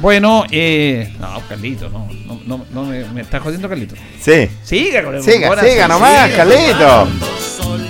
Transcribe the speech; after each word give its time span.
Bueno, 0.00 0.44
eh, 0.50 1.12
no, 1.20 1.42
Carlito, 1.46 1.90
no, 1.90 2.08
no, 2.46 2.64
no, 2.72 2.84
me, 2.84 3.04
me, 3.10 3.20
está 3.20 3.38
jodiendo 3.38 3.68
Carlito. 3.68 3.94
Sí. 4.18 4.48
Siga 4.64 5.04
con 5.04 5.14
el 5.14 5.22
Siga, 5.22 5.60
siga 5.62 5.88
nomás, 5.88 6.30
Carlito. 6.30 7.08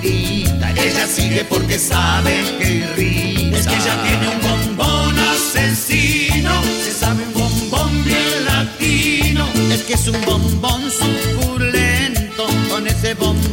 ella 0.03 1.07
sigue 1.07 1.45
porque 1.49 1.79
sabe 1.79 2.33
que 2.59 2.87
ríe. 2.97 3.57
Es 3.57 3.67
que 3.67 3.75
ella 3.77 4.03
tiene 4.03 4.29
un 4.29 4.77
bombón 4.77 5.19
asesino, 5.19 6.63
se 6.85 6.93
sabe 6.93 7.23
un 7.25 7.33
bombón 7.33 8.05
bien 8.05 8.45
latino. 8.45 9.47
Es 9.73 9.83
que 9.83 9.95
es 9.95 10.09
un 10.09 10.21
bombón 10.25 10.91
suculento, 10.91 12.47
con 12.71 12.87
ese 12.89 13.15
bombón 13.15 13.50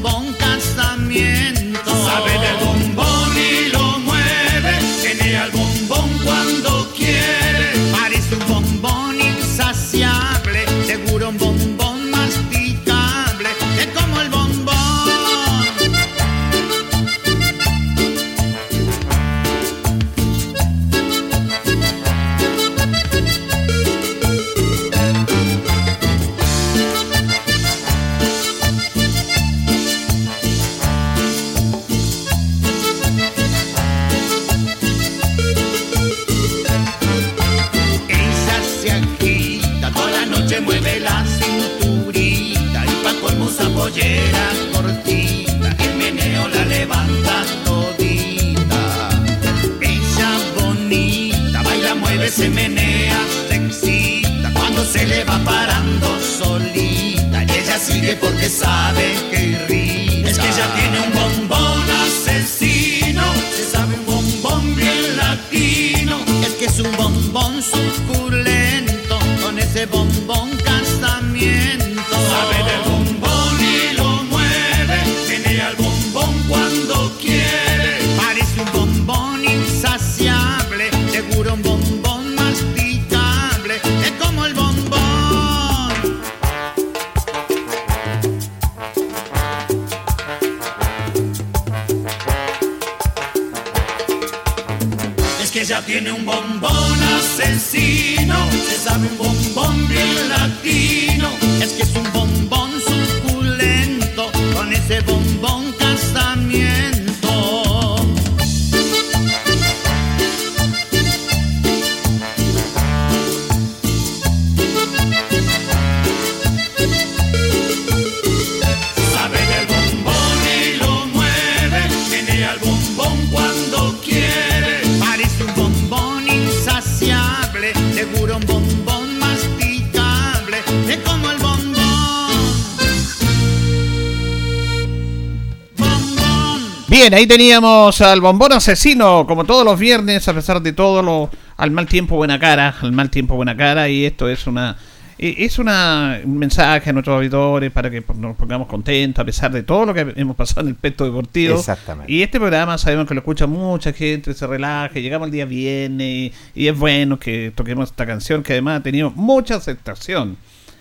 Bien, 137.08 137.20
ahí 137.20 137.26
teníamos 137.26 138.02
al 138.02 138.20
bombón 138.20 138.52
asesino, 138.52 139.26
como 139.26 139.46
todos 139.46 139.64
los 139.64 139.80
viernes, 139.80 140.28
a 140.28 140.34
pesar 140.34 140.62
de 140.62 140.74
todo 140.74 141.02
lo, 141.02 141.30
al 141.56 141.72
mal 141.72 141.88
tiempo 141.88 142.18
buena 142.18 142.38
cara, 142.38 142.76
al 142.82 142.92
mal 142.92 143.10
tiempo 143.10 143.38
buena 143.38 143.56
cara, 143.56 143.88
y 143.88 144.04
esto 144.04 144.28
es 144.28 144.46
una 144.46 144.76
eh, 145.18 145.36
es 145.38 145.58
una, 145.58 146.20
un 146.26 146.38
mensaje 146.38 146.90
a 146.90 146.92
nuestros 146.92 147.16
auditores 147.16 147.72
para 147.72 147.90
que 147.90 148.04
nos 148.18 148.36
pongamos 148.36 148.68
contentos 148.68 149.22
a 149.22 149.26
pesar 149.26 149.54
de 149.54 149.64
todo 149.64 149.86
lo 149.86 149.94
que 149.94 150.16
hemos 150.18 150.36
pasado 150.36 150.64
en 150.64 150.68
el 150.68 150.76
pesto 150.76 151.06
deportivo. 151.06 151.58
Exactamente. 151.58 152.12
Y 152.12 152.24
este 152.24 152.40
programa 152.40 152.78
sabemos 152.78 153.08
que 153.08 153.14
lo 153.14 153.22
escucha 153.22 153.48
mucha 153.48 153.94
gente, 153.94 154.34
se 154.34 154.46
relaje, 154.46 155.02
llegamos 155.02 155.28
el 155.28 155.32
día 155.32 155.46
viernes 155.46 156.06
y, 156.06 156.34
y 156.56 156.68
es 156.68 156.78
bueno 156.78 157.18
que 157.18 157.54
toquemos 157.56 157.90
esta 157.90 158.06
canción 158.06 158.44
que 158.44 158.52
además 158.52 158.82
ha 158.82 158.84
tenido 158.84 159.12
mucha 159.12 159.56
aceptación. 159.56 160.36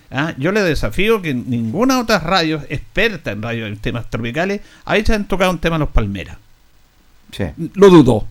¿Ah? 0.09 0.33
Yo 0.37 0.51
le 0.51 0.61
desafío 0.61 1.21
que 1.21 1.33
ninguna 1.33 1.99
otra 1.99 2.19
radio 2.19 2.61
experta 2.69 3.31
en 3.31 3.41
radio 3.41 3.67
en 3.67 3.77
temas 3.77 4.09
tropicales 4.09 4.61
hayan 4.85 5.27
tocado 5.27 5.51
un 5.51 5.59
tema 5.59 5.75
en 5.75 5.81
los 5.81 5.89
Palmeras. 5.89 6.37
Sí. 7.31 7.45
Lo 7.73 7.89
dudo. 7.89 8.25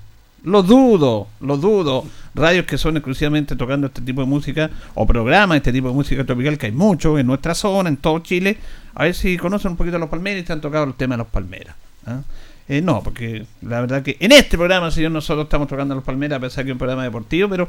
Lo 0.45 0.63
dudo, 0.63 1.29
lo 1.41 1.57
dudo. 1.57 2.07
Radios 2.35 2.67
que 2.67 2.79
son 2.79 2.97
exclusivamente 2.97 3.57
tocando 3.57 3.89
este 3.89 4.01
tipo 4.01 4.21
de 4.21 4.27
música 4.27 4.71
o 4.95 5.07
programas 5.07 5.57
este 5.57 5.73
tipo 5.73 5.89
de 5.89 5.95
música 5.95 6.25
tropical 6.25 6.57
que 6.57 6.67
hay 6.67 6.73
mucho 6.73 7.19
en 7.19 7.27
nuestra 7.27 7.55
zona, 7.55 7.89
en 7.89 7.97
todo 7.97 8.21
Chile. 8.21 8.57
A 8.95 9.05
ver 9.05 9.15
si 9.15 9.37
conocen 9.37 9.73
un 9.73 9.77
poquito 9.77 9.97
a 9.97 9.99
los 9.99 10.09
Palmeras 10.09 10.43
y 10.43 10.45
te 10.45 10.53
han 10.53 10.61
tocado 10.61 10.87
los 10.87 10.97
temas 10.97 11.19
de 11.19 11.25
los 11.25 11.33
Palmeras. 11.33 11.75
¿ah? 12.07 12.21
Eh, 12.69 12.81
no, 12.81 13.03
porque 13.03 13.45
la 13.63 13.81
verdad 13.81 14.03
que 14.03 14.17
en 14.19 14.33
este 14.33 14.57
programa, 14.57 14.91
señor, 14.91 15.13
nosotros 15.13 15.45
estamos 15.45 15.69
tocando 15.69 15.95
a 15.95 15.97
los 15.97 16.05
Palmeras, 16.05 16.39
a 16.39 16.41
pesar 16.41 16.65
que 16.65 16.71
es 16.71 16.75
un 16.75 16.79
programa 16.79 17.05
deportivo, 17.05 17.49
pero 17.49 17.69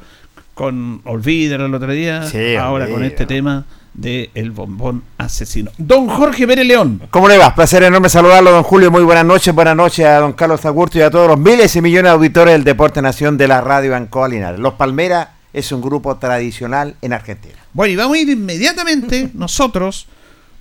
con 0.54 1.02
Olvídalo 1.04 1.66
el 1.66 1.74
otro 1.74 1.92
día, 1.92 2.24
Sí, 2.24 2.56
ahora 2.56 2.88
con 2.88 3.04
este 3.04 3.26
tema 3.26 3.66
de 3.98 4.30
El 4.36 4.52
Bombón 4.52 5.04
Asesino. 5.18 5.72
Don 5.78 6.08
Jorge 6.08 6.48
Pérez 6.48 6.66
León. 6.66 7.02
¿Cómo 7.10 7.28
le 7.28 7.38
va? 7.38 7.54
Placer 7.54 7.84
enorme 7.84 8.08
saludarlo, 8.10 8.52
don 8.52 8.64
Julio. 8.64 8.90
Muy 8.92 9.04
buenas 9.04 9.26
noches. 9.26 9.54
Buenas 9.54 9.76
noches 9.76 10.06
a 10.06 10.20
don 10.20 10.34
Carlos 10.34 10.64
Agurto 10.66 10.98
y 10.98 11.02
a 11.02 11.10
todos 11.12 11.28
los 11.28 11.38
miles 11.40 11.76
y 11.76 11.82
millones 11.82 12.12
de 12.12 12.16
auditores 12.16 12.54
del 12.54 12.64
Deporte 12.64 13.02
Nación 13.02 13.38
de 13.38 13.48
la 13.50 13.60
radio 13.60 13.96
Ancoa 13.96 14.30
Linares. 14.30 14.60
Los 14.60 14.76
Palmeras 14.76 15.30
es 15.52 15.72
un 15.72 15.82
grupo 15.82 16.16
tradicional 16.18 16.96
en 17.02 17.12
Argentina. 17.14 17.56
Bueno, 17.74 17.92
y 17.94 17.96
vamos 17.96 18.18
a 18.18 18.20
ir 18.22 18.30
inmediatamente 18.30 19.32
nosotros, 19.34 20.06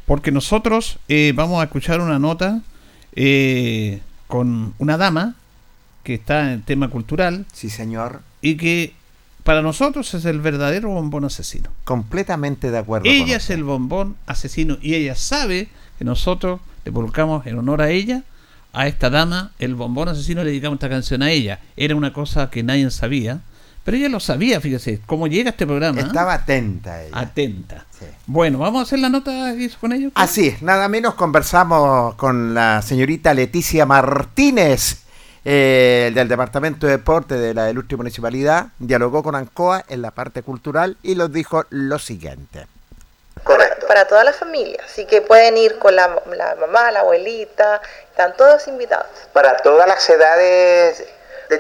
porque 0.07 0.33
nosotros 0.33 0.99
eh, 1.09 1.33
vamos 1.37 1.61
a 1.61 1.65
escuchar 1.65 2.01
una 2.01 2.19
nota 2.19 2.61
eh, 3.15 4.01
con 4.27 4.75
una 4.79 4.97
dama 4.97 5.35
que 6.03 6.15
está 6.15 6.41
en 6.43 6.49
el 6.49 6.63
tema 6.63 6.89
cultural 6.89 7.45
Sí, 7.53 7.69
señor. 7.69 8.23
y 8.41 8.57
que 8.57 8.95
para 9.47 9.63
nosotros 9.63 10.13
es 10.13 10.25
el 10.25 10.41
verdadero 10.41 10.91
bombón 10.91 11.25
asesino. 11.25 11.71
Completamente 11.85 12.73
de 12.73 12.79
acuerdo. 12.79 13.05
con 13.05 13.13
Ella 13.15 13.37
es 13.37 13.45
usted. 13.45 13.55
el 13.55 13.65
bombón 13.65 14.17
asesino 14.27 14.77
y 14.83 14.95
ella 14.95 15.15
sabe 15.15 15.69
que 15.99 16.05
nosotros 16.05 16.61
le 16.85 16.91
colocamos 16.93 17.47
en 17.47 17.57
honor 17.57 17.81
a 17.81 17.91
ella, 17.91 18.25
a 18.73 18.89
esta 18.89 19.09
dama, 19.09 19.53
el 19.61 19.77
bombón 19.77 20.09
asesino, 20.09 20.43
le 20.43 20.51
dedicamos 20.51 20.79
esta 20.79 20.89
canción 20.89 21.23
a 21.23 21.31
ella. 21.31 21.61
Era 21.77 21.95
una 21.95 22.13
cosa 22.13 22.51
que 22.51 22.65
nadie 22.65 22.91
sabía, 22.91 23.39
pero 23.85 23.97
ella 23.97 24.09
lo 24.09 24.19
sabía, 24.19 24.61
fíjese, 24.61 25.01
cómo 25.07 25.29
llega 25.29 25.51
este 25.51 25.65
programa. 25.65 26.01
¿eh? 26.01 26.05
Estaba 26.05 26.35
atenta 26.35 27.05
ella. 27.05 27.17
atenta. 27.17 27.87
Sí. 27.97 28.07
Bueno, 28.27 28.59
vamos 28.59 28.81
a 28.81 28.83
hacer 28.83 28.99
la 28.99 29.11
nota 29.11 29.55
con 29.81 29.93
ellos. 29.93 30.11
Así 30.17 30.49
es, 30.49 30.61
nada 30.61 30.89
menos 30.89 31.15
conversamos 31.15 32.17
con 32.17 32.53
la 32.53 32.83
señorita 32.83 33.33
Leticia 33.33 33.87
Martínez 33.87 35.06
eh, 35.49 36.11
del 36.13 36.27
Departamento 36.27 36.87
de 36.87 36.97
Deporte 36.97 37.37
de 37.37 37.55
la 37.55 37.71
Ilustre 37.71 37.97
Municipalidad. 37.97 38.67
Dialogó 38.81 39.23
con 39.23 39.37
Ancoa 39.37 39.85
en 39.89 40.03
la 40.03 40.11
parte 40.11 40.43
cultural 40.43 40.97
y 41.05 41.15
nos 41.15 41.33
dijo 41.33 41.65
lo 41.71 42.01
siguiente. 42.01 42.67
Correcto. 43.45 43.87
Para 43.87 44.09
toda 44.09 44.25
la 44.25 44.33
familia. 44.33 44.83
Así 44.85 45.07
que 45.07 45.23
pueden 45.23 45.57
ir 45.57 45.79
con 45.79 45.95
la, 45.95 46.21
la 46.35 46.57
mamá, 46.57 46.91
la 46.91 47.01
abuelita. 47.01 47.81
Están 48.11 48.37
todos 48.37 48.67
invitados. 48.67 49.07
Para 49.33 49.57
todas 49.59 49.87
las 49.87 50.11
edades, 50.11 51.05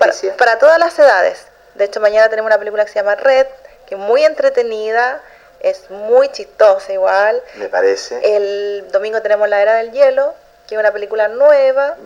Para, 0.00 0.12
para 0.37 0.59
todas 0.59 0.81
las 0.81 0.99
edades. 0.99 1.47
De 1.77 1.85
hecho, 1.85 2.00
mañana 2.00 2.29
tenemos 2.29 2.49
una 2.49 2.59
película 2.59 2.85
que 2.85 2.91
se 2.91 2.99
llama 2.99 3.15
Red, 3.15 3.47
que 3.87 3.94
es 3.94 4.00
muy 4.00 4.25
entretenida. 4.25 5.21
Es 5.61 5.89
muy 5.91 6.29
chistosa 6.31 6.93
igual. 6.93 7.41
me 7.55 7.69
parece. 7.69 8.19
El 8.25 8.91
domingo 8.91 9.23
tenemos 9.23 9.49
La 9.49 9.62
Era 9.62 9.75
del 9.75 9.93
Hielo, 9.93 10.35
que 10.67 10.75
es 10.75 10.81
una 10.81 10.91
película 10.91 11.29
nueva. 11.29 11.97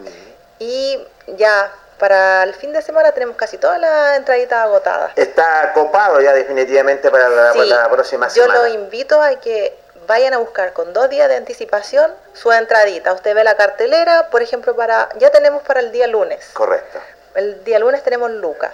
Y 0.59 0.99
ya 1.37 1.71
para 1.99 2.43
el 2.45 2.55
fin 2.55 2.73
de 2.73 2.81
semana 2.83 3.13
tenemos 3.13 3.37
casi 3.37 3.59
todas 3.59 3.79
las 3.81 4.17
entraditas 4.17 4.61
agotadas. 4.65 5.13
Está 5.17 5.73
copado 5.75 6.21
ya 6.21 6.33
definitivamente 6.33 7.11
para 7.11 7.29
la, 7.29 7.53
Sí, 7.53 7.59
la 7.67 7.89
próxima 7.91 8.29
yo 8.29 8.45
semana. 8.45 8.61
lo 8.61 8.67
invito 8.69 9.21
a 9.21 9.39
que 9.39 9.77
vayan 10.07 10.33
a 10.35 10.39
buscar 10.39 10.73
con 10.73 10.93
dos 10.93 11.09
días 11.11 11.29
de 11.29 11.37
anticipación 11.37 12.13
su 12.33 12.51
entradita. 12.53 13.13
Usted 13.13 13.35
ve 13.35 13.45
la 13.45 13.57
cartelera, 13.57 14.29
por 14.31 14.43
ejemplo, 14.43 14.75
para 14.75 15.09
ya 15.19 15.31
tenemos 15.31 15.63
para 15.63 15.81
el 15.81 15.93
día 15.93 16.07
lunes. 16.07 16.45
Correcto. 16.55 16.99
El 17.35 17.63
día 17.65 17.79
lunes 17.79 18.03
tenemos 18.03 18.31
Lucas. 18.31 18.73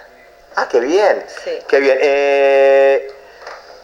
Ah, 0.55 0.67
qué 0.71 0.79
bien. 0.79 1.23
Sí. 1.43 1.59
Qué 1.67 1.79
bien. 1.79 1.97
Eh, 2.01 3.13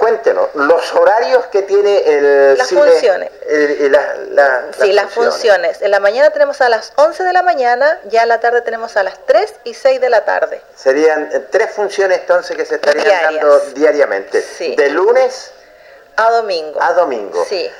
cuéntenos, 0.07 0.49
los 0.55 0.93
horarios 0.95 1.45
que 1.47 1.61
tiene 1.61 1.97
el 2.05 2.57
Las 2.57 2.67
cine, 2.67 2.81
funciones. 2.81 3.31
el- 3.47 3.71
el- 3.85 3.91
la- 3.93 4.15
la- 4.31 4.63
Sí, 4.77 4.91
las 4.91 5.09
funciones. 5.13 5.81
En 5.81 5.91
la 5.91 6.01
mañana 6.01 6.29
tenemos 6.31 6.59
a 6.59 6.67
las 6.67 6.91
11 6.97 7.23
de 7.23 7.31
la 7.31 7.41
mañana, 7.41 7.99
ya 8.09 8.23
en 8.23 8.27
la 8.29 8.41
tarde 8.41 8.61
tenemos 8.63 8.97
a 8.97 9.03
las 9.03 9.17
3 9.25 9.53
y 9.63 9.73
6 9.73 10.01
de 10.01 10.09
la 10.09 10.25
tarde. 10.25 10.61
Serían 10.75 11.29
eh, 11.31 11.39
tres 11.49 11.71
funciones 11.71 12.19
entonces 12.19 12.57
que 12.57 12.65
se 12.65 12.75
estarían 12.75 13.05
Diarias. 13.05 13.33
dando 13.43 13.59
diariamente. 13.75 14.41
Sí. 14.41 14.75
De 14.75 14.89
lunes 14.89 15.51
A 16.17 16.29
domingo. 16.31 16.81
a 16.83 16.91
domingo. 16.91 17.45
Sí. 17.47 17.71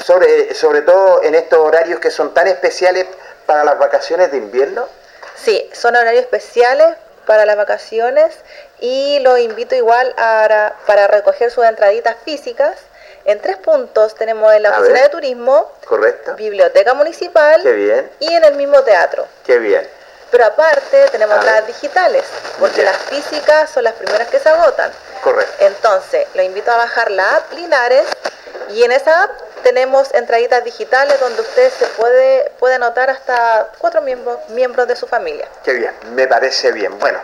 Sobre, 0.00 0.54
sobre 0.54 0.82
todo 0.82 1.24
en 1.24 1.34
estos 1.34 1.58
horarios 1.58 1.98
que 1.98 2.12
son 2.12 2.32
tan 2.34 2.46
especiales 2.46 3.06
para 3.46 3.64
las 3.64 3.78
vacaciones 3.80 4.30
de 4.30 4.36
invierno. 4.36 4.86
Sí, 5.36 5.68
son 5.74 5.96
horarios 5.96 6.22
especiales 6.22 6.86
para 7.26 7.44
las 7.46 7.56
vacaciones 7.56 8.34
y 8.80 9.18
los 9.20 9.38
invito 9.38 9.74
igual 9.74 10.14
a, 10.16 10.72
para 10.86 11.06
recoger 11.06 11.50
sus 11.50 11.64
entraditas 11.64 12.16
físicas. 12.24 12.76
En 13.24 13.40
tres 13.40 13.56
puntos 13.56 14.14
tenemos 14.14 14.52
en 14.52 14.62
la 14.64 14.68
A 14.70 14.72
oficina 14.72 14.94
ver. 14.94 15.02
de 15.04 15.08
turismo, 15.08 15.72
Correcto. 15.86 16.34
biblioteca 16.34 16.92
municipal 16.94 17.62
Qué 17.62 17.72
bien, 17.72 18.10
y 18.20 18.32
en 18.34 18.44
el 18.44 18.54
mismo 18.54 18.82
teatro. 18.82 19.26
qué 19.46 19.58
bien. 19.58 19.88
Pero 20.30 20.46
aparte 20.46 21.08
tenemos 21.10 21.36
A 21.38 21.40
ver. 21.40 21.52
las 21.52 21.66
digitales, 21.66 22.24
porque 22.58 22.82
las 22.82 22.96
físicas 22.96 23.70
son 23.70 23.84
las 23.84 23.94
primeras 23.94 24.28
que 24.28 24.38
se 24.40 24.48
agotan. 24.48 24.90
Correcto. 25.22 25.54
Entonces, 25.60 26.26
lo 26.34 26.42
invito 26.42 26.70
a 26.72 26.76
bajar 26.76 27.10
la 27.12 27.36
app 27.36 27.52
Linares 27.52 28.04
y 28.70 28.82
en 28.82 28.92
esa 28.92 29.22
app 29.24 29.30
tenemos 29.64 30.14
entraditas 30.14 30.62
digitales 30.62 31.18
donde 31.18 31.40
usted 31.42 31.70
se 31.72 31.86
puede, 31.86 32.50
puede 32.60 32.76
anotar 32.76 33.10
hasta 33.10 33.70
cuatro 33.78 34.00
miembros, 34.02 34.38
miembros 34.50 34.86
de 34.86 34.94
su 34.94 35.06
familia. 35.08 35.48
Qué 35.64 35.72
bien, 35.72 35.92
me 36.12 36.28
parece 36.28 36.70
bien. 36.70 36.96
Bueno, 37.00 37.18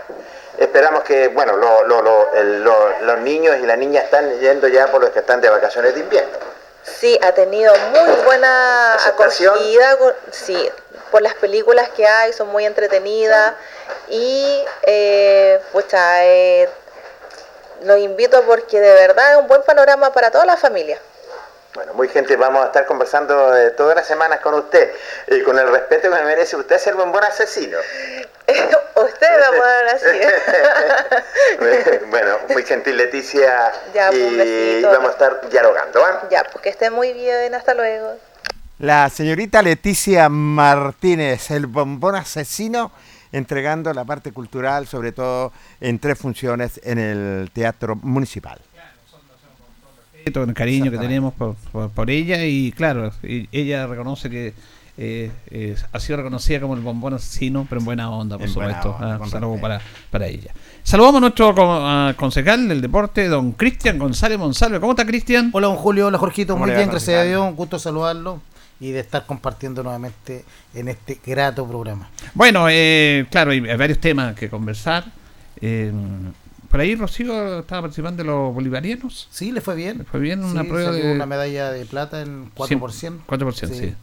esperamos 0.58 1.04
que, 1.04 1.28
bueno, 1.28 1.56
lo- 1.56 1.84
lo- 1.84 2.02
lo- 2.42 2.98
los 3.02 3.18
niños 3.20 3.56
y 3.62 3.66
las 3.66 3.78
niñas 3.78 4.04
están 4.04 4.40
yendo 4.40 4.66
ya 4.66 4.88
por 4.88 5.00
los 5.00 5.10
que 5.10 5.20
están 5.20 5.40
de 5.40 5.48
vacaciones 5.50 5.94
de 5.94 6.00
invierno. 6.00 6.36
Sí, 6.82 7.18
ha 7.22 7.32
tenido 7.32 7.72
muy 7.92 8.10
buena 8.24 8.94
¿Aceptación? 8.94 9.54
acogida, 9.54 9.96
sí, 10.32 10.70
por 11.10 11.22
las 11.22 11.34
películas 11.34 11.88
que 11.90 12.06
hay, 12.06 12.32
son 12.32 12.48
muy 12.48 12.64
entretenidas 12.66 13.54
y 14.08 14.64
eh, 14.82 15.60
pucha, 15.72 16.24
eh, 16.24 16.68
los 17.82 17.98
invito 17.98 18.42
porque 18.42 18.80
de 18.80 18.92
verdad 18.94 19.32
es 19.32 19.38
un 19.38 19.46
buen 19.46 19.62
panorama 19.62 20.12
para 20.12 20.30
toda 20.30 20.44
la 20.46 20.56
familia. 20.56 20.98
Bueno, 21.74 21.94
muy 21.94 22.08
gente, 22.08 22.34
vamos 22.36 22.62
a 22.64 22.66
estar 22.66 22.84
conversando 22.84 23.56
eh, 23.56 23.70
todas 23.70 23.94
las 23.94 24.06
semanas 24.06 24.40
con 24.40 24.54
usted 24.54 24.90
y 25.28 25.40
con 25.42 25.56
el 25.56 25.70
respeto 25.70 26.10
que 26.10 26.16
me 26.16 26.24
merece 26.24 26.56
usted 26.56 26.78
ser 26.78 26.96
un 26.96 27.12
buen 27.12 27.24
asesino. 27.24 27.78
Usted 28.96 29.28
va 29.40 29.46
a 29.46 29.50
poder 29.50 29.86
así. 29.94 30.06
bueno, 32.10 32.36
muy 32.52 32.64
gentil 32.64 32.96
Leticia 32.96 33.72
Ya, 33.94 34.08
pues, 34.10 34.20
un 34.20 34.34
y 34.34 34.36
besito. 34.36 34.90
vamos 34.90 35.08
a 35.08 35.12
estar 35.12 35.48
dialogando. 35.48 36.00
¿va? 36.00 36.28
ya, 36.30 36.42
pues 36.44 36.62
que 36.62 36.68
esté 36.70 36.90
muy 36.90 37.12
bien, 37.12 37.54
hasta 37.54 37.72
luego. 37.74 38.16
La 38.78 39.08
señorita 39.08 39.62
Leticia 39.62 40.28
Martínez, 40.28 41.50
el 41.50 41.66
bombón 41.66 42.16
asesino, 42.16 42.90
entregando 43.32 43.92
la 43.94 44.04
parte 44.04 44.32
cultural, 44.32 44.86
sobre 44.86 45.12
todo 45.12 45.52
en 45.80 45.98
tres 45.98 46.18
funciones 46.18 46.80
en 46.82 46.98
el 46.98 47.50
Teatro 47.52 47.94
Municipal. 47.96 48.58
Todo 50.32 50.44
el 50.44 50.54
cariño 50.54 50.90
que 50.90 50.98
tenemos 50.98 51.32
por, 51.34 51.54
por- 51.72 51.90
por 51.90 52.10
ella 52.10 52.44
y 52.44 52.72
claro, 52.72 53.12
y- 53.22 53.48
ella 53.52 53.86
reconoce 53.86 54.28
que 54.30 54.54
eh, 55.02 55.30
eh, 55.50 55.76
ha 55.92 55.98
sido 56.00 56.18
reconocida 56.18 56.60
como 56.60 56.74
el 56.74 56.80
bombón 56.80 57.14
asesino, 57.14 57.66
pero 57.68 57.80
en 57.80 57.84
buena 57.86 58.10
onda, 58.10 58.36
por 58.36 58.46
En 58.46 58.52
supuesto. 58.52 58.90
onda, 58.96 59.14
Ah, 59.14 59.18
respeto. 59.18 59.56
para, 59.60 59.80
para 60.10 60.26
ella. 60.26 60.52
Saludamos 60.82 61.16
a 61.18 61.20
nuestro 61.20 61.54
co- 61.54 62.12
concejal 62.16 62.68
del 62.68 62.80
deporte, 62.82 63.26
don 63.28 63.52
Cristian 63.52 63.98
González 63.98 64.38
Monsalve. 64.38 64.78
¿Cómo 64.78 64.92
está 64.92 65.06
Cristian? 65.06 65.50
Hola, 65.54 65.68
don 65.68 65.76
Julio. 65.76 66.08
Hola, 66.08 66.18
Jorgito. 66.18 66.52
¿Cómo 66.54 66.66
Muy 66.66 66.74
bien, 66.74 66.90
gracias 66.90 67.18
a? 67.18 67.22
Dios. 67.24 67.42
Un 67.48 67.56
gusto 67.56 67.78
saludarlo 67.78 68.42
y 68.78 68.90
de 68.90 69.00
estar 69.00 69.24
compartiendo 69.24 69.82
nuevamente 69.82 70.44
en 70.74 70.88
este 70.88 71.18
grato 71.24 71.66
programa. 71.66 72.10
Bueno, 72.34 72.66
eh, 72.68 73.24
claro, 73.30 73.52
hay, 73.52 73.58
hay 73.66 73.76
varios 73.76 73.98
temas 74.00 74.34
que 74.34 74.50
conversar. 74.50 75.04
Eh, 75.62 75.92
por 76.70 76.80
ahí 76.80 76.94
Rocío 76.94 77.58
estaba 77.60 77.82
participando 77.82 78.22
de 78.22 78.28
los 78.28 78.54
bolivarianos. 78.54 79.28
Sí, 79.30 79.52
le 79.52 79.60
fue 79.60 79.74
bien. 79.74 80.06
Fue 80.10 80.20
bien 80.20 80.44
una 80.44 80.62
Sí, 80.62 80.68
prueba 80.68 80.92
de 80.92 81.12
una 81.12 81.26
medalla 81.26 81.70
de 81.70 81.84
plata 81.84 82.22
en 82.22 82.50
4%. 82.54 83.18
4%, 83.26 83.68
sí. 83.74 83.94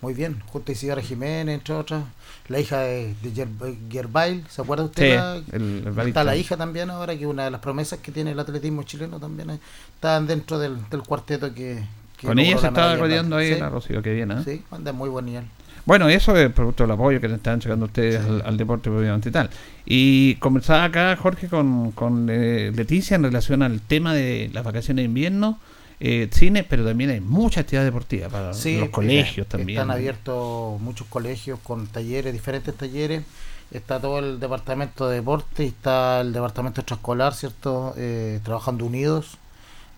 muy 0.00 0.14
bien. 0.14 0.42
Justo 0.46 0.72
Isidora 0.72 1.02
Jiménez, 1.02 1.54
entre 1.58 1.74
otras. 1.74 2.04
La 2.48 2.60
hija 2.60 2.80
de, 2.80 3.14
de 3.22 3.32
Ger- 3.32 3.76
Gerbail, 3.90 4.44
¿se 4.50 4.60
acuerda 4.60 4.84
usted? 4.84 5.02
Sí, 5.02 5.16
la- 5.16 5.36
el- 5.56 5.82
el 5.98 6.08
está 6.08 6.24
la 6.24 6.36
hija 6.36 6.56
también 6.58 6.90
ahora, 6.90 7.16
que 7.16 7.26
una 7.26 7.44
de 7.44 7.50
las 7.50 7.60
promesas 7.60 8.00
que 8.00 8.12
tiene 8.12 8.32
el 8.32 8.38
atletismo 8.38 8.82
chileno 8.82 9.18
también 9.18 9.48
eh, 9.50 9.58
están 9.94 10.26
dentro 10.26 10.58
del, 10.58 10.76
del 10.90 11.02
cuarteto 11.02 11.54
que... 11.54 11.82
que 12.18 12.26
Con 12.26 12.38
ella 12.38 12.58
se 12.58 12.66
estaba 12.66 12.96
rodeando 12.96 13.36
ahí 13.36 13.58
la 13.58 13.70
Rocío, 13.70 14.02
que 14.02 14.12
bien, 14.12 14.30
¿eh? 14.30 14.42
Sí, 14.44 14.56
sí, 14.58 14.62
anda 14.70 14.92
muy 14.92 15.08
buen 15.08 15.24
nivel. 15.24 15.44
Bueno, 15.86 16.08
eso 16.08 16.34
es 16.36 16.50
producto 16.50 16.84
del 16.84 16.92
apoyo 16.92 17.20
que 17.20 17.28
le 17.28 17.34
están 17.34 17.60
llegando 17.60 17.86
ustedes 17.86 18.24
al, 18.24 18.42
al 18.44 18.56
deporte 18.56 18.88
obviamente 18.88 19.28
y 19.28 19.32
tal. 19.32 19.50
Y 19.84 20.34
conversaba 20.36 20.84
acá, 20.84 21.16
Jorge, 21.16 21.48
con, 21.48 21.92
con 21.92 22.28
eh, 22.30 22.72
Leticia 22.74 23.16
en 23.16 23.24
relación 23.24 23.62
al 23.62 23.80
tema 23.80 24.14
de 24.14 24.50
las 24.54 24.64
vacaciones 24.64 25.02
de 25.02 25.06
invierno, 25.06 25.58
eh, 26.00 26.28
cine, 26.32 26.64
pero 26.64 26.84
también 26.84 27.10
hay 27.10 27.20
mucha 27.20 27.60
actividad 27.60 27.84
deportiva 27.84 28.28
para 28.28 28.54
Sí, 28.54 28.78
los 28.78 28.88
colegios 28.88 29.46
están 29.46 29.60
también. 29.60 29.78
Están 29.78 29.90
abiertos 29.90 30.80
muchos 30.80 31.06
colegios 31.08 31.58
con 31.62 31.86
talleres, 31.86 32.32
diferentes 32.32 32.74
talleres. 32.74 33.22
Está 33.70 34.00
todo 34.00 34.18
el 34.20 34.40
departamento 34.40 35.08
de 35.08 35.16
deporte 35.16 35.64
y 35.64 35.68
está 35.68 36.20
el 36.20 36.32
departamento 36.32 36.80
extraescolar, 36.80 37.34
¿cierto? 37.34 37.94
Eh, 37.96 38.40
trabajando 38.42 38.86
unidos 38.86 39.38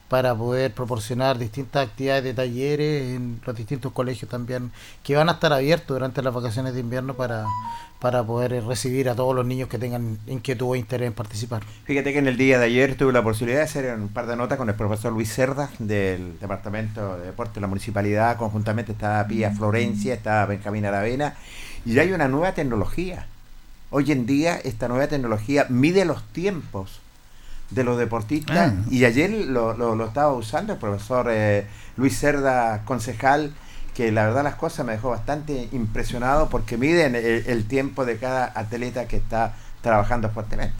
para 0.08 0.34
poder 0.34 0.72
proporcionar 0.72 1.38
distintas 1.38 1.88
actividades 1.88 2.24
de 2.24 2.34
talleres 2.34 3.16
en 3.16 3.40
los 3.44 3.56
distintos 3.56 3.92
colegios 3.92 4.30
también 4.30 4.70
que 5.02 5.16
van 5.16 5.28
a 5.28 5.32
estar 5.32 5.52
abiertos 5.52 5.88
durante 5.88 6.22
las 6.22 6.32
vacaciones 6.32 6.74
de 6.74 6.80
invierno 6.80 7.14
para, 7.14 7.44
para 7.98 8.22
poder 8.22 8.52
eh, 8.52 8.60
recibir 8.60 9.08
a 9.08 9.16
todos 9.16 9.34
los 9.34 9.44
niños 9.44 9.68
que 9.68 9.78
tengan 9.78 10.18
inquietud 10.28 10.66
o 10.68 10.76
interés 10.76 11.08
en 11.08 11.12
participar. 11.12 11.64
Fíjate 11.84 12.12
que 12.12 12.20
en 12.20 12.28
el 12.28 12.36
día 12.36 12.58
de 12.58 12.66
ayer 12.66 12.96
tuve 12.96 13.12
la 13.12 13.22
posibilidad 13.22 13.60
de 13.60 13.64
hacer 13.64 13.98
un 13.98 14.08
par 14.08 14.26
de 14.26 14.36
notas 14.36 14.58
con 14.58 14.68
el 14.68 14.76
profesor 14.76 15.12
Luis 15.12 15.32
Cerda 15.32 15.70
del 15.80 16.38
Departamento 16.38 17.18
de 17.18 17.26
Deporte 17.26 17.54
de 17.54 17.62
la 17.62 17.66
Municipalidad. 17.66 18.36
Conjuntamente 18.36 18.92
estaba 18.92 19.26
Pía 19.26 19.50
Florencia, 19.50 20.14
estaba 20.14 20.46
Benjamín 20.46 20.86
Aravena. 20.86 21.34
Y 21.84 21.98
hay 21.98 22.12
una 22.12 22.28
nueva 22.28 22.52
tecnología. 22.52 23.26
Hoy 23.90 24.12
en 24.12 24.26
día 24.26 24.56
esta 24.56 24.88
nueva 24.88 25.06
tecnología 25.08 25.66
mide 25.68 26.04
los 26.04 26.22
tiempos 26.32 27.00
de 27.70 27.84
los 27.84 27.98
deportistas. 27.98 28.72
Ah. 28.76 28.84
Y 28.90 29.04
ayer 29.04 29.30
lo, 29.30 29.76
lo- 29.76 29.94
lo 29.96 30.06
estaba 30.06 30.32
usando 30.32 30.72
el 30.74 30.78
profesor 30.78 31.26
eh, 31.30 31.66
Luis 31.96 32.18
Cerda, 32.18 32.82
concejal, 32.84 33.52
que 33.94 34.12
la 34.12 34.26
verdad 34.26 34.44
las 34.44 34.56
cosas 34.56 34.84
me 34.86 34.92
dejó 34.92 35.10
bastante 35.10 35.68
impresionado 35.72 36.48
porque 36.48 36.76
miden 36.76 37.14
el, 37.16 37.44
el 37.46 37.64
tiempo 37.66 38.04
de 38.04 38.18
cada 38.18 38.52
atleta 38.54 39.08
que 39.08 39.16
está 39.16 39.54
trabajando 39.80 40.28
fuertemente. 40.30 40.74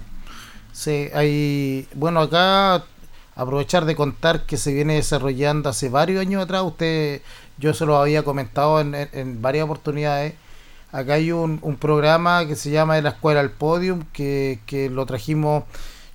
Sí, 0.73 1.09
hay, 1.14 1.88
bueno, 1.95 2.21
acá 2.21 2.85
aprovechar 3.35 3.85
de 3.87 3.97
contar 3.97 4.45
que 4.47 4.57
se 4.57 4.73
viene 4.73 4.95
desarrollando 4.95 5.69
hace 5.71 5.88
varios 5.88 6.21
años 6.21 6.43
atrás, 6.43 6.62
usted, 6.62 7.23
yo 7.59 7.73
se 7.75 7.87
lo 7.87 7.97
había 7.97 8.23
comentado 8.23 8.81
en, 8.81 8.95
en- 8.95 9.09
en 9.12 9.43
varias 9.43 9.64
oportunidades, 9.64 10.35
acá 10.93 11.14
hay 11.14 11.33
un, 11.33 11.59
un 11.62 11.76
programa 11.76 12.47
que 12.47 12.57
se 12.57 12.71
llama 12.71 12.95
de 12.97 13.02
la 13.02 13.11
Escuela 13.11 13.40
al 13.40 13.50
Podium, 13.50 14.05
que, 14.12 14.61
que 14.66 14.88
lo 14.90 15.05
trajimos, 15.07 15.64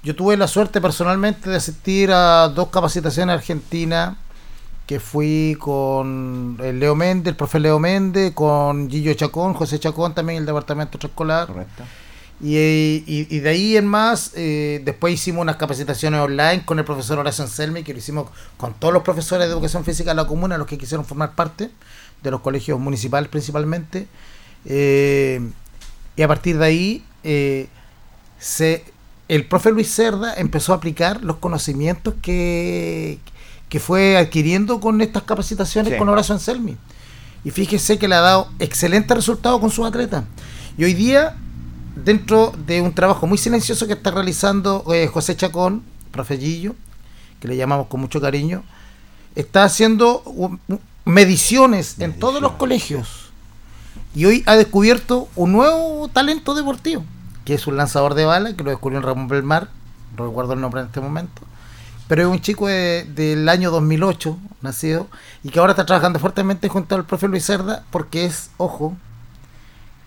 yo 0.03 0.15
tuve 0.15 0.36
la 0.38 0.48
suerte 0.48 0.81
personalmente 0.81 1.50
de 1.50 1.58
asistir 1.58 2.12
a 2.12 2.50
dos 2.50 2.70
capacitaciones 2.70 3.36
argentinas, 3.36 4.17
que 4.88 5.00
fui 5.00 5.55
con 5.60 6.58
el 6.62 6.79
Leo 6.79 6.96
Méndez, 6.96 7.31
el 7.31 7.36
profe 7.38 7.60
Leo 7.60 7.79
Méndez, 7.79 8.34
con 8.34 8.89
Gillo 8.89 9.13
Chacón, 9.13 9.53
José 9.53 9.79
Chacón 9.79 10.13
también, 10.13 10.39
el 10.39 10.46
departamento 10.46 10.98
escolar. 11.01 11.48
¿Correcto? 11.48 11.84
Y, 12.43 12.58
y- 13.05 13.27
y 13.29 13.39
de 13.39 13.50
ahí 13.50 13.77
en 13.77 13.86
más, 13.86 14.31
eh, 14.36 14.81
después 14.84 15.13
hicimos 15.13 15.43
unas 15.43 15.58
capacitaciones 15.58 16.20
online 16.20 16.65
con 16.65 16.79
el 16.79 16.86
profesor 16.86 17.20
Horacio 17.20 17.43
Anselmi, 17.43 17.84
que 17.84 17.93
lo 17.93 18.00
hicimos 18.00 18.27
con 18.58 18.74
todos 18.74 18.91
los 18.93 19.03
profesores 19.03 19.46
de 19.48 19.53
educación 19.53 19.86
física 19.86 20.10
de 20.10 20.15
la 20.15 20.25
comuna, 20.25 20.58
los 20.58 20.65
que 20.67 20.77
quisieron 20.79 21.05
formar 21.05 21.36
parte, 21.36 21.70
de 22.24 22.31
los 22.31 22.41
colegios 22.41 22.79
municipales 22.79 23.29
principalmente. 23.29 24.08
Eh, 24.65 25.39
y 26.15 26.22
a 26.24 26.27
partir 26.27 26.58
de 26.58 26.65
ahí, 26.65 27.05
eh, 27.24 27.67
se, 28.39 28.84
el 29.33 29.45
profe 29.45 29.71
Luis 29.71 29.89
Cerda 29.93 30.33
empezó 30.35 30.73
a 30.73 30.75
aplicar 30.75 31.23
los 31.23 31.38
conocimientos 31.38 32.15
que, 32.21 33.17
que 33.69 33.79
fue 33.79 34.17
adquiriendo 34.17 34.81
con 34.81 35.00
estas 35.01 35.23
capacitaciones 35.23 35.93
Sí. 35.93 35.97
con 35.97 36.09
Horacio 36.09 36.35
Anselmi. 36.35 36.75
Y 37.45 37.51
fíjese 37.51 37.97
que 37.97 38.07
le 38.09 38.15
ha 38.15 38.19
dado 38.21 38.50
excelentes 38.59 39.15
resultados 39.15 39.61
con 39.61 39.71
sus 39.71 39.85
atletas. 39.88 40.25
Y 40.77 40.83
hoy 40.83 40.93
día, 40.93 41.38
dentro 41.95 42.51
de 42.67 42.81
un 42.81 42.93
trabajo 42.93 43.25
muy 43.25 43.38
silencioso 43.38 43.88
que 43.88 43.93
está 43.93 44.11
realizando 44.11 44.83
eh, 44.93 45.07
José 45.07 45.38
Chacón, 45.38 45.81
profe 46.11 46.38
Gillo, 46.38 46.75
que 47.39 47.47
le 47.47 47.55
llamamos 47.55 47.88
con 47.88 48.01
mucho 48.01 48.19
cariño, 48.19 48.63
está 49.35 49.63
haciendo 49.63 50.23
mediciones 51.05 51.95
en 52.00 52.19
todos 52.19 52.41
los 52.41 52.51
colegios. 52.53 53.31
Y 54.13 54.25
hoy 54.25 54.43
ha 54.45 54.57
descubierto 54.57 55.29
un 55.38 55.53
nuevo 55.53 56.09
talento 56.09 56.53
deportivo, 56.53 57.05
que 57.45 57.53
es 57.55 57.67
un 57.67 57.77
lanzador 57.77 58.13
de 58.13 58.25
bala, 58.25 58.53
que 58.55 58.63
lo 58.63 58.69
descubrió 58.69 59.00
en 59.00 59.05
Ramón 59.05 59.27
Belmar, 59.27 59.67
no 60.17 60.27
recuerdo 60.27 60.53
el 60.53 60.62
nombre 60.62 60.81
en 60.81 60.88
este 60.88 61.01
momento, 61.01 61.41
pero 62.07 62.24
es 62.24 62.27
un 62.27 62.41
chico 62.41 62.67
de- 62.67 63.05
del 63.15 63.48
año 63.50 63.71
2008, 63.71 64.38
nacido, 64.62 65.07
y 65.43 65.50
que 65.50 65.60
ahora 65.60 65.71
está 65.71 65.86
trabajando 65.86 66.19
fuertemente 66.19 66.67
junto 66.69 66.95
al 66.95 67.05
profe 67.05 67.27
Luis 67.27 67.45
Cerda, 67.45 67.83
porque 67.89 68.25
es, 68.25 68.51
ojo, 68.57 68.95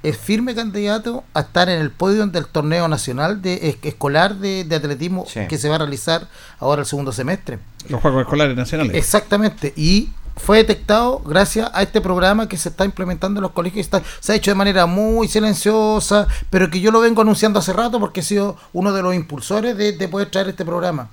es 0.03 0.19
firme 0.19 0.55
candidato 0.55 1.25
a 1.33 1.41
estar 1.41 1.71
en 1.71 1.81
el 1.81 1.91
podio 1.91 2.27
del 2.27 2.47
torneo 2.47 2.89
nacional 2.89 3.41
de 3.41 3.71
es- 3.71 3.79
escolar 3.83 4.35
de, 4.37 4.65
de 4.65 4.77
atletismo 4.77 5.25
Sí. 5.27 5.41
que 5.49 5.57
se 5.57 5.69
va 5.71 5.77
a 5.77 5.79
realizar 5.79 6.29
ahora 6.61 6.83
el 6.83 6.87
segundo 6.87 7.11
semestre. 7.11 7.59
Los 7.89 8.03
Juegos 8.03 8.23
Escolares 8.23 8.55
Nacionales. 8.57 8.95
Exactamente, 8.95 9.73
y 9.77 10.11
fue 10.37 10.59
detectado 10.59 11.21
gracias 11.25 11.71
a 11.73 11.83
este 11.83 12.01
programa 12.01 12.49
que 12.49 12.57
se 12.57 12.69
está 12.69 12.85
implementando 12.85 13.39
en 13.39 13.43
los 13.43 13.53
colegios. 13.53 13.79
y 13.79 13.81
está- 13.81 14.03
se 14.21 14.33
ha 14.33 14.35
hecho 14.35 14.51
de 14.51 14.57
manera 14.57 14.87
muy 14.87 15.29
silenciosa, 15.29 16.27
pero 16.51 16.71
que 16.71 16.81
yo 16.81 16.91
lo 16.91 17.01
vengo 17.01 17.23
anunciando 17.23 17.59
hace 17.61 17.73
rato 17.73 18.01
porque 18.01 18.21
he 18.21 18.23
sido 18.25 18.57
uno 18.73 18.93
de 18.93 19.03
los 19.03 19.15
impulsores 19.15 19.77
de, 19.77 19.93
de 19.93 20.09
poder 20.09 20.31
traer 20.31 20.49
este 20.49 20.65
programa. 20.65 21.09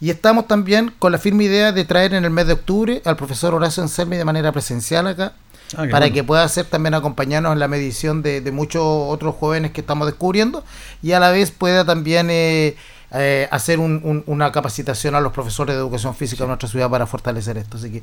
Y 0.00 0.10
estamos 0.10 0.46
también 0.48 0.92
con 0.98 1.12
la 1.12 1.18
firme 1.18 1.44
idea 1.44 1.72
de 1.72 1.84
traer 1.84 2.14
en 2.14 2.24
el 2.24 2.30
mes 2.30 2.46
de 2.48 2.54
octubre 2.54 3.00
al 3.04 3.16
profesor 3.16 3.54
Horacio 3.54 3.82
Anselmi 3.82 4.16
de 4.16 4.24
manera 4.24 4.52
presencial 4.52 5.06
acá, 5.06 5.32
Ah, 5.72 5.86
para 5.90 6.00
bueno. 6.00 6.14
que 6.14 6.22
pueda 6.24 6.42
hacer 6.44 6.66
también 6.66 6.92
acompañarnos 6.94 7.52
en 7.54 7.58
la 7.58 7.68
medición 7.68 8.22
de, 8.22 8.40
de 8.42 8.52
muchos 8.52 8.82
otros 8.84 9.34
jóvenes 9.40 9.70
que 9.72 9.80
estamos 9.80 10.06
descubriendo 10.06 10.62
y 11.02 11.12
a 11.12 11.20
la 11.20 11.30
vez 11.30 11.50
pueda 11.52 11.84
también 11.86 12.28
eh, 12.30 12.76
eh, 13.16 13.46
hacer 13.52 13.78
un- 13.78 14.00
un- 14.02 14.24
una 14.26 14.50
capacitación 14.50 15.14
a 15.14 15.20
los 15.20 15.32
profesores 15.32 15.74
de 15.76 15.80
educación 15.80 16.14
física 16.16 16.42
de 16.44 16.48
nuestra 16.48 16.68
ciudad 16.68 16.90
para 16.90 17.06
fortalecer 17.06 17.56
esto. 17.56 17.76
Así 17.76 17.90
que 17.90 18.02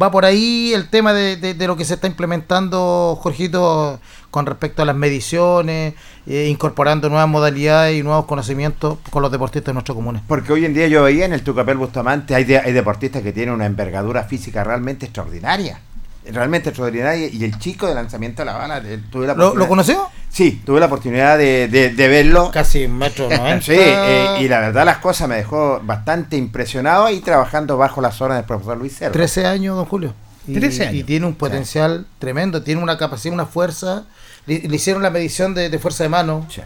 va 0.00 0.10
por 0.12 0.24
ahí 0.24 0.72
el 0.74 0.88
tema 0.90 1.12
de, 1.12 1.36
de- 1.36 1.54
de 1.54 1.66
lo 1.66 1.76
que 1.76 1.84
se 1.84 1.94
está 1.94 2.06
implementando, 2.06 3.18
Jorgito, 3.20 3.98
con 4.30 4.46
respecto 4.46 4.82
a 4.82 4.84
las 4.84 4.96
mediciones, 4.96 5.94
eh, 6.26 6.46
incorporando 6.48 7.08
nuevas 7.08 7.28
modalidades 7.28 7.98
y 7.98 8.02
nuevos 8.02 8.26
conocimientos 8.26 8.98
con 9.10 9.22
los 9.22 9.30
deportistas 9.32 9.66
de 9.66 9.72
nuestra 9.74 9.94
comuna. 9.94 10.22
Porque 10.28 10.52
hoy 10.52 10.64
en 10.64 10.74
día 10.74 10.86
yo 10.88 11.02
veía 11.02 11.24
en 11.24 11.32
el 11.32 11.42
Tucapel 11.42 11.76
Bustamante, 11.76 12.34
hay, 12.34 12.44
de- 12.44 12.58
hay 12.58 12.72
deportistas 12.72 13.22
que 13.22 13.32
tienen 13.32 13.54
una 13.54 13.66
envergadura 13.66 14.24
física 14.24 14.62
realmente 14.64 15.06
extraordinaria. 15.06 15.80
Realmente 16.26 16.70
extraordinaria. 16.70 17.28
Y 17.28 17.44
el 17.44 17.58
chico 17.58 17.86
de 17.86 17.94
lanzamiento 17.94 18.42
de 18.42 18.46
la 18.46 18.54
bala, 18.56 18.80
tuve 19.10 19.26
la 19.26 19.34
¿Lo, 19.34 19.48
oportunidad- 19.48 19.54
lo 19.58 19.68
conoció? 19.68 20.08
Sí, 20.30 20.62
tuve 20.64 20.80
la 20.80 20.86
oportunididad 20.86 21.38
de, 21.38 21.68
de- 21.68 21.90
de 21.90 22.08
verlo. 22.08 22.50
Casi 22.52 22.86
un 22.86 22.98
metro 22.98 23.28
noventa. 23.30 23.60
Sí, 23.64 23.72
eh, 23.76 24.38
y 24.40 24.48
la 24.48 24.60
verdad 24.60 24.84
las 24.84 24.98
cosas 24.98 25.28
me 25.28 25.36
dejó 25.36 25.80
bastante 25.84 26.36
impresionado 26.36 27.08
y 27.10 27.20
trabajando 27.20 27.76
bajo 27.76 28.00
las 28.00 28.20
órdenes 28.20 28.42
del 28.42 28.46
profesor 28.46 28.76
Luis 28.78 28.96
Cerro. 28.96 29.12
13 29.12 29.46
años, 29.46 29.76
don 29.76 29.84
Julio. 29.84 30.14
Y, 30.46 30.54
13 30.54 30.82
años. 30.88 30.94
y 30.94 31.04
tiene 31.04 31.26
un 31.26 31.34
potencial 31.36 32.06
tremendo, 32.18 32.62
tiene 32.62 32.82
una 32.82 32.98
capacidad, 32.98 33.32
una 33.34 33.46
fuerza. 33.46 34.04
Le, 34.46 34.60
le 34.68 34.76
hicieron 34.76 35.02
la 35.02 35.10
medición 35.10 35.54
de, 35.54 35.68
de 35.70 35.78
fuerza 35.78 36.02
de 36.04 36.10
mano 36.10 36.46
Sí. 36.50 36.60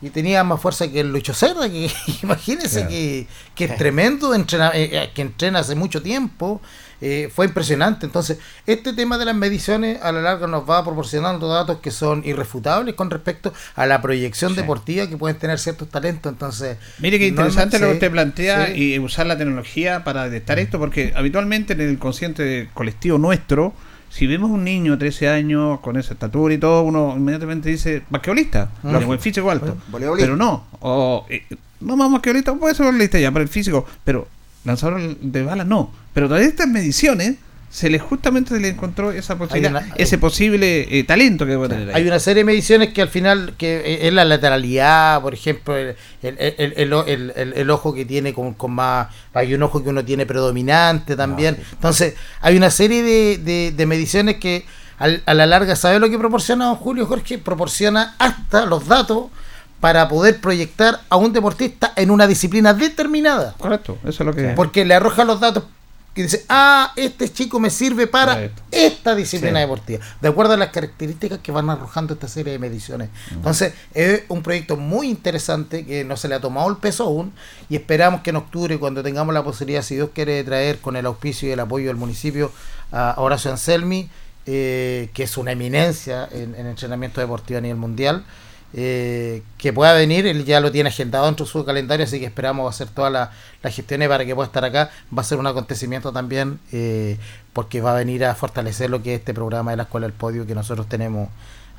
y 0.00 0.10
tenía 0.10 0.44
más 0.44 0.60
fuerza 0.60 0.88
que 0.90 1.00
el 1.00 1.10
Lucho 1.12 1.34
Cerda, 1.34 1.68
que 1.68 1.90
imagínense 2.22 2.80
Claro. 2.80 2.88
que, 2.88 3.26
que 3.54 3.64
es 3.64 3.76
tremendo, 3.76 4.32
entrena, 4.34 4.70
eh, 4.74 4.88
eh, 4.92 5.10
que 5.14 5.22
entrena 5.22 5.58
hace 5.58 5.74
mucho 5.74 6.00
tiempo. 6.02 6.60
Eh, 7.00 7.30
fue 7.34 7.46
impresionante. 7.46 8.06
Entonces, 8.06 8.38
este 8.66 8.92
tema 8.92 9.18
de 9.18 9.24
las 9.24 9.34
mediciones 9.36 10.00
a 10.02 10.10
la 10.12 10.20
larga 10.22 10.46
nos 10.46 10.68
va 10.68 10.82
proporcionando 10.84 11.46
datos 11.48 11.78
que 11.78 11.90
son 11.90 12.22
irrefutables 12.24 12.94
con 12.94 13.10
respecto 13.10 13.52
a 13.76 13.86
la 13.86 14.00
proyección 14.02 14.50
Sí. 14.52 14.56
deportiva 14.56 15.06
que 15.06 15.16
pueden 15.16 15.38
tener 15.38 15.58
ciertos 15.58 15.88
talentos. 15.88 16.32
Entonces, 16.32 16.76
Mire 16.98 17.18
qué 17.18 17.26
no- 17.26 17.28
interesante 17.42 17.78
lo 17.78 17.86
que 17.88 17.92
usted 17.94 18.10
plantea 18.10 18.66
sí. 18.66 18.94
y 18.94 18.98
usar 18.98 19.26
la 19.26 19.38
tecnología 19.38 20.02
para 20.04 20.24
detectar 20.24 20.58
esto, 20.58 20.78
porque 20.78 21.12
habitualmente 21.16 21.74
en 21.74 21.80
el 21.82 21.98
consciente 21.98 22.68
colectivo 22.74 23.18
nuestro, 23.18 23.72
si 24.10 24.26
vemos 24.26 24.50
un 24.50 24.64
niño 24.64 24.92
de 24.92 24.98
13 24.98 25.28
años 25.28 25.80
con 25.80 25.96
esa 25.98 26.14
estatura 26.14 26.54
y 26.54 26.58
todo, 26.58 26.82
uno 26.82 27.14
inmediatamente 27.16 27.68
dice 27.68 28.02
basquetbolista, 28.08 28.70
Mm. 28.82 29.04
buen 29.04 29.20
físico 29.20 29.50
alto. 29.50 29.76
Pero 30.16 30.34
no, 30.36 30.64
o, 30.80 31.26
eh, 31.28 31.44
no 31.80 31.96
más 31.96 32.10
basquetbolista, 32.10 32.54
puede 32.54 32.74
ser 32.74 32.86
voleibolista 32.86 33.18
ya, 33.20 33.30
para 33.30 33.42
el 33.42 33.48
físico, 33.48 33.84
pero 34.04 34.26
lanzador 34.64 35.16
de 35.18 35.42
balas 35.42 35.66
no. 35.66 35.92
Pero 36.18 36.28
todas 36.28 36.42
estas 36.44 36.66
mediciones 36.66 37.36
se 37.70 37.90
le 37.90 37.98
justamente 37.98 38.54
se 38.54 38.60
le 38.60 38.68
encontró 38.68 39.12
esa 39.12 39.36
posibilidad, 39.36 39.70
una- 39.84 39.94
ese 39.96 40.16
posible 40.18 40.98
eh, 40.98 41.04
talento 41.04 41.44
que 41.46 41.54
puede 41.56 41.68
tener 41.76 41.90
ahí. 41.90 41.96
Hay 42.02 42.08
una 42.08 42.18
serie 42.18 42.40
de 42.40 42.46
mediciones 42.46 42.94
que 42.94 43.02
al 43.02 43.08
final, 43.08 43.54
que 43.58 43.76
eh, 43.84 44.08
es 44.08 44.12
la 44.14 44.24
lateralidad, 44.24 45.20
por 45.20 45.34
ejemplo, 45.34 45.76
el, 45.76 45.94
el, 46.22 46.34
el- 47.06 47.52
el- 47.54 47.70
ojo 47.70 47.92
que 47.94 48.04
tiene 48.06 48.32
con, 48.32 48.54
con 48.54 48.72
más, 48.72 49.08
hay 49.34 49.52
un 49.54 49.62
ojo 49.62 49.84
que 49.84 49.90
uno 49.90 50.02
tiene 50.04 50.24
predominante 50.26 51.14
también. 51.14 51.56
Ah, 51.58 51.62
sí. 51.62 51.68
Entonces, 51.74 52.14
hay 52.40 52.56
una 52.56 52.70
serie 52.70 53.02
de, 53.02 53.36
de- 53.38 53.72
de 53.76 53.86
mediciones 53.86 54.36
que 54.38 54.64
al- 54.98 55.22
a 55.26 55.34
la 55.34 55.46
larga, 55.46 55.76
¿sabe 55.76 55.98
lo 56.00 56.08
que 56.08 56.18
proporciona 56.18 56.64
don 56.66 56.76
Julio 56.76 57.04
Jorge? 57.06 57.36
Proporciona 57.38 58.14
hasta 58.18 58.64
los 58.66 58.88
datos 58.88 59.26
para 59.78 60.08
poder 60.08 60.40
proyectar 60.40 61.00
a 61.10 61.16
un 61.16 61.32
deportista 61.32 61.92
en 61.96 62.10
una 62.10 62.26
disciplina 62.26 62.72
determinada. 62.74 63.54
Correcto, 63.58 63.98
eso 64.04 64.22
es 64.22 64.26
lo 64.26 64.34
que. 64.34 64.48
Porque 64.56 64.84
le 64.86 64.94
arroja 64.94 65.22
los 65.24 65.38
datos 65.38 65.64
y 66.20 66.24
dice, 66.24 66.44
ah, 66.48 66.92
este 66.96 67.32
chico 67.32 67.60
me 67.60 67.70
sirve 67.70 68.06
para 68.06 68.50
esta 68.70 69.14
disciplina 69.14 69.58
Sí. 69.58 69.62
deportiva, 69.62 70.04
de 70.20 70.28
acuerdo 70.28 70.54
a 70.54 70.56
las 70.56 70.70
características 70.70 71.38
que 71.40 71.52
van 71.52 71.70
arrojando 71.70 72.14
esta 72.14 72.28
serie 72.28 72.52
de 72.52 72.58
mediciones. 72.58 73.08
Entonces, 73.30 73.72
es 73.94 74.22
un 74.28 74.42
proyecto 74.42 74.76
muy 74.76 75.08
interesante 75.08 75.84
que 75.86 76.04
no 76.04 76.16
se 76.16 76.28
le 76.28 76.34
ha 76.34 76.40
tomado 76.40 76.68
el 76.70 76.76
peso 76.76 77.04
aún 77.04 77.32
y 77.68 77.76
esperamos 77.76 78.22
que 78.22 78.30
en 78.30 78.36
octubre, 78.36 78.78
cuando 78.78 79.02
tengamos 79.02 79.32
la 79.34 79.42
posibilidad, 79.44 79.82
si 79.82 79.94
Dios 79.94 80.10
quiere, 80.14 80.32
de 80.34 80.44
traer 80.44 80.78
con 80.78 80.96
el 80.96 81.06
auspicio 81.06 81.48
y 81.48 81.52
el 81.52 81.60
apoyo 81.60 81.88
del 81.88 81.96
municipio 81.96 82.50
a 82.92 83.10
a 83.10 83.20
Horacio 83.20 83.50
Anselmi, 83.50 84.08
eh, 84.46 85.10
que 85.12 85.24
es 85.24 85.36
una 85.36 85.52
eminencia 85.52 86.26
en, 86.32 86.54
en 86.54 86.66
entrenamiento 86.66 87.20
deportivo 87.20 87.58
a 87.58 87.60
nivel 87.60 87.76
mundial, 87.76 88.24
eh, 88.74 89.42
que 89.56 89.72
pueda 89.72 89.92
venir, 89.94 90.26
él 90.26 90.44
ya 90.44 90.60
lo 90.60 90.70
tiene 90.70 90.90
agendado 90.90 91.26
dentro 91.26 91.46
de 91.46 91.52
su 91.52 91.64
calendario, 91.64 92.04
así 92.04 92.20
que 92.20 92.26
esperamos 92.26 92.74
hacer 92.74 92.88
todas 92.88 93.10
la- 93.12 93.30
las 93.62 93.74
gestiones 93.74 94.08
para 94.08 94.24
que 94.26 94.34
pueda 94.34 94.46
estar 94.46 94.64
acá. 94.64 94.90
Va 95.16 95.22
a 95.22 95.24
ser 95.24 95.38
un 95.38 95.46
acontecimiento 95.46 96.12
también, 96.12 96.58
eh, 96.72 97.16
porque 97.52 97.80
va 97.80 97.92
a 97.92 97.94
venir 97.94 98.24
a 98.24 98.34
fortalecer 98.34 98.90
lo 98.90 99.02
que 99.02 99.14
es 99.14 99.20
este 99.20 99.32
programa 99.34 99.70
de 99.70 99.78
la 99.78 99.82
Escuela 99.84 100.06
del 100.06 100.12
Podio 100.14 100.46
que 100.46 100.54
nosotros 100.54 100.86
tenemos 100.88 101.28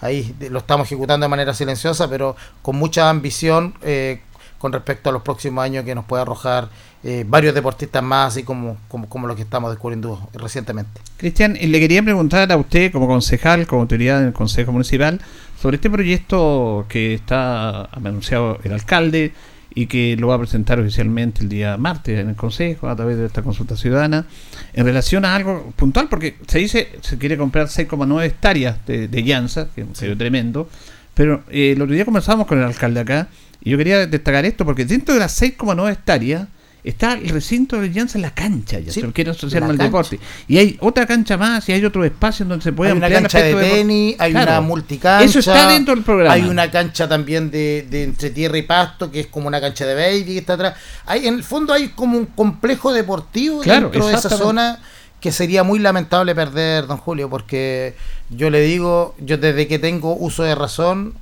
ahí. 0.02 0.36
Lo 0.50 0.60
estamos 0.60 0.88
ejecutando 0.88 1.26
de 1.26 1.30
manera 1.30 1.54
silenciosa, 1.54 2.10
pero 2.10 2.36
con 2.62 2.76
mucha 2.76 3.10
ambición 3.10 3.76
eh, 3.82 4.22
con 4.58 4.74
respecto 4.74 5.10
a 5.10 5.14
los 5.14 5.22
próximos 5.22 5.64
años 5.64 5.86
que 5.86 5.96
nos 5.96 6.04
puede 6.06 6.22
arrojar 6.24 6.70
eh, 7.04 7.24
varios 7.26 7.56
deportistas 7.56 8.04
más, 8.04 8.34
así 8.34 8.44
como, 8.44 8.76
como, 8.90 9.08
como 9.08 9.26
los 9.26 9.38
que 9.38 9.44
estamos 9.44 9.72
descubriendo 9.72 10.28
recientemente. 10.34 11.00
Cristian, 11.16 11.54
le 11.54 11.80
quería 11.80 12.04
preguntar 12.04 12.52
a 12.52 12.58
usted, 12.58 12.92
como 12.92 13.08
concejal, 13.08 13.66
como 13.68 13.84
autoridad 13.84 14.20
del 14.20 14.34
Consejo 14.34 14.74
Municipal, 14.74 15.22
sobre 15.62 15.76
este 15.76 15.90
proyecto 15.90 16.86
que 16.88 17.14
está 17.14 17.86
anunciado 17.86 18.60
el 18.64 18.74
alcalde 18.74 19.34
y 19.76 19.88
que 19.88 20.16
lo 20.18 20.28
va 20.28 20.36
a 20.36 20.40
presentar 20.40 20.80
oficialmente 20.80 21.42
el 21.42 21.50
día 21.50 21.78
martes 21.78 22.20
en 22.20 22.30
el 22.30 22.36
Consejo 22.36 22.90
a 22.90 22.96
través 22.96 23.18
de 23.18 23.26
esta 23.26 23.44
consulta 23.44 23.76
ciudadana, 23.76 24.26
en 24.74 24.86
relación 24.86 25.26
a 25.26 25.36
algo 25.36 25.72
puntual, 25.76 26.08
porque 26.10 26.38
se 26.48 26.60
dice 26.60 26.90
se 27.02 27.18
quiere 27.18 27.38
comprar 27.38 27.68
6,9 27.68 28.26
hectáreas 28.26 28.86
de, 28.86 29.08
de 29.08 29.24
llanza, 29.24 29.68
que 29.74 29.82
es 29.82 29.88
un 29.88 29.96
sello 29.96 30.18
tremendo, 30.18 30.70
pero 31.14 31.44
eh, 31.50 31.74
el 31.76 31.82
otro 31.82 31.94
día 31.94 32.06
conversábamos 32.06 32.48
con 32.48 32.58
el 32.58 32.64
alcalde 32.64 33.02
acá 33.02 33.28
y 33.62 33.72
yo 33.72 33.78
quería 33.78 34.08
destacar 34.08 34.46
esto 34.46 34.66
porque 34.66 34.86
dentro 34.86 35.14
de 35.14 35.20
las 35.20 35.42
6,9 35.42 35.92
hectáreas 35.92 36.48
está 36.84 37.14
el 37.14 37.30
recinto 37.30 37.80
de 37.80 37.90
Llanza 37.92 38.18
en 38.18 38.22
la 38.24 38.34
cancha, 38.34 38.80
ya 38.80 38.92
Sí, 38.92 39.02
se 39.02 39.06
lo 39.08 39.14
quiere 39.14 39.32
asociar 39.32 39.64
al 39.64 39.78
deporte. 39.78 40.20
Y 40.48 40.58
hay 40.58 40.78
otra 40.82 41.06
cancha 41.06 41.38
más 41.38 41.68
y 41.70 41.74
hay 41.74 41.84
otro 41.86 42.04
espacio 42.06 42.44
en 42.44 42.50
donde 42.50 42.64
se 42.64 42.72
puede 42.74 42.92
hay 42.92 42.98
una 42.98 43.08
ampliar 43.08 43.24
cancha 43.24 43.40
de 43.44 43.54
tenis, 43.56 44.16
hay 44.20 44.32
Claro. 44.32 44.52
una 44.52 44.62
multicancha. 44.62 45.26
Eso 45.26 45.40
está 45.40 45.68
dentro 45.70 45.94
del 45.96 46.04
programa. 46.04 46.34
Hay 46.34 46.44
una 46.44 46.72
cancha 46.72 47.08
también 47.08 47.52
de, 47.52 47.86
de 47.90 48.04
entre 48.04 48.30
tierra 48.30 48.58
y 48.58 48.62
pasto, 48.64 49.12
que 49.12 49.22
es 49.22 49.28
como 49.28 49.48
una 49.48 49.60
cancha 49.60 49.86
de 49.86 49.96
baby 49.96 50.24
que 50.34 50.38
está 50.40 50.54
atrás. 50.54 50.76
Hay, 51.06 51.28
en 51.28 51.36
el 51.36 51.44
fondo 51.44 51.74
hay 51.74 51.90
como 51.90 52.18
un 52.18 52.26
complejo 52.28 52.94
deportivo 52.94 53.62
Claro, 53.62 53.90
dentro 53.90 54.08
de 54.08 54.14
esa 54.16 54.30
zona 54.30 54.80
que 55.20 55.32
sería 55.34 55.64
muy 55.64 55.80
lamentable 55.80 56.34
perder, 56.34 56.88
don 56.88 56.98
Julio, 56.98 57.30
porque 57.30 57.94
yo 58.30 58.50
le 58.50 58.62
digo, 58.62 59.16
yo 59.20 59.38
desde 59.38 59.68
que 59.68 59.78
tengo 59.78 60.16
uso 60.16 60.44
de 60.44 60.56
razón, 60.56 61.14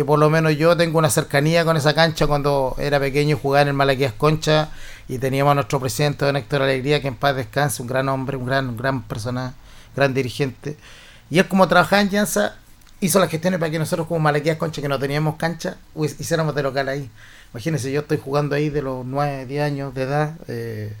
que 0.00 0.04
por 0.06 0.18
lo 0.18 0.30
menos 0.30 0.56
yo 0.56 0.78
tengo 0.78 0.98
una 0.98 1.10
cercanía 1.10 1.62
con 1.62 1.76
esa 1.76 1.92
cancha 1.92 2.26
cuando 2.26 2.74
era 2.78 2.98
pequeño 2.98 3.36
jugaba 3.36 3.60
en 3.60 3.68
el 3.68 3.74
Malaquías 3.74 4.14
Concha 4.14 4.70
y 5.08 5.18
teníamos 5.18 5.50
a 5.52 5.56
nuestro 5.56 5.78
presidente 5.78 6.24
don 6.24 6.36
Héctor 6.36 6.62
Alegría, 6.62 7.02
que 7.02 7.08
en 7.08 7.16
paz 7.16 7.36
descanse, 7.36 7.82
un 7.82 7.88
gran 7.88 8.08
hombre, 8.08 8.38
un 8.38 8.46
gran, 8.46 8.66
un 8.70 8.78
gran 8.78 9.02
personaje, 9.02 9.54
gran 9.94 10.14
dirigente. 10.14 10.78
Y 11.28 11.38
él 11.38 11.48
como 11.48 11.68
trabajaba 11.68 12.00
en 12.00 12.08
Llanza, 12.08 12.54
hizo 13.02 13.18
las 13.20 13.28
gestiones 13.28 13.60
para 13.60 13.70
que 13.70 13.78
nosotros 13.78 14.06
como 14.08 14.20
Malaquías 14.20 14.56
Concha, 14.56 14.80
que 14.80 14.88
no 14.88 14.98
teníamos 14.98 15.36
cancha, 15.36 15.76
hiciéramos 16.18 16.54
de 16.54 16.62
local 16.62 16.88
ahí. 16.88 17.10
Imagínense, 17.52 17.92
yo 17.92 18.00
estoy 18.00 18.16
jugando 18.16 18.54
ahí 18.54 18.70
de 18.70 18.80
los 18.80 19.04
9, 19.04 19.44
10 19.44 19.62
años 19.62 19.92
de 19.92 20.02
edad. 20.04 20.34
eh, 20.48 20.94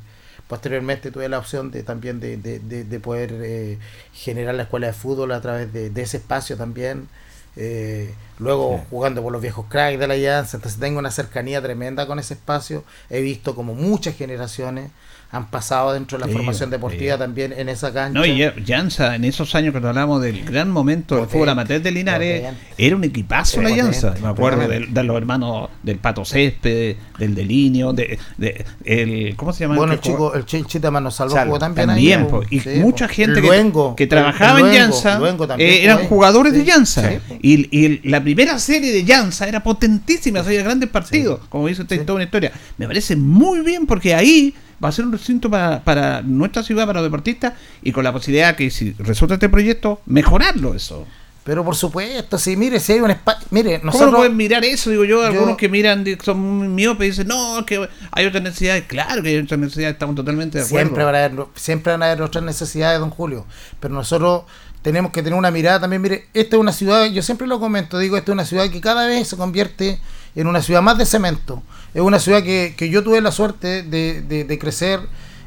posteriormente 0.46 1.10
tuve 1.10 1.26
la 1.30 1.38
opción 1.38 1.70
de 1.70 1.82
también 1.84 2.20
de, 2.20 2.36
de- 2.36 2.58
de- 2.58 2.84
de 2.84 3.00
poder 3.00 3.32
eh, 3.42 3.78
generar 4.12 4.54
la 4.56 4.64
escuela 4.64 4.88
de 4.88 4.92
fútbol 4.92 5.32
a 5.32 5.40
través 5.40 5.72
de 5.72 5.90
ese 6.02 6.18
espacio 6.18 6.58
también. 6.58 7.08
Eh, 7.56 8.14
luego 8.38 8.80
jugando 8.90 9.22
por 9.22 9.32
los 9.32 9.42
viejos 9.42 9.66
cracks 9.68 9.98
de 9.98 10.06
la 10.06 10.16
Llanza, 10.16 10.56
entonces 10.56 10.80
tengo 10.80 10.98
una 10.98 11.10
cercanía 11.10 11.60
tremenda 11.60 12.06
con 12.06 12.18
ese 12.18 12.34
espacio. 12.34 12.84
He 13.08 13.20
visto 13.20 13.54
como 13.54 13.74
muchas 13.74 14.16
generaciones 14.16 14.90
han 15.32 15.48
pasado 15.48 15.92
dentro 15.92 16.18
de 16.18 16.22
la 16.22 16.26
Sí, 16.26 16.32
formación 16.36 16.70
deportiva 16.70 17.14
sí. 17.14 17.18
también 17.20 17.52
en 17.56 17.68
esa 17.68 17.92
cancha. 17.92 18.18
No, 18.18 18.26
y 18.26 18.38
ya- 18.38 18.52
Llanza, 18.56 19.14
en 19.14 19.24
esos 19.24 19.54
años 19.54 19.70
cuando 19.70 19.88
hablamos 19.90 20.20
del 20.20 20.44
gran 20.44 20.68
momento 20.70 21.14
del 21.16 21.26
fútbol 21.26 21.50
amateur 21.50 21.80
de 21.80 21.90
Linares, 21.92 22.40
potente. 22.40 22.60
era 22.78 22.96
un 22.96 23.04
equipazo 23.04 23.62
la 23.62 23.70
Llanza. 23.70 24.14
Me 24.20 24.26
acuerdo 24.28 24.66
de, 24.66 24.86
de 24.86 25.04
los 25.04 25.16
hermanos 25.16 25.68
del 25.84 25.98
Pato 25.98 26.24
Césped, 26.24 26.96
del 27.18 27.34
Delinio, 27.36 27.92
de, 27.92 28.18
de- 28.38 28.64
el, 28.84 29.36
¿cómo 29.36 29.52
se 29.52 29.60
llama? 29.64 29.76
Bueno, 29.76 29.92
que 29.92 29.96
el 29.96 30.00
chico, 30.02 30.34
el 30.34 30.44
Ch- 30.46 30.66
Chita 30.66 30.90
Mano 30.90 31.12
Salvo 31.12 31.36
jugó 31.44 31.58
también, 31.60 31.86
También, 31.86 32.20
ahí, 32.22 32.26
po, 32.26 32.42
y 32.50 32.58
Sí, 32.58 32.70
mucha 32.80 33.06
po. 33.06 33.14
gente 33.14 33.40
Luengo, 33.40 33.94
que, 33.94 34.04
que 34.04 34.08
trabajaba 34.08 34.58
en 34.60 34.72
Llanza 34.72 35.18
Luengo 35.20 35.46
eh, 35.58 35.84
eran 35.84 35.98
jugadores 36.08 36.52
de 36.54 36.64
Llanza. 36.64 37.08
y, 37.40 37.68
y 37.78 38.08
la 38.08 38.20
primera 38.20 38.58
serie 38.58 38.92
de 38.92 39.04
Llanza 39.04 39.46
era 39.46 39.62
potentísima, 39.62 40.40
hacía 40.40 40.62
grandes 40.64 40.90
partidos, 40.90 41.40
como 41.48 41.68
dice 41.68 41.82
usted, 41.82 42.00
toda 42.04 42.16
una 42.16 42.24
historia. 42.24 42.50
Me 42.78 42.86
parece 42.88 43.14
muy 43.14 43.60
bien 43.60 43.86
porque 43.86 44.12
ahí 44.14 44.54
va 44.82 44.88
a 44.88 44.92
ser 44.92 45.04
un 45.04 45.12
recinto 45.12 45.50
para, 45.50 45.82
para 45.84 46.22
nuestra 46.22 46.62
ciudad, 46.62 46.86
para 46.86 47.00
los 47.00 47.06
deportistas, 47.10 47.54
y 47.82 47.92
con 47.92 48.04
la 48.04 48.12
posibilidad 48.12 48.56
que 48.56 48.70
si 48.70 48.92
resulta 48.98 49.34
este 49.34 49.48
proyecto, 49.48 50.00
mejorarlo 50.06 50.74
eso. 50.74 51.06
Pero 51.42 51.64
por 51.64 51.74
supuesto, 51.74 52.38
sí, 52.38 52.54
mire, 52.54 52.78
si 52.80 52.92
hay 52.92 53.00
un 53.00 53.10
espacio. 53.10 53.46
Mire, 53.50 53.80
¿Cómo 53.80 53.86
no 53.86 53.92
nosotros. 53.92 54.16
pueden 54.20 54.36
mirar 54.36 54.62
eso? 54.64 54.90
Digo 54.90 55.04
yo, 55.04 55.24
algunos 55.24 55.50
Yo- 55.50 55.56
que 55.56 55.68
miran 55.70 56.04
son 56.22 56.38
muy 56.38 56.68
miopes 56.68 57.06
y 57.06 57.10
dicen, 57.10 57.28
no, 57.28 57.64
que 57.64 57.88
hay 58.12 58.26
otras 58.26 58.42
necesidades. 58.42 58.84
Claro 58.86 59.22
que 59.22 59.30
hay 59.30 59.38
otras 59.38 59.58
necesidades, 59.58 59.94
estamos 59.94 60.16
totalmente 60.16 60.58
de 60.58 60.64
acuerdo. 60.64 60.86
Siempre 60.88 61.04
van, 61.04 61.14
a 61.14 61.24
haber, 61.24 61.46
siempre 61.54 61.92
van 61.92 62.02
a 62.02 62.06
haber 62.06 62.22
otras 62.22 62.44
necesidades, 62.44 63.00
don 63.00 63.08
Julio. 63.10 63.46
Pero 63.80 63.94
nosotros 63.94 64.42
tenemos 64.82 65.12
que 65.12 65.22
tener 65.22 65.38
una 65.38 65.50
mirada 65.50 65.80
también. 65.80 66.02
Mire, 66.02 66.26
esta 66.34 66.56
es 66.56 66.60
una 66.60 66.72
ciudad, 66.72 67.06
yo 67.06 67.22
siempre 67.22 67.46
lo 67.46 67.58
comento, 67.58 67.98
digo, 67.98 68.18
esta 68.18 68.32
es 68.32 68.34
una 68.34 68.44
ciudad 68.44 68.68
que 68.70 68.80
cada 68.82 69.06
vez 69.06 69.26
se 69.28 69.36
convierte 69.38 69.98
en 70.36 70.46
una 70.46 70.60
ciudad 70.62 70.82
más 70.82 70.98
de 70.98 71.06
cemento. 71.06 71.62
Es 71.94 72.00
una 72.02 72.18
ciudad 72.18 72.42
que, 72.42 72.74
que 72.76 72.88
yo 72.90 73.02
tuve 73.02 73.20
la 73.20 73.32
suerte 73.32 73.82
de, 73.82 74.22
de- 74.22 74.44
de 74.44 74.58
crecer. 74.58 75.00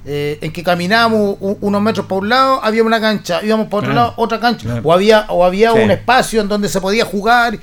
eh, 0.06 0.38
en 0.42 0.52
que 0.52 0.64
caminábamos 0.64 1.38
unos 1.40 1.82
metros 1.82 2.06
para 2.08 2.20
un 2.20 2.28
lado, 2.28 2.60
había 2.62 2.84
una 2.84 3.00
cancha, 3.00 3.40
íbamos 3.42 3.68
para 3.68 3.78
otro 3.78 3.92
Claro, 3.94 4.08
lado, 4.10 4.14
otra 4.18 4.40
cancha, 4.42 4.64
claro. 4.66 4.82
o 4.84 4.92
había, 4.92 5.26
o 5.30 5.46
había 5.46 5.72
Sí. 5.72 5.80
un 5.80 5.92
espacio 5.92 6.42
en 6.42 6.50
donde 6.50 6.68
se 6.68 6.82
podía 6.82 7.06
jugar, 7.06 7.58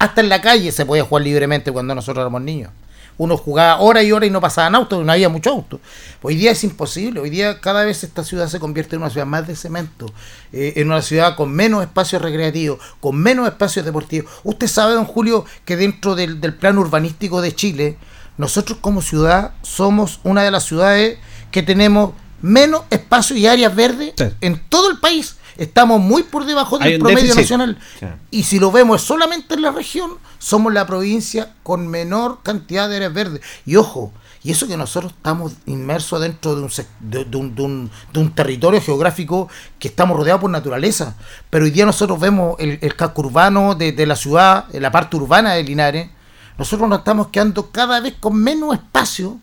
hasta 0.00 0.20
en 0.20 0.28
la 0.28 0.40
calle 0.40 0.72
se 0.72 0.84
podía 0.84 1.04
jugar 1.04 1.22
libremente 1.22 1.70
cuando 1.70 1.94
nosotros 1.94 2.22
éramos 2.24 2.42
niños. 2.42 2.70
Uno 3.18 3.36
jugaba 3.36 3.78
horas 3.80 4.02
y 4.02 4.10
horas 4.10 4.26
y 4.26 4.32
no 4.32 4.40
pasaban 4.40 4.74
autos, 4.74 5.04
no 5.04 5.12
había 5.12 5.28
mucho 5.28 5.50
auto. 5.50 5.78
Hoy 6.22 6.34
día 6.34 6.50
es 6.50 6.64
imposible, 6.64 7.20
hoy 7.20 7.30
día 7.30 7.60
cada 7.60 7.84
vez 7.84 8.02
esta 8.02 8.24
ciudad 8.24 8.48
se 8.48 8.58
convierte 8.58 8.96
en 8.96 9.02
una 9.02 9.10
ciudad 9.10 9.24
más 9.26 9.46
de 9.46 9.54
cemento, 9.54 10.06
eh, 10.52 10.72
en 10.74 10.88
una 10.88 11.02
ciudad 11.02 11.36
con 11.36 11.52
menos 11.52 11.82
espacios 11.84 12.20
recreativos, 12.20 12.80
con 12.98 13.16
menos 13.16 13.46
espacios 13.46 13.84
deportivos. 13.86 14.28
Usted 14.42 14.66
sabe, 14.66 14.94
don 14.94 15.04
Julio, 15.04 15.44
que 15.64 15.76
dentro 15.76 16.16
del, 16.16 16.40
del 16.40 16.52
plan 16.52 16.76
urbanístico 16.78 17.40
de 17.40 17.54
Chile, 17.54 17.96
nosotros 18.38 18.78
como 18.80 19.02
ciudad 19.02 19.52
somos 19.62 20.20
una 20.24 20.42
de 20.42 20.50
las 20.50 20.64
ciudades 20.64 21.18
que 21.50 21.62
tenemos 21.62 22.12
menos 22.42 22.82
espacios 22.90 23.38
y 23.38 23.46
áreas 23.46 23.74
verdes 23.74 24.12
Sí. 24.16 24.24
en 24.40 24.62
todo 24.68 24.90
el 24.90 24.98
país. 24.98 25.36
Estamos 25.56 26.00
muy 26.00 26.22
por 26.22 26.44
debajo 26.44 26.78
del 26.78 26.98
promedio 26.98 27.20
déficit. 27.20 27.40
nacional. 27.40 27.78
Sí. 27.98 28.06
Y 28.30 28.42
si 28.42 28.58
lo 28.58 28.70
vemos 28.70 29.00
solamente 29.00 29.54
en 29.54 29.62
la 29.62 29.70
región, 29.70 30.12
somos 30.38 30.70
la 30.72 30.86
provincia 30.86 31.54
con 31.62 31.88
menor 31.88 32.40
cantidad 32.42 32.90
de 32.90 32.96
áreas 32.96 33.14
verdes. 33.14 33.40
Y 33.64 33.76
ojo, 33.76 34.12
y 34.42 34.50
eso 34.52 34.68
que 34.68 34.76
nosotros 34.76 35.14
estamos 35.16 35.54
inmersos 35.64 36.20
dentro 36.20 36.54
de 36.54 36.62
un, 36.62 36.70
de, 37.00 37.24
de 37.24 37.36
un, 37.38 37.54
de 37.54 37.62
un- 37.62 37.90
de 38.12 38.20
un 38.20 38.34
territorio 38.34 38.82
geográfico 38.82 39.48
que 39.78 39.88
estamos 39.88 40.14
rodeados 40.18 40.42
por 40.42 40.50
naturaleza. 40.50 41.16
Pero 41.48 41.64
hoy 41.64 41.70
día 41.70 41.86
nosotros 41.86 42.20
vemos 42.20 42.56
el, 42.58 42.78
el 42.82 42.94
casco 42.94 43.22
urbano 43.22 43.74
de, 43.74 43.92
de 43.92 44.04
la 44.06 44.14
ciudad, 44.14 44.66
la 44.74 44.92
parte 44.92 45.16
urbana 45.16 45.54
de 45.54 45.64
Linares. 45.64 46.10
Nosotros 46.58 46.88
nos 46.88 47.00
estamos 47.00 47.28
quedando 47.28 47.70
cada 47.70 48.00
vez 48.00 48.14
con 48.18 48.34
menos 48.34 48.74
espacio 48.74 49.38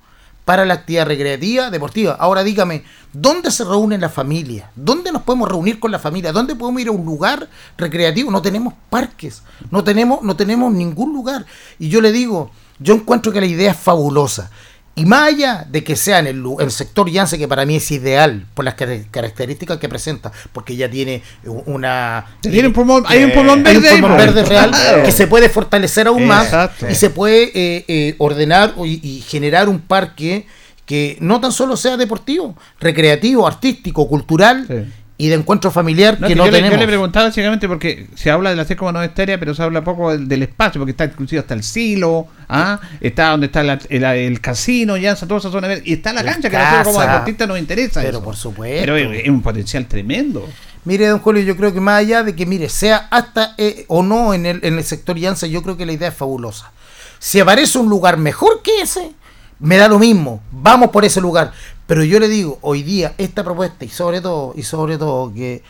para 0.45 0.65
la 0.65 0.73
actividad 0.73 1.05
recreativa, 1.05 1.69
deportiva. 1.69 2.17
Ahora 2.19 2.43
dígame, 2.43 2.83
¿dónde 3.13 3.51
se 3.51 3.63
reúne 3.63 3.97
la 3.97 4.09
familia? 4.09 4.71
¿Dónde 4.75 5.11
nos 5.11 5.21
podemos 5.21 5.47
reunir 5.47 5.79
con 5.79 5.91
la 5.91 5.99
familia? 5.99 6.33
¿Dónde 6.33 6.55
podemos 6.55 6.81
ir 6.81 6.87
a 6.89 6.91
un 6.91 7.05
lugar 7.05 7.47
recreativo? 7.77 8.29
No 8.29 8.41
tenemos 8.41 8.73
parques, 8.89 9.43
no 9.71 9.83
tenemos, 9.83 10.21
no 10.21 10.35
tenemos 10.35 10.73
ningún 10.73 11.13
lugar. 11.13 11.45
Y 11.79 11.89
yo 11.89 12.01
le 12.01 12.11
digo, 12.11 12.51
yo 12.79 12.95
encuentro 12.95 13.31
que 13.31 13.39
la 13.39 13.47
idea 13.47 13.71
es 13.71 13.77
fabulosa. 13.77 14.51
Y 14.95 15.05
más 15.05 15.29
allá 15.33 15.65
de 15.69 15.83
que 15.83 15.95
sea 15.95 16.19
en 16.19 16.27
el, 16.27 16.71
sector 16.71 17.09
Yance, 17.09 17.39
que 17.39 17.47
para 17.47 17.65
mí 17.65 17.77
es 17.77 17.89
ideal 17.89 18.45
por 18.53 18.63
las 18.63 18.75
car- 18.75 19.01
características 19.09 19.79
que 19.79 19.89
presenta, 19.89 20.31
porque 20.51 20.75
ya 20.75 20.87
tiene 20.89 21.23
una... 21.65 22.25
Tiene 22.41 22.67
un 22.67 22.73
pulmón- 22.75 23.03
hay 23.07 23.23
un 23.23 23.31
Eh, 23.31 23.33
pulmón 23.33 23.65
hay 23.65 23.75
un 23.77 23.81
verde 23.81 23.99
pulmón 24.01 24.17
verde 24.17 24.43
real 24.45 24.69
Claro. 24.69 25.03
que 25.03 25.11
se 25.11 25.25
puede 25.25 25.49
fortalecer 25.49 26.05
aún 26.07 26.27
más 26.27 26.45
Exacto. 26.45 26.87
y 26.89 26.93
se 26.95 27.09
puede 27.09 27.51
eh, 27.55 27.85
eh, 27.87 28.15
ordenar 28.19 28.75
y, 28.85 28.99
y 29.07 29.21
generar 29.21 29.67
un 29.67 29.79
parque 29.79 30.45
que 30.85 31.17
no 31.21 31.39
tan 31.41 31.51
solo 31.51 31.75
sea 31.75 31.97
deportivo, 31.97 32.55
recreativo, 32.79 33.47
artístico, 33.47 34.07
cultural 34.07 34.65
Sí. 34.67 34.93
Y 35.17 35.27
de 35.27 35.35
encuentro 35.35 35.69
familiar 35.71 36.19
No, 36.19 36.27
que 36.27 36.33
que 36.33 36.35
no 36.37 36.45
yo, 36.45 36.51
le, 36.51 36.57
yo 36.57 36.63
tenemos. 36.63 36.79
le 36.79 36.87
preguntaba 36.87 37.27
básicamente 37.27 37.67
porque 37.67 38.07
se 38.15 38.31
habla 38.31 38.49
de 38.49 38.55
la 38.55 38.65
C 38.65 38.75
como 38.75 38.91
no 38.91 39.01
estérea, 39.03 39.39
pero 39.39 39.53
se 39.53 39.61
habla 39.61 39.83
poco 39.83 40.11
del, 40.11 40.27
del 40.27 40.43
espacio, 40.43 40.79
porque 40.81 40.91
está 40.91 41.05
inclusive 41.05 41.39
hasta 41.39 41.53
el 41.53 41.63
silo, 41.63 42.27
¿ah? 42.49 42.79
está 42.99 43.29
donde 43.29 43.45
está 43.45 43.61
la- 43.63 43.79
el, 43.89 44.03
el 44.03 44.41
casino, 44.41 44.97
ya, 44.97 45.15
toda 45.15 45.37
esa 45.37 45.51
zona 45.51 45.67
y 45.83 45.93
está 45.93 46.13
la 46.13 46.23
La 46.23 46.31
cancha, 46.33 46.49
que 46.49 46.57
a 46.57 46.61
nosotros 46.63 46.87
como 46.87 46.99
casa. 46.99 47.11
deportistas 47.11 47.47
nos 47.47 47.59
interesa. 47.59 47.99
Pero 48.01 48.17
eso. 48.17 48.23
por 48.23 48.35
supuesto. 48.35 48.79
Pero 48.81 48.97
es, 48.97 49.23
es 49.23 49.29
un 49.29 49.41
potencial 49.41 49.85
tremendo. 49.85 50.49
Mire, 50.85 51.07
don 51.07 51.19
Julio, 51.19 51.43
yo 51.43 51.55
creo 51.55 51.73
que 51.73 51.79
más 51.79 51.99
allá 51.99 52.23
de 52.23 52.35
que, 52.35 52.45
mire, 52.45 52.67
sea 52.67 53.07
hasta 53.09 53.53
eh, 53.57 53.85
o 53.87 54.03
no 54.03 54.33
en 54.33 54.45
el, 54.45 54.59
en 54.63 54.77
el 54.77 54.83
sector 54.83 55.15
Llanza, 55.17 55.47
yo 55.47 55.61
creo 55.63 55.77
que 55.77 55.85
la 55.85 55.93
idea 55.93 56.09
es 56.09 56.15
fabulosa. 56.15 56.71
Si 57.19 57.39
aparece 57.39 57.77
un 57.77 57.87
lugar 57.87 58.17
mejor 58.17 58.61
que 58.61 58.81
ese, 58.81 59.11
me 59.59 59.77
da 59.77 59.87
lo 59.87 59.97
mismo. 59.97 60.41
Vamos 60.51 60.89
por 60.89 61.05
ese 61.05 61.21
lugar. 61.21 61.53
Pero 61.93 62.05
yo 62.05 62.19
le 62.19 62.27
digo, 62.27 62.57
hoy 62.63 62.81
día, 62.81 63.13
esta 63.19 63.43
propuesta, 63.43 63.85
y 63.85 63.89
sobre 63.89 64.19
todo, 64.19 64.55
y 64.57 64.63
sobre 64.63 64.97
todo, 64.97 65.31
que 65.31 65.61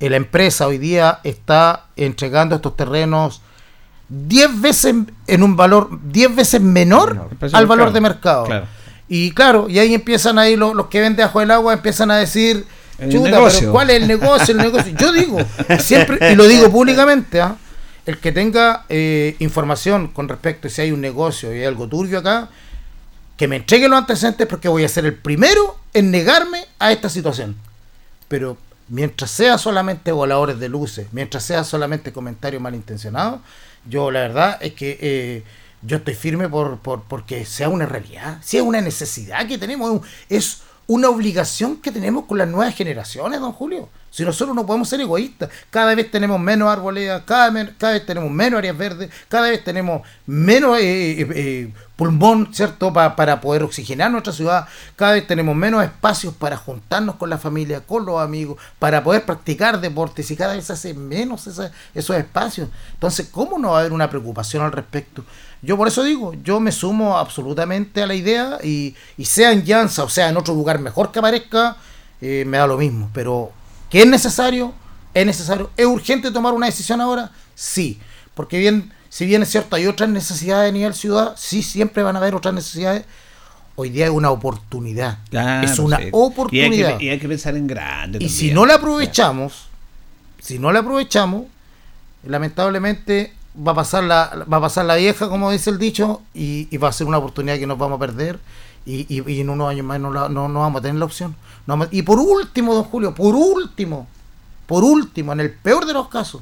eh, 0.00 0.10
la 0.10 0.16
empresa 0.16 0.66
hoy 0.66 0.76
día 0.76 1.20
está 1.22 1.84
entregando 1.94 2.56
estos 2.56 2.76
terrenos 2.76 3.42
10 4.08 4.60
veces 4.60 4.96
en 5.28 5.42
un 5.44 5.56
valor 5.56 6.00
10 6.02 6.34
veces 6.34 6.60
menor 6.60 7.28
El 7.40 7.54
al 7.54 7.66
valor 7.68 7.92
de 7.92 8.00
mercado. 8.00 8.46
Claro. 8.46 8.66
Y 9.08 9.30
claro, 9.30 9.68
y 9.68 9.78
ahí 9.78 9.94
empiezan 9.94 10.40
ahí 10.40 10.56
los, 10.56 10.74
los 10.74 10.86
que 10.86 11.00
venden 11.00 11.24
ajo 11.26 11.38
del 11.38 11.52
agua, 11.52 11.74
empiezan 11.74 12.10
a 12.10 12.16
decir, 12.16 12.66
El 12.98 13.12
chuta, 13.12 13.40
pero 13.40 13.70
¿cuál 13.70 13.90
es 13.90 14.02
el 14.02 14.08
negocio? 14.08 14.54
El 14.54 14.58
negocio. 14.60 14.92
Yo 14.98 15.12
digo, 15.12 15.38
siempre, 15.78 16.32
y 16.32 16.34
lo 16.34 16.48
digo 16.48 16.72
públicamente, 16.72 17.40
¿ah? 17.40 17.54
el 18.04 18.18
que 18.18 18.32
tenga 18.32 18.84
eh, 18.88 19.36
información 19.38 20.08
con 20.08 20.28
respecto 20.28 20.66
a 20.66 20.72
si 20.72 20.82
hay 20.82 20.90
un 20.90 21.00
negocio 21.00 21.54
y 21.54 21.58
hay 21.58 21.66
algo 21.66 21.86
turbio 21.86 22.18
acá, 22.18 22.48
que 23.38 23.48
me 23.48 23.56
entregue 23.56 23.88
los 23.88 23.98
antecedentes 23.98 24.46
porque 24.48 24.68
voy 24.68 24.84
a 24.84 24.88
ser 24.88 25.06
el 25.06 25.14
primero 25.14 25.78
en 25.94 26.10
negarme 26.10 26.66
a 26.80 26.90
esta 26.92 27.08
situación. 27.08 27.56
Pero 28.26 28.58
mientras 28.88 29.30
sea 29.30 29.56
solamente 29.56 30.10
voladores 30.10 30.58
de 30.58 30.68
luces, 30.68 31.06
mientras 31.12 31.44
sea 31.44 31.62
solamente 31.62 32.12
comentarios 32.12 32.60
malintencionados, 32.60 33.40
yo 33.88 34.10
la 34.10 34.20
verdad 34.20 34.58
es 34.60 34.74
que 34.74 34.98
eh, 35.00 35.44
yo 35.82 35.98
estoy 35.98 36.14
firme 36.14 36.48
por, 36.48 36.80
por 36.80 37.04
porque 37.04 37.46
sea 37.46 37.68
una 37.68 37.86
realidad, 37.86 38.38
sea 38.42 38.64
una 38.64 38.80
necesidad 38.80 39.46
que 39.46 39.56
tenemos, 39.56 40.02
es 40.28 40.62
una 40.88 41.08
obligación 41.08 41.76
que 41.76 41.92
tenemos 41.92 42.24
con 42.24 42.38
las 42.38 42.48
nuevas 42.48 42.74
generaciones, 42.74 43.38
don 43.38 43.52
Julio. 43.52 43.88
Si 44.10 44.24
nosotros 44.24 44.56
no 44.56 44.66
podemos 44.66 44.88
ser 44.88 45.00
egoístas, 45.00 45.50
cada 45.70 45.94
vez 45.94 46.10
tenemos 46.10 46.40
menos 46.40 46.68
arboledas, 46.68 47.22
cada, 47.24 47.52
cada 47.76 47.92
vez 47.92 48.06
tenemos 48.06 48.30
menos 48.30 48.58
áreas 48.58 48.76
verdes, 48.76 49.10
cada 49.28 49.50
vez 49.50 49.62
tenemos 49.62 50.02
menos 50.26 50.78
eh, 50.78 51.20
eh, 51.20 51.28
eh, 51.34 51.72
pulmón, 51.94 52.48
¿cierto? 52.52 52.92
Pa- 52.92 53.14
para 53.16 53.40
poder 53.40 53.62
oxigenar 53.62 54.10
nuestra 54.10 54.32
ciudad, 54.32 54.66
cada 54.96 55.12
vez 55.12 55.26
tenemos 55.26 55.54
menos 55.54 55.84
espacios 55.84 56.34
para 56.34 56.56
juntarnos 56.56 57.16
con 57.16 57.28
la 57.30 57.38
familia, 57.38 57.80
con 57.80 58.06
los 58.06 58.20
amigos, 58.20 58.58
para 58.78 59.04
poder 59.04 59.24
practicar 59.24 59.80
deportes 59.80 60.30
y 60.30 60.36
cada 60.36 60.54
vez 60.54 60.64
se 60.64 60.72
hace 60.72 60.94
menos 60.94 61.46
esos 61.46 62.16
espacios. 62.16 62.68
Entonces, 62.94 63.28
¿cómo 63.30 63.58
no 63.58 63.70
va 63.70 63.78
a 63.78 63.80
haber 63.80 63.92
una 63.92 64.08
preocupación 64.08 64.64
al 64.64 64.72
respecto? 64.72 65.24
Yo 65.60 65.76
por 65.76 65.88
eso 65.88 66.02
digo, 66.04 66.34
yo 66.42 66.60
me 66.60 66.72
sumo 66.72 67.18
absolutamente 67.18 68.02
a 68.02 68.06
la 68.06 68.14
idea 68.14 68.58
y, 68.62 68.94
y 69.16 69.24
sea 69.24 69.50
en 69.52 69.64
Llanza 69.64 70.04
o 70.04 70.08
sea 70.08 70.28
en 70.28 70.36
otro 70.36 70.54
lugar 70.54 70.78
mejor 70.78 71.10
que 71.10 71.18
aparezca, 71.18 71.76
me 72.20 72.56
da 72.58 72.66
lo 72.66 72.78
mismo. 72.78 73.10
Pero 73.12 73.50
que 73.90 74.02
es 74.02 74.06
necesario, 74.06 74.72
es 75.14 75.26
necesario, 75.26 75.70
es 75.76 75.86
urgente 75.86 76.30
tomar 76.30 76.54
una 76.54 76.66
decisión 76.66 77.00
ahora, 77.00 77.30
sí. 77.54 77.98
Porque 78.34 78.58
bien, 78.58 78.92
si 79.08 79.26
bien 79.26 79.42
es 79.42 79.50
cierto, 79.50 79.76
hay 79.76 79.86
otras 79.86 80.08
necesidades 80.08 80.70
a 80.70 80.72
nivel 80.72 80.94
ciudad, 80.94 81.34
sí, 81.36 81.62
siempre 81.62 82.02
van 82.02 82.16
a 82.16 82.18
haber 82.18 82.34
otras 82.34 82.54
necesidades. 82.54 83.04
Hoy 83.74 83.90
día 83.90 84.06
es 84.06 84.10
una 84.10 84.30
oportunidad. 84.30 85.18
Claro, 85.30 85.66
es 85.66 85.78
una 85.78 85.98
sí. 85.98 86.08
oportunidad. 86.12 86.72
Y 86.72 86.82
hay, 86.82 86.98
que, 86.98 87.04
y 87.04 87.08
hay 87.10 87.18
que 87.18 87.28
pensar 87.28 87.56
en 87.56 87.66
grande. 87.66 88.18
Y 88.20 88.28
si 88.28 88.50
no 88.50 88.66
la 88.66 88.74
aprovechamos, 88.74 89.68
si 90.40 90.58
no 90.58 90.72
la 90.72 90.80
aprovechamos, 90.80 91.44
lamentablemente 92.24 93.32
va 93.66 93.72
a 93.72 93.74
pasar 93.76 94.04
la, 94.04 94.44
va 94.52 94.58
a 94.58 94.60
pasar 94.60 94.84
la 94.84 94.96
vieja, 94.96 95.28
como 95.28 95.50
dice 95.50 95.70
el 95.70 95.78
dicho, 95.78 96.22
y, 96.34 96.68
y 96.70 96.76
va 96.76 96.88
a 96.88 96.92
ser 96.92 97.06
una 97.06 97.18
oportunidad 97.18 97.58
que 97.58 97.66
nos 97.66 97.78
vamos 97.78 97.96
a 97.96 98.00
perder. 98.00 98.38
Y, 98.88 99.06
y- 99.20 99.30
y 99.32 99.40
en 99.40 99.50
unos 99.50 99.68
años 99.70 99.84
más 99.84 100.00
no, 100.00 100.10
la- 100.12 100.28
no, 100.28 100.48
no 100.48 100.60
vamos 100.60 100.80
a 100.80 100.82
tener 100.82 100.98
la 100.98 101.04
opción. 101.04 101.36
No 101.66 101.74
vamos- 101.74 101.88
y 101.90 102.02
por 102.02 102.18
último, 102.18 102.74
don 102.74 102.84
Julio, 102.84 103.14
por 103.14 103.34
último, 103.34 104.08
por 104.66 104.82
último, 104.82 105.32
en 105.32 105.40
el 105.40 105.50
peor 105.52 105.84
de 105.86 105.92
los 105.92 106.08
casos, 106.08 106.40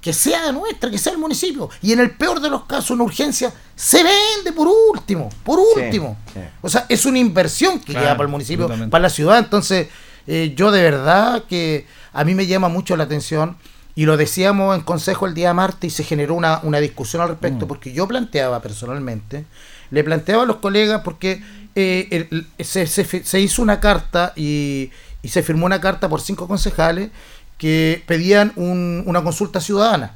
que 0.00 0.12
sea 0.12 0.52
nuestra, 0.52 0.90
que 0.90 0.98
sea 0.98 1.12
el 1.14 1.18
municipio. 1.18 1.70
Y 1.80 1.92
en 1.92 2.00
el 2.00 2.10
peor 2.10 2.38
de 2.40 2.50
los 2.50 2.64
casos, 2.64 2.90
una 2.90 3.04
urgencia, 3.04 3.50
se 3.74 4.02
vende 4.04 4.52
por 4.54 4.68
último, 4.68 5.30
por 5.42 5.58
último. 5.58 6.18
sí. 6.34 6.40
O 6.60 6.68
sea, 6.68 6.84
es 6.90 7.06
una 7.06 7.18
inversión 7.18 7.78
que 7.80 7.92
Claro, 7.92 8.00
queda 8.04 8.12
para 8.16 8.24
el 8.26 8.30
municipio, 8.30 8.68
para 8.90 9.02
la 9.02 9.08
ciudad. 9.10 9.38
Entonces, 9.38 9.88
eh, 10.26 10.52
yo 10.56 10.70
de 10.70 10.82
verdad 10.82 11.44
que 11.48 11.86
a 12.12 12.24
mí 12.24 12.34
me 12.34 12.46
llama 12.46 12.68
mucho 12.68 12.94
la 12.96 13.04
atención. 13.04 13.56
Y 13.96 14.06
lo 14.06 14.16
decíamos 14.16 14.74
en 14.76 14.82
consejo 14.82 15.24
el 15.26 15.34
día 15.34 15.54
martes 15.54 15.92
y 15.92 15.96
se 15.96 16.02
generó 16.02 16.34
una, 16.34 16.58
una 16.64 16.80
discusión 16.80 17.22
al 17.22 17.28
Mm. 17.28 17.30
respecto, 17.30 17.68
porque 17.68 17.92
yo 17.92 18.08
planteaba 18.08 18.60
personalmente, 18.60 19.44
le 19.90 20.04
planteaba 20.04 20.42
a 20.42 20.46
los 20.46 20.56
colegas, 20.56 21.02
porque 21.04 21.42
eh, 21.74 22.28
el- 22.30 22.46
se, 22.64 22.86
se 22.86 23.40
hizo 23.40 23.62
una 23.62 23.80
carta 23.80 24.32
y, 24.36 24.90
y 25.22 25.28
se 25.28 25.42
firmó 25.42 25.66
una 25.66 25.80
carta 25.80 26.08
por 26.08 26.20
cinco 26.20 26.46
concejales 26.48 27.10
que 27.58 28.02
pedían 28.06 28.52
un- 28.56 29.02
una 29.06 29.22
consulta 29.22 29.60
ciudadana, 29.60 30.12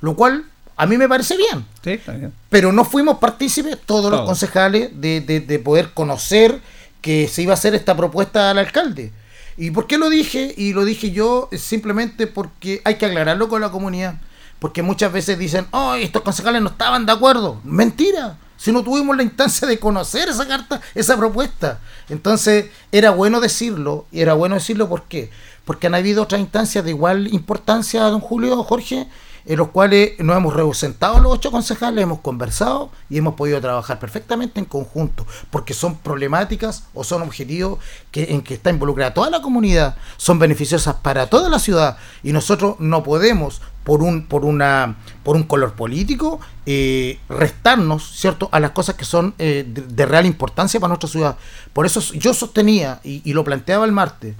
lo 0.00 0.14
cual 0.16 0.44
a 0.76 0.86
mí 0.86 0.96
me 0.96 1.08
parece 1.08 1.36
bien 1.36 1.64
Sí, 1.84 1.90
está 1.92 2.12
bien. 2.12 2.32
pero 2.50 2.72
no 2.72 2.84
fuimos 2.84 3.18
partícipes 3.18 3.78
todos 3.86 4.10
los 4.10 4.22
concejales 4.22 4.90
de, 5.00 5.20
de- 5.20 5.40
de 5.40 5.58
poder 5.58 5.90
conocer 5.94 6.60
que 7.00 7.28
se 7.28 7.42
iba 7.42 7.52
a 7.52 7.54
hacer 7.54 7.74
esta 7.74 7.96
propuesta 7.96 8.50
al 8.50 8.58
alcalde. 8.58 9.12
¿Y 9.56 9.70
por 9.70 9.86
qué 9.86 9.98
lo 9.98 10.10
dije? 10.10 10.52
Y 10.56 10.72
lo 10.72 10.84
dije 10.84 11.12
yo 11.12 11.48
simplemente 11.52 12.26
porque 12.26 12.80
hay 12.84 12.96
que 12.96 13.06
aclararlo 13.06 13.48
con 13.48 13.60
la 13.60 13.70
comunidad. 13.70 14.14
Porque 14.58 14.82
muchas 14.82 15.12
veces 15.12 15.38
dicen, 15.38 15.66
oh, 15.70 15.94
estos 15.94 16.22
concejales 16.22 16.60
no 16.62 16.70
estaban 16.70 17.04
de 17.06 17.12
acuerdo. 17.12 17.60
Mentira. 17.62 18.36
Si 18.64 18.72
no 18.72 18.82
tuvimos 18.82 19.14
la 19.14 19.22
instancia 19.22 19.68
de 19.68 19.78
conocer 19.78 20.30
esa 20.30 20.48
carta, 20.48 20.80
esa 20.94 21.18
propuesta. 21.18 21.80
Entonces, 22.08 22.70
era 22.92 23.10
bueno 23.10 23.38
decirlo. 23.42 24.06
Y 24.10 24.22
era 24.22 24.32
bueno 24.32 24.54
decirlo 24.54 24.88
¿por 24.88 25.02
qué? 25.02 25.28
Porque 25.66 25.88
han 25.88 25.94
habido 25.94 26.22
otras 26.22 26.40
instancias 26.40 26.82
de 26.82 26.88
igual 26.88 27.28
importancia, 27.34 28.04
don 28.04 28.20
Julio, 28.20 28.64
Jorge, 28.64 29.06
en 29.44 29.58
los 29.58 29.68
cuales 29.68 30.12
nos 30.18 30.34
hemos 30.38 30.54
representado 30.54 31.20
los 31.20 31.34
ocho 31.34 31.50
concejales, 31.50 32.04
hemos 32.04 32.20
conversado 32.20 32.90
y 33.10 33.18
hemos 33.18 33.34
podido 33.34 33.60
trabajar 33.60 33.98
perfectamente 33.98 34.60
en 34.60 34.64
conjunto, 34.64 35.26
porque 35.50 35.74
son 35.74 35.98
problemáticas 35.98 36.84
o 36.94 37.04
son 37.04 37.20
objetivos 37.20 37.78
que, 38.10 38.32
en 38.32 38.40
que 38.40 38.54
está 38.54 38.70
involucrada 38.70 39.12
toda 39.12 39.28
la 39.28 39.42
comunidad, 39.42 39.96
son 40.16 40.38
beneficiosas 40.38 40.94
para 41.02 41.28
toda 41.28 41.50
la 41.50 41.58
ciudad 41.58 41.98
y 42.22 42.32
nosotros 42.32 42.76
no 42.78 43.02
podemos 43.02 43.60
por 43.84 44.02
un 44.02 44.26
por 44.26 44.44
una 44.44 44.96
por 45.22 45.36
un 45.36 45.44
color 45.44 45.74
político 45.74 46.40
eh, 46.66 47.18
restarnos 47.28 48.16
cierto 48.16 48.48
a 48.50 48.58
las 48.58 48.72
cosas 48.72 48.96
que 48.96 49.04
son 49.04 49.34
eh, 49.38 49.64
de, 49.66 49.82
de 49.82 50.06
real 50.06 50.26
importancia 50.26 50.80
para 50.80 50.88
nuestra 50.88 51.08
ciudad. 51.08 51.36
Por 51.72 51.86
eso 51.86 52.00
yo 52.14 52.34
sostenía 52.34 53.00
y, 53.04 53.32
lo 53.32 53.44
planteaba 53.44 53.84
el 53.84 53.92
martes 53.92 54.34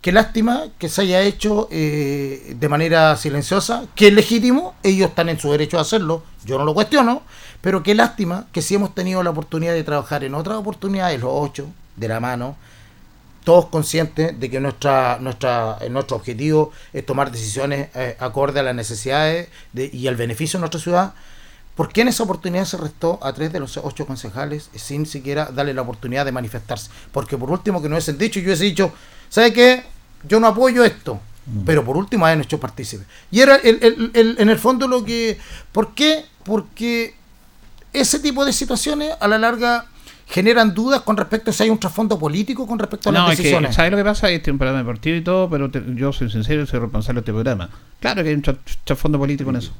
Qué 0.00 0.12
lástima 0.12 0.64
que 0.78 0.88
se 0.88 1.02
haya 1.02 1.20
hecho 1.20 1.68
eh, 1.70 2.56
de 2.58 2.68
manera 2.70 3.14
silenciosa, 3.18 3.84
que 3.94 4.08
es 4.08 4.14
legítimo, 4.14 4.74
ellos 4.82 5.10
están 5.10 5.28
en 5.28 5.38
su 5.38 5.52
derecho 5.52 5.76
a 5.76 5.82
hacerlo, 5.82 6.22
yo 6.46 6.56
no 6.56 6.64
lo 6.64 6.72
cuestiono, 6.72 7.20
pero 7.60 7.82
qué 7.82 7.94
lástima 7.94 8.46
que 8.50 8.62
si 8.62 8.76
hemos 8.76 8.94
tenido 8.94 9.22
la 9.22 9.28
oportunidad 9.28 9.74
de 9.74 9.84
trabajar 9.84 10.24
en 10.24 10.34
otras 10.34 10.56
oportunidades, 10.56 11.20
los 11.20 11.30
ocho, 11.30 11.68
de 11.96 12.08
la 12.08 12.18
mano, 12.18 12.56
todos 13.44 13.66
conscientes 13.66 14.38
de 14.38 14.50
que 14.50 14.60
nuestra, 14.60 15.18
nuestra, 15.20 15.78
eh, 15.80 15.88
nuestro 15.90 16.16
objetivo 16.16 16.72
es 16.92 17.04
tomar 17.06 17.30
decisiones 17.32 17.88
eh, 17.94 18.16
acorde 18.20 18.60
a 18.60 18.62
las 18.62 18.74
necesidades 18.74 19.48
de- 19.72 19.90
y 19.92 20.06
al 20.08 20.16
beneficio 20.16 20.58
de 20.58 20.62
nuestra 20.62 20.80
ciudad, 20.80 21.14
¿Por 21.76 21.90
qué 21.90 22.02
en 22.02 22.08
esa 22.08 22.24
oportunidad 22.24 22.66
se 22.66 22.76
restó 22.76 23.18
a 23.22 23.32
tres 23.32 23.52
de 23.54 23.60
los 23.60 23.78
ocho 23.78 24.04
concejales 24.06 24.68
sin 24.74 25.06
siquiera 25.06 25.46
darle 25.46 25.72
la 25.72 25.80
oportunidad 25.80 26.26
de 26.26 26.32
manifestarse? 26.32 26.90
Porque 27.10 27.38
por 27.38 27.50
último 27.50 27.80
que 27.80 27.88
no 27.88 27.94
hubiesen 27.94 28.18
dicho, 28.18 28.38
yo 28.38 28.46
hubiese 28.46 28.64
dicho, 28.64 28.92
¿sabe 29.30 29.52
qué? 29.54 29.82
Yo 30.28 30.40
no 30.40 30.48
apoyo 30.48 30.84
esto. 30.84 31.20
Pero 31.64 31.82
por 31.82 31.96
último 31.96 32.26
hayan 32.26 32.42
hecho 32.42 32.60
partícipe. 32.60 33.04
Y 33.30 33.40
era 33.40 33.56
el, 33.56 33.78
el- 33.82 34.10
el- 34.12 34.36
en 34.38 34.50
el 34.50 34.58
fondo 34.58 34.86
lo 34.88 35.04
que... 35.04 35.38
¿Por 35.72 35.94
qué? 35.94 36.26
Porque 36.44 37.14
ese 37.94 38.18
tipo 38.18 38.44
de 38.44 38.52
situaciones 38.52 39.14
a 39.18 39.26
la 39.26 39.38
larga 39.38 39.86
generan 40.30 40.74
dudas 40.74 41.02
con 41.02 41.16
respecto 41.16 41.50
a 41.50 41.52
si 41.52 41.64
hay 41.64 41.70
un 41.70 41.78
trasfondo 41.78 42.18
político 42.18 42.66
con 42.66 42.78
respecto 42.78 43.08
a 43.08 43.12
No, 43.12 43.18
las 43.24 43.32
es 43.32 43.36
que, 43.38 43.42
decisiones. 43.42 43.74
¿sabes 43.74 43.90
lo 43.90 43.96
que 43.98 44.04
pasa? 44.04 44.30
Este 44.30 44.50
es 44.50 44.52
un 44.52 44.58
programa 44.58 44.78
deportivo 44.78 45.16
y 45.16 45.22
todo, 45.22 45.50
pero 45.50 45.70
te- 45.70 45.82
yo 45.94 46.12
soy 46.12 46.30
sincero 46.30 46.62
y 46.62 46.66
soy 46.66 46.78
responsable 46.80 47.16
de 47.18 47.20
este 47.22 47.32
programa. 47.32 47.68
Claro 48.00 48.22
que 48.22 48.28
hay 48.30 48.34
un 48.36 48.42
tra- 48.42 48.56
trasfondo 48.84 49.18
político 49.18 49.50
en 49.50 49.56
eso. 49.56 49.72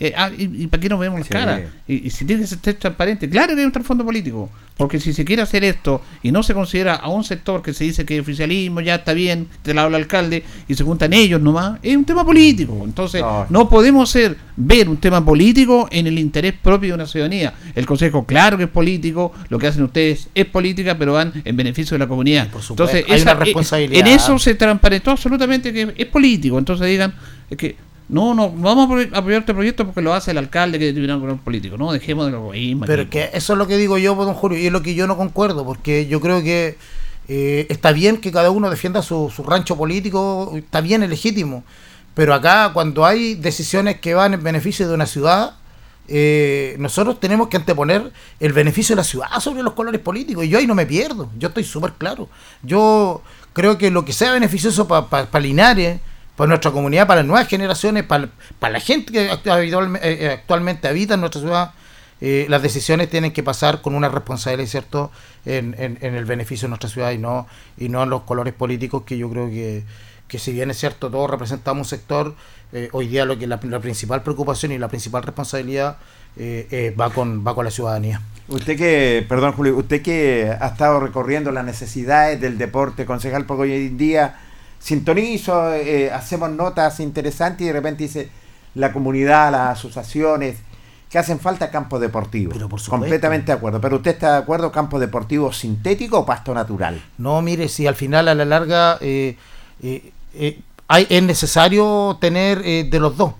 Eh, 0.00 0.12
ah, 0.16 0.30
y, 0.36 0.66
para 0.66 0.80
qué 0.80 0.88
nos 0.88 0.98
vemos 0.98 1.20
las 1.20 1.28
Sí. 1.28 1.32
caras? 1.32 1.62
Y, 1.86 2.06
y 2.08 2.10
si 2.10 2.24
tiene 2.24 2.42
que 2.42 2.48
ser 2.48 2.58
transparente, 2.74 3.28
claro 3.30 3.54
que 3.54 3.60
hay 3.60 3.64
un 3.66 3.72
trasfondo 3.72 4.04
político. 4.04 4.50
Porque 4.76 5.00
si 5.00 5.12
se 5.12 5.24
quiere 5.24 5.42
hacer 5.42 5.64
esto 5.64 6.02
y 6.22 6.30
no 6.30 6.42
se 6.44 6.54
considera 6.54 6.94
a 6.94 7.08
un 7.08 7.24
sector 7.24 7.62
que 7.62 7.72
se 7.74 7.82
dice 7.84 8.04
que 8.04 8.20
oficialismo 8.20 8.80
ya 8.80 8.96
está 8.96 9.12
bien, 9.12 9.48
te 9.62 9.74
lo 9.74 9.80
habla 9.80 9.96
el 9.98 10.04
alcalde 10.04 10.44
y 10.68 10.74
se 10.74 10.84
juntan 10.84 11.12
ellos 11.12 11.40
nomás, 11.40 11.78
es 11.82 11.96
un 11.96 12.04
tema 12.04 12.24
político. 12.24 12.80
Entonces, 12.84 13.20
No. 13.22 13.46
no 13.50 13.68
podemos 13.68 14.08
ser, 14.10 14.36
ver 14.56 14.88
un 14.88 14.96
tema 14.98 15.24
político 15.24 15.88
en 15.90 16.06
el 16.06 16.18
interés 16.18 16.54
propio 16.54 16.90
de 16.90 16.94
una 16.94 17.06
ciudadanía. 17.06 17.54
El 17.74 17.86
Consejo, 17.86 18.24
claro 18.24 18.56
que 18.56 18.64
es 18.64 18.70
político, 18.70 19.32
lo 19.48 19.58
que 19.58 19.66
hacen 19.68 19.82
ustedes 19.82 20.28
es 20.34 20.46
política, 20.46 20.96
pero 20.96 21.14
van 21.14 21.32
en 21.44 21.56
beneficio 21.56 21.94
de 21.96 21.98
la 22.00 22.06
comunidad. 22.08 22.48
por 22.50 22.62
supuesto, 22.62 22.96
Entonces, 22.96 23.12
hay 23.12 23.20
esa- 23.20 23.32
una 23.32 23.44
responsabilidad. 23.44 24.00
En 24.06 24.12
eso 24.14 24.38
se 24.38 24.54
transparentó 24.54 25.10
absolutamente 25.10 25.72
que 25.72 25.92
es 25.96 26.06
político. 26.06 26.56
Entonces 26.58 26.86
digan, 26.86 27.14
es 27.50 27.56
que 27.56 27.76
no, 28.08 28.34
no, 28.34 28.50
vamos 28.50 28.88
a 28.88 28.92
apoy- 28.92 29.10
apoyar 29.12 29.40
este 29.40 29.52
proyecto 29.54 29.84
porque 29.84 30.00
lo 30.00 30.14
hace 30.14 30.30
el 30.30 30.38
alcalde 30.38 30.78
que 30.78 30.94
con 30.94 31.30
un 31.30 31.38
político. 31.38 31.76
No, 31.76 31.92
dejemos 31.92 32.26
de 32.26 32.32
egoísmo. 32.32 32.86
Pero 32.86 33.02
aquí. 33.02 33.10
que 33.10 33.30
eso 33.34 33.52
es 33.52 33.58
lo 33.58 33.66
que 33.66 33.76
digo 33.76 33.98
yo, 33.98 34.14
don 34.14 34.34
Julio, 34.34 34.58
y 34.58 34.66
es 34.66 34.72
lo 34.72 34.82
que 34.82 34.94
yo 34.94 35.06
no 35.06 35.16
concuerdo, 35.16 35.64
porque 35.64 36.06
yo 36.06 36.20
creo 36.20 36.42
que 36.42 36.78
eh, 37.28 37.66
está 37.68 37.92
bien 37.92 38.16
que 38.16 38.32
cada 38.32 38.50
uno 38.50 38.70
defienda 38.70 39.02
su, 39.02 39.30
su 39.34 39.42
rancho 39.42 39.76
político, 39.76 40.52
está 40.56 40.80
bien, 40.80 41.02
es 41.02 41.10
legítimo, 41.10 41.64
pero 42.14 42.32
acá 42.32 42.70
cuando 42.72 43.04
hay 43.04 43.34
decisiones 43.34 44.00
que 44.00 44.14
van 44.14 44.32
en 44.34 44.42
beneficio 44.42 44.88
de 44.88 44.94
una 44.94 45.04
ciudad, 45.06 45.52
eh, 46.08 46.74
nosotros 46.78 47.20
tenemos 47.20 47.48
que 47.48 47.58
anteponer 47.58 48.10
el 48.40 48.52
beneficio 48.54 48.94
de 48.96 49.00
la 49.00 49.04
ciudad 49.04 49.28
sobre 49.40 49.62
los 49.62 49.74
colores 49.74 50.00
políticos, 50.00 50.46
y 50.46 50.48
yo 50.48 50.58
ahí 50.58 50.66
no 50.66 50.74
me 50.74 50.86
pierdo, 50.86 51.28
yo 51.38 51.48
estoy 51.48 51.64
súper 51.64 51.92
claro. 51.92 52.30
Yo 52.62 53.20
creo 53.52 53.76
que 53.76 53.90
lo 53.90 54.06
que 54.06 54.14
sea 54.14 54.32
beneficioso 54.32 54.88
para 54.88 55.40
Linares, 55.40 56.00
para 56.38 56.48
nuestra 56.48 56.70
comunidad, 56.70 57.08
para 57.08 57.20
las 57.22 57.26
nuevas 57.26 57.48
generaciones, 57.48 58.04
para, 58.04 58.28
para 58.60 58.74
la 58.74 58.80
gente 58.80 59.12
que 59.12 59.28
actu- 59.28 59.50
habitualme- 59.50 59.98
eh, 60.02 60.18
eh, 60.20 60.30
actualmente 60.34 60.86
habita 60.86 61.14
en 61.14 61.20
nuestra 61.20 61.40
ciudad, 61.40 61.72
eh, 62.20 62.46
las 62.48 62.62
decisiones 62.62 63.10
tienen 63.10 63.32
que 63.32 63.42
pasar 63.42 63.82
con 63.82 63.96
una 63.96 64.08
responsabilidad, 64.08 64.70
¿cierto?, 64.70 65.10
en, 65.44 65.74
en- 65.78 65.98
en 66.00 66.14
el 66.14 66.24
beneficio 66.24 66.66
de 66.66 66.70
nuestra 66.70 66.88
ciudad 66.88 67.10
y 67.10 67.18
no, 67.18 67.48
y 67.76 67.88
no 67.88 68.04
en 68.04 68.10
los 68.10 68.22
colores 68.22 68.54
políticos 68.54 69.02
que 69.04 69.18
yo 69.18 69.28
creo 69.28 69.48
que, 69.48 69.82
que 70.28 70.38
si 70.38 70.52
bien 70.52 70.70
es 70.70 70.78
cierto, 70.78 71.10
todos 71.10 71.28
representamos 71.28 71.86
un 71.86 71.90
sector, 71.90 72.34
hoy 72.92 73.08
día 73.08 73.24
lo 73.24 73.36
que 73.38 73.46
la, 73.48 73.58
principal 73.58 74.22
preocupación 74.22 74.70
y 74.72 74.78
la 74.78 74.88
principal 74.88 75.22
responsabilidad 75.24 75.96
va, 77.00 77.10
con, 77.10 77.44
va 77.44 77.54
con 77.54 77.64
la 77.64 77.70
ciudadanía. 77.70 78.20
Usted 78.46 78.76
que, 78.76 79.24
perdón 79.28 79.52
Julio, 79.52 79.76
usted 79.76 80.02
que 80.02 80.54
ha 80.60 80.66
estado 80.68 81.00
recorriendo 81.00 81.50
las 81.50 81.64
necesidades 81.64 82.40
del 82.40 82.58
deporte, 82.58 83.06
concejal, 83.06 83.44
porque 83.46 83.62
hoy 83.64 83.72
en 83.72 83.96
día 83.98 84.38
sintonizo, 84.78 85.74
eh, 85.74 86.10
hacemos 86.12 86.50
notas 86.50 87.00
interesantes 87.00 87.62
y 87.62 87.66
de 87.66 87.72
repente 87.72 88.04
dice 88.04 88.28
la 88.74 88.92
comunidad, 88.92 89.50
las 89.52 89.78
asociaciones, 89.78 90.58
que 91.10 91.18
hacen 91.18 91.40
falta 91.40 91.70
campos 91.70 92.00
deportivos. 92.00 92.52
Pero 92.54 92.68
por 92.68 92.80
supuesto. 92.80 93.00
Completamente 93.00 93.46
de 93.46 93.52
acuerdo. 93.58 93.80
Pero 93.80 93.96
usted 93.96 94.12
está 94.12 94.32
de 94.32 94.38
acuerdo, 94.38 94.70
campo 94.70 94.98
deportivo 94.98 95.52
sintético 95.52 96.18
o 96.20 96.26
pasto 96.26 96.52
natural. 96.54 97.02
No, 97.16 97.40
mire, 97.42 97.68
si 97.68 97.86
al 97.86 97.94
final 97.94 98.28
a 98.28 98.34
la 98.34 98.44
larga 98.44 98.98
eh, 99.00 99.36
eh, 99.82 100.12
eh, 100.34 100.60
hay, 100.86 101.06
es 101.08 101.22
necesario 101.22 102.18
tener 102.20 102.60
eh, 102.64 102.86
de 102.90 103.00
los 103.00 103.16
dos. 103.16 103.32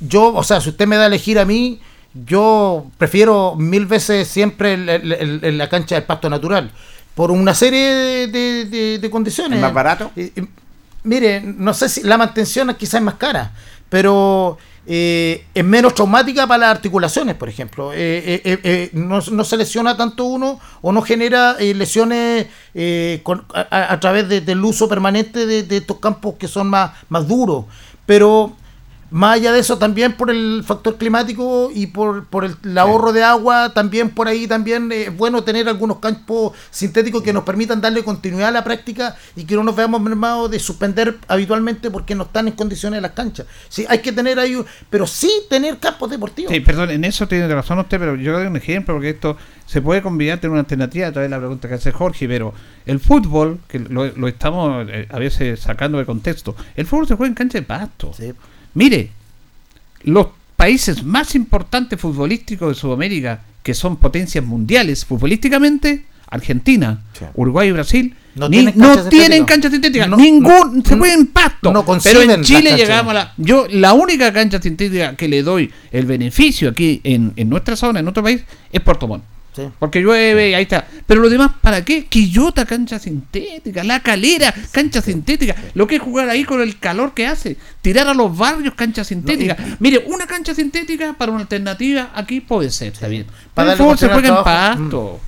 Yo, 0.00 0.34
o 0.34 0.42
sea, 0.42 0.60
si 0.60 0.70
usted 0.70 0.86
me 0.86 0.96
da 0.96 1.02
a 1.04 1.06
elegir 1.06 1.38
a 1.38 1.44
mí, 1.44 1.80
yo 2.14 2.86
prefiero 2.98 3.54
mil 3.56 3.86
veces 3.86 4.26
siempre 4.26 4.72
el- 4.74 4.88
el- 4.88 5.12
el- 5.12 5.44
el- 5.44 5.58
la 5.58 5.68
cancha 5.68 5.94
del 5.96 6.04
pasto 6.04 6.28
natural. 6.30 6.72
Por 7.14 7.30
una 7.30 7.54
serie 7.54 8.28
de, 8.28 8.64
de- 8.66 8.98
de 8.98 9.10
condiciones. 9.10 9.56
¿Es 9.56 9.62
más 9.62 9.74
barato? 9.74 10.10
Eh, 10.16 10.32
eh, 10.36 10.46
mire, 11.04 11.40
no 11.40 11.74
sé 11.74 11.88
si 11.88 12.02
la 12.02 12.16
mantención 12.16 12.74
quizás 12.78 12.94
es 12.94 13.02
más 13.02 13.14
cara, 13.14 13.52
pero 13.88 14.56
eh, 14.86 15.44
es 15.54 15.64
menos 15.64 15.94
traumática 15.94 16.46
para 16.46 16.58
las 16.66 16.70
articulaciones, 16.76 17.34
por 17.34 17.48
ejemplo. 17.48 17.92
No, 18.92 19.20
no 19.20 19.44
se 19.44 19.56
lesiona 19.56 19.96
tanto 19.96 20.24
uno 20.24 20.58
o 20.80 20.92
no 20.92 21.02
genera 21.02 21.56
lesiones 21.60 22.46
con- 23.22 23.44
a, 23.54 23.92
a- 23.92 24.00
través 24.00 24.28
de- 24.28 24.40
del 24.40 24.64
uso 24.64 24.88
permanente 24.88 25.46
de, 25.46 25.62
de 25.64 25.76
estos 25.78 25.98
campos 25.98 26.34
que 26.38 26.48
son 26.48 26.68
más, 26.68 26.92
más 27.08 27.26
duros. 27.28 27.66
Pero 28.06 28.56
más 29.10 29.36
allá 29.36 29.52
de 29.52 29.60
eso, 29.60 29.78
también 29.78 30.12
por 30.12 30.30
el 30.30 30.62
factor 30.64 30.96
climático 30.96 31.70
y 31.74 31.88
por, 31.88 32.26
por 32.26 32.44
el, 32.44 32.56
el 32.64 32.78
ahorro 32.78 33.12
de 33.12 33.22
agua, 33.22 33.72
también 33.74 34.10
por 34.10 34.28
ahí 34.28 34.46
también 34.46 34.90
es 34.92 35.16
bueno 35.16 35.42
tener 35.42 35.68
algunos 35.68 35.98
campos 35.98 36.52
sintéticos 36.70 37.22
que 37.22 37.32
nos 37.32 37.44
permitan 37.44 37.80
darle 37.80 38.04
continuidad 38.04 38.48
a 38.48 38.52
la 38.52 38.64
práctica 38.64 39.16
y 39.34 39.44
que 39.44 39.56
no 39.56 39.64
nos 39.64 39.74
veamos 39.74 40.00
mermados 40.00 40.50
de 40.50 40.58
suspender 40.58 41.18
habitualmente 41.28 41.90
porque 41.90 42.14
no 42.14 42.24
están 42.24 42.48
en 42.48 42.54
condiciones 42.54 43.02
las 43.02 43.12
canchas. 43.12 43.46
Sí, 43.68 43.84
hay 43.88 43.98
que 43.98 44.12
tener 44.12 44.38
ahí, 44.38 44.56
pero 44.88 45.06
sí 45.06 45.30
tener 45.48 45.78
campos 45.78 46.10
deportivos. 46.10 46.52
Sí, 46.52 46.60
perdón, 46.60 46.90
en 46.90 47.04
eso 47.04 47.26
tiene 47.26 47.48
razón 47.52 47.78
usted, 47.78 47.98
pero 47.98 48.16
yo 48.16 48.32
doy 48.32 48.46
un 48.46 48.56
ejemplo 48.56 48.94
porque 48.94 49.10
esto 49.10 49.36
se 49.66 49.82
puede 49.82 50.02
combinar, 50.02 50.38
tener 50.38 50.52
una 50.52 50.60
alternativa 50.60 51.08
a 51.08 51.12
través 51.12 51.30
de 51.30 51.36
la 51.36 51.40
pregunta 51.40 51.68
que 51.68 51.74
hace 51.74 51.92
Jorge, 51.92 52.28
pero 52.28 52.52
el 52.86 53.00
fútbol, 53.00 53.60
que 53.68 53.78
lo, 53.78 54.06
lo 54.06 54.28
estamos 54.28 54.86
eh, 54.88 55.06
a 55.10 55.18
veces 55.18 55.60
sacando 55.60 55.98
de 55.98 56.06
contexto, 56.06 56.56
el 56.74 56.86
fútbol 56.86 57.06
se 57.06 57.14
juega 57.14 57.28
en 57.28 57.34
cancha 57.34 57.58
de 57.58 57.62
pasto. 57.62 58.12
Sí. 58.12 58.32
Mire, 58.74 59.10
los 60.02 60.28
países 60.56 61.02
más 61.02 61.34
importantes 61.34 62.00
futbolísticos 62.00 62.68
de 62.68 62.74
Sudamérica, 62.80 63.42
que 63.62 63.74
son 63.74 63.96
potencias 63.96 64.44
mundiales 64.44 65.04
futbolísticamente, 65.04 66.04
Argentina, 66.28 67.02
Sí. 67.18 67.24
Uruguay 67.34 67.68
y 67.68 67.72
Brasil, 67.72 68.14
No 68.36 68.48
ni- 68.48 68.58
tienen 68.58 68.74
no 68.78 68.86
canchas 68.94 69.08
tienen 69.10 69.46
sintéticas. 69.72 70.08
No, 70.08 70.16
Ningún, 70.16 70.78
no, 70.78 70.82
se 70.84 70.94
no, 70.96 71.04
en 71.04 71.26
pasto. 71.26 71.72
no 71.72 71.84
pero 72.04 72.22
en 72.22 72.42
Chile 72.44 72.76
llegamos 72.76 73.10
a 73.10 73.14
la. 73.14 73.32
Yo, 73.36 73.66
la 73.68 73.92
única 73.94 74.32
cancha 74.32 74.62
sintética 74.62 75.16
que 75.16 75.26
le 75.28 75.42
doy 75.42 75.70
el 75.90 76.06
beneficio 76.06 76.70
aquí 76.70 77.00
en, 77.02 77.32
en 77.36 77.48
nuestra 77.48 77.74
zona, 77.74 77.98
en 77.98 78.04
nuestro 78.04 78.22
país, 78.22 78.42
es 78.72 78.80
Puerto 78.80 79.08
Montt. 79.08 79.24
Sí. 79.66 79.72
Porque 79.78 80.00
llueve 80.00 80.50
y 80.50 80.54
ahí 80.54 80.62
está. 80.62 80.86
Pero 81.06 81.20
lo 81.20 81.28
demás, 81.28 81.50
¿para 81.60 81.84
qué? 81.84 82.06
Quillota, 82.06 82.64
cancha 82.66 82.98
sintética. 82.98 83.84
La 83.84 84.00
calera, 84.00 84.54
cancha 84.72 85.00
sintética. 85.02 85.54
Lo 85.74 85.86
que 85.86 85.96
es 85.96 86.02
jugar 86.02 86.28
ahí 86.28 86.44
con 86.44 86.60
el 86.60 86.78
calor 86.78 87.14
que 87.14 87.26
hace. 87.26 87.56
Tirar 87.82 88.06
a 88.08 88.14
los 88.14 88.36
barrios, 88.36 88.74
cancha 88.74 89.04
sintética. 89.04 89.56
Mire, 89.78 90.04
una 90.06 90.26
cancha 90.26 90.54
sintética 90.54 91.14
para 91.14 91.32
una 91.32 91.42
alternativa 91.42 92.10
aquí 92.14 92.40
puede 92.40 92.70
ser, 92.70 92.92
está 92.92 93.08
bien. 93.08 93.26
Para 93.54 93.72
el 93.72 93.78
fútbol 93.78 93.98
se 93.98 94.08
juega 94.08 94.28
en 94.28 94.44
pasto. 94.44 95.20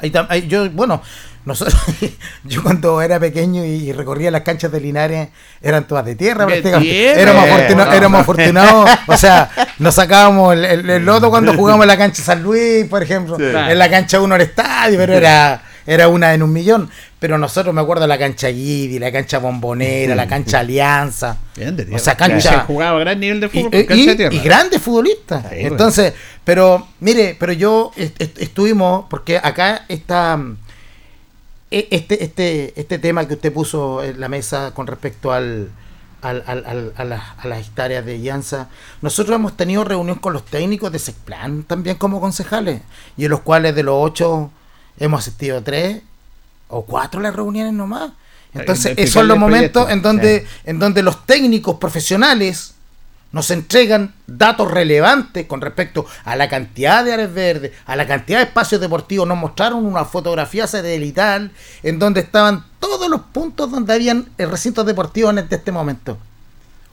Ahí 0.00 0.10
tam- 0.10 0.26
ahí 0.30 0.46
yo, 0.48 0.68
bueno, 0.70 1.00
nosotros, 1.44 1.80
yo 2.44 2.62
cuando 2.62 3.02
era 3.02 3.18
pequeño 3.20 3.64
y 3.64 3.92
recorría 3.92 4.30
las 4.30 4.42
canchas 4.42 4.70
de 4.72 4.80
Linares, 4.80 5.28
eran 5.60 5.86
todas 5.86 6.04
de 6.04 6.14
tierra. 6.14 6.46
Prácticamente. 6.46 7.20
Éramos, 7.20 7.44
afortuna- 7.48 7.84
no. 7.86 7.92
éramos 7.92 8.20
afortunados, 8.20 8.90
o 9.06 9.16
sea, 9.16 9.50
nos 9.78 9.94
sacábamos 9.94 10.54
el, 10.54 10.64
el- 10.64 10.90
el 10.90 11.04
loto 11.04 11.30
cuando 11.30 11.54
jugábamos 11.54 11.84
en 11.84 11.88
la 11.88 11.98
cancha 11.98 12.22
San 12.22 12.42
Luis, 12.42 12.86
por 12.86 13.02
ejemplo. 13.02 13.36
Sí. 13.36 13.44
En 13.44 13.78
la 13.78 13.90
cancha 13.90 14.20
uno 14.20 14.34
era 14.34 14.44
estadio, 14.44 14.98
pero 14.98 15.14
era, 15.14 15.62
era 15.86 16.08
una 16.08 16.32
en 16.34 16.42
un 16.42 16.52
millón. 16.52 16.90
Pero 17.18 17.38
nosotros 17.38 17.72
me 17.72 17.80
acuerdo 17.80 18.02
de 18.02 18.08
la 18.08 18.18
cancha 18.18 18.48
Guidi, 18.48 18.98
la 18.98 19.12
cancha 19.12 19.38
Bombonera, 19.38 20.16
la 20.16 20.26
cancha 20.26 20.58
Alianza. 20.58 21.36
Bien 21.56 21.76
de 21.76 21.94
O 21.94 21.98
sea, 22.00 22.16
cancha- 22.16 22.50
Se 22.50 22.58
jugaba 22.66 22.96
a 22.96 23.00
gran 23.00 23.20
nivel 23.20 23.38
de 23.38 23.46
y, 23.46 23.48
fútbol 23.50 23.80
y- 23.80 23.86
cancha 23.86 24.04
de 24.10 24.16
tierra. 24.16 24.34
y 24.34 24.38
grandes 24.40 24.82
futbolistas. 24.82 25.44
Entonces, 25.52 26.14
pero 26.42 26.88
mire, 26.98 27.36
pero 27.38 27.52
yo 27.52 27.92
est- 27.96 28.20
est- 28.20 28.42
estuvimos, 28.42 29.04
porque 29.08 29.38
acá 29.40 29.84
está 29.88 30.36
este, 31.90 32.24
este, 32.24 32.80
este 32.80 32.98
tema 32.98 33.26
que 33.26 33.34
usted 33.34 33.52
puso 33.52 34.02
en 34.02 34.20
la 34.20 34.28
mesa 34.28 34.72
con 34.74 34.86
respecto 34.86 35.32
al, 35.32 35.70
al- 36.22 36.42
al- 36.46 36.92
a, 36.96 37.04
las, 37.04 37.22
a 37.38 37.46
las 37.48 37.66
hectáreas 37.66 38.04
de 38.04 38.20
Llanza, 38.20 38.68
nosotros 39.00 39.34
hemos 39.36 39.56
tenido 39.56 39.82
reunión 39.84 40.18
con 40.18 40.32
los 40.32 40.44
técnicos 40.44 40.92
de 40.92 40.98
Sexplan 40.98 41.64
también 41.64 41.96
como 41.96 42.20
concejales, 42.20 42.82
y 43.16 43.24
en 43.24 43.30
los 43.30 43.40
cuales 43.40 43.74
de 43.74 43.82
los 43.82 43.94
ocho 43.98 44.50
hemos 44.98 45.20
asistido 45.20 45.62
tres 45.62 46.02
o 46.68 46.82
cuatro 46.84 47.20
las 47.20 47.34
reuniones 47.34 47.72
nomás. 47.72 48.12
Entonces, 48.54 48.92
esos 48.98 49.14
son 49.14 49.28
los 49.28 49.38
momentos 49.38 49.90
en 49.90 50.02
donde, 50.02 50.46
en 50.64 50.78
donde 50.78 51.02
los 51.02 51.24
técnicos 51.26 51.76
profesionales 51.78 52.74
nos 53.32 53.50
entregan 53.50 54.14
datos 54.26 54.70
relevantes 54.70 55.46
con 55.46 55.60
respecto 55.60 56.06
a 56.24 56.36
la 56.36 56.48
cantidad 56.48 57.04
de 57.04 57.14
áreas 57.14 57.32
verdes, 57.32 57.72
a 57.86 57.96
la 57.96 58.06
cantidad 58.06 58.38
de 58.38 58.44
espacios 58.44 58.80
deportivos. 58.80 59.26
Nos 59.26 59.38
mostraron 59.38 59.84
una 59.84 60.04
fotografía 60.04 60.66
satelital 60.66 61.50
en 61.82 61.98
donde 61.98 62.20
estaban 62.20 62.64
todos 62.78 63.08
los 63.08 63.22
puntos 63.22 63.70
donde 63.70 63.94
habían 63.94 64.28
eh, 64.36 64.46
recintos 64.46 64.84
deportivos 64.84 65.36
en 65.36 65.46
este, 65.50 65.72
momento. 65.72 66.18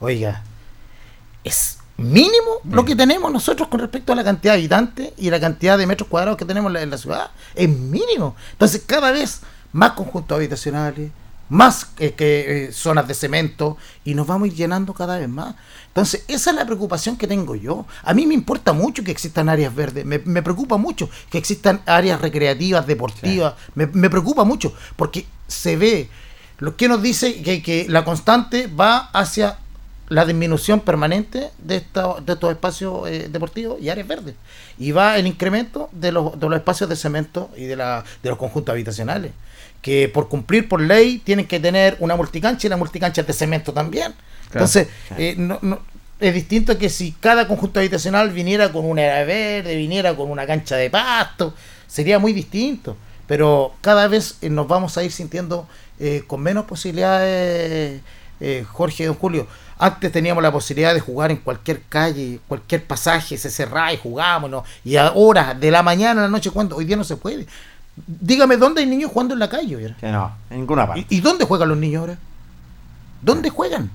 Oiga, 0.00 0.42
es 1.44 1.78
mínimo 1.98 2.60
lo 2.64 2.86
que 2.86 2.96
tenemos 2.96 3.30
nosotros 3.30 3.68
con 3.68 3.80
respecto 3.80 4.12
a 4.12 4.16
la 4.16 4.24
cantidad 4.24 4.54
de 4.54 4.60
habitantes 4.60 5.12
y 5.18 5.28
la 5.28 5.38
cantidad 5.38 5.76
de 5.76 5.86
metros 5.86 6.08
cuadrados 6.08 6.38
que 6.38 6.46
tenemos 6.46 6.74
en 6.74 6.90
la 6.90 6.96
ciudad. 6.96 7.30
Es 7.54 7.68
mínimo. 7.68 8.34
Entonces, 8.52 8.82
cada 8.86 9.10
vez 9.10 9.42
más 9.72 9.92
conjuntos 9.92 10.36
habitacionales, 10.36 11.10
más 11.50 11.88
eh, 11.98 12.12
que 12.12 12.64
eh, 12.68 12.72
zonas 12.72 13.06
de 13.06 13.12
cemento 13.14 13.76
y 14.04 14.14
nos 14.14 14.26
vamos 14.26 14.46
a 14.46 14.48
ir 14.48 14.54
llenando 14.54 14.94
cada 14.94 15.18
vez 15.18 15.28
más. 15.28 15.54
Entonces, 15.88 16.24
esa 16.28 16.50
es 16.50 16.56
la 16.56 16.64
preocupación 16.64 17.16
que 17.16 17.26
tengo 17.26 17.54
yo. 17.56 17.84
A 18.04 18.14
mí 18.14 18.24
me 18.26 18.34
importa 18.34 18.72
mucho 18.72 19.04
que 19.04 19.10
existan 19.10 19.48
áreas 19.48 19.74
verdes, 19.74 20.04
me, 20.06 20.18
me 20.18 20.40
preocupa 20.42 20.76
mucho 20.78 21.10
que 21.30 21.36
existan 21.36 21.82
áreas 21.84 22.20
recreativas, 22.20 22.86
deportivas, 22.86 23.54
me, 23.74 23.86
me 23.88 24.08
preocupa 24.08 24.44
mucho 24.44 24.72
porque 24.96 25.26
se 25.48 25.76
ve 25.76 26.08
lo 26.58 26.76
que 26.76 26.88
nos 26.88 27.02
dice 27.02 27.42
que, 27.42 27.62
que 27.62 27.86
la 27.88 28.04
constante 28.04 28.66
va 28.68 29.10
hacia 29.12 29.58
la 30.08 30.24
disminución 30.24 30.80
permanente 30.80 31.50
de, 31.58 31.76
esta- 31.76 32.20
de 32.20 32.32
estos 32.32 32.50
espacios 32.50 33.08
eh, 33.08 33.28
deportivos 33.30 33.80
y 33.80 33.88
áreas 33.90 34.08
verdes. 34.08 34.34
Y 34.78 34.90
va 34.92 35.16
el 35.18 35.26
incremento 35.26 35.88
de 35.92 36.10
los, 36.12 36.38
de 36.38 36.48
los 36.48 36.56
espacios 36.58 36.90
de 36.90 36.96
cemento 36.96 37.48
y 37.56 37.64
de, 37.64 37.76
la, 37.76 38.04
de 38.22 38.28
los 38.28 38.36
conjuntos 38.38 38.72
habitacionales. 38.72 39.32
Que 39.82 40.08
por 40.08 40.28
cumplir 40.28 40.68
por 40.68 40.80
ley 40.80 41.18
tienen 41.18 41.46
que 41.46 41.58
tener 41.60 41.96
una 42.00 42.16
multicancha 42.16 42.66
y 42.66 42.70
la 42.70 42.76
multicancha 42.76 43.20
es 43.22 43.26
de 43.26 43.32
cemento 43.32 43.72
también. 43.72 44.14
Entonces, 44.52 44.88
eh, 45.18 45.34
no- 45.38 45.58
no- 45.62 45.78
es 46.18 46.34
distinto 46.34 46.76
que 46.76 46.90
si 46.90 47.12
cada 47.12 47.46
conjunto 47.48 47.80
habitacional 47.80 48.30
viniera 48.30 48.70
con 48.72 48.84
una 48.84 49.02
área 49.02 49.24
verde, 49.24 49.74
viniera 49.76 50.14
con 50.14 50.30
una 50.30 50.46
cancha 50.46 50.76
de 50.76 50.90
pasto, 50.90 51.54
sería 51.86 52.18
muy 52.18 52.32
distinto. 52.34 52.96
Pero 53.26 53.72
cada 53.80 54.06
vez 54.08 54.36
eh, 54.42 54.50
nos 54.50 54.66
vamos 54.68 54.98
a 54.98 55.02
ir 55.04 55.12
sintiendo 55.12 55.66
eh, 55.98 56.24
con 56.26 56.40
menos 56.42 56.64
posibilidades, 57.24 58.00
eh, 58.40 58.64
Jorge 58.70 59.04
y 59.04 59.06
Don 59.06 59.14
Julio. 59.16 59.46
Antes 59.78 60.12
teníamos 60.12 60.42
la 60.42 60.52
posibilidad 60.52 60.92
de 60.92 61.00
jugar 61.00 61.30
en 61.30 61.38
cualquier 61.38 61.82
calle, 61.88 62.38
cualquier 62.48 62.84
pasaje, 62.84 63.36
se 63.38 63.48
cerraba 63.50 63.92
y 63.92 63.96
jugábamos, 63.96 64.50
¿no? 64.50 64.64
y 64.84 64.96
ahora, 64.96 65.54
de 65.54 65.70
la 65.70 65.82
mañana 65.82 66.20
a 66.20 66.24
la 66.24 66.30
noche, 66.30 66.50
cuando 66.50 66.76
hoy 66.76 66.84
día 66.84 66.96
no 66.96 67.04
se 67.04 67.16
puede. 67.16 67.46
Dígame, 67.96 68.56
¿dónde 68.56 68.80
hay 68.80 68.86
niños 68.86 69.10
jugando 69.10 69.34
en 69.34 69.40
la 69.40 69.48
calle? 69.48 69.94
Que 70.00 70.10
no, 70.10 70.32
en 70.48 70.58
ninguna 70.58 70.86
parte. 70.86 71.06
¿Y, 71.08 71.18
y 71.18 71.20
dónde 71.20 71.44
juegan 71.44 71.68
los 71.68 71.78
niños 71.78 72.00
ahora? 72.00 72.18
¿Dónde 73.22 73.50
juegan? 73.50 73.90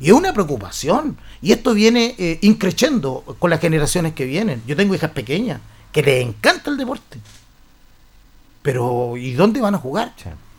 Y 0.00 0.06
es 0.08 0.12
una 0.12 0.32
preocupación. 0.32 1.16
Y 1.42 1.52
esto 1.52 1.74
viene 1.74 2.14
eh, 2.18 2.38
increciendo 2.42 3.36
con 3.38 3.50
las 3.50 3.60
generaciones 3.60 4.14
que 4.14 4.24
vienen. 4.24 4.62
Yo 4.66 4.76
tengo 4.76 4.94
hijas 4.94 5.10
pequeñas 5.10 5.60
que 5.92 6.02
les 6.02 6.26
encanta 6.26 6.70
el 6.70 6.76
deporte. 6.76 7.18
Pero 8.62 9.16
¿y 9.16 9.32
dónde 9.32 9.60
van 9.60 9.74
a 9.74 9.78
jugar? 9.78 10.12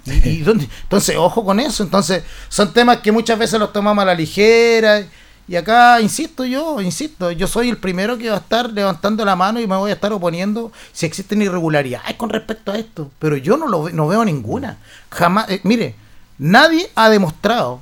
¿Y, 0.05 0.29
y 0.29 0.41
dónde? 0.41 0.67
Entonces, 0.83 1.15
ojo 1.17 1.43
con 1.43 1.59
eso. 1.59 1.83
Entonces, 1.83 2.23
son 2.49 2.73
temas 2.73 2.97
que 2.97 3.11
muchas 3.11 3.37
veces 3.37 3.59
los 3.59 3.73
tomamos 3.73 4.01
a 4.01 4.05
la 4.05 4.15
ligera. 4.15 5.05
Y 5.47 5.55
acá, 5.55 6.01
insisto 6.01 6.43
yo, 6.43 6.81
insisto, 6.81 7.31
yo 7.31 7.47
soy 7.47 7.69
el 7.69 7.77
primero 7.77 8.17
que 8.17 8.29
va 8.29 8.35
a 8.35 8.39
estar 8.39 8.69
levantando 8.71 9.23
la 9.23 9.35
mano 9.37 9.61
y 9.61 9.67
me 9.67 9.77
voy 9.77 9.91
a 9.91 9.93
estar 9.93 10.11
oponiendo 10.11 10.73
si 10.91 11.05
existen 11.05 11.41
irregularidades 11.41 12.15
con 12.17 12.29
respecto 12.29 12.71
a 12.71 12.77
esto. 12.77 13.09
Pero 13.19 13.37
yo 13.37 13.55
no, 13.55 13.67
lo, 13.67 13.89
no 13.89 14.07
veo 14.07 14.25
ninguna. 14.25 14.77
Jamás, 15.09 15.49
eh, 15.49 15.61
mire, 15.63 15.95
nadie 16.37 16.89
ha 16.95 17.09
demostrado 17.09 17.79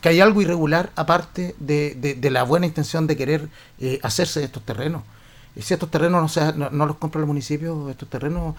que 0.00 0.08
hay 0.08 0.20
algo 0.20 0.40
irregular 0.40 0.90
aparte 0.96 1.54
de, 1.58 1.94
de- 2.18 2.30
la 2.30 2.42
buena 2.42 2.66
intención 2.66 3.06
de 3.06 3.16
querer 3.16 3.48
eh, 3.80 4.00
hacerse 4.02 4.40
de 4.40 4.46
estos 4.46 4.62
terrenos. 4.62 5.02
Y 5.56 5.62
si 5.62 5.74
estos 5.74 5.90
terrenos 5.90 6.20
no, 6.22 6.28
se, 6.28 6.52
no, 6.54 6.86
los 6.86 6.96
compra 6.96 7.20
el 7.20 7.26
municipio, 7.26 7.88
estos 7.90 8.08
terrenos 8.08 8.54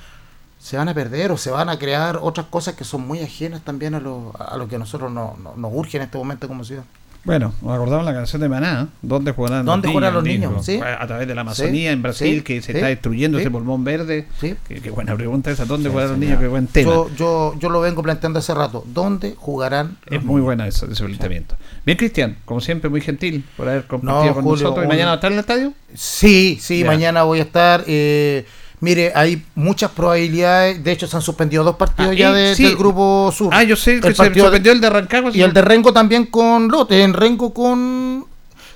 se 0.60 0.78
van 0.78 0.88
a 0.90 0.94
perder 0.94 1.32
o 1.32 1.38
se 1.38 1.52
van 1.52 1.70
a 1.70 1.78
crear 1.78 2.20
otras 2.22 2.46
cosas 2.48 2.76
que 2.76 2.84
son 2.84 3.06
muy 3.08 3.22
ajenas 3.22 3.62
también 3.64 3.96
a 3.96 4.00
lo, 4.00 4.34
a 4.40 4.56
lo 4.58 4.68
que 4.68 4.78
nosotros 4.80 5.12
no- 5.12 5.36
no- 5.42 5.56
nos 5.56 5.72
urge 5.74 5.98
en 5.98 6.04
este 6.04 6.18
momento 6.18 6.48
como 6.48 6.64
ciudad. 6.64 6.84
Bueno, 7.26 7.56
nos 7.64 7.74
acordamos 7.74 8.06
la 8.06 8.14
canción 8.14 8.40
de 8.40 8.48
Maná, 8.50 8.88
¿dónde 9.02 9.32
jugarán 9.32 9.66
¿Dónde 9.66 9.88
jugarán 9.88 10.14
los 10.14 10.24
Nico? 10.24 10.48
niños? 10.48 10.64
Sí. 10.66 10.80
A 10.80 11.08
través 11.08 11.28
de 11.28 11.34
la 11.34 11.42
Amazonía 11.42 11.90
Sí, 11.90 11.94
en 11.94 12.02
Brasil, 12.04 12.36
sí, 12.38 12.42
que 12.44 12.62
se 12.62 12.72
está 12.74 12.86
destruyendo 12.86 13.40
ese 13.40 13.50
pulmón 13.50 13.84
verde. 13.84 14.28
Qué, 14.40 14.56
qué 14.68 14.92
buena 14.92 15.16
pregunta 15.16 15.50
esa, 15.50 15.66
¿dónde 15.66 15.90
jugarán 15.90 16.12
los 16.12 16.20
niños? 16.20 16.40
Qué 16.40 16.48
buen 16.48 16.68
tema. 16.68 16.92
Yo, 16.92 17.10
yo, 17.18 17.56
yo 17.60 17.70
lo 17.70 17.82
vengo 17.82 18.04
planteando 18.04 18.38
hace 18.38 18.54
rato. 18.54 18.84
¿Dónde 18.94 19.34
jugarán? 19.36 19.98
Es 20.06 20.24
muy 20.24 20.40
buena 20.40 20.68
eso, 20.68 20.86
ese 20.86 21.04
planteamiento. 21.04 21.56
Bien, 21.84 21.98
Cristian, 21.98 22.38
como 22.46 22.62
siempre, 22.62 22.92
muy 22.92 23.02
gentil 23.02 23.44
por 23.58 23.68
haber 23.70 23.86
compartido 23.88 24.26
No, 24.28 24.34
con 24.36 24.44
Julio, 24.44 24.64
nosotros. 24.64 24.84
¿Y 24.84 24.86
un- 24.86 24.90
mañana 24.90 25.06
va 25.08 25.12
a 25.14 25.16
estar 25.16 25.32
en 25.32 25.38
el 25.38 25.40
estadio? 25.40 25.74
Sí, 25.96 26.60
sí, 26.62 26.82
Ya. 26.82 26.86
mañana 26.86 27.24
voy 27.24 27.40
a 27.40 27.42
estar. 27.44 27.84
eh, 27.88 28.46
mire, 28.80 29.12
hay 29.16 29.44
muchas 29.56 29.92
probabilidades. 29.92 30.84
De 30.84 30.92
hecho, 30.92 31.08
se 31.08 31.16
han 31.16 31.22
suspendido 31.22 31.64
dos 31.64 31.76
partidos 31.76 32.12
Ah, 32.12 32.16
ya 32.16 32.32
y- 32.32 32.34
de- 32.34 32.56
sí. 32.56 32.64
del 32.64 32.76
grupo 32.76 33.32
sur. 33.36 33.50
Ah, 33.54 33.64
yo 33.64 33.76
sé 33.76 33.96
El 33.96 34.02
se 34.04 34.14
suspendió 34.16 34.72
el 34.72 34.82
de 34.82 34.90
Rancagua. 34.90 35.32
Y 35.34 35.42
el 35.42 35.54
de 35.54 35.62
Rengo 35.62 35.94
también 35.94 36.26
con 36.28 36.68
Lote. 36.68 37.02
En 37.04 37.14
Rengo 37.14 37.54
con. 37.54 38.26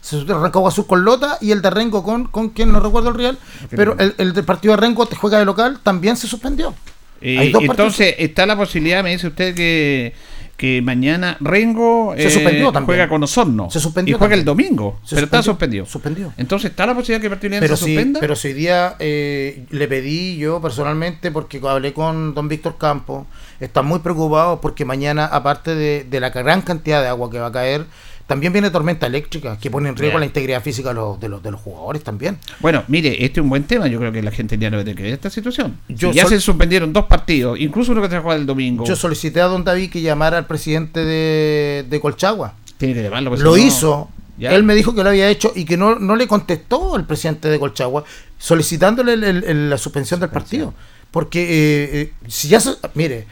Se 0.01 0.23
Rancagua 0.23 0.71
Sur 0.71 0.87
con 0.87 1.03
Lota 1.03 1.37
y 1.41 1.51
el 1.51 1.61
de 1.61 1.69
Rengo 1.69 2.03
con. 2.03 2.25
con 2.25 2.49
quien 2.49 2.71
no 2.71 2.79
recuerdo 2.79 3.09
el 3.09 3.15
Real. 3.15 3.37
Pero 3.69 3.95
el, 3.99 4.15
el 4.17 4.33
del 4.33 4.45
partido 4.45 4.73
de 4.75 4.81
Rengo 4.81 5.05
te 5.05 5.15
juega 5.15 5.39
de 5.39 5.45
local 5.45 5.79
también 5.83 6.15
se 6.17 6.25
suspendió. 6.27 6.73
Y- 7.21 7.37
Hay 7.37 7.51
dos 7.51 7.63
entonces, 7.63 8.15
está 8.17 8.45
la 8.45 8.55
posibilidad, 8.55 9.03
me 9.03 9.11
dice 9.11 9.27
usted, 9.27 9.53
que, 9.53 10.13
que 10.59 10.81
mañana 10.81 11.37
Rengo 11.39 12.13
Se 12.17 12.29
suspendió 12.29 12.65
también. 12.73 12.85
juega 12.85 13.07
con 13.07 13.23
Osorno. 13.23 13.69
Se 13.71 13.79
suspendió 13.79 14.15
Y 14.15 14.19
juega 14.19 14.35
el 14.35 14.43
domingo, 14.43 14.99
Se 15.05 15.15
pero 15.15 15.25
está 15.25 15.41
suspendido. 15.41 15.85
Suspendió. 15.85 16.33
Entonces, 16.35 16.71
¿está 16.71 16.85
la 16.85 16.93
posibilidad 16.93 17.21
que 17.21 17.29
partido 17.29 17.55
Pero 17.61 17.77
se 17.77 17.85
si, 17.85 17.93
suspenda? 17.95 18.19
pero 18.19 18.35
si 18.35 18.49
hoy 18.49 18.53
día 18.55 18.95
eh, 18.99 19.65
le 19.69 19.87
pedí 19.87 20.35
yo 20.37 20.61
personalmente, 20.61 21.31
porque 21.31 21.61
hablé 21.63 21.93
con 21.93 22.35
don 22.35 22.49
Víctor 22.49 22.77
Campos, 22.77 23.25
está 23.61 23.81
muy 23.83 23.99
preocupado 23.99 24.59
porque 24.59 24.83
mañana, 24.83 25.25
aparte 25.25 25.75
de, 25.75 26.03
de 26.03 26.19
la 26.19 26.29
gran 26.29 26.61
cantidad 26.61 27.01
de 27.01 27.07
agua 27.07 27.31
que 27.31 27.39
va 27.39 27.47
a 27.47 27.51
caer, 27.53 27.85
también 28.29 28.53
viene 28.53 28.69
tormenta 28.69 29.07
eléctrica 29.07 29.57
que 29.59 29.69
pone 29.71 29.89
en 29.89 29.97
riesgo 29.97 30.19
la 30.19 30.25
integridad 30.25 30.61
física 30.63 30.89
de 30.89 30.95
los, 30.95 31.19
de 31.19 31.27
los, 31.27 31.41
de 31.43 31.49
los 31.51 31.59
jugadores 31.59 32.03
también. 32.03 32.37
Bueno, 32.59 32.83
mire, 32.87 33.25
este 33.25 33.39
es 33.39 33.43
un 33.43 33.49
buen 33.49 33.63
tema. 33.63 33.87
Yo 33.87 33.97
creo 33.99 34.11
que 34.11 34.21
la 34.21 34.29
gente 34.31 34.57
ya 34.57 34.69
no 34.69 34.77
debe 34.77 34.93
que 34.95 35.01
ver 35.03 35.13
esta 35.13 35.29
situación. 35.31 35.77
Yo 35.89 36.11
Si 36.11 36.17
ya 36.19 36.25
se 36.27 36.39
suspendieron 36.39 36.93
dos 36.93 37.05
partidos, 37.05 37.59
incluso 37.59 37.91
uno 37.91 38.01
que 38.03 38.09
se 38.09 38.19
juega 38.19 38.39
el 38.39 38.45
domingo. 38.45 38.85
Yo 38.85 38.95
solicité 38.95 39.41
a 39.41 39.45
don 39.45 39.63
David 39.63 39.89
que 39.89 40.01
llamara 40.01 40.37
al 40.37 40.45
presidente 40.45 41.03
de, 41.03 41.85
de 41.89 41.99
Colchagua. 41.99 42.53
Tiene 42.77 42.93
que 42.93 43.01
llamarlo. 43.03 43.31
pues, 43.31 43.41
Lo 43.41 43.51
no- 43.51 43.57
hizo. 43.57 44.09
Él 44.39 44.63
me 44.63 44.73
dijo 44.75 44.95
que 44.95 45.03
lo 45.03 45.09
había 45.09 45.27
hecho 45.27 45.51
y 45.53 45.65
que 45.65 45.75
no, 45.75 45.99
no 45.99 46.15
le 46.15 46.25
contestó 46.27 46.95
el 46.95 47.03
presidente 47.03 47.49
de 47.49 47.59
Colchagua 47.59 48.05
solicitándole 48.37 49.13
el- 49.13 49.23
el- 49.23 49.43
el- 49.43 49.69
la 49.69 49.77
suspensión 49.77 50.19
del 50.19 50.29
partido. 50.29 50.73
Porque 51.11 51.41
eh, 51.41 51.89
eh, 52.01 52.13
si 52.27 52.47
ya 52.47 52.59
se, 52.59 52.75
mire, 52.93 53.25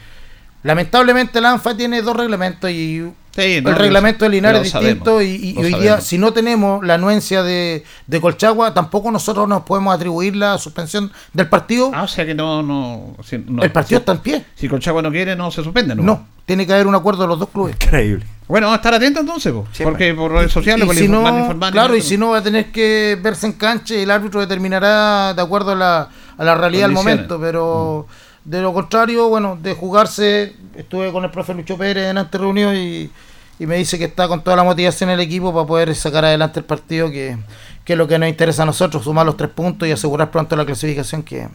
lamentablemente 0.62 1.40
la 1.40 1.52
ANFA 1.52 1.76
tiene 1.76 2.02
dos 2.02 2.16
reglamentos 2.16 2.70
y 2.70 3.10
Sí, 3.30 3.60
no, 3.62 3.70
el 3.70 3.76
reglamento 3.76 4.24
de 4.24 4.30
Linares 4.30 4.62
es 4.62 4.70
sabemos, 4.72 4.94
distinto 4.94 5.22
y, 5.22 5.54
hoy 5.56 5.72
día 5.80 6.00
si 6.00 6.18
no 6.18 6.32
tenemos 6.32 6.84
la 6.84 6.94
anuencia 6.94 7.44
de, 7.44 7.84
de 8.08 8.20
Colchagua 8.20 8.74
tampoco 8.74 9.12
nosotros 9.12 9.46
nos 9.48 9.62
podemos 9.62 9.94
atribuir 9.94 10.34
la 10.34 10.58
suspensión 10.58 11.12
del 11.34 11.48
partido. 11.48 11.92
Ah, 11.94 12.02
o 12.02 12.08
sea 12.08 12.26
que 12.26 12.34
no. 12.34 12.64
no, 12.64 13.14
si- 13.22 13.38
no. 13.38 13.62
el 13.62 13.70
partido 13.70 13.98
Si- 13.98 14.02
está 14.02 14.12
en 14.12 14.18
pie. 14.18 14.44
Si 14.56 14.68
Colchagua 14.68 15.02
no 15.02 15.12
quiere, 15.12 15.36
no 15.36 15.52
se 15.52 15.62
suspende. 15.62 15.94
No. 15.94 16.02
No, 16.02 16.26
tiene 16.46 16.66
que 16.66 16.72
haber 16.72 16.88
un 16.88 16.96
acuerdo 16.96 17.22
de 17.22 17.28
los 17.28 17.38
dos 17.38 17.50
clubes. 17.50 17.76
Increíble. 17.80 18.26
Bueno, 18.48 18.66
vamos 18.66 18.78
a 18.78 18.80
estar 18.80 18.94
atentos 18.94 19.20
entonces, 19.20 19.52
po, 19.52 19.68
porque 19.84 20.12
por 20.14 20.32
redes 20.32 20.50
sociales, 20.50 20.82
Y 20.82 20.86
por 20.86 20.96
si 20.96 21.06
no, 21.06 21.18
informar, 21.18 21.40
informar, 21.42 21.72
claro, 21.72 21.94
y 21.94 22.02
si 22.02 22.18
no 22.18 22.30
va 22.30 22.38
a 22.38 22.42
tener 22.42 22.72
que 22.72 23.16
verse 23.22 23.46
en 23.46 23.52
cancha 23.52 23.94
y 23.94 24.00
el 24.02 24.10
árbitro 24.10 24.40
determinará 24.40 25.32
de 25.34 25.42
acuerdo 25.42 25.72
a 25.72 25.74
la, 25.76 26.08
a 26.36 26.44
la 26.44 26.54
realidad 26.56 26.86
del 26.86 26.92
momento, 26.92 27.38
pero 27.40 28.08
de 28.44 28.62
lo 28.62 28.72
contrario, 28.72 29.28
bueno, 29.28 29.58
de 29.60 29.74
jugarse, 29.74 30.54
estuve 30.76 31.12
con 31.12 31.24
el 31.24 31.30
profe 31.30 31.54
Lucho 31.54 31.76
Pérez 31.76 32.10
en 32.10 32.18
ante 32.18 32.38
reunión 32.38 32.76
y, 32.76 33.10
y 33.58 33.66
me 33.66 33.76
dice 33.76 33.98
que 33.98 34.04
está 34.04 34.28
con 34.28 34.42
toda 34.42 34.56
la 34.56 34.64
motivación 34.64 35.10
el 35.10 35.20
equipo 35.20 35.52
para 35.52 35.66
poder 35.66 35.94
sacar 35.94 36.24
adelante 36.24 36.60
el 36.60 36.64
partido, 36.64 37.10
que, 37.10 37.36
que 37.84 37.94
es 37.94 37.98
lo 37.98 38.06
que 38.06 38.18
nos 38.18 38.28
interesa 38.28 38.62
a 38.62 38.66
nosotros, 38.66 39.04
sumar 39.04 39.26
los 39.26 39.36
tres 39.36 39.50
puntos 39.50 39.88
y 39.88 39.92
asegurar 39.92 40.30
pronto 40.30 40.56
la 40.56 40.64
clasificación 40.64 41.22
que, 41.22 41.48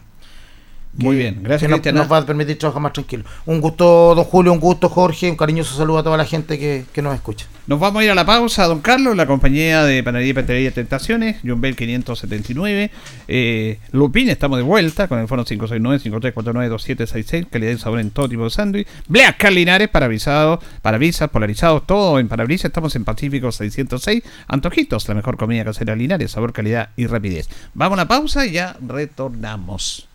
Muy 0.96 1.16
bien, 1.16 1.40
gracias, 1.42 1.80
que 1.80 1.92
nos, 1.92 2.10
va 2.10 2.18
a 2.18 2.26
permitir 2.26 2.58
trabajar 2.58 2.80
más 2.80 2.92
tranquilo. 2.92 3.24
Un 3.46 3.60
gusto, 3.60 4.14
don 4.14 4.24
Julio, 4.24 4.52
un 4.52 4.60
gusto, 4.60 4.88
Jorge, 4.88 5.28
un 5.28 5.36
cariñoso 5.36 5.76
saludo 5.76 5.98
a 5.98 6.02
toda 6.04 6.16
la 6.16 6.24
gente 6.24 6.58
que, 6.58 6.84
que 6.92 7.02
nos 7.02 7.14
escucha. 7.14 7.46
Nos 7.66 7.80
vamos 7.80 8.02
a 8.02 8.04
ir 8.04 8.10
a 8.10 8.14
la 8.14 8.26
pausa, 8.26 8.66
don 8.66 8.80
Carlos, 8.80 9.16
la 9.16 9.26
compañía 9.26 9.84
de 9.84 10.02
Panadería 10.02 10.30
y 10.30 10.34
Pastelería 10.34 10.70
Tentaciones, 10.70 11.38
John 11.44 11.62
Bell 11.62 11.74
579. 11.74 12.90
Eh, 13.26 13.78
Lupín, 13.90 14.28
estamos 14.28 14.58
de 14.58 14.62
vuelta 14.62 15.08
con 15.08 15.18
el 15.18 15.26
fono 15.26 15.46
569-5349-2766, 15.46 17.48
calidad 17.48 17.72
y 17.72 17.78
sabor 17.78 18.00
en 18.00 18.10
todo 18.10 18.28
tipo 18.28 18.44
de 18.44 18.50
sándwich. 18.50 18.86
Bleas 19.08 19.36
Carlinares, 19.36 19.88
parabrisado, 19.88 20.60
parabrisas, 20.82 21.30
polarizados, 21.30 21.86
todo 21.86 22.18
en 22.18 22.28
parabrisas. 22.28 22.66
Estamos 22.66 22.94
en 22.96 23.04
Pacífico 23.04 23.50
606. 23.50 24.22
Antojitos, 24.46 25.08
la 25.08 25.14
mejor 25.14 25.38
comida 25.38 25.64
casera 25.64 25.96
Linares, 25.96 26.32
sabor, 26.32 26.52
calidad 26.52 26.90
y 26.96 27.06
rapidez. 27.06 27.48
Vamos 27.72 27.98
a 27.98 28.02
la 28.02 28.08
pausa 28.08 28.44
y 28.46 28.52
ya 28.52 28.76
retornamos. 28.86 30.06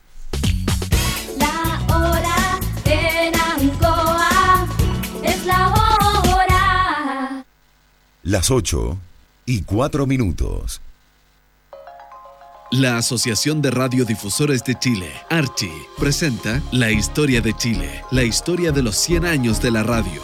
Las 8.29 8.51
8 8.51 8.95
y 9.47 9.63
4 9.63 10.05
minutos. 10.05 10.81
La 12.69 12.99
Asociación 12.99 13.59
de 13.63 13.71
Radiodifusores 13.71 14.63
de 14.63 14.77
Chile, 14.77 15.09
Archi, 15.31 15.71
presenta 15.97 16.61
La 16.71 16.91
Historia 16.91 17.41
de 17.41 17.57
Chile, 17.57 18.03
la 18.11 18.21
historia 18.21 18.71
de 18.71 18.83
los 18.83 18.97
100 18.97 19.25
años 19.25 19.59
de 19.63 19.71
la 19.71 19.81
radio. 19.81 20.21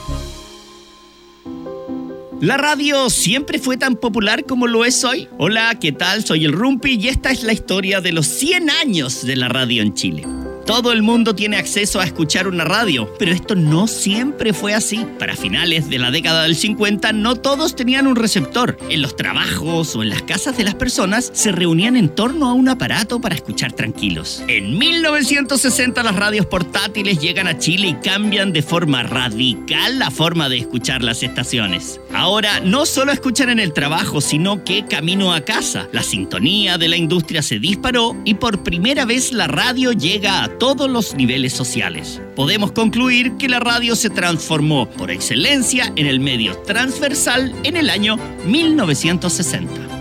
¿La 2.41 2.57
radio 2.57 3.09
siempre 3.09 3.57
fue 3.57 3.75
tan 3.75 3.95
popular 3.95 4.45
como 4.45 4.67
lo 4.67 4.85
es 4.85 5.03
hoy? 5.03 5.27
Hola, 5.39 5.75
¿qué 5.81 5.91
tal? 5.91 6.23
Soy 6.23 6.45
el 6.45 6.53
Rumpi 6.53 6.99
y 7.01 7.07
esta 7.07 7.31
es 7.31 7.41
la 7.41 7.53
historia 7.53 8.01
de 8.01 8.11
los 8.11 8.27
100 8.27 8.69
años 8.69 9.25
de 9.25 9.35
la 9.35 9.49
radio 9.49 9.81
en 9.81 9.95
Chile. 9.95 10.27
Todo 10.65 10.91
el 10.91 11.03
mundo 11.03 11.35
tiene 11.35 11.57
acceso 11.57 11.99
a 11.99 12.05
escuchar 12.05 12.47
una 12.47 12.63
radio, 12.63 13.13
pero 13.19 13.31
esto 13.31 13.53
no 13.53 13.85
siempre 13.85 14.51
fue 14.51 14.73
así. 14.73 15.05
Para 15.19 15.35
finales 15.35 15.91
de 15.91 15.99
la 15.99 16.09
década 16.09 16.41
del 16.41 16.55
50 16.55 17.13
no 17.13 17.35
todos 17.35 17.75
tenían 17.75 18.07
un 18.07 18.15
receptor. 18.15 18.75
En 18.89 19.03
los 19.03 19.15
trabajos 19.15 19.95
o 19.95 20.01
en 20.01 20.09
las 20.09 20.23
casas 20.23 20.57
de 20.57 20.63
las 20.63 20.73
personas 20.73 21.29
se 21.35 21.51
reunían 21.51 21.95
en 21.95 22.09
torno 22.09 22.49
a 22.49 22.53
un 22.53 22.67
aparato 22.67 23.21
para 23.21 23.35
escuchar 23.35 23.73
tranquilos. 23.73 24.43
En 24.47 24.75
1960 24.79 26.01
las 26.01 26.15
radios 26.15 26.47
portátiles 26.47 27.19
llegan 27.19 27.47
a 27.47 27.59
Chile 27.59 27.89
y 27.89 27.93
cambian 27.95 28.51
de 28.51 28.63
forma 28.63 29.03
radical 29.03 29.99
la 29.99 30.09
forma 30.09 30.49
de 30.49 30.57
escuchar 30.57 31.03
las 31.03 31.21
estaciones. 31.21 32.01
Ahora 32.11 32.59
no 32.59 32.87
solo 32.87 33.11
escuchan 33.11 33.49
en 33.49 33.59
el 33.59 33.71
trabajo, 33.71 34.19
sino 34.19 34.63
que 34.63 34.85
camino 34.87 35.31
a 35.31 35.41
casa. 35.41 35.87
La 35.91 36.01
sintonía 36.01 36.79
de 36.79 36.87
la 36.87 36.97
industria 36.97 37.43
se 37.43 37.59
disparó 37.59 38.17
y 38.25 38.33
por 38.33 38.63
primera 38.63 39.05
vez 39.05 39.31
la 39.31 39.45
radio 39.45 39.91
llega 39.91 40.43
a 40.43 40.54
todos 40.57 40.89
los 40.89 41.15
niveles 41.15 41.53
sociales. 41.53 42.21
Podemos 42.35 42.71
concluir 42.71 43.33
que 43.37 43.49
la 43.49 43.59
radio 43.59 43.95
se 43.95 44.09
transformó 44.09 44.89
por 44.89 45.11
excelencia 45.11 45.91
en 45.95 46.07
el 46.07 46.19
medio 46.19 46.57
transversal 46.59 47.53
en 47.63 47.77
el 47.77 47.89
año 47.89 48.17
1960. 48.45 49.95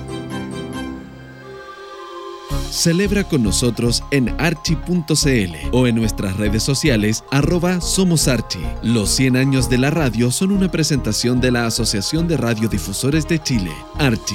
Celebra 2.75 3.23
con 3.23 3.45
nosotros 3.45 4.03
en 4.11 4.35
archi.cl 4.41 5.55
o 5.71 5.87
en 5.87 5.95
nuestras 5.95 6.37
redes 6.37 6.65
sociales 6.65 7.23
arroba 7.31 7.81
Somos 7.81 8.27
Archi. 8.27 8.59
Los 8.83 9.11
100 9.11 9.37
años 9.37 9.71
de 9.71 9.79
la 9.79 9.91
radio 9.91 10.33
son 10.33 10.51
una 10.51 10.69
presentación 10.71 11.41
de 11.41 11.53
la 11.53 11.67
Asociación 11.67 12.27
de 12.27 12.37
Radiodifusores 12.37 13.29
de 13.29 13.41
Chile, 13.41 13.71
Archi. 13.99 14.35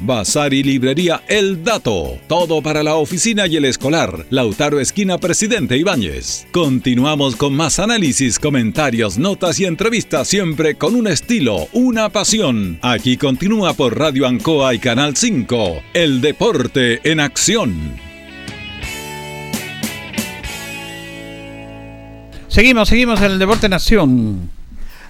Bazar 0.00 0.54
y 0.54 0.62
librería 0.62 1.22
El 1.28 1.64
Dato. 1.64 2.18
Todo 2.28 2.62
para 2.62 2.82
la 2.82 2.94
oficina 2.94 3.46
y 3.46 3.56
el 3.56 3.64
escolar. 3.64 4.26
Lautaro 4.30 4.80
Esquina 4.80 5.18
Presidente 5.18 5.76
Ibáñez. 5.76 6.46
Continuamos 6.52 7.36
con 7.36 7.54
más 7.54 7.78
análisis, 7.78 8.38
comentarios, 8.38 9.18
notas 9.18 9.58
y 9.60 9.64
entrevistas, 9.64 10.28
siempre 10.28 10.76
con 10.76 10.94
un 10.94 11.06
estilo, 11.06 11.68
una 11.72 12.08
pasión. 12.10 12.78
Aquí 12.82 13.16
continúa 13.16 13.74
por 13.74 13.98
Radio 13.98 14.26
Ancoa 14.26 14.74
y 14.74 14.78
Canal 14.78 15.16
5. 15.16 15.82
El 15.94 16.20
deporte 16.20 17.00
en 17.10 17.20
acción. 17.20 18.08
Seguimos, 22.48 22.88
seguimos 22.88 23.20
en 23.20 23.32
el 23.32 23.38
Deporte 23.38 23.68
Nación. 23.68 24.57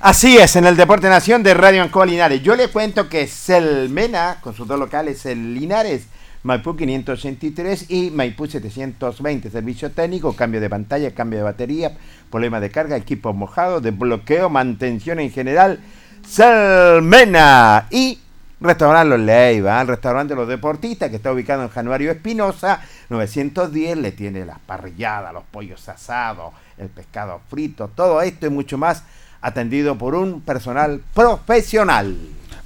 Así 0.01 0.39
es, 0.39 0.55
en 0.55 0.65
el 0.65 0.77
Deporte 0.77 1.09
Nación 1.09 1.43
de 1.43 1.55
Radio 1.55 1.83
Ancoa 1.83 2.07
Linares. 2.07 2.41
Yo 2.41 2.55
le 2.55 2.69
cuento 2.69 3.09
que 3.09 3.27
Selmena, 3.27 4.39
con 4.41 4.55
sus 4.55 4.69
dos 4.69 4.79
locales, 4.79 5.27
el 5.27 5.55
Linares, 5.55 6.07
Maipú 6.45 6.77
583 6.77 7.91
y 7.91 8.13
Maipú 8.13 8.47
720. 8.47 9.51
Servicio 9.51 9.91
técnico, 9.91 10.37
cambio 10.37 10.61
de 10.61 10.71
pantalla, 10.71 11.13
cambio 11.13 11.41
de 11.41 11.45
batería, 11.45 11.97
problema 12.31 12.61
de 12.61 12.71
carga, 12.71 12.97
equipo 12.97 13.33
mojado, 13.33 13.81
de 13.81 13.91
bloqueo, 13.91 14.49
mantención 14.49 15.19
en 15.19 15.33
general. 15.33 15.81
Selmena 16.25 17.89
y 17.91 18.21
Restaurante 18.61 19.17
Los 19.17 19.29
el 19.29 19.87
restaurante 19.89 20.35
de 20.35 20.41
los 20.41 20.49
deportistas 20.49 21.11
que 21.11 21.17
está 21.17 21.33
ubicado 21.33 21.65
en 21.65 21.71
Januario 21.71 22.13
Espinosa, 22.13 22.83
910, 23.09 23.99
le 23.99 24.13
tiene 24.13 24.45
las 24.45 24.61
parrilladas, 24.61 25.33
los 25.33 25.45
pollos 25.45 25.89
asados, 25.89 26.55
el 26.77 26.89
pescado 26.89 27.41
frito, 27.49 27.89
todo 27.89 28.23
esto 28.23 28.47
y 28.47 28.51
mucho 28.51 28.79
más 28.79 29.03
atendido 29.41 29.97
por 29.99 30.15
un 30.15 30.41
personal 30.41 31.03
profesional. 31.15 32.17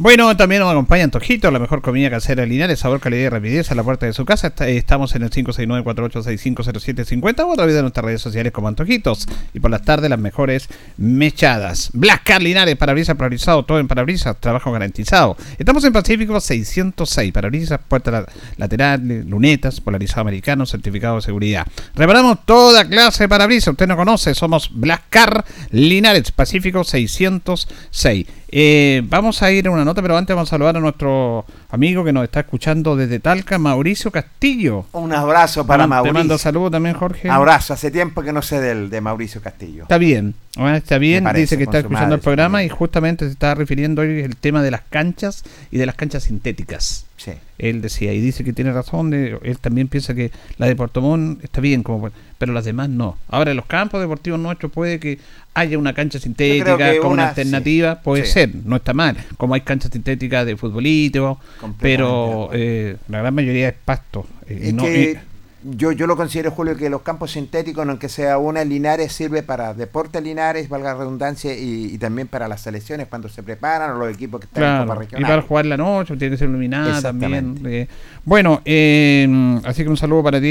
Bueno, 0.03 0.37
también 0.37 0.59
nos 0.61 0.73
acompaña 0.73 1.05
Antojito, 1.05 1.49
la 1.53 1.61
mejor 1.61 1.81
comida 1.81 2.11
casera 2.11 2.43
de 2.43 2.49
Linares, 2.49 2.81
sabor, 2.81 2.99
calidad 2.99 3.23
y 3.23 3.29
rapidez 3.29 3.71
a 3.71 3.77
la 3.77 3.85
puerta 3.85 4.05
de 4.05 4.13
su 4.13 4.25
casa. 4.25 4.53
Estamos 4.67 5.15
en 5.15 5.23
el 5.23 5.31
569-4865-0750 5.31 7.45
o 7.47 7.53
a 7.53 7.55
través 7.55 7.77
de 7.77 7.83
nuestras 7.83 8.05
redes 8.05 8.21
sociales 8.21 8.51
como 8.53 8.67
Antojitos. 8.67 9.29
Y 9.55 9.61
por 9.61 9.71
las 9.71 9.83
tardes, 9.83 10.11
las 10.11 10.19
mejores 10.19 10.69
mechadas. 10.97 11.91
Black 11.93 12.25
Car 12.25 12.43
Linares, 12.43 12.75
parabrisas 12.75 13.15
polarizado, 13.15 13.65
todo 13.65 13.79
en 13.79 13.87
parabrisas, 13.87 14.41
trabajo 14.41 14.73
garantizado. 14.73 15.37
Estamos 15.57 15.85
en 15.85 15.93
Pacífico 15.93 16.41
606, 16.41 17.33
parabrisas, 17.33 17.79
puertas 17.87 18.13
la- 18.13 18.27
laterales, 18.57 19.25
lunetas, 19.27 19.81
polarizado 19.81 20.23
americano, 20.23 20.67
certificado 20.67 21.15
de 21.15 21.23
seguridad. 21.23 21.65
Reparamos 21.95 22.45
toda 22.45 22.89
clase 22.89 23.23
de 23.23 23.29
parabrisas, 23.29 23.69
usted 23.71 23.87
no 23.87 23.97
conoce, 23.97 24.35
somos 24.35 24.69
Black 24.75 25.05
Car 25.11 25.45
Linares, 25.71 26.33
Pacífico 26.33 26.83
606. 26.83 28.27
Eh, 28.55 29.01
vamos 29.07 29.43
a 29.43 29.51
ir 29.51 29.67
a 29.67 29.71
una 29.71 29.83
nota, 29.83 29.92
pero 30.01 30.17
antes 30.17 30.35
vamos 30.35 30.49
a 30.49 30.51
saludar 30.51 30.77
a 30.77 30.81
nuestro 30.81 31.45
amigo 31.71 32.05
que 32.05 32.13
nos 32.13 32.25
está 32.25 32.41
escuchando 32.41 32.97
desde 32.97 33.21
Talca, 33.21 33.59
Mauricio 33.59 34.11
Castillo. 34.11 34.87
Un 34.93 35.13
abrazo 35.13 35.67
para 35.67 35.85
Te 35.85 35.89
Mauricio. 35.89 36.15
mando 36.15 36.39
saludos 36.39 36.71
también, 36.71 36.95
Jorge. 36.95 37.29
Abrazo, 37.29 37.75
hace 37.75 37.91
tiempo 37.91 38.23
que 38.23 38.33
no 38.33 38.41
sé 38.41 38.61
del 38.61 38.89
de 38.89 39.01
Mauricio 39.01 39.43
Castillo. 39.43 39.83
Está 39.83 39.99
bien, 39.99 40.35
ah, 40.57 40.77
está 40.77 40.99
bien, 40.99 41.25
parece, 41.25 41.43
dice 41.43 41.59
que 41.59 41.65
está 41.65 41.79
escuchando 41.79 42.07
madre, 42.07 42.15
el 42.15 42.21
programa 42.23 42.63
y 42.63 42.69
justamente 42.69 43.27
se 43.27 43.33
está 43.33 43.55
refiriendo 43.55 44.03
hoy 44.03 44.21
el 44.21 44.37
tema 44.37 44.63
de 44.63 44.71
las 44.71 44.83
canchas 44.89 45.43
y 45.71 45.79
de 45.79 45.87
las 45.87 45.97
canchas 45.97 46.23
sintéticas. 46.23 47.05
Sí. 47.25 47.33
Él 47.59 47.81
decía, 47.83 48.13
y 48.13 48.21
dice 48.21 48.43
que 48.43 48.53
tiene 48.53 48.73
razón, 48.73 49.13
él 49.15 49.59
también 49.61 49.87
piensa 49.87 50.13
que 50.15 50.33
la 50.57 50.67
de 50.67 50.75
Puerto 50.75 51.01
Montt 51.01 51.45
está 51.45 51.61
bien, 51.61 51.85
como, 51.85 52.11
pero 52.39 52.53
las 52.53 52.65
demás 52.65 52.89
no. 52.89 53.17
Ahora, 53.29 53.53
en 53.53 53.57
los 53.59 53.67
campos 53.67 54.01
deportivos 54.01 54.41
nuestros 54.41 54.73
puede 54.73 54.99
que 54.99 55.19
haya 55.55 55.79
una 55.79 55.93
cancha 55.95 56.19
sintética 56.19 56.77
como 56.97 57.13
una 57.13 57.23
una- 57.23 57.29
alternativa, 57.29 57.95
sí, 57.95 58.01
puede 58.03 58.25
sí. 58.27 58.33
ser, 58.33 58.51
no 58.65 58.75
está 58.77 58.93
mal. 58.93 59.17
Como 59.37 59.55
hay 59.55 59.61
canchas 59.61 59.93
sintéticas 59.93 60.45
de 60.47 60.57
futbolito, 60.57 61.39
pero 61.79 62.51
eh, 62.53 62.97
la 63.09 63.19
gran 63.21 63.35
mayoría 63.35 63.69
es 63.69 63.75
pasto. 63.85 64.27
eh, 64.49 64.59
Es 64.65 64.75
no- 64.75 64.83
que 64.83 65.19
yo, 65.65 65.93
yo 65.93 66.07
lo 66.07 66.17
considero, 66.17 66.51
Julio, 66.51 66.77
que 66.77 66.91
los 66.91 67.03
campos 67.03 67.33
sintéticos, 67.33 67.87
no 67.87 67.99
que 67.99 68.09
sea 68.09 68.39
una 68.39 68.63
en 68.63 68.69
Linares, 68.69 69.13
sirve 69.13 69.43
para 69.43 69.75
deportes 69.75 70.23
Linares, 70.23 70.69
valga 70.69 70.93
la 70.93 70.99
redundancia, 70.99 71.55
y, 71.57 71.87
y 71.95 71.99
también 71.99 72.29
para 72.29 72.49
las 72.49 72.61
selecciones 72.63 73.07
cuando 73.09 73.29
se 73.29 73.43
preparan 73.43 73.91
o 73.93 73.99
los 73.99 74.15
equipos 74.15 74.41
que 74.41 74.47
están 74.47 74.63
en 74.63 74.69
Claro, 74.71 74.87
Copa 74.87 74.97
y 74.97 75.05
Regional. 75.07 75.31
para 75.31 75.43
jugar 75.43 75.67
la 75.67 75.77
noche 75.77 76.17
tiene 76.17 76.33
que 76.35 76.39
ser 76.39 76.49
iluminada 76.49 77.01
también. 77.01 77.59
Eh. 77.65 77.87
bueno, 78.25 78.61
eh, 78.65 79.61
así 79.65 79.83
que 79.85 79.89
un 79.89 79.97
saludo 79.97 80.23
para 80.25 80.41
ti. 80.41 80.47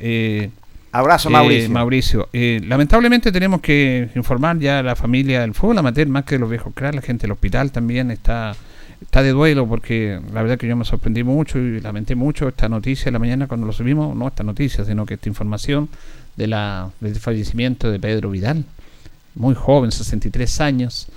eh, 0.00 0.50
Abrazo, 0.90 1.28
eh, 1.28 1.32
Mauricio. 1.32 1.70
Mauricio. 1.70 2.28
Eh, 2.32 2.60
lamentablemente 2.66 3.30
tenemos 3.30 3.60
que 3.60 4.08
informar 4.14 4.58
ya 4.58 4.78
a 4.78 4.82
la 4.82 4.96
familia 4.96 5.42
del 5.42 5.52
fútbol 5.54 5.78
amateur, 5.78 6.08
más 6.08 6.24
que 6.24 6.38
los 6.38 6.48
viejos 6.48 6.72
cracks, 6.74 6.96
la 6.96 7.02
gente 7.02 7.22
del 7.22 7.32
hospital 7.32 7.70
también 7.72 8.10
está 8.10 8.56
está 9.00 9.22
de 9.22 9.30
duelo 9.30 9.66
porque 9.66 10.20
la 10.32 10.42
verdad 10.42 10.58
que 10.58 10.66
yo 10.68 10.76
me 10.76 10.84
sorprendí 10.84 11.22
mucho 11.22 11.58
y 11.58 11.80
lamenté 11.80 12.14
mucho 12.14 12.48
esta 12.48 12.68
noticia 12.68 13.08
en 13.08 13.12
la 13.14 13.18
mañana 13.18 13.46
cuando 13.46 13.66
lo 13.66 13.72
subimos, 13.72 14.14
no 14.16 14.28
esta 14.28 14.42
noticia, 14.42 14.84
sino 14.84 15.06
que 15.06 15.14
esta 15.14 15.28
información 15.28 15.88
de 16.36 16.46
la 16.46 16.90
del 17.00 17.14
fallecimiento 17.16 17.90
de 17.90 17.98
Pedro 17.98 18.30
Vidal, 18.30 18.64
muy 19.34 19.54
joven, 19.54 19.90
63 19.92 20.60
años. 20.60 21.08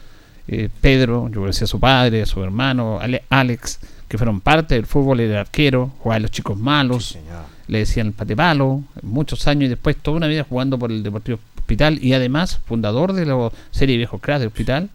Eh, 0.48 0.70
Pedro, 0.82 1.30
yo 1.30 1.42
conocí 1.42 1.64
a 1.64 1.68
su 1.68 1.80
padre, 1.80 2.24
a 2.24 2.26
su 2.26 2.44
hermano, 2.44 3.00
Ale- 3.00 3.24
Alex, 3.30 3.80
que 4.08 4.18
fueron 4.18 4.42
parte 4.42 4.76
del 4.76 4.86
fútbol, 4.86 5.20
era 5.20 5.42
arquero, 5.42 5.92
jugaba 6.00 6.18
en 6.18 6.24
los 6.24 6.32
chicos 6.32 6.58
malos, 6.58 7.18
le 7.68 7.78
decían 7.80 8.08
el 8.08 8.14
patepalo, 8.14 8.82
muchos 9.04 9.48
años 9.48 9.66
y 9.66 9.70
después 9.70 9.96
toda 9.98 10.18
una 10.18 10.28
vida 10.28 10.44
jugando 10.48 10.78
por 10.78 10.92
el 10.92 11.04
Deportivo 11.04 11.40
Hospital 11.58 12.00
y 12.04 12.14
además 12.14 12.60
fundador 12.66 13.14
de 13.14 13.26
la 13.26 13.50
serie 13.70 13.96
Viejos 13.98 14.20
Cracks 14.20 14.40
del 14.42 14.48
Hospital, 14.48 14.90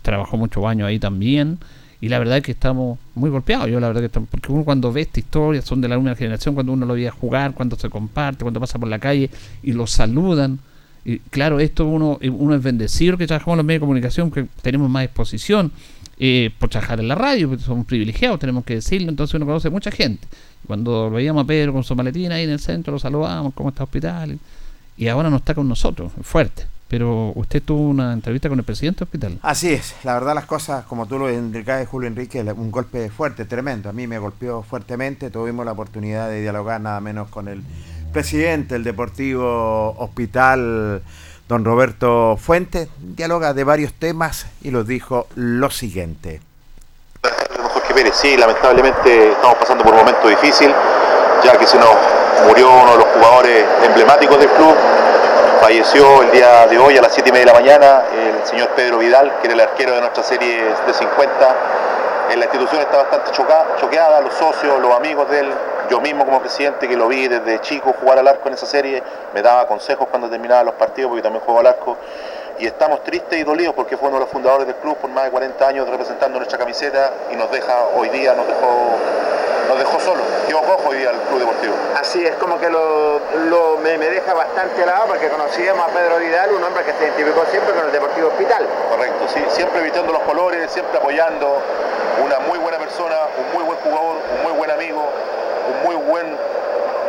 trabajó 0.00 0.36
muchos 0.38 0.64
años 0.64 0.86
ahí 0.88 0.98
también 0.98 1.58
y 2.02 2.08
la 2.08 2.18
verdad 2.18 2.38
es 2.38 2.42
que 2.42 2.50
estamos 2.50 2.98
muy 3.14 3.30
golpeados, 3.30 3.70
yo 3.70 3.78
la 3.78 3.86
verdad 3.86 4.00
que 4.00 4.06
estamos, 4.06 4.28
porque 4.28 4.50
uno 4.50 4.64
cuando 4.64 4.92
ve 4.92 5.02
esta 5.02 5.20
historia, 5.20 5.62
son 5.62 5.80
de 5.80 5.86
la 5.86 5.96
misma 5.96 6.16
generación, 6.16 6.52
cuando 6.52 6.72
uno 6.72 6.84
lo 6.84 6.94
veía 6.94 7.12
jugar, 7.12 7.54
cuando 7.54 7.76
se 7.78 7.88
comparte, 7.88 8.42
cuando 8.42 8.58
pasa 8.58 8.76
por 8.76 8.88
la 8.88 8.98
calle 8.98 9.30
y 9.62 9.72
lo 9.72 9.86
saludan, 9.86 10.58
y 11.04 11.20
claro, 11.20 11.60
esto 11.60 11.86
uno, 11.86 12.18
uno 12.20 12.56
es 12.56 12.62
bendecido 12.62 13.16
que 13.16 13.28
trabajamos 13.28 13.54
en 13.54 13.58
los 13.58 13.66
medios 13.66 13.78
de 13.78 13.84
comunicación, 13.84 14.32
que 14.32 14.46
tenemos 14.62 14.90
más 14.90 15.04
exposición 15.04 15.70
eh, 16.18 16.50
por 16.58 16.70
trabajar 16.70 16.98
en 16.98 17.06
la 17.06 17.14
radio, 17.14 17.56
somos 17.60 17.86
privilegiados, 17.86 18.40
tenemos 18.40 18.64
que 18.64 18.74
decirlo, 18.74 19.08
entonces 19.08 19.34
uno 19.34 19.46
conoce 19.46 19.70
mucha 19.70 19.92
gente. 19.92 20.26
Cuando 20.66 21.08
veíamos 21.08 21.44
a 21.44 21.46
Pedro 21.46 21.72
con 21.72 21.84
su 21.84 21.94
maletina 21.94 22.34
ahí 22.34 22.42
en 22.42 22.50
el 22.50 22.58
centro, 22.58 22.94
lo 22.94 22.98
saludamos, 22.98 23.54
¿cómo 23.54 23.68
está 23.68 23.84
el 23.84 23.86
hospital? 23.86 24.38
Y 24.96 25.06
ahora 25.06 25.30
no 25.30 25.36
está 25.36 25.54
con 25.54 25.68
nosotros, 25.68 26.10
fuerte. 26.22 26.71
Pero 26.92 27.32
usted 27.36 27.62
tuvo 27.62 27.88
una 27.88 28.12
entrevista 28.12 28.50
con 28.50 28.58
el 28.58 28.66
presidente 28.66 28.98
del 28.98 29.04
hospital. 29.06 29.38
Así 29.40 29.72
es, 29.72 29.94
la 30.04 30.12
verdad 30.12 30.34
las 30.34 30.44
cosas, 30.44 30.84
como 30.84 31.06
tú 31.06 31.18
lo 31.18 31.32
indicabas, 31.32 31.88
Julio 31.88 32.06
Enrique, 32.06 32.42
un 32.42 32.70
golpe 32.70 33.08
fuerte, 33.08 33.46
tremendo. 33.46 33.88
A 33.88 33.94
mí 33.94 34.06
me 34.06 34.18
golpeó 34.18 34.62
fuertemente, 34.62 35.30
tuvimos 35.30 35.64
la 35.64 35.72
oportunidad 35.72 36.28
de 36.28 36.42
dialogar 36.42 36.82
nada 36.82 37.00
menos 37.00 37.30
con 37.30 37.48
el 37.48 37.62
presidente 38.12 38.74
del 38.74 38.84
Deportivo 38.84 39.94
Hospital, 39.96 41.02
don 41.48 41.64
Roberto 41.64 42.36
Fuentes. 42.36 42.90
Dialoga 42.98 43.54
de 43.54 43.64
varios 43.64 43.94
temas 43.94 44.44
y 44.60 44.70
nos 44.70 44.86
dijo 44.86 45.28
lo 45.34 45.70
siguiente. 45.70 46.42
Jorge 47.72 47.94
Pérez, 47.94 48.16
sí, 48.20 48.36
lamentablemente 48.36 49.32
estamos 49.32 49.56
pasando 49.56 49.82
por 49.82 49.94
un 49.94 50.00
momento 50.00 50.28
difícil, 50.28 50.70
ya 51.42 51.58
que 51.58 51.66
se 51.66 51.78
nos 51.78 51.96
murió 52.46 52.70
uno 52.70 52.92
de 52.92 52.98
los 52.98 53.06
jugadores 53.06 53.64
emblemáticos 53.82 54.38
del 54.38 54.50
club. 54.50 54.76
Falleció 55.62 56.22
el 56.22 56.32
día 56.32 56.66
de 56.66 56.76
hoy 56.76 56.98
a 56.98 57.02
las 57.02 57.12
7 57.14 57.28
y 57.28 57.32
media 57.32 57.46
de 57.46 57.52
la 57.52 57.58
mañana 57.60 58.02
el 58.12 58.44
señor 58.44 58.70
Pedro 58.70 58.98
Vidal, 58.98 59.30
que 59.40 59.46
era 59.46 59.54
el 59.54 59.60
arquero 59.60 59.92
de 59.94 60.00
nuestra 60.00 60.24
serie 60.24 60.60
de 60.84 60.92
50. 60.92 61.56
En 62.32 62.40
la 62.40 62.46
institución 62.46 62.80
está 62.82 62.96
bastante 62.96 63.30
choca- 63.30 63.76
choqueada, 63.78 64.20
los 64.22 64.34
socios, 64.34 64.80
los 64.80 64.92
amigos 64.92 65.30
de 65.30 65.38
él, 65.38 65.52
yo 65.88 66.00
mismo 66.00 66.24
como 66.24 66.40
presidente 66.40 66.88
que 66.88 66.96
lo 66.96 67.06
vi 67.06 67.28
desde 67.28 67.60
chico 67.60 67.94
jugar 68.00 68.18
al 68.18 68.26
arco 68.26 68.48
en 68.48 68.54
esa 68.54 68.66
serie, 68.66 69.04
me 69.34 69.40
daba 69.40 69.68
consejos 69.68 70.08
cuando 70.10 70.28
terminaba 70.28 70.64
los 70.64 70.74
partidos 70.74 71.10
porque 71.10 71.22
también 71.22 71.44
juego 71.44 71.60
al 71.60 71.66
arco 71.68 71.96
y 72.58 72.66
estamos 72.66 73.04
tristes 73.04 73.38
y 73.38 73.44
dolidos 73.44 73.72
porque 73.76 73.96
fue 73.96 74.08
uno 74.08 74.18
de 74.18 74.24
los 74.24 74.30
fundadores 74.32 74.66
del 74.66 74.74
club 74.76 74.96
por 74.96 75.10
más 75.10 75.24
de 75.24 75.30
40 75.30 75.64
años 75.64 75.88
representando 75.88 76.38
nuestra 76.38 76.58
camiseta 76.58 77.12
y 77.30 77.36
nos 77.36 77.48
deja 77.52 77.72
hoy 77.96 78.08
día, 78.08 78.34
nos 78.34 78.48
dejó, 78.48 78.96
nos 79.68 79.78
dejó 79.78 80.00
solo, 80.00 80.22
quedó 80.46 80.60
cojo 80.62 80.88
hoy 80.90 80.98
día 80.98 81.10
el 81.10 81.16
club 81.28 81.40
deportivo. 81.40 81.74
Así 81.98 82.24
es, 82.24 82.34
como 82.36 82.58
que 82.58 82.68
lo, 82.68 83.20
lo- 83.48 83.76
me, 83.78 83.96
me 83.98 84.08
deja 84.08 84.32
bastante 84.34 84.82
helado 84.82 85.06
porque 85.06 85.28
conocíamos 85.28 85.88
a 85.88 85.92
Pedro 85.92 86.18
Vidal, 86.18 86.52
un 86.52 86.62
hombre 86.64 86.84
que 86.84 86.92
se 86.92 87.04
identificó 87.04 87.44
siempre 87.50 87.74
con 87.74 87.86
el 87.86 87.92
Deportivo 87.92 88.28
Hospital. 88.28 88.66
Correcto, 88.90 89.24
sí, 89.28 89.44
siempre 89.48 89.80
vistiendo 89.82 90.12
los 90.12 90.22
colores, 90.22 90.70
siempre 90.70 90.98
apoyando, 90.98 91.58
una 92.24 92.38
muy 92.40 92.58
buena 92.58 92.78
persona, 92.78 93.16
un 93.38 93.52
muy 93.54 93.64
buen 93.64 93.78
jugador, 93.80 94.16
un 94.36 94.42
muy 94.42 94.52
buen 94.52 94.70
amigo, 94.70 95.02
un 95.68 95.82
muy 95.84 95.94
buen, 95.96 96.36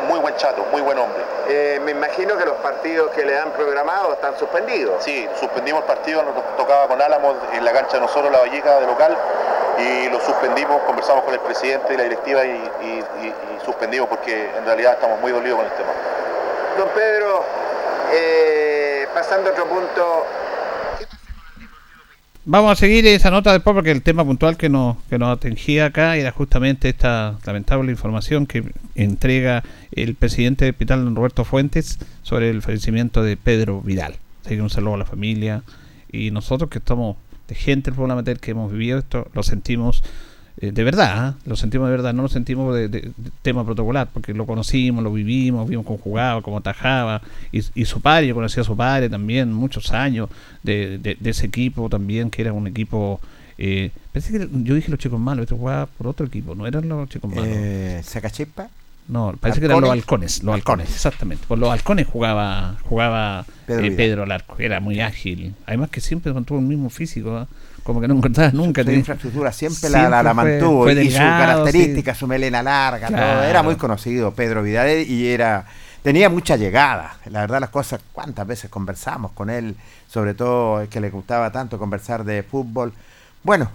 muy 0.08 0.20
buen 0.20 0.36
chato, 0.36 0.66
muy 0.72 0.82
buen 0.82 0.97
hombre. 0.97 1.24
Eh, 1.49 1.80
me 1.84 1.91
imagino 1.91 2.38
que 2.38 2.45
los 2.45 2.56
partidos 2.58 3.12
que 3.12 3.26
le 3.26 3.38
han 3.38 3.51
programado 3.51 4.14
están 4.14 4.38
suspendidos. 4.38 5.04
Sí, 5.04 5.28
suspendimos 5.39 5.82
el 5.82 5.88
partido, 5.88 6.24
nos 6.24 6.34
tocaba 6.58 6.88
con 6.88 7.01
Álamos 7.01 7.36
en 7.54 7.64
la 7.66 7.72
cancha 7.74 7.97
de 7.97 8.01
nosotros, 8.01 8.32
la 8.32 8.39
Valleca 8.39 8.80
de 8.80 8.88
local, 8.88 9.18
y 9.80 10.09
lo 10.09 10.19
suspendimos, 10.19 10.82
conversamos 10.84 11.24
con 11.24 11.34
el 11.34 11.39
presidente 11.39 11.93
y 11.93 11.97
la 11.97 12.03
directiva 12.03 12.45
y, 12.45 12.49
y- 12.49 13.26
y- 13.26 13.28
y 13.28 13.65
suspendimos 13.65 14.07
porque 14.09 14.49
en 14.57 14.65
realidad 14.65 14.93
estamos 14.93 15.19
muy 15.21 15.32
dolidos 15.32 15.57
con 15.57 15.65
el 15.65 15.71
tema. 15.74 15.91
Don 16.78 16.89
Pedro, 16.95 17.43
eh, 18.13 19.07
pasando 19.13 19.49
a 19.49 19.53
otro 19.53 19.65
punto, 19.67 20.26
Vamos 22.45 22.74
a 22.74 22.76
seguir 22.76 23.07
esa 23.07 23.32
nota 23.32 23.53
después 23.53 23.74
porque 23.74 23.91
el 23.91 24.01
tema 24.01 24.26
puntual 24.26 24.57
que 24.57 24.67
nos, 24.67 24.97
que 25.09 25.17
nos 25.17 25.30
atengía 25.38 25.86
acá 25.86 26.17
era 26.17 26.32
justamente 26.34 26.89
esta 26.89 27.38
lamentable 27.45 27.89
información 27.89 28.47
que 28.47 28.65
entrega 28.95 29.63
el 29.93 30.15
presidente 30.15 30.65
del 30.65 30.74
hospital, 30.74 31.05
don 31.05 31.15
Roberto 31.15 31.45
Fuentes, 31.45 31.99
sobre 32.21 32.49
el 32.49 32.61
fallecimiento 32.61 33.24
de 33.24 33.38
Pedro 33.38 33.80
Vidal. 33.80 34.17
Así 34.45 34.55
que 34.57 34.61
un 34.61 34.69
saludo 34.69 34.95
a 34.95 34.97
la 34.97 35.05
familia 35.05 35.63
y 36.11 36.32
nosotros 36.32 36.69
que 36.69 36.80
estamos 36.80 37.15
de 37.48 37.56
gente 37.56 37.91
del 37.91 37.96
pueblo 37.96 38.14
amateur 38.14 38.39
que 38.39 38.52
hemos 38.52 38.72
vivido 38.72 39.00
esto, 39.00 39.28
lo 39.34 39.44
sentimos 39.44 40.04
eh, 40.58 40.72
de 40.72 40.84
verdad, 40.84 41.18
¿ah? 41.18 41.36
lo 41.46 41.56
sentimos 41.56 41.88
de 41.88 41.91
verdad, 41.91 42.14
no 42.14 42.22
lo 42.22 42.30
sentimos 42.30 42.76
de, 42.76 43.12
tema 43.41 43.66
protocolar, 43.66 44.10
porque 44.14 44.34
lo 44.34 44.46
conocimos, 44.46 45.04
lo 45.04 45.12
vivimos, 45.12 45.68
vimos 45.68 45.86
cómo 45.86 45.98
jugaba, 45.98 46.41
cómo 46.44 46.62
tajaba, 46.62 47.22
y, 47.52 47.86
su 47.86 48.02
padre, 48.02 48.28
yo 48.28 48.36
conocí 48.36 48.60
a 48.60 48.64
su 48.64 48.78
padre 48.78 49.10
también, 49.10 49.52
muchos 49.52 49.91
años 49.91 50.30
de, 50.62 51.18
ese 51.24 51.48
equipo 51.48 51.89
también, 51.89 52.30
que 52.30 52.44
era 52.44 52.54
un 52.54 52.68
equipo, 52.68 53.20
eh, 53.58 53.89
pensé 54.12 54.32
que 54.32 54.48
yo 54.64 54.76
dije 54.76 54.91
los 54.91 55.00
chicos 55.00 55.20
malos, 55.20 55.44
este 55.44 55.56
jugaba 55.56 55.88
por 55.88 56.08
otro 56.08 56.28
equipo, 56.28 56.54
no 56.54 56.68
eran 56.68 56.88
los 56.88 57.10
chicos 57.10 57.32
malos. 57.32 57.48
eh, 57.48 58.02
¿Sacachispa? 58.04 58.70
No, 59.08 59.34
parece 59.39 59.60
que 59.60 59.66
eran 59.66 59.82
los 59.82 59.89
¿Halcones? 59.91 60.43
los 60.43 60.56
halcones, 60.56 60.89
exactamente. 60.89 61.45
Por 61.47 61.60
los 61.60 61.70
halcones 61.70 62.08
jugaba 62.08 62.76
jugaba 62.84 63.45
Pedro 63.68 63.86
eh. 63.86 63.91
Pedro 63.91 64.24
al 64.24 64.32
arco, 64.32 64.56
era 64.60 64.80
muy 64.80 65.01
ágil. 65.01 65.54
Además 65.66 65.89
que 65.89 65.99
siempre 66.01 66.32
mantuvo 66.34 66.60
el 66.60 66.66
mismo 66.66 66.89
físico, 66.89 67.47
como 67.84 67.99
que 67.99 68.08
no 68.08 68.16
encontraba 68.16 68.51
nunca. 68.54 68.82
Su 68.84 68.91
infraestructura 68.91 69.51
siempre, 69.51 69.89
la, 69.89 70.10
la- 70.10 70.24
la 70.24 70.34
fue- 70.34 70.43
mantuvo 70.51 70.89
y 70.89 71.12
su 71.12 71.18
característica, 71.18 72.16
su 72.16 72.28
melena 72.28 72.64
larga, 72.64 73.08
todo. 73.10 73.43
Era 73.43 73.62
muy 73.62 73.76
conocido 73.76 74.34
Pedro 74.34 74.64
Vidal 74.64 75.01
y 75.08 75.28
era 75.28 75.66
tenía 76.01 76.30
mucha 76.30 76.56
llegada. 76.56 77.18
La 77.30 77.41
verdad 77.41 77.60
las 77.60 77.70
cosas, 77.70 77.99
cuántas 78.14 78.47
veces 78.47 78.70
conversamos 78.70 79.32
con 79.34 79.49
él, 79.49 79.76
sobre 80.10 80.34
todo 80.34 80.88
que 80.89 81.01
le 81.01 81.10
gustaba 81.10 81.51
tanto 81.51 81.78
conversar 81.78 82.24
de 82.24 82.41
fútbol. 82.43 82.93
Bueno, 83.43 83.70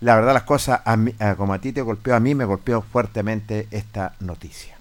la 0.00 0.16
verdad 0.16 0.34
las 0.34 0.44
cosas, 0.44 0.80
a 0.84 1.34
como 1.36 1.52
a 1.52 1.58
ti 1.60 1.72
te 1.72 1.82
golpeó, 1.82 2.14
a 2.14 2.20
mí 2.20 2.34
me 2.34 2.44
golpeó 2.44 2.82
fuertemente 2.82 3.66
esta 3.70 4.14
noticia. 4.20 4.76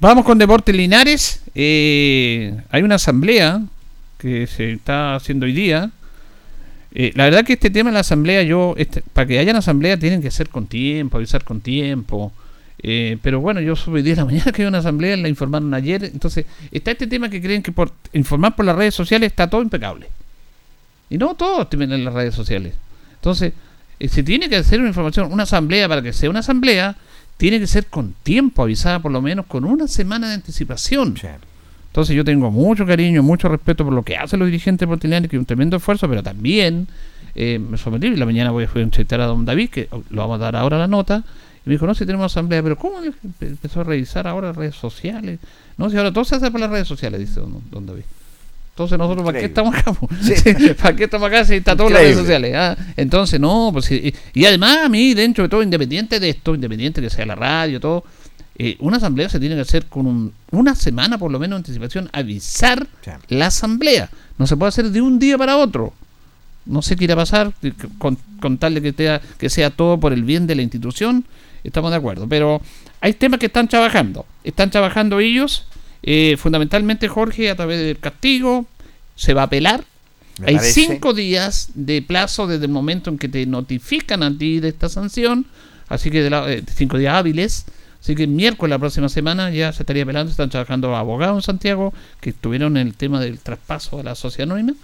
Vamos 0.00 0.24
con 0.24 0.38
Deportes 0.38 0.74
Linares. 0.76 1.42
Eh, 1.54 2.56
hay 2.70 2.82
una 2.82 2.96
asamblea 2.96 3.62
que 4.18 4.46
se 4.46 4.72
está 4.72 5.16
haciendo 5.16 5.46
hoy 5.46 5.52
día. 5.52 5.90
Eh, 6.92 7.12
la 7.16 7.24
verdad 7.24 7.44
que 7.44 7.54
este 7.54 7.70
tema 7.70 7.90
de 7.90 7.94
la 7.94 8.00
asamblea, 8.00 8.42
yo, 8.42 8.74
este- 8.76 9.02
para 9.12 9.26
que 9.26 9.38
haya 9.38 9.50
una 9.50 9.58
asamblea 9.58 9.98
tienen 9.98 10.22
que 10.22 10.30
ser 10.30 10.50
con 10.50 10.66
tiempo, 10.66 11.16
avisar 11.16 11.42
con 11.44 11.60
tiempo. 11.60 12.32
Eh, 12.80 13.18
pero 13.22 13.40
bueno, 13.40 13.60
yo 13.60 13.74
supe 13.74 13.96
hoy 13.96 14.02
día 14.02 14.14
de 14.14 14.20
la 14.20 14.24
mañana 14.26 14.52
que 14.52 14.62
hay 14.62 14.68
una 14.68 14.78
asamblea, 14.78 15.16
la 15.16 15.28
informaron 15.28 15.74
ayer. 15.74 16.04
Entonces, 16.04 16.46
está 16.70 16.92
este 16.92 17.06
tema 17.06 17.28
que 17.28 17.40
creen 17.42 17.62
que 17.62 17.72
por 17.72 17.92
informar 18.12 18.54
por 18.54 18.66
las 18.66 18.76
redes 18.76 18.94
sociales 18.94 19.30
está 19.32 19.50
todo 19.50 19.62
impecable. 19.62 20.08
Y 21.10 21.18
no 21.18 21.34
tienen 21.68 21.92
en 21.92 22.04
las 22.04 22.14
redes 22.14 22.34
sociales. 22.34 22.74
Entonces, 23.14 23.52
se 24.06 24.22
tiene 24.22 24.48
que 24.48 24.56
hacer 24.56 24.78
una 24.78 24.88
información, 24.88 25.32
una 25.32 25.42
asamblea 25.42 25.88
para 25.88 26.02
que 26.02 26.12
sea 26.12 26.30
una 26.30 26.40
asamblea, 26.40 26.96
tiene 27.36 27.58
que 27.58 27.66
ser 27.66 27.86
con 27.86 28.14
tiempo, 28.22 28.62
avisada 28.62 29.00
por 29.00 29.10
lo 29.10 29.22
menos 29.22 29.46
con 29.46 29.64
una 29.64 29.88
semana 29.88 30.28
de 30.28 30.34
anticipación. 30.34 31.16
Entonces 31.86 32.14
yo 32.14 32.24
tengo 32.24 32.50
mucho 32.50 32.86
cariño, 32.86 33.22
mucho 33.22 33.48
respeto 33.48 33.84
por 33.84 33.92
lo 33.92 34.02
que 34.02 34.16
hacen 34.16 34.38
los 34.38 34.46
dirigentes 34.46 34.86
portilianos, 34.86 35.28
que 35.28 35.36
es 35.36 35.40
un 35.40 35.46
tremendo 35.46 35.76
esfuerzo, 35.76 36.08
pero 36.08 36.22
también 36.22 36.86
eh, 37.34 37.58
me 37.58 37.78
sometí, 37.78 38.08
y 38.08 38.16
la 38.16 38.26
mañana 38.26 38.50
voy 38.50 38.64
a 38.64 38.78
entrevistar 38.78 39.20
a 39.20 39.26
don 39.26 39.44
David, 39.44 39.70
que 39.70 39.88
lo 40.10 40.22
vamos 40.22 40.36
a 40.36 40.44
dar 40.44 40.56
ahora 40.56 40.78
la 40.78 40.86
nota, 40.86 41.24
y 41.64 41.68
me 41.68 41.74
dijo, 41.74 41.86
no, 41.86 41.94
si 41.94 42.06
tenemos 42.06 42.32
asamblea, 42.32 42.62
pero 42.62 42.76
¿cómo 42.76 43.00
empezó 43.40 43.80
a 43.80 43.84
revisar 43.84 44.26
ahora 44.26 44.52
redes 44.52 44.76
sociales? 44.76 45.40
No, 45.76 45.90
si 45.90 45.96
ahora 45.96 46.12
todo 46.12 46.24
se 46.24 46.36
hace 46.36 46.50
por 46.50 46.60
las 46.60 46.70
redes 46.70 46.86
sociales, 46.86 47.20
dice 47.20 47.40
don, 47.40 47.62
don 47.70 47.86
David. 47.86 48.04
Entonces 48.78 48.96
nosotros, 48.96 49.24
¿para 49.26 49.40
qué 49.40 49.46
estamos 49.46 49.74
acá? 49.74 49.92
Sí. 50.22 50.34
¿Para 50.80 50.94
qué 50.94 51.04
estamos 51.04 51.26
acá 51.26 51.44
si 51.44 51.54
está 51.56 51.74
todo 51.76 51.88
en 51.88 51.94
las 51.94 52.02
redes 52.02 52.16
sociales? 52.16 52.54
Ah, 52.56 52.76
entonces, 52.96 53.40
no, 53.40 53.70
pues 53.72 53.90
y, 53.90 54.14
y 54.34 54.44
además 54.44 54.78
a 54.84 54.88
mí, 54.88 55.14
dentro 55.14 55.42
de 55.42 55.48
todo, 55.48 55.64
independiente 55.64 56.20
de 56.20 56.28
esto, 56.28 56.54
independiente 56.54 57.00
que 57.00 57.10
sea 57.10 57.26
la 57.26 57.34
radio, 57.34 57.80
todo, 57.80 58.04
eh, 58.56 58.76
una 58.78 58.98
asamblea 58.98 59.28
se 59.28 59.40
tiene 59.40 59.56
que 59.56 59.62
hacer 59.62 59.86
con 59.86 60.06
un- 60.06 60.32
una 60.52 60.76
semana 60.76 61.18
por 61.18 61.32
lo 61.32 61.40
menos 61.40 61.56
de 61.56 61.60
anticipación, 61.60 62.08
avisar 62.12 62.86
Sí. 63.04 63.10
la 63.30 63.46
asamblea. 63.46 64.10
No 64.38 64.46
se 64.46 64.56
puede 64.56 64.68
hacer 64.68 64.90
de 64.90 65.00
un 65.00 65.18
día 65.18 65.36
para 65.36 65.56
otro. 65.56 65.92
No 66.64 66.80
sé 66.80 66.94
qué 66.94 67.04
irá 67.04 67.14
a 67.14 67.16
pasar, 67.16 67.52
con, 67.98 68.16
con 68.40 68.58
tal 68.58 68.74
de 68.74 68.82
que, 68.82 68.92
sea- 68.92 69.20
que 69.38 69.50
sea 69.50 69.70
todo 69.70 69.98
por 69.98 70.12
el 70.12 70.22
bien 70.22 70.46
de 70.46 70.54
la 70.54 70.62
institución, 70.62 71.24
estamos 71.64 71.90
de 71.90 71.96
acuerdo. 71.96 72.28
Pero 72.28 72.60
hay 73.00 73.14
temas 73.14 73.40
que 73.40 73.46
están 73.46 73.66
trabajando. 73.66 74.24
Están 74.44 74.70
trabajando 74.70 75.18
ellos, 75.18 75.66
eh, 76.02 76.36
fundamentalmente 76.38 77.08
Jorge, 77.08 77.50
a 77.50 77.56
través 77.56 77.78
del 77.80 77.98
castigo, 77.98 78.66
se 79.16 79.34
va 79.34 79.42
a 79.42 79.44
apelar. 79.44 79.84
Me 80.40 80.48
Hay 80.50 80.56
parece. 80.56 80.86
cinco 80.86 81.12
días 81.14 81.70
de 81.74 82.00
plazo 82.02 82.46
desde 82.46 82.66
el 82.66 82.70
momento 82.70 83.10
en 83.10 83.18
que 83.18 83.28
te 83.28 83.44
notifican 83.46 84.22
a 84.22 84.36
ti 84.36 84.60
de 84.60 84.68
esta 84.68 84.88
sanción, 84.88 85.46
así 85.88 86.10
que 86.10 86.22
de 86.22 86.30
la- 86.30 86.50
eh, 86.52 86.62
cinco 86.74 86.96
días 86.98 87.14
hábiles. 87.14 87.64
Así 88.00 88.14
que 88.14 88.22
el 88.22 88.28
miércoles 88.30 88.70
la 88.70 88.78
próxima 88.78 89.08
semana 89.08 89.50
ya 89.50 89.72
se 89.72 89.82
estaría 89.82 90.04
apelando. 90.04 90.30
Están 90.30 90.50
trabajando 90.50 90.94
abogados 90.94 91.36
en 91.38 91.42
Santiago 91.42 91.92
que 92.20 92.30
estuvieron 92.30 92.76
en 92.76 92.86
el 92.86 92.94
tema 92.94 93.18
del 93.20 93.40
traspaso 93.40 93.98
a 93.98 94.04
la 94.04 94.14
sociedad 94.14 94.48
anónima 94.52 94.74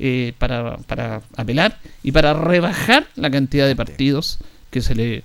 eh, 0.00 0.32
para, 0.38 0.78
para 0.78 1.22
apelar 1.36 1.78
y 2.02 2.10
para 2.10 2.34
rebajar 2.34 3.06
la 3.14 3.30
cantidad 3.30 3.68
de 3.68 3.76
partidos 3.76 4.38
que 4.70 4.82
se 4.82 4.96
le 4.96 5.22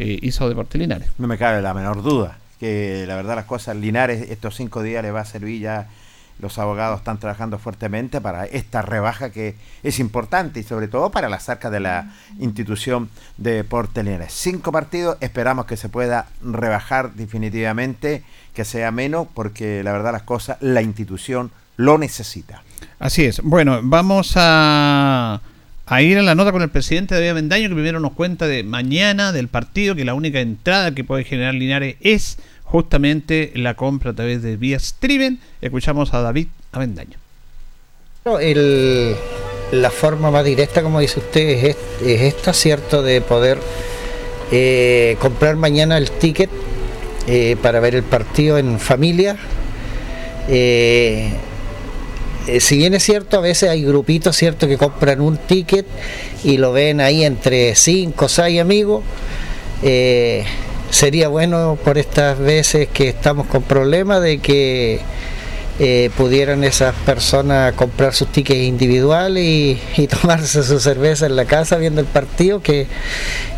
eh, 0.00 0.18
hizo 0.22 0.44
a 0.44 0.48
Deportes 0.48 0.80
Linares. 0.80 1.08
No 1.18 1.28
me 1.28 1.38
cabe 1.38 1.62
la 1.62 1.72
menor 1.72 2.02
duda 2.02 2.36
que 2.58 3.04
la 3.06 3.16
verdad 3.16 3.36
las 3.36 3.44
cosas, 3.44 3.76
Linares 3.76 4.30
estos 4.30 4.56
cinco 4.56 4.82
días 4.82 5.02
le 5.02 5.10
va 5.10 5.20
a 5.20 5.24
servir 5.24 5.60
ya, 5.60 5.88
los 6.40 6.58
abogados 6.58 7.00
están 7.00 7.18
trabajando 7.18 7.58
fuertemente 7.58 8.20
para 8.20 8.44
esta 8.46 8.82
rebaja 8.82 9.30
que 9.30 9.56
es 9.82 9.98
importante 9.98 10.60
y 10.60 10.62
sobre 10.62 10.88
todo 10.88 11.10
para 11.10 11.28
las 11.28 11.48
arcas 11.48 11.72
de 11.72 11.80
la 11.80 12.12
institución 12.38 13.10
de 13.36 13.54
Deportes 13.54 14.04
Linares. 14.04 14.32
Cinco 14.32 14.70
partidos, 14.70 15.16
esperamos 15.20 15.66
que 15.66 15.76
se 15.76 15.88
pueda 15.88 16.26
rebajar 16.42 17.14
definitivamente, 17.14 18.22
que 18.54 18.64
sea 18.64 18.90
menos, 18.92 19.26
porque 19.34 19.82
la 19.82 19.92
verdad 19.92 20.12
las 20.12 20.22
cosas, 20.22 20.58
la 20.60 20.82
institución 20.82 21.50
lo 21.76 21.98
necesita. 21.98 22.62
Así 22.98 23.24
es. 23.24 23.40
Bueno, 23.42 23.80
vamos 23.82 24.32
a, 24.36 25.40
a 25.88 26.02
ir 26.02 26.18
a 26.18 26.22
la 26.22 26.34
nota 26.34 26.52
con 26.52 26.62
el 26.62 26.68
presidente 26.68 27.14
David 27.14 27.32
Mendaño, 27.32 27.68
que 27.68 27.74
primero 27.74 27.98
nos 27.98 28.12
cuenta 28.12 28.46
de 28.46 28.62
mañana 28.62 29.32
del 29.32 29.48
partido, 29.48 29.94
que 29.94 30.04
la 30.04 30.14
única 30.14 30.40
entrada 30.40 30.94
que 30.94 31.02
puede 31.02 31.24
generar 31.24 31.54
Linares 31.54 31.96
es 32.00 32.38
justamente 32.64 33.52
la 33.54 33.74
compra 33.74 34.10
a 34.10 34.14
través 34.14 34.42
de 34.42 34.56
vía 34.56 34.76
streaming. 34.76 35.38
Escuchamos 35.62 36.12
a 36.12 36.20
David 36.20 36.48
Avendaño. 36.72 37.16
La 39.72 39.90
forma 39.90 40.30
más 40.30 40.44
directa, 40.44 40.82
como 40.82 41.00
dice 41.00 41.20
usted, 41.20 41.74
es 42.02 42.20
esta, 42.20 42.52
¿cierto? 42.52 43.02
De 43.02 43.20
poder 43.22 43.58
eh, 44.50 45.16
comprar 45.20 45.56
mañana 45.56 45.96
el 45.96 46.10
ticket 46.10 46.50
eh, 47.26 47.56
para 47.62 47.80
ver 47.80 47.94
el 47.94 48.02
partido 48.02 48.58
en 48.58 48.78
familia. 48.78 49.36
Eh, 50.48 51.30
eh, 52.48 52.60
si 52.60 52.78
bien 52.78 52.94
es 52.94 53.02
cierto, 53.02 53.36
a 53.36 53.40
veces 53.40 53.68
hay 53.68 53.84
grupitos, 53.84 54.34
¿cierto?, 54.34 54.66
que 54.66 54.78
compran 54.78 55.20
un 55.20 55.36
ticket 55.36 55.84
y 56.44 56.56
lo 56.56 56.72
ven 56.72 57.00
ahí 57.00 57.24
entre 57.24 57.74
5 57.74 58.24
o 58.24 58.28
6 58.28 58.60
amigos. 58.60 59.04
Eh, 59.82 60.44
sería 60.90 61.28
bueno 61.28 61.78
por 61.84 61.98
estas 61.98 62.38
veces 62.38 62.88
que 62.88 63.10
estamos 63.10 63.46
con 63.48 63.62
problemas 63.62 64.22
de 64.22 64.38
que 64.38 65.00
eh, 65.80 66.10
pudieran 66.16 66.64
esas 66.64 66.92
personas 67.06 67.72
comprar 67.74 68.12
sus 68.12 68.28
tickets 68.32 68.60
individuales 68.60 69.44
y, 69.44 70.06
tomarse 70.20 70.62
su 70.62 70.80
cerveza 70.80 71.26
en 71.26 71.36
la 71.36 71.44
casa 71.44 71.76
viendo 71.76 72.00
el 72.00 72.06
partido, 72.06 72.60
que 72.60 72.86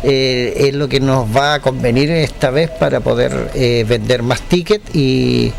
eh, 0.03 0.53
es 0.55 0.75
lo 0.75 0.87
que 0.87 0.99
nos 0.99 1.35
va 1.35 1.55
a 1.55 1.59
convenir 1.61 2.11
esta 2.11 2.51
vez 2.51 2.69
para 2.69 2.99
poder 2.99 3.49
eh, 3.55 3.85
vender 3.87 4.21
más 4.21 4.41
tickets 4.41 4.95
y 4.95 5.51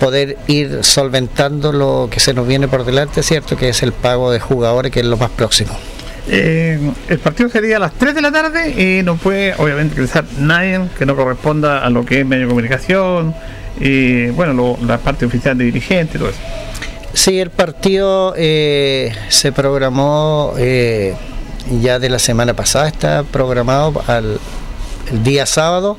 poder 0.00 0.38
ir 0.46 0.82
solventando 0.82 1.72
lo 1.72 2.08
que 2.10 2.20
se 2.20 2.32
nos 2.32 2.46
viene 2.46 2.68
por 2.68 2.84
delante, 2.84 3.22
¿cierto? 3.22 3.56
Que 3.56 3.68
es 3.68 3.82
el 3.82 3.92
pago 3.92 4.30
de 4.32 4.40
jugadores, 4.40 4.90
que 4.90 5.00
es 5.00 5.06
lo 5.06 5.16
más 5.16 5.30
próximo. 5.30 5.76
Eh, 6.28 6.78
el 7.08 7.18
partido 7.18 7.48
sería 7.48 7.76
a 7.76 7.80
las 7.80 7.92
3 7.94 8.14
de 8.14 8.22
la 8.22 8.32
tarde 8.32 8.70
y 8.70 9.02
no 9.02 9.16
puede, 9.16 9.54
obviamente, 9.58 9.94
ingresar 9.94 10.24
nadie 10.38 10.80
que 10.98 11.04
no 11.04 11.16
corresponda 11.16 11.84
a 11.84 11.90
lo 11.90 12.06
que 12.06 12.20
es 12.20 12.26
medio 12.26 12.44
de 12.44 12.48
comunicación 12.48 13.34
y, 13.82 14.30
bueno, 14.30 14.78
la 14.86 14.98
parte 14.98 15.26
oficial 15.26 15.58
de 15.58 15.64
dirigente 15.64 16.18
todo 16.18 16.28
eso. 16.28 16.38
Sí, 17.14 17.40
el 17.40 17.50
partido 17.50 18.32
eh, 18.36 19.12
se 19.28 19.50
programó 19.52 20.54
eh, 20.56 21.14
ya 21.82 21.98
de 21.98 22.08
la 22.08 22.18
semana 22.18 22.54
pasada, 22.54 22.88
está 22.88 23.24
programado 23.24 24.02
al 24.06 24.38
el 25.10 25.22
día 25.24 25.46
sábado 25.46 25.98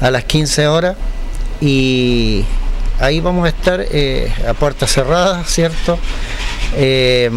a 0.00 0.10
las 0.10 0.24
15 0.24 0.66
horas 0.66 0.96
y 1.60 2.44
ahí 2.98 3.20
vamos 3.20 3.44
a 3.44 3.48
estar 3.48 3.84
eh, 3.90 4.32
a 4.48 4.54
puertas 4.54 4.92
cerradas, 4.92 5.46
¿cierto? 5.48 5.98
Eh, 6.76 7.30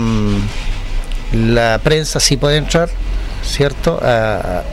la 1.33 1.79
prensa 1.83 2.19
sí 2.19 2.37
puede 2.37 2.57
entrar, 2.57 2.89
¿cierto? 3.43 3.99
A, 4.01 4.63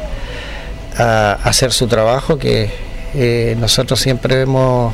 a 0.97 1.33
hacer 1.45 1.73
su 1.73 1.87
trabajo, 1.89 2.39
que 2.39 2.92
eh, 3.15 3.57
nosotros 3.59 4.01
siempre 4.01 4.43
hemos 4.43 4.93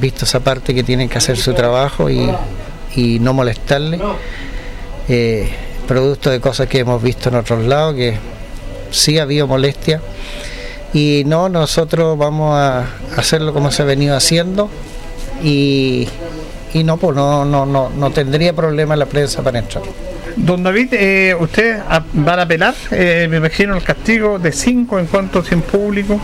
visto 0.00 0.24
esa 0.24 0.40
parte 0.40 0.74
que 0.74 0.82
tienen 0.82 1.08
que 1.08 1.18
hacer 1.18 1.36
su 1.36 1.52
trabajo 1.54 2.08
y, 2.10 2.30
no 3.20 3.34
molestarle. 3.34 4.00
Eh, 5.08 5.48
producto 5.86 6.30
de 6.30 6.40
cosas 6.40 6.66
que 6.68 6.78
hemos 6.80 7.02
visto 7.02 7.28
en 7.28 7.36
otros 7.36 7.64
lados, 7.64 7.94
que 7.94 8.16
sí 8.90 9.18
ha 9.18 9.22
habido 9.22 9.46
molestia. 9.46 10.00
Y 10.92 11.24
no, 11.26 11.48
nosotros 11.48 12.16
vamos 12.16 12.56
a 12.58 12.86
hacerlo 13.16 13.52
como 13.52 13.70
se 13.70 13.82
ha 13.82 13.84
venido 13.84 14.16
haciendo 14.16 14.70
y, 15.42 16.08
no, 16.84 16.96
pues 16.96 17.14
no, 17.16 17.44
no, 17.44 17.66
no, 17.66 17.90
no 17.90 18.10
tendría 18.10 18.52
problema 18.54 18.96
la 18.96 19.06
prensa 19.06 19.42
para 19.42 19.58
entrar. 19.58 19.82
Don 20.36 20.62
David, 20.62 20.88
eh, 20.92 21.34
¿usted 21.38 21.78
a- 21.88 22.04
van 22.12 22.38
a 22.38 22.42
apelar, 22.42 22.74
eh, 22.90 23.26
me 23.30 23.38
imagino, 23.38 23.74
el 23.76 23.82
castigo 23.82 24.38
de 24.38 24.52
5 24.52 24.98
en 24.98 25.06
cuanto 25.06 25.42
sin 25.42 25.62
público? 25.62 26.20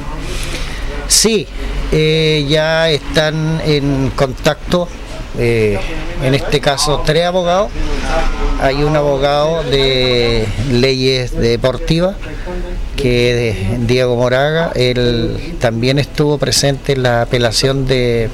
Sí, 1.09 1.47
eh, 1.93 2.47
ya 2.49 2.91
están 2.91 3.61
en 3.65 4.11
contacto, 4.15 4.89
eh, 5.39 5.79
en 6.23 6.35
este 6.35 6.61
caso 6.61 7.03
tres 7.05 7.25
abogados. 7.25 7.71
Hay 8.61 8.83
un 8.85 8.97
abogado 8.97 9.65
de 9.65 10.47
leyes 10.71 11.37
deportivas, 11.37 12.17
que 12.97 13.49
es 13.49 13.87
Diego 13.87 14.17
Moraga, 14.17 14.71
él 14.75 15.57
también 15.61 15.99
estuvo 15.99 16.39
presente 16.39 16.93
en 16.93 17.03
la 17.03 17.23
apelación 17.23 17.87
de 17.87 18.31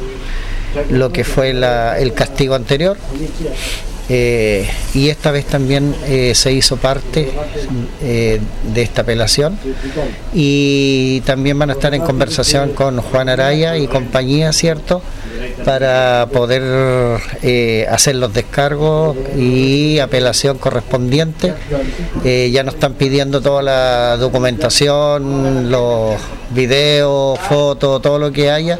lo 0.91 1.11
que 1.13 1.25
fue 1.25 1.51
el 1.51 2.13
castigo 2.13 2.55
anterior. 2.55 2.99
Eh, 4.09 4.69
y 4.95 5.11
esta 5.11 5.31
vez 5.31 5.45
también 5.45 5.95
eh, 6.07 6.35
se 6.35 6.53
hizo 6.53 6.77
parte 6.77 7.31
eh, 8.03 8.41
de 8.73 8.83
esta 8.83 9.03
apelación 9.03 9.59
y 10.33 11.21
también 11.27 11.59
van 11.59 11.71
a 11.71 11.75
estar 11.75 11.95
en 11.95 12.03
conversación 12.03 12.71
con 12.71 13.01
Juan 13.01 13.29
Araya 13.29 13.77
y 13.77 13.87
compañía, 13.87 14.53
¿cierto? 14.53 15.03
para 15.65 16.29
poder 16.33 17.21
eh, 17.43 17.87
hacer 17.91 18.17
los 18.17 18.33
descargos 18.33 19.17
y 19.37 19.99
apelación 19.99 20.59
correspondiente. 20.59 21.55
Eh, 22.25 22.51
ya 22.53 22.63
nos 22.63 22.75
están 22.75 22.95
pidiendo 22.95 23.41
toda 23.41 23.63
la 23.63 24.17
documentación, 24.17 25.71
los 25.71 26.17
videos, 26.51 27.39
fotos, 27.41 28.03
todo 28.03 28.19
lo 28.19 28.33
que 28.33 28.51
haya 28.51 28.79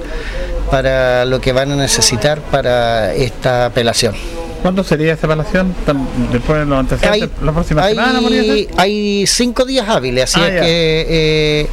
para 0.71 1.25
lo 1.25 1.41
que 1.41 1.53
van 1.53 1.73
a 1.73 1.77
necesitar 1.77 2.41
para 2.41 3.15
esta 3.15 3.67
apelación. 3.67 4.15
¿Cuándo 4.63 4.83
sería 4.85 5.13
esa? 5.15 5.27
Tam- 5.29 6.07
Después 6.33 6.59
de 6.61 6.65
los 6.67 6.79
antecedentes, 6.79 7.31
la 7.43 7.53
próxima 7.53 7.89
semana, 7.89 8.19
Hay, 8.19 8.65
ser? 8.67 8.75
hay 8.77 9.27
cinco 9.27 9.65
días 9.65 9.89
hábiles, 9.89 10.25
así 10.25 10.41
Ah, 10.43 10.49
es 10.49 10.55
ya. 10.55 10.61
que 10.63 11.07
eh, 11.09 11.67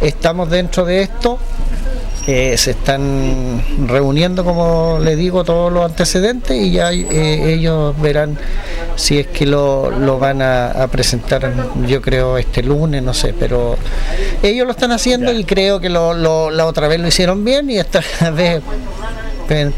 estamos 0.00 0.50
dentro 0.50 0.84
de 0.84 1.02
esto. 1.02 1.38
eh, 2.28 2.56
se 2.56 2.70
están 2.70 3.60
reuniendo, 3.88 4.44
como 4.44 5.00
le 5.02 5.16
digo, 5.16 5.42
todos 5.42 5.72
los 5.72 5.84
antecedentes 5.84 6.56
y 6.56 6.70
ya 6.70 6.92
eh, 6.92 7.52
ellos 7.54 8.00
verán 8.00 8.38
si 8.94 9.18
es 9.18 9.26
que 9.26 9.44
lo, 9.44 9.90
lo 9.90 10.20
van 10.20 10.40
a, 10.40 10.68
a 10.70 10.86
presentar, 10.86 11.52
yo 11.88 12.00
creo, 12.00 12.38
este 12.38 12.62
lunes, 12.62 13.02
no 13.02 13.12
sé, 13.12 13.34
pero 13.36 13.76
ellos 14.40 14.66
lo 14.66 14.70
están 14.70 14.92
haciendo 14.92 15.32
y 15.32 15.42
creo 15.44 15.80
que 15.80 15.88
lo- 15.88 16.14
lo- 16.14 16.50
la 16.52 16.66
otra 16.66 16.86
vez 16.86 17.00
lo 17.00 17.08
hicieron 17.08 17.44
bien 17.44 17.68
y 17.70 17.78
esta 17.78 18.00
vez 18.30 18.62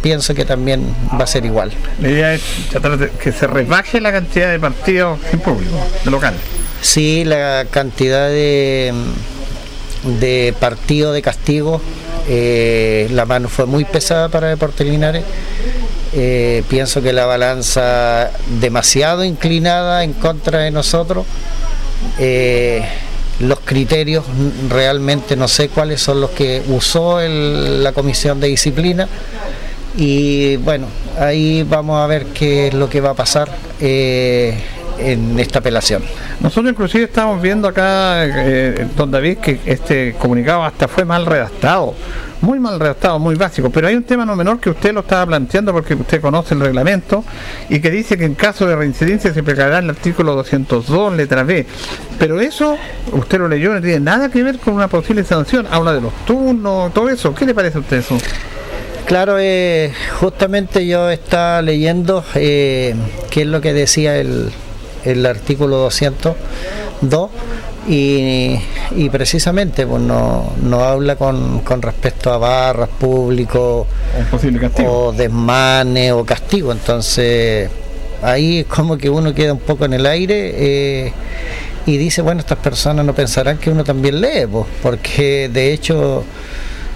pienso 0.00 0.34
que 0.34 0.44
también 0.44 0.84
va 1.18 1.24
a 1.24 1.26
ser 1.26 1.44
igual. 1.44 1.72
La 2.00 2.08
idea 2.08 2.34
es 2.34 2.42
tratar 2.70 2.96
de 2.98 3.10
que 3.10 3.32
se 3.32 3.46
rebaje 3.46 4.00
la 4.00 4.12
cantidad 4.12 4.50
de 4.50 4.58
partidos 4.60 5.18
sin 5.30 5.40
público, 5.40 5.76
de 6.04 6.10
locales. 6.10 6.40
Sí, 6.80 7.24
la 7.24 7.66
cantidad 7.70 8.28
de, 8.28 8.92
de 10.20 10.54
partido 10.60 11.12
de 11.12 11.22
castigo, 11.22 11.80
eh, 12.28 13.08
la 13.10 13.24
mano 13.26 13.48
fue 13.48 13.66
muy 13.66 13.84
pesada 13.84 14.28
para 14.28 14.48
Deportes 14.48 14.86
Linares. 14.86 15.24
Eh, 16.16 16.62
pienso 16.68 17.02
que 17.02 17.12
la 17.12 17.26
balanza 17.26 18.30
demasiado 18.60 19.24
inclinada 19.24 20.04
en 20.04 20.12
contra 20.12 20.60
de 20.60 20.70
nosotros. 20.70 21.26
Eh, 22.18 22.82
los 23.40 23.58
criterios 23.60 24.24
realmente 24.68 25.34
no 25.34 25.48
sé 25.48 25.68
cuáles 25.68 26.00
son 26.00 26.20
los 26.20 26.30
que 26.30 26.62
usó 26.68 27.18
el- 27.20 27.82
la 27.82 27.90
comisión 27.92 28.38
de 28.38 28.46
disciplina 28.46 29.08
y 29.96 30.56
bueno 30.56 30.86
ahí 31.18 31.62
vamos 31.68 32.02
a 32.02 32.06
ver 32.06 32.26
qué 32.26 32.68
es 32.68 32.74
lo 32.74 32.88
que 32.88 33.00
va 33.00 33.10
a 33.10 33.14
pasar 33.14 33.48
eh, 33.80 34.58
en 34.98 35.38
esta 35.38 35.58
apelación. 35.58 36.02
Nosotros 36.40 36.70
inclusive 36.70 37.04
estamos 37.04 37.40
viendo 37.40 37.68
acá, 37.68 38.24
eh, 38.26 38.86
don 38.96 39.10
David, 39.10 39.38
que 39.38 39.60
este 39.66 40.14
comunicado 40.14 40.64
hasta 40.64 40.88
fue 40.88 41.04
mal 41.04 41.26
redactado, 41.26 41.94
muy 42.40 42.60
mal 42.60 42.78
redactado, 42.78 43.18
muy 43.18 43.34
básico, 43.34 43.70
pero 43.70 43.88
hay 43.88 43.96
un 43.96 44.04
tema 44.04 44.24
no 44.24 44.36
menor 44.36 44.60
que 44.60 44.70
usted 44.70 44.92
lo 44.92 45.00
estaba 45.00 45.26
planteando 45.26 45.72
porque 45.72 45.94
usted 45.94 46.20
conoce 46.20 46.54
el 46.54 46.60
reglamento 46.60 47.24
y 47.68 47.80
que 47.80 47.90
dice 47.90 48.16
que 48.16 48.24
en 48.24 48.34
caso 48.34 48.66
de 48.66 48.76
reincidencia 48.76 49.32
se 49.32 49.40
aplicará 49.40 49.78
el 49.78 49.90
artículo 49.90 50.34
202, 50.36 51.16
letra 51.16 51.42
B, 51.42 51.66
pero 52.18 52.40
eso, 52.40 52.76
usted 53.12 53.38
lo 53.38 53.48
leyó, 53.48 53.72
no 53.74 53.80
tiene 53.80 54.00
nada 54.00 54.28
que 54.28 54.42
ver 54.42 54.58
con 54.58 54.74
una 54.74 54.88
posible 54.88 55.24
sanción, 55.24 55.66
habla 55.70 55.92
de 55.92 56.02
los 56.02 56.12
turnos, 56.26 56.92
todo 56.92 57.08
eso, 57.08 57.34
¿qué 57.34 57.46
le 57.46 57.54
parece 57.54 57.78
a 57.78 57.80
usted 57.80 57.98
eso? 57.98 58.18
Claro, 59.06 59.36
eh, 59.38 59.92
justamente 60.18 60.86
yo 60.86 61.10
estaba 61.10 61.60
leyendo 61.60 62.24
eh, 62.34 62.94
qué 63.30 63.42
es 63.42 63.46
lo 63.46 63.60
que 63.60 63.72
decía 63.74 64.16
el, 64.16 64.50
el 65.04 65.26
artículo 65.26 65.76
202 65.76 67.30
y, 67.86 68.58
y 68.96 69.10
precisamente 69.10 69.86
pues, 69.86 70.00
no, 70.00 70.52
no 70.62 70.80
habla 70.84 71.16
con, 71.16 71.60
con 71.60 71.82
respecto 71.82 72.32
a 72.32 72.38
barras, 72.38 72.88
público 72.98 73.86
o 74.86 75.12
desmane 75.12 76.12
o 76.12 76.24
castigo. 76.24 76.72
Entonces 76.72 77.68
ahí 78.22 78.60
es 78.60 78.66
como 78.66 78.96
que 78.96 79.10
uno 79.10 79.34
queda 79.34 79.52
un 79.52 79.58
poco 79.60 79.84
en 79.84 79.92
el 79.92 80.06
aire. 80.06 80.52
eh, 80.56 81.12
y 81.86 81.98
dice, 81.98 82.22
bueno, 82.22 82.40
estas 82.40 82.58
personas 82.58 83.04
no 83.04 83.14
pensarán 83.14 83.58
que 83.58 83.68
uno 83.68 83.84
también 83.84 84.18
lee, 84.18 84.46
pues, 84.50 84.64
porque 84.82 85.50
de 85.52 85.74
hecho 85.74 86.24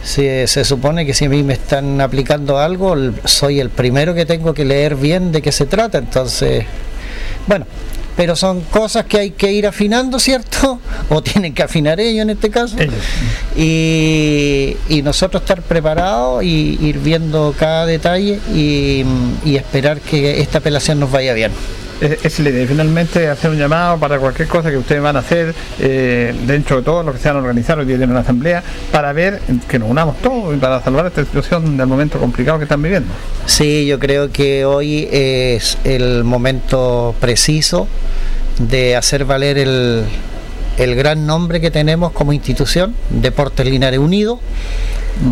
se, 0.03 0.47
se 0.47 0.65
supone 0.65 1.05
que 1.07 1.15
si 1.15 1.27
a 1.27 1.29
mí 1.29 1.43
me 1.43 1.55
están 1.55 2.01
aplicando 2.01 2.59
algo, 2.59 2.95
soy 3.25 3.61
el 3.61 3.71
primero 3.71 4.15
que 4.15 4.27
tengo 4.27 4.55
que 4.55 4.65
leer 4.65 4.97
bien 4.97 5.33
de 5.33 5.43
qué 5.43 5.53
se 5.53 5.67
trata. 5.67 5.99
Entonces, 5.99 6.65
bueno, 7.47 7.67
pero 8.19 8.35
son 8.35 8.63
cosas 8.63 9.05
que 9.05 9.19
hay 9.19 9.31
que 9.31 9.53
ir 9.53 9.65
afinando, 9.67 10.19
¿cierto? 10.19 10.81
O 11.11 11.23
tienen 11.23 11.55
que 11.55 11.63
afinar 11.63 12.01
ellos 12.01 12.23
en 12.23 12.31
este 12.31 12.51
caso. 12.51 12.77
Y, 13.57 14.77
y 14.89 15.03
nosotros 15.03 15.43
estar 15.43 15.63
preparados 15.63 16.43
y 16.43 16.79
ir 16.83 16.99
viendo 16.99 17.55
cada 17.57 17.87
detalle 17.87 18.41
y, 18.53 19.05
y 19.45 19.57
esperar 19.57 20.01
que 20.01 20.41
esta 20.41 20.59
apelación 20.59 21.01
nos 21.01 21.11
vaya 21.11 21.33
bien. 21.33 21.53
Es, 22.01 22.39
idea, 22.39 22.67
finalmente 22.67 23.29
hacer 23.29 23.51
un 23.51 23.59
llamado 23.59 23.99
para 23.99 24.19
cualquier 24.19 24.47
cosa 24.47 24.71
que 24.71 24.77
ustedes 24.77 25.03
van 25.03 25.17
a 25.17 25.19
hacer 25.19 25.53
eh, 25.81 26.33
dentro 26.47 26.77
de 26.77 26.83
todo 26.83 27.03
lo 27.03 27.13
que 27.13 27.19
se 27.19 27.29
van 27.29 27.39
a 27.39 27.41
organizar 27.41 27.77
hoy 27.79 27.87
día 27.87 27.97
tienen 27.97 28.11
una 28.11 28.21
asamblea 28.21 28.63
para 28.93 29.13
ver 29.13 29.41
que 29.67 29.81
nos 29.81 29.91
unamos 29.91 30.17
todos 30.19 30.55
y 30.55 30.59
para 30.59 30.81
salvar 30.81 31.07
esta 31.07 31.25
situación 31.25 31.77
del 31.77 31.87
momento 31.89 32.21
complicado 32.21 32.59
que 32.59 32.65
están 32.65 32.83
viviendo. 32.83 33.13
Sí, 33.47 33.87
yo 33.87 33.99
creo 33.99 34.31
que 34.31 34.65
hoy 34.65 35.09
es 35.11 35.77
el 35.83 36.23
momento 36.23 37.17
preciso 37.21 37.89
de 38.61 38.95
hacer 38.95 39.25
valer 39.25 39.59
el, 39.59 40.05
el 40.79 40.95
gran 40.95 41.27
nombre 41.27 41.61
que 41.61 41.73
tenemos 41.73 42.13
como 42.13 42.33
institución, 42.33 42.95
Deportes 43.11 43.67
Linares 43.67 43.99
Unido, 43.99 44.39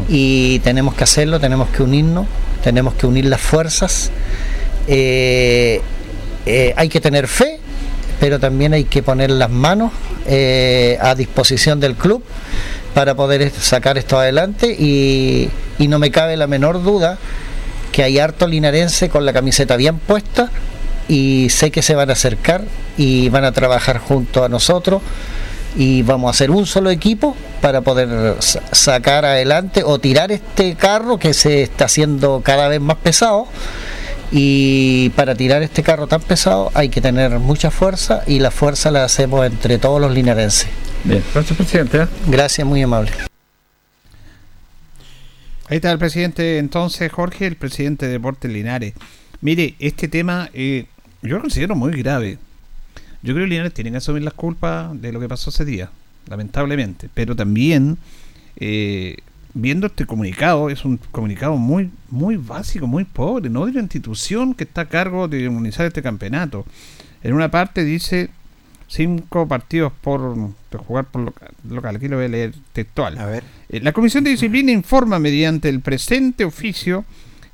y 0.09 0.59
tenemos 0.61 0.95
que 0.95 1.05
hacerlo, 1.05 1.39
tenemos 1.39 1.69
que 1.69 1.83
unirnos, 1.83 2.27
tenemos 2.63 2.95
que 2.95 3.07
unir 3.07 3.27
las 3.27 3.41
fuerzas. 3.41 4.11
Eh, 4.89 5.81
eh, 6.47 6.73
hay 6.77 6.89
que 6.89 7.01
tener 7.01 7.27
fe, 7.29 7.59
pero 8.21 8.39
también 8.41 8.73
hay 8.73 8.85
que 8.85 9.03
poner 9.03 9.31
las 9.31 9.51
manos 9.51 9.93
eh, 10.27 10.97
a 11.01 11.15
disposición 11.15 11.81
del 11.81 11.95
club 11.95 12.23
para 12.95 13.15
poder 13.15 13.51
sacar 13.51 13.99
esto 13.99 14.19
adelante 14.19 14.75
y, 14.79 15.51
y 15.79 15.89
no 15.89 15.99
me 15.99 16.11
cabe 16.11 16.37
la 16.37 16.47
menor 16.47 16.83
duda 16.83 17.19
que 17.93 18.03
hay 18.03 18.19
harto 18.19 18.47
linarense 18.47 19.09
con 19.11 19.25
la 19.27 19.33
camiseta 19.33 19.77
bien 19.77 19.99
puesta 19.99 20.51
y 21.09 21.49
sé 21.51 21.71
que 21.71 21.83
se 21.83 21.95
van 21.95 22.11
a 22.11 22.15
acercar 22.15 22.65
y 22.97 23.29
van 23.29 23.45
a 23.45 23.53
trabajar 23.53 23.99
junto 23.99 24.45
a 24.45 24.49
nosotros 24.49 25.03
y 25.77 26.03
vamos 26.03 26.29
a 26.29 26.31
hacer 26.31 26.51
un 26.51 26.65
solo 26.67 26.89
equipo 26.91 27.37
para 27.61 27.83
poder 27.83 28.37
sa- 28.41 28.63
sacar 28.73 29.25
adelante 29.27 29.83
o 29.85 29.99
tirar 29.99 30.33
este 30.33 30.75
carro 30.75 31.19
que 31.19 31.35
se 31.35 31.63
está 31.63 31.85
haciendo 31.85 32.41
cada 32.43 32.69
vez 32.69 32.81
más 32.81 32.97
pesado 32.97 33.47
y 34.31 35.11
para 35.11 35.35
tirar 35.35 35.63
este 35.63 35.83
carro 35.83 36.07
tan 36.07 36.21
pesado 36.21 36.71
hay 36.75 36.89
que 36.89 37.01
tener 37.01 37.39
mucha 37.39 37.71
fuerza 37.71 38.23
y 38.27 38.39
la 38.39 38.51
fuerza 38.51 38.91
la 38.91 39.05
hacemos 39.05 39.47
entre 39.47 39.79
todos 39.79 40.01
los 40.01 40.13
linarenses. 40.13 40.69
Bien, 41.05 41.23
gracias 41.33 41.57
presidente. 41.57 42.07
Gracias, 42.27 42.67
muy 42.67 42.83
amable. 42.83 43.11
Ahí 45.69 45.77
está 45.77 45.91
el 45.91 45.99
presidente 45.99 46.59
entonces, 46.59 47.11
Jorge, 47.11 47.47
el 47.47 47.57
presidente 47.57 48.07
de 48.07 48.13
Deportes 48.13 48.51
Linares. 48.51 48.95
Mire, 49.41 49.75
este 49.79 50.09
tema 50.09 50.49
eh, 50.55 50.87
yo 51.23 51.37
lo 51.37 51.41
considero 51.41 51.75
muy 51.75 51.93
grave. 51.93 52.39
Yo 53.23 53.35
creo 53.35 53.47
que 53.47 53.51
Linares 53.51 53.75
tiene 53.75 53.91
que 53.91 53.97
asumir 53.97 54.23
las 54.23 54.35
culpas 54.35 55.01
de 55.01 55.13
lo 55.13 55.19
que 55.19 55.29
pasó 55.29 55.51
ese 55.51 55.65
día, 55.65 55.91
lamentablemente. 56.29 57.09
Pero 57.13 57.35
también, 57.35 57.99
eh, 58.57 59.17
viendo 59.57 59.87
este 59.87 60.05
comunicado, 60.05 60.69
es 60.69 60.85
un 60.85 60.99
comunicado 61.11 61.57
muy, 61.57 61.91
muy 62.11 62.37
básico, 62.37 62.87
muy 62.87 63.05
pobre, 63.05 63.49
no 63.49 63.65
de 63.65 63.73
la 63.73 63.81
institución 63.81 64.55
que 64.55 64.65
está 64.65 64.83
a 64.83 64.89
cargo 64.89 65.29
de 65.29 65.49
organizar 65.49 65.87
este 65.87 66.03
campeonato. 66.03 66.67
En 67.23 67.33
una 67.33 67.51
parte 67.51 67.83
dice 67.83 68.29
cinco 68.87 69.49
partidos 69.49 69.93
por, 70.01 70.53
por 70.69 70.81
jugar 70.83 71.07
por 71.07 71.23
local, 71.23 71.49
local. 71.69 71.97
Aquí 71.97 72.07
lo 72.07 72.17
voy 72.17 72.27
a 72.27 72.29
leer 72.29 72.55
textual. 72.73 73.19
A 73.19 73.27
ver. 73.27 73.45
Eh, 73.71 73.81
La 73.81 73.93
Comisión 73.93 74.25
de 74.25 74.31
Disciplina 74.31 74.71
informa 74.73 75.19
mediante 75.19 75.71
el 75.71 75.81
presente 75.81 76.45
oficio 76.45 77.07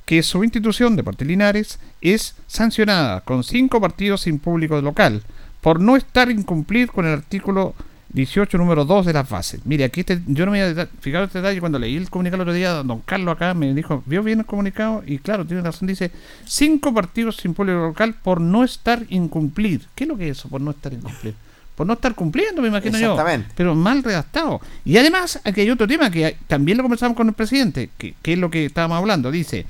que 0.05 0.25
su 0.25 0.43
institución, 0.43 0.97
Deportes 0.97 1.27
Linares, 1.27 1.79
es 2.01 2.35
sancionada 2.49 3.21
con 3.21 3.45
cinco 3.45 3.81
partidos 3.81 4.23
sin 4.23 4.41
público 4.41 4.81
local 4.81 5.23
por 5.61 5.79
no 5.79 5.97
estar 5.97 6.31
incumplir 6.33 6.91
con 6.91 7.07
el 7.07 7.13
artículo 7.13 7.77
18, 8.13 8.59
número 8.59 8.85
2 8.85 9.07
de 9.07 9.13
las 9.15 9.29
bases. 9.29 9.61
Mire, 9.65 9.85
aquí 9.85 10.01
este- 10.01 10.21
yo 10.27 10.45
no 10.45 10.53
me 10.53 10.63
había 10.63 10.87
fijado 11.01 11.25
este 11.25 11.39
detalle 11.41 11.61
cuando 11.61 11.79
leí 11.79 11.97
el 11.97 12.11
comunicado 12.11 12.43
el 12.43 12.49
otro 12.49 12.55
día, 12.55 12.71
don 12.83 13.01
Carlos 13.01 13.35
acá 13.35 13.55
me 13.55 13.73
dijo, 13.73 14.03
vio 14.07 14.23
bien 14.23 14.41
el 14.41 14.45
comunicado 14.47 15.03
y 15.07 15.19
claro, 15.19 15.47
tiene 15.47 15.63
razón, 15.63 15.89
dice 15.89 16.11
cinco 16.45 16.93
partidos 16.93 17.37
sin 17.37 17.55
público 17.55 17.79
local 17.79 18.15
por 18.23 18.41
no 18.41 18.65
estar 18.65 19.03
incumplir. 19.09 19.83
¿Qué 19.95 20.05
es 20.05 20.09
lo 20.09 20.17
que 20.17 20.29
es 20.29 20.39
eso 20.39 20.49
por 20.49 20.61
no 20.61 20.73
estar 20.73 20.93
incumplir? 20.93 21.35
Por 21.75 21.87
no 21.87 21.95
estar 21.95 22.15
cumpliendo, 22.15 22.61
me 22.61 22.69
imagino 22.69 22.99
yo 22.99 23.17
pero 23.57 23.75
mal 23.75 24.03
redactado. 24.03 24.61
Y 24.85 24.99
además, 24.99 25.41
aquí 25.43 25.63
hay 25.63 25.71
otro 25.71 25.89
tema 25.89 26.11
que 26.11 26.27
hay- 26.27 26.37
también 26.47 26.77
lo 26.77 26.85
conversamos 26.85 27.17
con 27.17 27.29
el 27.29 27.35
presidente, 27.35 27.89
que, 27.97 28.15
que 28.21 28.35
es 28.35 28.39
lo 28.39 28.51
que 28.51 28.67
estábamos 28.67 28.99
hablando. 28.99 29.31
Dice, 29.31 29.65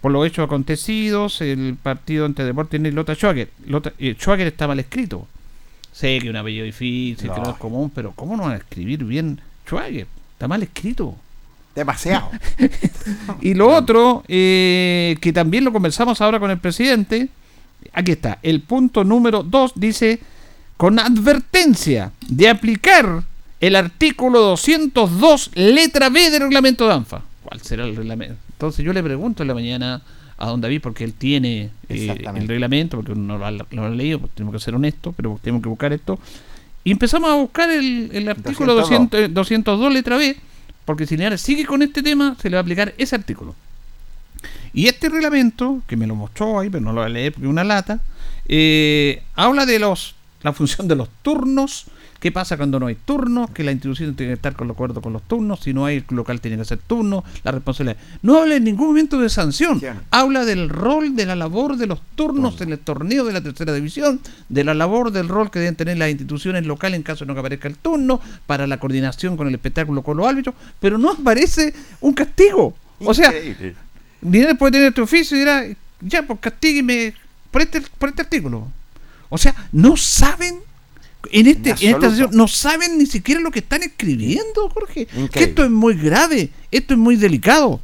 por 0.00 0.12
los 0.12 0.26
hechos 0.26 0.46
acontecidos, 0.46 1.42
el 1.42 1.76
partido 1.82 2.24
entre 2.24 2.46
Deportes 2.46 2.80
y 2.80 2.90
Lota 2.90 3.14
Schwager. 3.14 3.50
Lota, 3.66 3.92
eh, 3.98 4.14
Schwager 4.18 4.46
está 4.46 4.66
mal 4.66 4.78
escrito. 4.80 5.28
Sé 5.96 6.18
que 6.18 6.28
un 6.28 6.36
apellido 6.36 6.66
difícil, 6.66 7.30
que 7.32 7.40
no 7.40 7.52
es 7.52 7.56
común, 7.56 7.90
pero 7.94 8.12
¿cómo 8.14 8.36
no 8.36 8.42
van 8.42 8.52
a 8.52 8.56
escribir 8.56 9.02
bien 9.02 9.40
Schwager? 9.64 10.06
Está 10.34 10.46
mal 10.46 10.62
escrito. 10.62 11.16
Demasiado. 11.74 12.30
y 13.40 13.54
lo 13.54 13.74
otro, 13.74 14.22
eh, 14.28 15.16
que 15.22 15.32
también 15.32 15.64
lo 15.64 15.72
conversamos 15.72 16.20
ahora 16.20 16.38
con 16.38 16.50
el 16.50 16.58
presidente, 16.58 17.30
aquí 17.94 18.12
está, 18.12 18.38
el 18.42 18.60
punto 18.60 19.04
número 19.04 19.42
2 19.42 19.72
dice, 19.76 20.20
con 20.76 20.98
advertencia 20.98 22.12
de 22.28 22.50
aplicar 22.50 23.22
el 23.58 23.74
artículo 23.74 24.40
202, 24.42 25.52
letra 25.54 26.10
B 26.10 26.28
del 26.28 26.42
reglamento 26.42 26.86
de 26.86 26.92
ANFA. 26.92 27.22
¿Cuál 27.42 27.62
será 27.62 27.84
el 27.84 27.96
reglamento? 27.96 28.36
Entonces 28.52 28.84
yo 28.84 28.92
le 28.92 29.02
pregunto 29.02 29.42
en 29.42 29.48
la 29.48 29.54
mañana 29.54 30.02
a 30.38 30.46
don 30.46 30.60
David, 30.60 30.80
porque 30.82 31.04
él 31.04 31.14
tiene 31.14 31.70
eh, 31.88 32.24
el 32.34 32.48
reglamento, 32.48 32.98
porque 32.98 33.14
no 33.14 33.38
lo 33.38 33.46
ha, 33.46 33.50
no 33.50 33.66
lo 33.70 33.84
ha 33.84 33.90
leído, 33.90 34.20
porque 34.20 34.34
tenemos 34.36 34.54
que 34.54 34.60
ser 34.60 34.74
honestos, 34.74 35.14
pero 35.16 35.38
tenemos 35.42 35.62
que 35.62 35.68
buscar 35.68 35.92
esto. 35.92 36.18
Y 36.84 36.90
empezamos 36.90 37.30
a 37.30 37.34
buscar 37.34 37.70
el, 37.70 38.10
el 38.12 38.28
artículo 38.28 38.74
202. 38.74 39.10
200, 39.10 39.20
eh, 39.20 39.28
202, 39.28 39.92
letra 39.92 40.16
B, 40.16 40.36
porque 40.84 41.06
si 41.06 41.16
Linares 41.16 41.40
sigue 41.40 41.64
con 41.64 41.82
este 41.82 42.02
tema, 42.02 42.36
se 42.40 42.50
le 42.50 42.56
va 42.56 42.60
a 42.60 42.62
aplicar 42.62 42.94
ese 42.98 43.16
artículo. 43.16 43.54
Y 44.72 44.86
este 44.88 45.08
reglamento, 45.08 45.82
que 45.86 45.96
me 45.96 46.06
lo 46.06 46.14
mostró 46.14 46.60
ahí, 46.60 46.68
pero 46.68 46.84
no 46.84 46.92
lo 46.92 47.00
voy 47.00 47.10
a 47.10 47.12
leer 47.12 47.32
porque 47.32 47.46
es 47.46 47.50
una 47.50 47.64
lata, 47.64 48.00
eh, 48.46 49.22
habla 49.34 49.66
de 49.66 49.78
los 49.78 50.14
la 50.42 50.52
función 50.52 50.86
de 50.86 50.94
los 50.94 51.08
turnos, 51.22 51.86
qué 52.20 52.32
pasa 52.32 52.56
cuando 52.56 52.78
no 52.80 52.86
hay 52.86 52.94
turnos, 52.94 53.50
que 53.50 53.64
la 53.64 53.72
institución 53.72 54.14
tiene 54.14 54.30
que 54.30 54.36
estar 54.36 54.54
con 54.54 54.70
acuerdo 54.70 55.00
con 55.00 55.12
los 55.12 55.22
turnos, 55.22 55.60
si 55.60 55.72
no 55.72 55.84
hay, 55.84 56.04
el 56.08 56.16
local 56.16 56.40
tiene 56.40 56.56
que 56.56 56.62
hacer 56.62 56.78
turnos, 56.78 57.24
la 57.44 57.52
responsabilidad. 57.52 57.98
No 58.22 58.38
habla 58.38 58.56
en 58.56 58.64
ningún 58.64 58.88
momento 58.88 59.18
de 59.20 59.28
sanción, 59.28 59.80
habla 60.10 60.44
del 60.44 60.68
rol 60.68 61.16
de 61.16 61.26
la 61.26 61.36
labor 61.36 61.76
de 61.76 61.86
los 61.86 62.00
turnos 62.14 62.60
en 62.60 62.72
el 62.72 62.78
torneo 62.78 63.24
de 63.24 63.32
la 63.32 63.40
tercera 63.40 63.72
división, 63.72 64.20
de 64.48 64.64
la 64.64 64.74
labor 64.74 65.10
del 65.10 65.28
rol 65.28 65.50
que 65.50 65.58
deben 65.58 65.76
tener 65.76 65.98
las 65.98 66.10
instituciones 66.10 66.66
locales 66.66 66.96
en 66.96 67.02
caso 67.02 67.24
de 67.24 67.28
no 67.28 67.34
que 67.34 67.40
aparezca 67.40 67.68
el 67.68 67.76
turno, 67.76 68.20
para 68.46 68.66
la 68.66 68.78
coordinación 68.78 69.36
con 69.36 69.48
el 69.48 69.54
espectáculo 69.54 70.02
con 70.02 70.16
los 70.16 70.26
árbitros, 70.26 70.54
pero 70.80 70.98
no 70.98 71.10
aparece 71.10 71.74
un 72.00 72.12
castigo. 72.14 72.74
O 73.00 73.14
sea. 73.14 73.32
Linares 74.22 74.56
puede 74.58 74.72
tener 74.72 74.88
este 74.88 75.00
oficio 75.00 75.36
y 75.36 75.40
dirá, 75.40 75.64
ya, 76.00 76.22
pues 76.26 76.40
castígueme 76.40 77.14
por 77.50 77.62
este, 77.62 77.80
por 77.98 78.08
este 78.08 78.22
artículo. 78.22 78.68
O 79.28 79.38
sea, 79.38 79.54
no 79.72 79.96
saben, 79.96 80.58
en, 81.32 81.46
este, 81.46 81.70
en 81.70 81.94
esta 81.94 82.10
sesión, 82.10 82.30
no 82.32 82.48
saben 82.48 82.98
ni 82.98 83.06
siquiera 83.06 83.40
lo 83.40 83.50
que 83.50 83.60
están 83.60 83.82
escribiendo, 83.82 84.68
Jorge. 84.70 85.06
Que 85.30 85.44
esto 85.44 85.64
es 85.64 85.70
muy 85.70 85.94
grave, 85.94 86.50
esto 86.70 86.94
es 86.94 86.98
muy 86.98 87.16
delicado. 87.16 87.80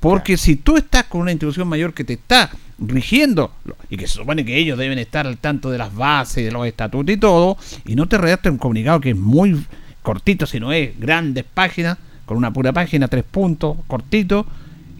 Porque 0.00 0.36
si 0.38 0.56
tú 0.56 0.76
estás 0.76 1.04
con 1.04 1.20
una 1.20 1.30
institución 1.32 1.68
mayor 1.68 1.92
que 1.92 2.04
te 2.04 2.14
está 2.14 2.50
rigiendo, 2.78 3.52
y 3.90 3.96
que 3.98 4.06
se 4.08 4.14
supone 4.14 4.44
que 4.44 4.56
ellos 4.56 4.78
deben 4.78 4.98
estar 4.98 5.26
al 5.26 5.36
tanto 5.36 5.70
de 5.70 5.76
las 5.78 5.94
bases, 5.94 6.44
de 6.44 6.50
los 6.50 6.66
estatutos 6.66 7.14
y 7.14 7.18
todo, 7.18 7.58
y 7.84 7.94
no 7.94 8.08
te 8.08 8.16
redactas 8.16 8.50
un 8.52 8.58
comunicado 8.58 9.00
que 9.00 9.10
es 9.10 9.16
muy 9.16 9.62
cortito, 10.02 10.46
sino 10.46 10.72
es 10.72 10.98
grandes 10.98 11.44
páginas, 11.44 11.98
con 12.24 12.38
una 12.38 12.50
pura 12.52 12.72
página, 12.72 13.08
tres 13.08 13.24
puntos, 13.30 13.76
cortito, 13.86 14.46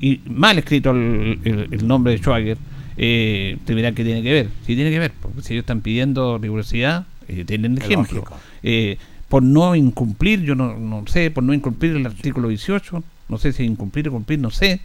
y 0.01 0.21
mal 0.27 0.59
escrito 0.59 0.91
el, 0.91 1.39
el- 1.45 1.69
el 1.71 1.87
nombre 1.89 2.13
de 2.13 2.19
Schwager, 2.19 2.59
eh, 2.99 3.57
te 3.65 3.75
dirán 3.75 3.95
que 3.95 4.05
tiene 4.05 4.23
que 4.23 4.33
ver. 4.33 4.49
Sí 4.67 4.75
tiene 4.75 4.91
que 4.91 4.99
ver, 4.99 5.13
porque 5.23 5.41
si 5.41 5.55
ellos 5.55 5.63
están 5.63 5.81
pidiendo 5.81 6.37
rigurosidad, 6.37 7.07
eh, 7.31 7.45
tienen 7.45 7.79
ejemplo. 7.79 8.25
Eh, 8.63 8.99
por 9.29 9.43
no 9.43 9.77
incumplir, 9.77 10.43
yo 10.43 10.55
no, 10.55 10.77
no 10.77 11.05
sé, 11.07 11.31
por 11.31 11.45
no 11.45 11.55
incumplir 11.55 11.97
el 11.97 12.07
artículo 12.07 12.49
18, 12.49 13.03
no 13.29 13.39
sé 13.39 13.53
si 13.53 13.63
incumplir 13.63 14.09
o 14.09 14.13
cumplir, 14.13 14.41
no 14.41 14.51
sé. 14.51 14.81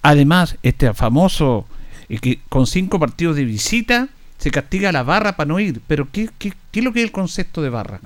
Además, 0.00 0.56
este 0.62 0.92
famoso, 0.94 1.66
eh, 2.08 2.18
que 2.18 2.40
con 2.48 2.66
cinco 2.66 2.98
partidos 2.98 3.36
de 3.36 3.44
visita 3.44 4.08
se 4.38 4.50
castiga 4.50 4.88
a 4.88 4.92
la 4.92 5.02
barra 5.02 5.36
para 5.36 5.48
no 5.48 5.60
ir. 5.60 5.80
Pero 5.86 6.08
¿qué, 6.10 6.30
qué, 6.38 6.54
qué 6.70 6.80
es 6.80 6.84
lo 6.84 6.92
que 6.92 7.00
es 7.00 7.04
el 7.04 7.12
concepto 7.12 7.60
de 7.62 7.68
barra? 7.68 8.00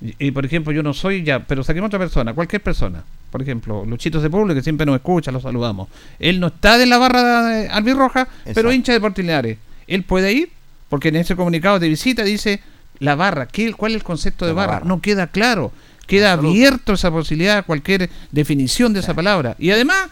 Y, 0.00 0.28
y, 0.28 0.30
por 0.30 0.46
ejemplo, 0.46 0.72
yo 0.72 0.82
no 0.82 0.94
soy 0.94 1.24
ya, 1.24 1.40
pero 1.46 1.64
saquemos 1.64 1.88
otra 1.88 1.98
persona, 1.98 2.32
cualquier 2.32 2.62
persona. 2.62 3.02
Por 3.30 3.42
ejemplo, 3.42 3.84
Luchitos 3.84 4.22
de 4.22 4.30
Pueblo, 4.30 4.54
que 4.54 4.62
siempre 4.62 4.86
nos 4.86 4.96
escucha, 4.96 5.30
lo 5.30 5.40
saludamos. 5.40 5.88
Él 6.18 6.40
no 6.40 6.48
está 6.48 6.78
de 6.78 6.86
la 6.86 6.98
barra 6.98 7.44
de 7.44 7.68
albirroja, 7.68 8.28
pero 8.54 8.72
hincha 8.72 8.92
de 8.92 9.00
Portinares. 9.00 9.58
Él 9.86 10.02
puede 10.02 10.32
ir, 10.32 10.50
porque 10.90 11.08
en 11.08 11.16
ese 11.16 11.34
comunicado 11.36 11.78
de 11.78 11.88
visita 11.88 12.22
dice 12.22 12.60
la 12.98 13.14
barra. 13.14 13.46
¿Qué, 13.46 13.72
¿Cuál 13.72 13.92
es 13.92 13.96
el 13.96 14.02
concepto 14.04 14.44
de 14.44 14.52
barra? 14.52 14.74
barra. 14.74 14.86
No 14.86 15.00
queda 15.00 15.28
claro. 15.28 15.72
Queda 16.06 16.32
Absoluto. 16.32 16.52
abierto 16.52 16.92
esa 16.92 17.10
posibilidad 17.10 17.58
a 17.58 17.62
cualquier 17.62 18.10
definición 18.32 18.92
de 18.92 19.00
esa 19.00 19.14
palabra. 19.14 19.56
Y 19.58 19.70
además, 19.70 20.10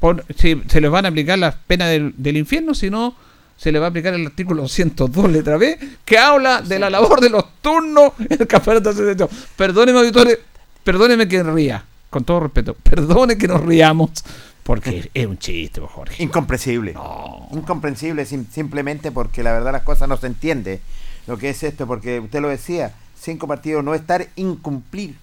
por, 0.00 0.24
si 0.36 0.60
se 0.68 0.80
les 0.82 0.90
van 0.90 1.06
a 1.06 1.08
aplicar 1.08 1.38
las 1.38 1.54
penas 1.54 1.88
del, 1.88 2.12
del 2.16 2.36
infierno, 2.36 2.74
si 2.74 2.90
no, 2.90 3.14
se 3.56 3.72
le 3.72 3.78
va 3.78 3.86
a 3.86 3.88
aplicar 3.88 4.12
el 4.14 4.26
artículo 4.26 4.62
202, 4.62 5.30
letra 5.30 5.56
B, 5.56 5.78
que 6.04 6.18
habla 6.18 6.60
de 6.60 6.78
la 6.78 6.90
labor 6.90 7.20
de 7.20 7.30
los 7.30 7.44
turnos 7.62 8.12
en 8.18 8.40
el 8.40 8.46
campeonato 8.46 8.92
de. 8.92 9.28
Perdóneme, 9.56 10.00
auditores, 10.00 10.38
perdóneme 10.84 11.26
que 11.26 11.42
ría, 11.42 11.84
con 12.10 12.24
todo 12.24 12.40
respeto, 12.40 12.74
perdone 12.74 13.38
que 13.38 13.48
nos 13.48 13.62
riamos, 13.62 14.10
porque 14.66 15.10
es 15.14 15.26
un 15.26 15.38
chiste, 15.38 15.80
pues, 15.80 15.92
Jorge. 15.92 16.22
Incomprensible. 16.22 16.94
Incomprensible 17.52 18.24
sim- 18.26 18.46
simplemente 18.50 19.12
porque 19.12 19.42
la 19.42 19.52
verdad 19.52 19.72
las 19.72 19.82
cosas 19.82 20.08
no 20.08 20.16
se 20.16 20.26
entiende 20.26 20.80
lo 21.26 21.38
que 21.38 21.50
es 21.50 21.62
esto, 21.62 21.86
porque 21.86 22.20
usted 22.20 22.40
lo 22.40 22.48
decía, 22.48 22.92
cinco 23.18 23.46
partidos 23.46 23.82
no 23.84 23.94
estar, 23.94 24.28
incumplir. 24.36 25.16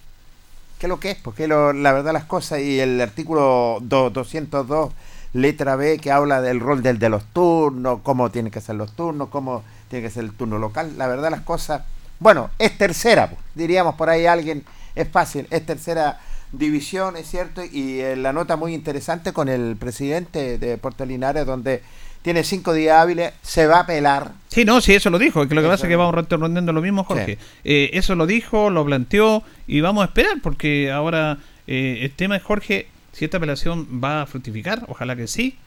¿Qué 0.78 0.86
es 0.86 0.88
lo 0.88 0.98
que 1.00 1.12
es? 1.12 1.16
Porque 1.18 1.46
lo- 1.46 1.72
la 1.72 1.92
verdad 1.92 2.12
las 2.12 2.24
cosas 2.24 2.60
y 2.60 2.80
el 2.80 3.00
artículo 3.00 3.78
do- 3.80 4.10
202, 4.10 4.92
letra 5.32 5.76
B, 5.76 5.98
que 5.98 6.10
habla 6.10 6.40
del 6.40 6.60
rol 6.60 6.82
del 6.82 6.98
de 6.98 7.08
los 7.08 7.24
turnos, 7.32 8.00
cómo 8.02 8.30
tienen 8.30 8.52
que 8.52 8.60
ser 8.60 8.76
los 8.76 8.92
turnos, 8.92 9.28
cómo 9.28 9.62
tiene 9.88 10.06
que 10.06 10.10
ser 10.12 10.24
el 10.24 10.32
turno 10.32 10.58
local, 10.58 10.94
la 10.98 11.06
verdad 11.06 11.30
las 11.30 11.40
cosas, 11.42 11.82
bueno, 12.20 12.50
es 12.58 12.76
tercera, 12.78 13.28
pues, 13.30 13.40
diríamos 13.54 13.94
por 13.96 14.08
ahí 14.10 14.26
alguien, 14.26 14.64
es 14.94 15.08
fácil, 15.08 15.46
es 15.50 15.64
tercera 15.66 16.20
división, 16.58 17.16
es 17.16 17.28
cierto, 17.28 17.62
y 17.64 18.00
eh, 18.00 18.16
la 18.16 18.32
nota 18.32 18.56
muy 18.56 18.74
interesante 18.74 19.32
con 19.32 19.48
el 19.48 19.76
presidente 19.76 20.58
de 20.58 20.78
Puerto 20.78 21.04
Linares, 21.04 21.46
donde 21.46 21.82
tiene 22.22 22.42
cinco 22.42 22.72
días 22.72 22.96
hábiles, 23.02 23.32
se 23.42 23.66
va 23.66 23.76
a 23.76 23.80
apelar. 23.80 24.32
Sí, 24.48 24.64
no, 24.64 24.80
sí, 24.80 24.94
eso 24.94 25.10
lo 25.10 25.18
dijo. 25.18 25.46
Que 25.46 25.54
lo 25.54 25.60
que 25.60 25.66
Eso 25.66 25.74
pasa 25.74 25.86
es 25.86 25.90
que 25.90 25.96
vamos 25.96 26.14
redondeando 26.14 26.72
lo 26.72 26.80
mismo, 26.80 27.04
Jorge. 27.04 27.36
Eh, 27.64 27.90
eso 27.92 28.14
lo 28.14 28.26
dijo, 28.26 28.70
lo 28.70 28.84
planteó 28.84 29.42
y 29.66 29.80
vamos 29.82 30.02
a 30.02 30.06
esperar 30.06 30.38
porque 30.42 30.90
ahora 30.90 31.38
eh, 31.66 31.98
el 32.00 32.10
tema 32.12 32.36
es, 32.36 32.42
Jorge, 32.42 32.88
si 33.12 33.26
esta 33.26 33.36
apelación 33.36 34.00
va 34.02 34.22
a 34.22 34.26
fructificar, 34.26 34.84
ojalá 34.88 35.16
que 35.16 35.26
sí, 35.26 35.58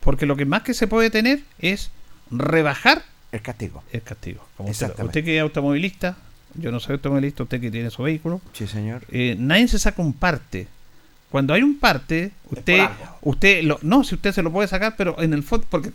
porque 0.00 0.26
lo 0.26 0.34
que 0.34 0.44
más 0.44 0.62
que 0.62 0.74
se 0.74 0.88
puede 0.88 1.08
tener 1.10 1.40
es 1.60 1.90
rebajar 2.32 3.04
El 3.30 3.42
castigo. 3.42 3.84
el 3.92 4.02
castigo. 4.02 4.44
Como 4.56 4.70
usted, 4.70 4.90
usted 4.98 5.24
que 5.24 5.36
es 5.36 5.42
automovilista, 5.42 6.16
yo 6.54 6.70
no 6.72 6.80
soy 6.80 6.94
automovilista, 6.94 7.42
usted 7.42 7.60
que 7.60 7.70
tiene 7.70 7.90
su 7.90 8.02
vehículo, 8.02 8.40
Sí, 8.52 8.66
señor. 8.66 9.02
eh, 9.10 9.36
nadie 9.38 9.68
se 9.68 9.78
saca 9.78 10.02
un 10.02 10.12
parte. 10.12 10.66
Cuando 11.30 11.54
hay 11.54 11.62
un 11.62 11.78
parte, 11.78 12.30
usted, 12.50 12.86
usted 13.22 13.62
lo, 13.62 13.78
no, 13.82 14.04
si 14.04 14.14
usted 14.16 14.32
se 14.32 14.42
lo 14.42 14.52
puede 14.52 14.68
sacar, 14.68 14.94
pero 14.96 15.20
en 15.22 15.32
el 15.32 15.42
fondo, 15.42 15.66
porque 15.70 15.90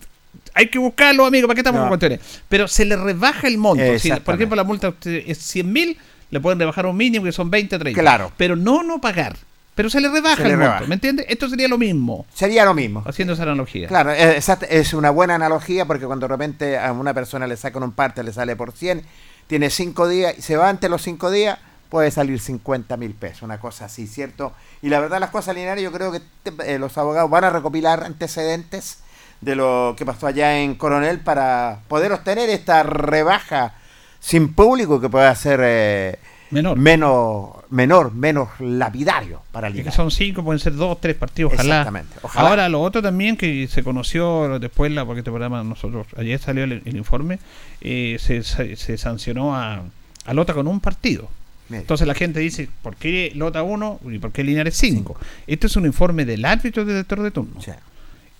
hay 0.55 0.67
que 0.69 0.79
buscarlo, 0.79 1.25
amigo, 1.25 1.47
¿para 1.47 1.55
qué 1.55 1.61
estamos 1.61 1.77
No. 1.79 1.83
con 1.83 1.89
cuestiones? 1.89 2.19
Pero 2.49 2.67
se 2.67 2.85
le 2.85 2.95
rebaja 2.95 3.47
el 3.47 3.57
monto. 3.59 3.99
Si, 3.99 4.09
por 4.11 4.33
ejemplo, 4.35 4.55
la 4.55 4.63
multa 4.63 4.89
usted 4.89 5.23
es 5.27 5.37
100 5.37 5.71
mil, 5.71 5.97
le 6.31 6.39
pueden 6.39 6.57
rebajar 6.59 6.85
un 6.87 6.97
mínimo 6.97 7.23
que 7.23 7.31
son 7.31 7.51
20 7.51 7.75
o 7.75 7.79
30. 7.79 8.01
Claro. 8.01 8.31
Pero 8.35 8.55
no 8.55 8.81
no 8.83 8.99
pagar. 8.99 9.35
Pero 9.75 9.91
se 9.91 10.01
le 10.01 10.09
rebaja 10.09 10.37
Se 10.37 10.43
le 10.45 10.49
el 10.53 10.57
rebaja. 10.57 10.73
monto, 10.79 10.87
¿me 10.89 10.95
entiende? 10.95 11.25
Esto 11.29 11.47
sería 11.47 11.67
lo 11.67 11.77
mismo, 11.77 12.25
Sería 12.33 12.65
lo 12.65 12.73
mismo. 12.73 13.03
haciendo 13.05 13.33
esa 13.35 13.43
analogía. 13.43 13.87
Claro, 13.87 14.11
es, 14.11 14.35
exact- 14.49 14.65
es 14.71 14.91
una 14.95 15.11
buena 15.11 15.35
analogía 15.35 15.85
porque 15.85 16.07
cuando 16.07 16.27
de 16.27 16.33
repente 16.33 16.79
a 16.79 16.91
una 16.93 17.13
persona 17.13 17.45
le 17.45 17.55
sacan 17.57 17.83
un 17.83 17.91
parte, 17.91 18.23
le 18.23 18.33
sale 18.33 18.55
por 18.55 18.71
100, 18.71 19.03
tiene 19.47 19.69
5 19.69 20.07
días 20.07 20.35
y 20.37 20.41
se 20.41 20.57
va 20.57 20.69
ante 20.69 20.89
los 20.89 21.01
5 21.01 21.31
días, 21.31 21.57
puede 21.89 22.11
salir 22.11 22.39
50 22.39 22.97
mil 22.97 23.13
pesos, 23.13 23.43
una 23.43 23.59
cosa 23.59 23.85
así, 23.85 24.07
¿cierto? 24.07 24.53
Y 24.81 24.89
la 24.89 24.99
verdad 24.99 25.19
las 25.19 25.29
cosas 25.29 25.55
lineales, 25.55 25.83
yo 25.83 25.91
creo 25.91 26.11
que 26.11 26.21
eh, 26.65 26.77
los 26.79 26.97
abogados 26.97 27.29
van 27.29 27.45
a 27.45 27.49
recopilar 27.49 28.03
antecedentes 28.03 28.99
de 29.41 29.55
lo 29.55 29.95
que 29.97 30.05
pasó 30.05 30.27
allá 30.27 30.59
en 30.59 30.75
Coronel 30.75 31.19
para 31.19 31.79
poder 31.87 32.11
obtener 32.11 32.49
esta 32.49 32.83
rebaja 32.83 33.75
sin 34.19 34.53
público 34.53 34.99
que 34.99 35.09
pueda 35.09 35.33
ser 35.35 35.59
eh, 35.63 36.19
Menor. 36.51 36.77
menos, 36.77 37.49
menor, 37.69 38.13
menos 38.13 38.49
lapidario 38.59 39.41
para 39.51 39.67
el 39.67 39.77
Y 39.77 39.83
que 39.83 39.91
son 39.91 40.11
cinco, 40.11 40.43
pueden 40.43 40.59
ser 40.59 40.75
dos, 40.75 40.99
tres 41.01 41.15
partidos, 41.15 41.53
ojalá. 41.53 41.79
Exactamente, 41.79 42.15
ojalá. 42.21 42.49
Ahora, 42.49 42.69
lo 42.69 42.81
otro 42.81 43.01
también 43.01 43.35
que 43.37 43.67
se 43.67 43.83
conoció 43.83 44.59
después, 44.59 44.91
la, 44.91 45.05
porque 45.05 45.19
este 45.19 45.31
programa 45.31 45.63
nosotros, 45.63 46.07
ayer 46.17 46.39
salió 46.39 46.63
el, 46.63 46.81
el 46.85 46.97
informe, 46.97 47.39
eh, 47.81 48.17
se, 48.19 48.43
se, 48.43 48.75
se 48.75 48.97
sancionó 48.97 49.55
a, 49.55 49.81
a 50.25 50.33
Lota 50.33 50.53
con 50.53 50.67
un 50.67 50.79
partido. 50.79 51.29
Entonces 51.69 52.07
la 52.07 52.13
gente 52.13 52.39
dice, 52.39 52.69
¿por 52.81 52.95
qué 52.95 53.31
Lota 53.35 53.63
1 53.63 53.99
y 54.11 54.19
por 54.19 54.31
qué 54.31 54.43
Linares 54.43 54.75
5? 54.77 55.19
Este 55.47 55.67
es 55.67 55.75
un 55.75 55.85
informe 55.85 56.23
del 56.25 56.45
árbitro 56.45 56.85
del 56.85 56.95
director 56.95 57.21
de 57.21 57.31
turno. 57.31 57.59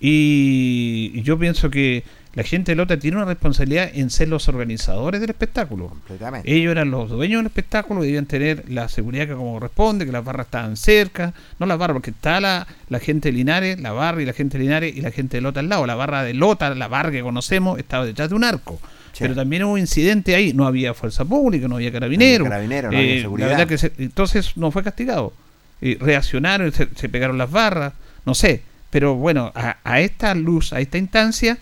Y 0.00 1.20
yo 1.22 1.38
pienso 1.38 1.70
que 1.70 2.04
la 2.34 2.42
gente 2.44 2.72
de 2.72 2.76
Lota 2.76 2.98
tiene 2.98 3.16
una 3.16 3.26
responsabilidad 3.26 3.90
en 3.92 4.10
ser 4.10 4.28
los 4.28 4.48
organizadores 4.48 5.20
del 5.20 5.30
espectáculo. 5.30 5.88
completamente. 5.88 6.52
Ellos 6.52 6.70
eran 6.72 6.90
los 6.90 7.10
dueños 7.10 7.40
del 7.40 7.46
espectáculo 7.46 8.02
y 8.02 8.06
debían 8.06 8.26
tener 8.26 8.64
la 8.68 8.88
seguridad 8.88 9.26
que 9.26 9.34
como 9.34 9.54
corresponde, 9.54 10.06
que 10.06 10.12
las 10.12 10.24
barras 10.24 10.46
estaban 10.46 10.76
cerca, 10.76 11.32
no 11.58 11.66
las 11.66 11.78
barras, 11.78 11.94
porque 11.94 12.10
está 12.10 12.40
la, 12.40 12.66
la 12.90 13.00
gente 13.00 13.30
de 13.30 13.32
Linares, 13.38 13.80
la 13.80 13.92
barra 13.92 14.22
y 14.22 14.26
la 14.26 14.32
gente 14.34 14.56
de 14.58 14.64
Linares 14.64 14.96
y 14.96 15.00
la 15.00 15.10
gente 15.10 15.38
de 15.38 15.40
Lota 15.40 15.60
al 15.60 15.68
lado. 15.68 15.86
La 15.86 15.94
barra 15.96 16.22
de 16.22 16.34
Lota, 16.34 16.74
la 16.74 16.86
barra 16.88 17.10
que 17.10 17.22
conocemos, 17.22 17.78
estaba 17.78 18.04
detrás 18.06 18.28
de 18.28 18.34
un 18.36 18.44
arco. 18.44 18.78
Sí. 19.12 19.20
Pero 19.24 19.34
también 19.34 19.64
hubo 19.64 19.72
un 19.72 19.80
incidente 19.80 20.34
ahí, 20.36 20.52
no 20.52 20.66
había 20.66 20.94
fuerza 20.94 21.24
pública, 21.24 21.66
no 21.66 21.76
había 21.76 21.90
carabineros. 21.90 22.46
No 22.48 22.54
había 22.54 22.68
carabineros, 22.68 22.92
no 22.92 22.98
había 22.98 23.14
Eh, 23.16 23.20
seguridad. 23.22 23.46
La 23.48 23.52
verdad 23.56 23.68
que 23.68 23.78
se- 23.78 23.92
entonces 23.98 24.56
no 24.56 24.70
fue 24.70 24.84
castigado. 24.84 25.32
eh, 25.80 25.96
reaccionaron, 26.00 26.70
se, 26.72 26.88
se 26.94 27.08
pegaron 27.08 27.38
las 27.38 27.50
barras, 27.50 27.94
no 28.26 28.34
sé. 28.34 28.62
Pero 28.90 29.14
bueno, 29.16 29.50
a, 29.54 29.76
a 29.84 30.00
esta 30.00 30.34
luz, 30.34 30.72
a 30.72 30.80
esta 30.80 30.98
instancia, 30.98 31.58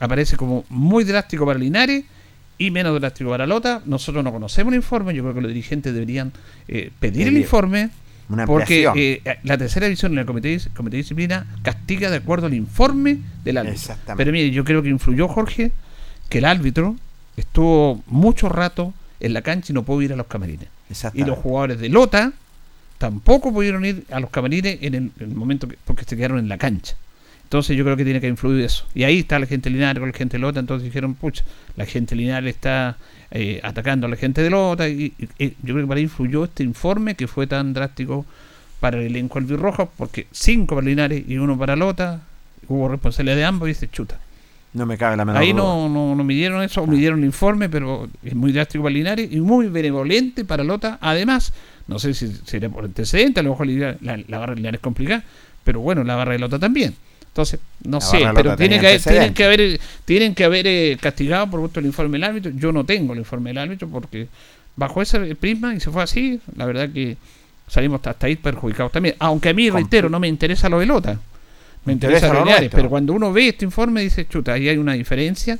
aparece 0.00 0.36
como 0.36 0.64
muy 0.68 1.04
drástico 1.04 1.46
para 1.46 1.58
Linares 1.58 2.04
y 2.58 2.70
menos 2.70 2.98
drástico 3.00 3.30
para 3.30 3.46
Lota. 3.46 3.82
Nosotros 3.86 4.22
no 4.24 4.32
conocemos 4.32 4.72
el 4.72 4.76
informe, 4.78 5.14
yo 5.14 5.22
creo 5.22 5.34
que 5.34 5.40
los 5.42 5.48
dirigentes 5.48 5.92
deberían 5.92 6.32
eh, 6.68 6.90
pedir 7.00 7.28
el 7.28 7.36
informe. 7.36 7.90
una 8.28 8.44
porque 8.46 8.86
ampliación. 8.86 9.20
eh, 9.34 9.38
la 9.44 9.56
tercera 9.58 9.86
división 9.86 10.12
en 10.12 10.18
el 10.20 10.26
comité, 10.26 10.48
de- 10.48 10.60
comité 10.74 10.96
de 10.96 11.02
disciplina 11.02 11.46
castiga 11.62 12.10
de 12.10 12.16
acuerdo 12.16 12.46
al 12.46 12.54
informe 12.54 13.18
del 13.44 13.58
árbitro. 13.58 13.74
Exactamente. 13.76 14.16
Pero 14.16 14.32
mire, 14.32 14.50
yo 14.50 14.64
creo 14.64 14.82
que 14.82 14.88
influyó 14.88 15.28
Jorge 15.28 15.70
que 16.28 16.38
el 16.38 16.44
árbitro 16.44 16.96
estuvo 17.36 18.02
mucho 18.06 18.48
rato 18.48 18.92
en 19.20 19.32
la 19.32 19.42
cancha 19.42 19.72
y 19.72 19.74
no 19.74 19.82
pudo 19.84 20.02
ir 20.02 20.12
a 20.12 20.16
los 20.16 20.26
camarines. 20.26 20.68
Y 21.14 21.24
los 21.24 21.38
jugadores 21.38 21.78
de 21.78 21.88
Lota 21.88 22.32
tampoco 22.98 23.52
pudieron 23.52 23.84
ir 23.84 24.04
a 24.10 24.20
los 24.20 24.30
camarines 24.30 24.78
en 24.80 24.94
el, 24.94 25.02
en 25.18 25.30
el 25.30 25.34
momento 25.34 25.68
que, 25.68 25.76
porque 25.84 26.04
se 26.04 26.16
quedaron 26.16 26.38
en 26.38 26.48
la 26.48 26.58
cancha. 26.58 26.96
Entonces 27.56 27.74
yo 27.74 27.84
creo 27.84 27.96
que 27.96 28.04
tiene 28.04 28.20
que 28.20 28.28
influir 28.28 28.62
eso. 28.66 28.84
Y 28.94 29.04
ahí 29.04 29.20
está 29.20 29.38
la 29.38 29.46
gente 29.46 29.70
Linares 29.70 29.98
con 29.98 30.10
la 30.10 30.16
gente 30.16 30.36
de 30.36 30.42
Lota, 30.42 30.60
entonces 30.60 30.84
dijeron, 30.84 31.14
pucha, 31.14 31.42
la 31.74 31.86
gente 31.86 32.14
Linares 32.14 32.54
está 32.54 32.98
eh, 33.30 33.60
atacando 33.62 34.06
a 34.06 34.10
la 34.10 34.16
gente 34.16 34.42
de 34.42 34.50
Lota. 34.50 34.86
Y, 34.90 35.14
y- 35.18 35.28
y 35.42 35.48
yo 35.62 35.72
creo 35.72 35.80
que 35.80 35.86
para 35.86 35.96
ahí 35.98 36.04
influyó 36.04 36.44
este 36.44 36.64
informe 36.64 37.14
que 37.14 37.26
fue 37.26 37.46
tan 37.46 37.72
drástico 37.72 38.26
para 38.78 38.98
el 38.98 39.06
elenco 39.06 39.38
albirrojo, 39.38 39.90
porque 39.96 40.26
cinco 40.32 40.74
para 40.74 40.86
Linares 40.86 41.24
y 41.26 41.38
uno 41.38 41.56
para 41.58 41.76
Lota, 41.76 42.20
hubo 42.68 42.88
responsabilidad 42.90 43.36
de 43.36 43.44
ambos 43.46 43.68
y 43.68 43.70
dice, 43.70 43.88
chuta. 43.88 44.20
No 44.74 44.84
me 44.84 44.98
cabe 44.98 45.16
la 45.16 45.24
menor 45.24 45.40
Ahí 45.40 45.54
no, 45.54 45.88
no, 45.88 46.14
no 46.14 46.24
midieron 46.24 46.62
eso, 46.62 46.86
midieron 46.86 47.20
el 47.20 47.24
informe, 47.24 47.70
pero 47.70 48.06
es 48.22 48.34
muy 48.34 48.52
drástico 48.52 48.84
para 48.84 48.92
Linares 48.94 49.32
y 49.32 49.40
muy 49.40 49.68
benevolente 49.68 50.44
para 50.44 50.62
Lota. 50.62 50.98
Además, 51.00 51.54
no 51.88 51.98
sé 51.98 52.12
si 52.12 52.30
sería 52.44 52.68
por 52.68 52.84
antecedente, 52.84 53.40
a 53.40 53.42
lo 53.42 53.50
mejor 53.52 53.66
la, 53.68 53.96
la, 54.02 54.22
la 54.28 54.38
barra 54.38 54.52
de 54.52 54.56
Linares 54.56 54.78
es 54.80 54.82
complicada, 54.82 55.24
pero 55.64 55.80
bueno, 55.80 56.04
la 56.04 56.16
barra 56.16 56.32
de 56.32 56.38
Lota 56.40 56.58
también. 56.58 56.94
Entonces, 57.36 57.60
no 57.84 57.98
La 57.98 58.00
sé, 58.00 58.18
pero 58.34 58.56
tienen 58.56 58.80
tenía 58.80 58.80
que, 58.80 58.98
tienen 58.98 59.22
antecedentes. 59.22 59.32
que 59.36 59.44
haber, 59.44 59.80
tienen 60.06 60.34
que 60.34 60.44
haber 60.44 60.66
eh, 60.66 60.96
castigado 60.98 61.50
por 61.50 61.60
gusto 61.60 61.80
el 61.80 61.86
informe 61.86 62.12
del 62.12 62.24
árbitro. 62.24 62.50
Yo 62.56 62.72
no 62.72 62.84
tengo 62.86 63.12
el 63.12 63.18
informe 63.18 63.50
del 63.50 63.58
árbitro 63.58 63.88
porque 63.88 64.26
bajo 64.74 65.02
ese 65.02 65.34
prisma 65.34 65.74
y 65.74 65.80
se 65.80 65.90
fue 65.90 66.02
así, 66.02 66.40
la 66.56 66.64
verdad 66.64 66.88
que 66.88 67.18
salimos 67.68 68.00
hasta 68.06 68.26
ahí 68.26 68.36
perjudicados 68.36 68.90
también. 68.90 69.16
Aunque 69.18 69.50
a 69.50 69.52
mí, 69.52 69.68
reitero, 69.68 70.08
no 70.08 70.18
me 70.18 70.28
interesa 70.28 70.70
lo 70.70 70.78
de 70.78 70.86
Lota. 70.86 71.20
Me 71.84 71.92
interesa, 71.92 72.26
interesa 72.26 72.28
lo 72.28 72.32
lo 72.32 72.38
de 72.38 72.44
Linares, 72.46 72.60
nuestro. 72.62 72.78
pero 72.78 72.88
cuando 72.88 73.12
uno 73.12 73.30
ve 73.34 73.48
este 73.48 73.66
informe 73.66 74.00
dice, 74.00 74.26
chuta, 74.26 74.54
ahí 74.54 74.70
hay 74.70 74.78
una 74.78 74.94
diferencia, 74.94 75.58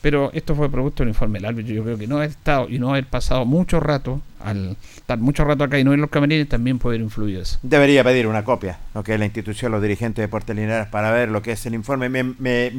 pero 0.00 0.30
esto 0.32 0.54
fue 0.54 0.70
producto 0.70 1.02
del 1.02 1.10
informe 1.10 1.38
del 1.38 1.46
árbitro. 1.46 1.74
Yo 1.74 1.82
creo 1.84 1.98
que 1.98 2.06
no 2.06 2.16
haber 2.18 2.30
estado 2.30 2.68
y 2.68 2.78
no 2.78 2.90
haber 2.90 3.06
pasado 3.06 3.44
mucho 3.44 3.80
rato, 3.80 4.20
al 4.42 4.76
estar 4.96 5.18
mucho 5.18 5.44
rato 5.44 5.64
acá 5.64 5.78
y 5.78 5.84
no 5.84 5.92
en 5.92 6.00
los 6.00 6.10
camarines, 6.10 6.48
también 6.48 6.78
puede 6.78 6.96
haber 6.96 7.04
influido 7.04 7.42
eso. 7.42 7.58
Debería 7.62 8.02
pedir 8.02 8.26
una 8.26 8.44
copia, 8.44 8.78
lo 8.94 9.02
que 9.04 9.12
es 9.14 9.18
la 9.18 9.26
institución, 9.26 9.72
los 9.72 9.82
dirigentes 9.82 10.16
de 10.16 10.22
Deportes 10.22 10.56
Linares, 10.56 10.88
para 10.88 11.10
ver 11.10 11.28
lo 11.28 11.42
que 11.42 11.52
es 11.52 11.66
el 11.66 11.74
informe. 11.74 12.08
Me, 12.08 12.22
me- 12.22 12.72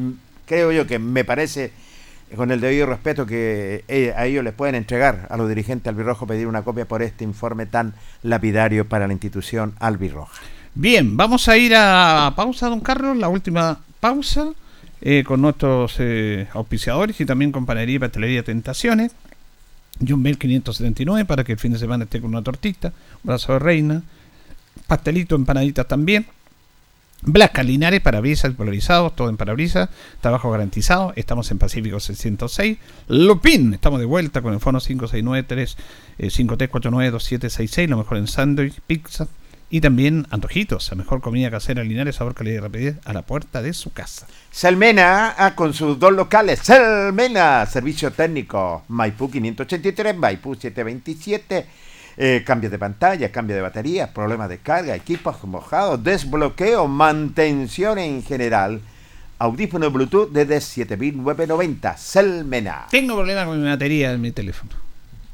creo 0.46 0.72
yo 0.72 0.88
que 0.88 0.98
me 1.00 1.24
parece, 1.24 1.72
con 2.36 2.50
el 2.52 2.60
debido 2.62 2.86
respeto, 2.88 3.26
que 3.26 3.84
eh, 3.88 4.14
a 4.18 4.26
ellos 4.26 4.44
les 4.44 4.54
pueden 4.54 4.76
entregar 4.76 5.28
a 5.30 5.38
los 5.38 5.48
dirigentes 5.48 5.88
albirrojos 5.90 6.28
pedir 6.28 6.48
una 6.48 6.64
copia 6.64 6.86
por 6.86 7.02
este 7.04 7.24
informe 7.24 7.66
tan 7.68 7.94
lapidario 8.24 8.86
para 8.86 9.06
la 9.08 9.14
institución 9.14 9.74
albirroja. 9.80 10.42
Bien, 10.74 11.18
vamos 11.18 11.48
a 11.50 11.58
ir 11.58 11.74
a 11.76 12.34
pausa, 12.36 12.68
don 12.70 12.80
Carlos, 12.80 13.18
la 13.18 13.28
última 13.30 13.80
pausa 14.00 14.52
eh, 15.02 15.24
con 15.26 15.42
nuestros 15.42 15.96
eh, 16.00 16.48
auspiciadores 16.54 17.20
y 17.20 17.26
también 17.26 17.52
con 17.52 17.66
Panadería 17.66 17.96
y 17.96 18.00
Pastelería 18.00 18.44
Tentaciones. 18.44 19.14
John 20.08 20.24
Bell 20.24 20.38
579 20.38 21.26
para 21.26 21.44
que 21.44 21.54
el 21.54 21.60
fin 21.60 21.74
de 21.74 21.80
semana 21.80 22.06
esté 22.06 22.22
con 22.22 22.32
una 22.32 22.42
tortita, 22.42 22.94
brazo 23.24 23.54
de 23.54 23.60
reina, 23.60 24.04
pastelito, 24.88 25.36
empanaditas 25.36 25.88
también. 25.88 26.26
Blasca 27.24 27.62
Linares, 27.62 28.02
parabrisas 28.02 28.54
polarizados, 28.54 29.16
todo 29.16 29.30
en 29.30 29.38
parabrisas, 29.38 29.90
trabajo 30.22 30.50
garantizado. 30.50 31.14
Estamos 31.16 31.52
en 31.52 31.60
Pacífico 31.60 32.00
606. 32.00 32.80
Lupin, 33.10 33.76
estamos 33.76 34.00
de 34.00 34.08
vuelta 34.08 34.42
con 34.42 34.54
el 34.54 34.60
fono 34.60 34.80
5693 34.80 35.78
eh, 36.18 36.28
53492766, 36.30 37.88
lo 37.90 37.98
mejor 37.98 38.18
en 38.18 38.28
sándwich, 38.28 38.80
pizza 38.88 39.28
y 39.72 39.80
también 39.80 40.28
antojitos, 40.32 40.90
la 40.92 40.98
mejor 40.98 41.22
comida 41.22 41.50
casera 41.50 41.82
Linares, 41.82 42.18
sabor, 42.18 42.36
calidad 42.36 42.58
y 42.58 42.60
rapidez 42.60 42.98
a 43.06 43.14
la 43.14 43.22
puerta 43.22 43.62
de 43.62 43.72
su 43.72 43.94
casa. 43.94 44.28
Selmena, 44.52 45.34
ah, 45.38 45.56
con 45.56 45.74
sus 45.74 45.98
dos 45.98 46.12
locales. 46.12 46.60
Selmena, 46.60 47.66
servicio 47.66 48.12
técnico. 48.12 48.84
Maipú 48.90 49.32
583, 49.32 50.18
Maipú 50.18 50.56
727. 50.56 51.66
Eh, 52.18 52.44
cambio 52.46 52.70
de 52.70 52.78
pantalla, 52.78 53.32
cambio 53.32 53.56
de 53.56 53.62
batería, 53.62 54.14
problemas 54.14 54.50
de 54.50 54.58
carga, 54.58 54.94
equipos 54.94 55.42
mojados, 55.46 56.04
desbloqueo, 56.04 56.90
mantención 56.90 57.98
en 57.98 58.24
general. 58.24 58.82
Audífono 59.40 59.90
Bluetooth 59.90 60.32
desde 60.32 60.60
7990. 60.60 61.96
Selmena. 61.96 62.88
Tengo 62.92 63.16
problemas 63.16 63.46
con 63.46 63.62
mi 63.64 63.70
batería 63.70 64.12
en 64.12 64.20
mi 64.20 64.32
teléfono. 64.32 64.74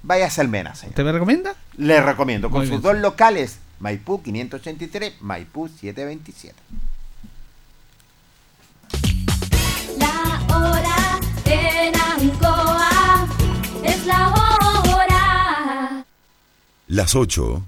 Vaya 0.03 0.27
a 0.27 0.29
Selmena, 0.29 0.75
señor. 0.75 0.93
¿Te 0.93 1.03
me 1.03 1.11
recomienda? 1.11 1.55
Le 1.77 1.99
recomiendo. 2.01 2.51
Con 2.51 2.59
Muy 2.59 2.67
sus 2.67 2.81
bien. 2.81 2.93
dos 2.93 3.01
locales. 3.01 3.59
Maipú 3.79 4.21
583, 4.21 5.21
Maipú 5.21 5.67
727. 5.67 6.55
La 9.99 10.45
hora 10.55 11.19
en 11.45 11.95
Ancoa 11.95 13.27
es 13.83 14.05
la 14.05 14.29
hora. 14.29 16.05
Las 16.87 17.15
8 17.15 17.63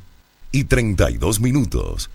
y 0.52 0.64
32 0.64 1.40
minutos. 1.42 2.10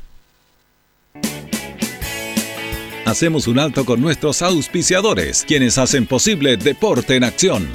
Hacemos 3.06 3.46
un 3.46 3.58
alto 3.58 3.84
con 3.84 4.00
nuestros 4.00 4.42
auspiciadores, 4.42 5.44
quienes 5.46 5.78
hacen 5.78 6.06
posible 6.06 6.56
Deporte 6.56 7.16
en 7.16 7.24
Acción. 7.24 7.68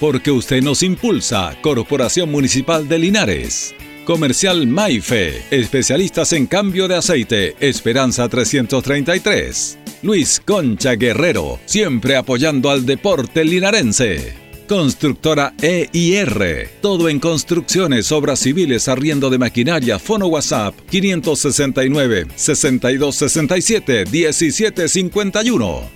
Porque 0.00 0.30
usted 0.30 0.62
nos 0.62 0.82
impulsa, 0.82 1.56
Corporación 1.60 2.30
Municipal 2.30 2.88
de 2.88 2.98
Linares. 2.98 3.74
Comercial 4.06 4.68
Maife, 4.68 5.42
especialistas 5.50 6.32
en 6.32 6.46
cambio 6.46 6.86
de 6.86 6.94
aceite, 6.94 7.56
Esperanza 7.58 8.28
333. 8.28 9.78
Luis 10.02 10.40
Concha 10.44 10.92
Guerrero, 10.94 11.58
siempre 11.64 12.14
apoyando 12.14 12.70
al 12.70 12.86
deporte 12.86 13.44
linarense. 13.44 14.32
Constructora 14.68 15.54
EIR. 15.60 16.70
Todo 16.80 17.08
en 17.08 17.18
construcciones, 17.18 18.12
obras 18.12 18.38
civiles, 18.38 18.86
arriendo 18.86 19.28
de 19.28 19.38
maquinaria. 19.38 19.98
Fono 19.98 20.28
WhatsApp 20.28 20.76
569 20.88 22.28
6267 22.36 24.06
1751. 24.06 25.95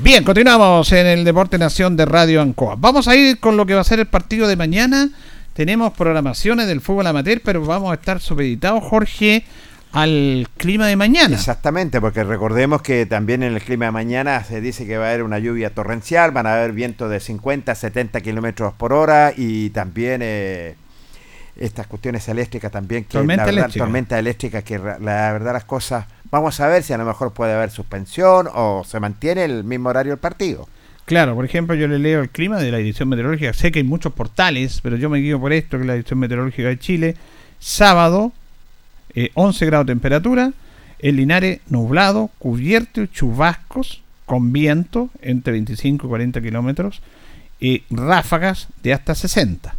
Bien, 0.00 0.22
continuamos 0.22 0.92
en 0.92 1.08
el 1.08 1.24
Deporte 1.24 1.58
Nación 1.58 1.96
de 1.96 2.04
Radio 2.04 2.40
Ancoa. 2.40 2.76
Vamos 2.78 3.08
a 3.08 3.16
ir 3.16 3.40
con 3.40 3.56
lo 3.56 3.66
que 3.66 3.74
va 3.74 3.80
a 3.80 3.84
ser 3.84 3.98
el 3.98 4.06
partido 4.06 4.46
de 4.46 4.54
mañana. 4.54 5.10
Tenemos 5.54 5.92
programaciones 5.92 6.68
del 6.68 6.80
fútbol 6.80 7.08
amateur, 7.08 7.40
pero 7.44 7.64
vamos 7.64 7.90
a 7.90 7.94
estar 7.94 8.20
supeditados, 8.20 8.84
Jorge, 8.84 9.44
al 9.90 10.46
clima 10.56 10.86
de 10.86 10.94
mañana. 10.94 11.34
Exactamente, 11.34 12.00
porque 12.00 12.22
recordemos 12.22 12.80
que 12.80 13.06
también 13.06 13.42
en 13.42 13.54
el 13.54 13.60
clima 13.60 13.86
de 13.86 13.90
mañana 13.90 14.44
se 14.44 14.60
dice 14.60 14.86
que 14.86 14.98
va 14.98 15.06
a 15.06 15.08
haber 15.08 15.24
una 15.24 15.40
lluvia 15.40 15.74
torrencial, 15.74 16.30
van 16.30 16.46
a 16.46 16.54
haber 16.54 16.74
vientos 16.74 17.10
de 17.10 17.18
50 17.18 17.72
a 17.72 17.74
70 17.74 18.20
kilómetros 18.20 18.74
por 18.74 18.92
hora 18.92 19.32
y 19.36 19.70
también 19.70 20.20
eh, 20.22 20.76
estas 21.56 21.88
cuestiones 21.88 22.28
eléctricas 22.28 22.70
también. 22.70 23.02
Que 23.02 23.14
Tormenta 23.14 23.42
la 23.42 23.46
verdad, 23.46 23.58
eléctrica. 23.64 23.84
Tormenta 23.84 24.18
eléctrica, 24.20 24.62
que 24.62 24.78
la 24.78 25.32
verdad 25.32 25.54
las 25.54 25.64
cosas... 25.64 26.06
Vamos 26.30 26.60
a 26.60 26.66
ver 26.68 26.82
si 26.82 26.92
a 26.92 26.98
lo 26.98 27.06
mejor 27.06 27.32
puede 27.32 27.54
haber 27.54 27.70
suspensión 27.70 28.48
o 28.52 28.84
se 28.84 29.00
mantiene 29.00 29.44
el 29.44 29.64
mismo 29.64 29.88
horario 29.88 30.12
del 30.12 30.18
partido. 30.18 30.68
Claro, 31.06 31.34
por 31.34 31.46
ejemplo, 31.46 31.74
yo 31.74 31.88
le 31.88 31.98
leo 31.98 32.20
el 32.20 32.28
clima 32.28 32.58
de 32.58 32.70
la 32.70 32.78
edición 32.78 33.08
meteorológica. 33.08 33.54
Sé 33.54 33.72
que 33.72 33.78
hay 33.78 33.84
muchos 33.84 34.12
portales, 34.12 34.80
pero 34.82 34.96
yo 34.96 35.08
me 35.08 35.20
guío 35.20 35.40
por 35.40 35.54
esto, 35.54 35.78
que 35.78 35.84
es 35.84 35.86
la 35.86 35.94
edición 35.94 36.18
meteorológica 36.18 36.68
de 36.68 36.78
Chile. 36.78 37.16
Sábado, 37.58 38.32
eh, 39.14 39.30
11 39.32 39.64
grados 39.64 39.86
de 39.86 39.92
temperatura. 39.92 40.52
En 40.98 41.16
Linares, 41.16 41.60
nublado, 41.70 42.30
cubierto 42.38 43.06
chubascos 43.06 44.02
con 44.26 44.52
viento 44.52 45.08
entre 45.22 45.52
25 45.54 46.06
y 46.06 46.08
40 46.10 46.42
kilómetros. 46.42 47.00
Y 47.58 47.84
ráfagas 47.88 48.68
de 48.82 48.92
hasta 48.92 49.14
60. 49.14 49.74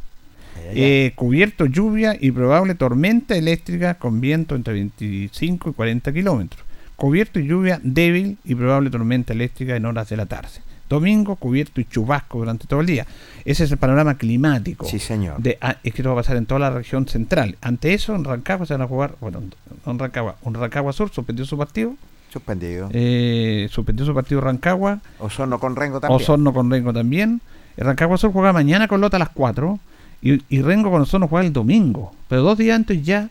Eh, 0.74 1.13
cubierto, 1.15 1.65
lluvia 1.65 2.15
y 2.20 2.32
probable 2.32 2.76
tormenta 2.76 3.36
eléctrica 3.36 3.95
con 3.95 4.22
viento 4.22 4.55
entre 4.55 4.74
25 4.74 5.70
y 5.70 5.74
40 5.74 6.13
kilómetros. 6.13 6.63
Cubierto 6.95 7.39
y 7.39 7.47
lluvia 7.47 7.80
débil 7.82 8.38
y 8.43 8.55
probable 8.55 8.89
tormenta 8.89 9.34
eléctrica 9.34 9.76
en 9.76 9.86
horas 9.86 10.09
de 10.09 10.17
la 10.17 10.26
tarde. 10.26 10.61
Domingo, 10.89 11.36
cubierto 11.36 11.80
y 11.80 11.86
chubasco 11.86 12.39
durante 12.39 12.65
todo 12.65 12.82
el 12.82 12.88
día. 12.88 13.05
Ese 13.45 13.63
es 13.63 13.72
el 13.72 13.78
panorama 13.78 14.15
climático. 14.15 14.86
Sí, 14.86 14.97
señor. 14.97 15.39
De, 15.39 15.57
ah, 15.61 15.78
es 15.84 15.93
que 15.93 16.01
esto 16.01 16.09
va 16.09 16.20
a 16.20 16.24
pasar 16.24 16.36
en 16.36 16.47
toda 16.47 16.59
la 16.59 16.72
región 16.72 17.07
central. 17.07 17.57
Ante 17.61 17.93
eso, 17.93 18.15
en 18.15 18.24
Rancagua 18.24 18.65
se 18.65 18.74
van 18.74 18.82
a 18.82 18.88
jugar, 18.88 19.15
bueno, 19.22 19.41
no 19.86 19.91
en 19.91 19.99
Rancagua, 19.99 20.38
un 20.41 20.55
Rancagua 20.55 20.91
Sur 20.91 21.11
suspendió 21.11 21.45
su 21.45 21.57
partido. 21.57 21.93
Suspendido. 22.34 22.89
Eh, 22.91 23.67
suspendió 23.72 24.05
su 24.05 24.15
partido 24.15 24.41
Rancagua. 24.41 24.99
Osorno 25.20 25.59
con 25.59 25.76
Rengo 25.76 25.99
también. 25.99 26.22
Osorno 26.22 26.53
con 26.53 26.72
Rengo 26.72 26.91
también. 26.91 27.41
El 27.78 27.86
Rancagua 27.86 28.17
Sur 28.17 28.32
juega 28.32 28.51
mañana 28.51 28.88
con 28.88 28.99
Lota 28.99 29.17
a 29.17 29.20
las 29.20 29.30
4 29.30 29.80
y, 30.22 30.41
y 30.49 30.61
Rengo 30.61 30.91
con 30.91 31.01
Osorno 31.01 31.28
juega 31.28 31.45
el 31.47 31.53
domingo. 31.53 32.13
Pero 32.28 32.41
dos 32.43 32.57
días 32.57 32.76
antes 32.76 33.03
ya 33.03 33.30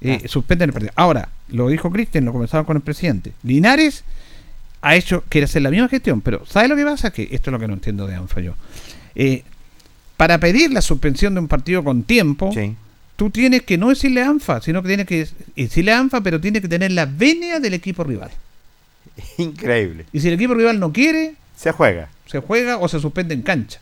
eh, 0.00 0.22
suspenden 0.28 0.70
el 0.70 0.72
partido. 0.72 0.92
Ahora, 0.96 1.28
lo 1.48 1.68
dijo 1.68 1.90
Cristian, 1.90 2.24
lo 2.24 2.32
conversaba 2.32 2.64
con 2.64 2.76
el 2.76 2.82
presidente. 2.82 3.32
Linares 3.42 4.04
ha 4.80 4.96
hecho, 4.96 5.22
quiere 5.28 5.44
hacer 5.44 5.62
la 5.62 5.70
misma 5.70 5.88
gestión, 5.88 6.20
pero 6.20 6.44
¿sabe 6.46 6.68
lo 6.68 6.76
que 6.76 6.84
pasa? 6.84 7.10
Que 7.12 7.28
esto 7.30 7.50
es 7.50 7.52
lo 7.52 7.58
que 7.58 7.68
no 7.68 7.74
entiendo 7.74 8.06
de 8.06 8.14
ANFA 8.16 8.40
yo. 8.40 8.54
Eh, 9.14 9.44
para 10.16 10.38
pedir 10.38 10.72
la 10.72 10.82
suspensión 10.82 11.34
de 11.34 11.40
un 11.40 11.48
partido 11.48 11.84
con 11.84 12.02
tiempo, 12.04 12.52
tú 13.16 13.30
tienes 13.30 13.62
que 13.62 13.78
no 13.78 13.88
decirle 13.90 14.22
ANFA, 14.22 14.60
sino 14.60 14.82
que 14.82 14.88
tienes 14.88 15.06
que 15.06 15.28
decirle 15.56 15.92
ANFA, 15.92 16.20
pero 16.20 16.40
tiene 16.40 16.60
que 16.60 16.68
tener 16.68 16.92
la 16.92 17.06
venia 17.06 17.60
del 17.60 17.74
equipo 17.74 18.02
rival. 18.04 18.30
Increíble. 19.38 20.06
Y 20.12 20.20
si 20.20 20.28
el 20.28 20.34
equipo 20.34 20.54
rival 20.54 20.80
no 20.80 20.92
quiere, 20.92 21.34
Se 21.56 21.72
juega. 21.72 22.08
se 22.26 22.40
juega 22.40 22.78
o 22.78 22.88
se 22.88 22.98
suspende 23.00 23.34
en 23.34 23.42
cancha. 23.42 23.80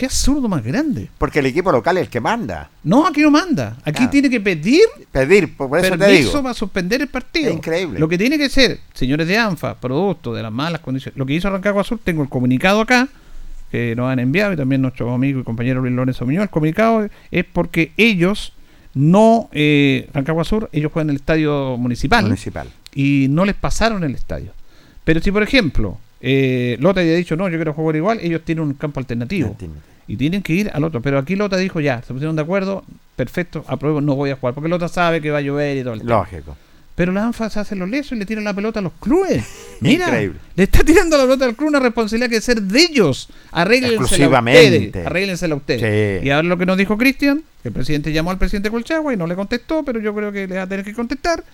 Qué 0.00 0.06
absurdo 0.06 0.48
más 0.48 0.64
grande. 0.64 1.08
Porque 1.18 1.40
el 1.40 1.46
equipo 1.46 1.70
local 1.70 1.98
es 1.98 2.04
el 2.04 2.08
que 2.08 2.20
manda. 2.20 2.70
No, 2.84 3.06
aquí 3.06 3.20
no 3.20 3.30
manda. 3.30 3.76
Aquí 3.84 4.04
Ah. 4.04 4.10
tiene 4.10 4.30
que 4.30 4.40
pedir 4.40 4.80
Pedir, 5.12 5.54
por 5.54 5.78
eso 5.78 5.98
te 5.98 6.06
digo. 6.08 6.42
para 6.42 6.54
suspender 6.54 7.02
el 7.02 7.08
partido. 7.08 7.50
Es 7.50 7.56
increíble. 7.56 7.98
Lo 8.00 8.08
que 8.08 8.16
tiene 8.16 8.38
que 8.38 8.48
ser, 8.48 8.78
señores 8.94 9.28
de 9.28 9.36
ANFA, 9.36 9.74
producto 9.74 10.32
de 10.32 10.42
las 10.42 10.50
malas 10.50 10.80
condiciones. 10.80 11.18
Lo 11.18 11.26
que 11.26 11.34
hizo 11.34 11.50
Rancagua 11.50 11.84
Sur, 11.84 12.00
tengo 12.02 12.22
el 12.22 12.30
comunicado 12.30 12.80
acá, 12.80 13.08
que 13.70 13.94
nos 13.94 14.10
han 14.10 14.18
enviado, 14.20 14.54
y 14.54 14.56
también 14.56 14.80
nuestro 14.80 15.12
amigo 15.12 15.40
y 15.40 15.44
compañero 15.44 15.82
Luis 15.82 15.92
Lorenzo 15.92 16.24
Muñoz. 16.24 16.44
El 16.44 16.48
comunicado 16.48 17.06
es 17.30 17.44
porque 17.44 17.92
ellos 17.98 18.54
no, 18.94 19.50
eh, 19.52 20.08
Rancagua 20.14 20.44
Sur, 20.44 20.70
ellos 20.72 20.90
juegan 20.92 21.08
en 21.08 21.16
el 21.16 21.16
estadio 21.16 21.76
municipal. 21.76 22.24
Municipal. 22.24 22.68
Y 22.94 23.26
no 23.28 23.44
les 23.44 23.54
pasaron 23.54 24.02
el 24.02 24.14
estadio. 24.14 24.52
Pero 25.04 25.20
si, 25.20 25.30
por 25.30 25.42
ejemplo, 25.42 25.98
eh, 26.22 26.76
Lota 26.80 27.00
había 27.00 27.16
dicho, 27.16 27.36
no, 27.36 27.48
yo 27.50 27.56
quiero 27.58 27.72
jugar 27.74 27.96
igual, 27.96 28.18
ellos 28.22 28.40
tienen 28.44 28.64
un 28.64 28.72
campo 28.74 28.98
alternativo. 28.98 29.56
Y 30.10 30.16
tienen 30.16 30.42
que 30.42 30.52
ir 30.52 30.70
al 30.74 30.82
otro. 30.82 31.00
Pero 31.00 31.18
aquí 31.18 31.36
Lota 31.36 31.56
dijo, 31.56 31.78
ya, 31.80 32.02
se 32.02 32.12
pusieron 32.12 32.34
de 32.34 32.42
acuerdo, 32.42 32.82
perfecto, 33.14 33.64
apruebo, 33.68 34.00
no 34.00 34.16
voy 34.16 34.30
a 34.30 34.34
jugar. 34.34 34.54
Porque 34.54 34.68
Lota 34.68 34.88
sabe 34.88 35.20
que 35.20 35.30
va 35.30 35.38
a 35.38 35.40
llover 35.40 35.76
y 35.76 35.82
todo 35.84 35.94
el 35.94 36.00
tema. 36.00 36.10
Lógico. 36.16 36.56
Pero 36.96 37.12
la 37.12 37.24
ANFA 37.24 37.48
se 37.48 37.60
hace 37.60 37.76
los 37.76 37.88
lesos 37.88 38.12
y 38.12 38.16
le 38.16 38.26
tiran 38.26 38.42
la 38.42 38.52
pelota 38.52 38.80
a 38.80 38.82
los 38.82 38.92
clubes. 38.94 39.44
Mira, 39.80 40.06
Increíble. 40.06 40.40
le 40.56 40.64
está 40.64 40.82
tirando 40.82 41.16
la 41.16 41.22
pelota 41.22 41.44
al 41.44 41.54
club 41.54 41.68
una 41.68 41.78
responsabilidad 41.78 42.28
que 42.28 42.38
es 42.38 42.44
ser 42.44 42.60
de 42.60 42.80
ellos. 42.80 43.28
Arréglensela 43.52 44.02
Exclusivamente. 44.02 44.86
ustedes. 44.86 45.06
Arréglensela 45.06 45.54
ustedes. 45.54 46.20
Sí. 46.20 46.26
Y 46.26 46.30
ahora 46.30 46.48
lo 46.48 46.58
que 46.58 46.66
nos 46.66 46.76
dijo 46.76 46.98
Cristian, 46.98 47.44
el 47.62 47.70
presidente 47.70 48.12
llamó 48.12 48.32
al 48.32 48.38
presidente 48.38 48.68
Colchagua 48.68 49.14
y 49.14 49.16
no 49.16 49.28
le 49.28 49.36
contestó, 49.36 49.84
pero 49.84 50.00
yo 50.00 50.12
creo 50.12 50.32
que 50.32 50.48
le 50.48 50.56
va 50.56 50.62
a 50.62 50.66
tener 50.66 50.84
que 50.84 50.92
contestar. 50.92 51.44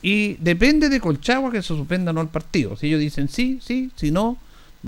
Y 0.00 0.38
depende 0.40 0.88
de 0.88 1.00
Colchagua 1.00 1.52
que 1.52 1.60
se 1.60 1.68
suspenda 1.68 2.12
o 2.12 2.14
no 2.14 2.22
el 2.22 2.28
partido. 2.28 2.76
Si 2.76 2.86
ellos 2.86 3.00
dicen 3.00 3.28
sí, 3.28 3.60
sí, 3.62 3.90
si 3.94 4.10
no, 4.10 4.38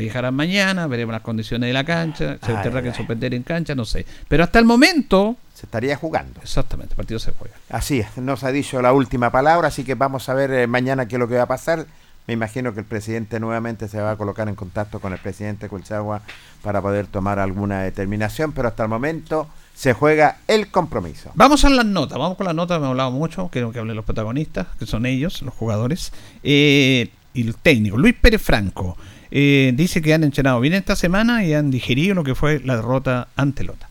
viajarán 0.05 0.35
mañana, 0.35 0.87
veremos 0.87 1.13
las 1.13 1.23
condiciones 1.23 1.69
de 1.69 1.73
la 1.73 1.85
cancha, 1.85 2.39
se 2.45 2.53
Ay, 2.57 2.63
tendrá 2.63 2.83
que 2.83 2.95
suspender 2.95 3.35
en 3.35 3.43
cancha, 3.43 3.75
no 3.75 3.85
sé. 3.85 4.07
Pero 4.29 4.45
hasta 4.45 4.59
el 4.59 4.65
momento, 4.65 5.37
Se 5.55 5.67
estaría 5.67 5.97
jugando. 5.97 6.41
exactamente, 6.43 6.93
el 6.93 6.97
partido 6.97 7.19
se 7.19 7.33
juega. 7.33 7.55
Así 7.69 8.01
es, 8.01 8.17
nos 8.17 8.45
ha 8.45 8.53
dicho 8.53 8.81
la 8.81 8.93
última 8.93 9.31
palabra, 9.31 9.69
así 9.69 9.85
que 9.85 9.95
vamos 9.95 10.29
a 10.29 10.35
ver 10.35 10.51
eh, 10.53 10.67
mañana 10.67 11.07
qué 11.07 11.17
es 11.17 11.21
lo 11.21 11.29
que 11.29 11.37
va 11.37 11.43
a 11.43 11.47
pasar. 11.47 11.87
Me 12.27 12.35
imagino 12.35 12.75
que 12.75 12.81
el 12.81 12.87
presidente 12.87 13.41
nuevamente 13.41 13.89
se 13.89 14.01
va 14.01 14.11
a 14.11 14.17
colocar 14.17 14.49
en 14.49 14.55
contacto 14.55 15.01
con 15.01 15.15
el 15.15 15.19
presidente 15.19 15.69
Colchagua 15.71 16.21
para 16.63 16.83
poder 16.83 17.07
tomar 17.07 17.39
alguna 17.39 17.81
determinación, 17.83 18.53
pero 18.53 18.69
hasta 18.69 18.83
el 18.83 18.91
momento 18.91 19.49
se 19.75 19.95
juega 19.95 20.37
el 20.47 20.69
compromiso. 20.71 21.31
Vamos 21.35 21.65
a 21.65 21.71
las 21.71 21.87
notas, 21.87 22.19
vamos 22.19 22.37
con 22.37 22.45
las 22.45 22.55
notas, 22.55 22.81
me 22.81 22.87
he 22.87 22.91
hablado 22.91 23.13
mucho, 23.13 23.49
quiero 23.51 23.73
que 23.73 23.79
hablen 23.79 23.97
los 23.97 24.05
protagonistas, 24.05 24.67
que 24.79 24.85
son 24.85 25.07
ellos, 25.07 25.41
los 25.41 25.55
jugadores, 25.55 26.13
eh, 26.43 27.11
y 27.33 27.47
el 27.47 27.55
técnico. 27.55 27.97
Luis 27.97 28.15
Pérez 28.21 28.43
Franco 28.43 28.99
eh, 29.31 29.73
dice 29.75 30.01
que 30.03 30.15
han 30.15 30.25
entrenado 30.25 30.61
bien 30.61 30.75
esta 30.75 30.97
semana 30.97 31.45
y 31.45 31.53
han 31.55 31.71
digerido 31.71 32.15
lo 32.15 32.25
que 32.25 32.35
fue 32.35 32.61
la 32.65 32.77
derrota 32.77 33.29
ante 33.37 33.65
Lota. 33.65 33.89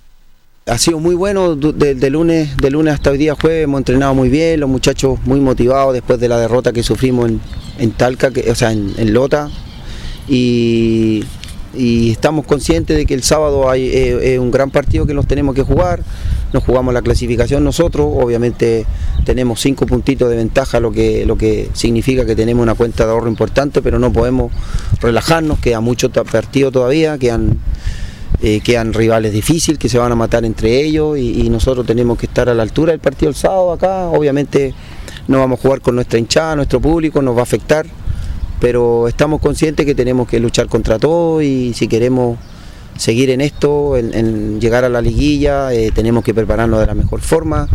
Ha 0.66 0.78
sido 0.78 1.00
muy 1.00 1.16
bueno 1.16 1.56
de, 1.56 1.96
de 1.96 2.10
lunes, 2.10 2.58
de 2.58 2.70
lunes 2.72 2.94
hasta 2.94 3.12
hoy 3.12 3.18
día 3.18 3.36
jueves, 3.36 3.64
hemos 3.64 3.80
entrenado 3.80 4.14
muy 4.14 4.28
bien, 4.28 4.60
los 4.60 4.70
muchachos 4.70 5.18
muy 5.24 5.40
motivados 5.40 5.94
después 5.94 6.20
de 6.20 6.28
la 6.28 6.38
derrota 6.38 6.74
que 6.74 6.84
sufrimos 6.84 7.30
en, 7.30 7.40
en 7.80 7.92
Talca, 7.92 8.32
que- 8.32 8.52
o 8.52 8.56
sea, 8.56 8.74
en, 8.74 9.14
Lota. 9.14 9.50
Y, 10.28 11.24
estamos 11.74 12.46
conscientes 12.46 12.98
de 12.98 13.06
que 13.06 13.14
el 13.14 13.24
sábado 13.24 13.70
hay 13.70 13.88
eh, 13.94 14.40
un 14.40 14.50
gran 14.52 14.72
partido 14.72 15.06
que 15.06 15.14
nos 15.14 15.28
tenemos 15.28 15.54
que 15.56 15.62
jugar. 15.62 16.02
Nos 16.54 16.64
jugamos 16.64 16.94
la 16.94 17.02
clasificación 17.02 17.64
nosotros, 17.64 18.08
obviamente 18.10 18.86
tenemos 19.26 19.60
cinco 19.60 19.86
puntitos 19.86 20.30
de 20.30 20.38
ventaja, 20.38 20.80
lo 20.80 20.92
que, 20.92 21.26
lo 21.26 21.38
que 21.38 21.70
significa 21.74 22.26
que 22.26 22.36
tenemos 22.36 22.64
una 22.64 22.76
cuenta 22.76 23.06
de 23.06 23.12
ahorro 23.12 23.28
importante, 23.28 23.82
pero 23.82 24.00
no 24.00 24.14
podemos 24.14 24.52
relajarnos, 25.02 25.60
queda 25.60 25.82
mucho 25.82 26.10
partido 26.12 26.72
todavía, 26.72 27.18
quedan 27.18 27.60
eh, 28.42 28.62
quedan 28.62 28.94
rivales 28.94 29.34
difíciles 29.34 29.80
que 29.80 29.90
se 29.90 29.98
van 29.98 30.12
a 30.12 30.16
matar 30.16 30.46
entre 30.46 30.82
ellos 30.82 31.18
y, 31.18 31.42
y 31.42 31.50
nosotros 31.50 31.86
tenemos 31.88 32.20
que 32.20 32.28
estar 32.28 32.48
a 32.50 32.54
la 32.54 32.62
altura 32.62 32.92
del 32.92 33.00
partido 33.00 33.30
el 33.30 33.36
sábado 33.36 33.72
acá. 33.72 34.10
Obviamente 34.10 34.76
no 35.28 35.40
vamos 35.40 35.60
a 35.60 35.62
jugar 35.62 35.82
con 35.82 35.96
nuestra 35.96 36.20
hinchada, 36.20 36.56
nuestro 36.56 36.80
público, 36.80 37.22
nos 37.22 37.36
va 37.36 37.40
a 37.40 37.44
afectar, 37.44 37.86
pero 38.60 39.08
estamos 39.08 39.42
conscientes 39.42 39.86
que 39.86 39.96
tenemos 39.96 40.28
que 40.28 40.40
luchar 40.40 40.68
contra 40.68 41.00
todo 41.00 41.42
y 41.42 41.74
si 41.74 41.88
queremos 41.88 42.38
seguir 42.98 43.30
en 43.30 43.42
esto, 43.42 43.98
en, 43.98 44.60
llegar 44.60 44.84
a 44.86 44.90
la 44.90 45.02
liguilla, 45.02 45.72
eh, 45.74 45.92
tenemos 45.94 46.24
que 46.24 46.34
prepararnos 46.34 46.80
de 46.80 46.88
la 46.88 46.94
mejor 46.96 47.22
forma 47.22 47.68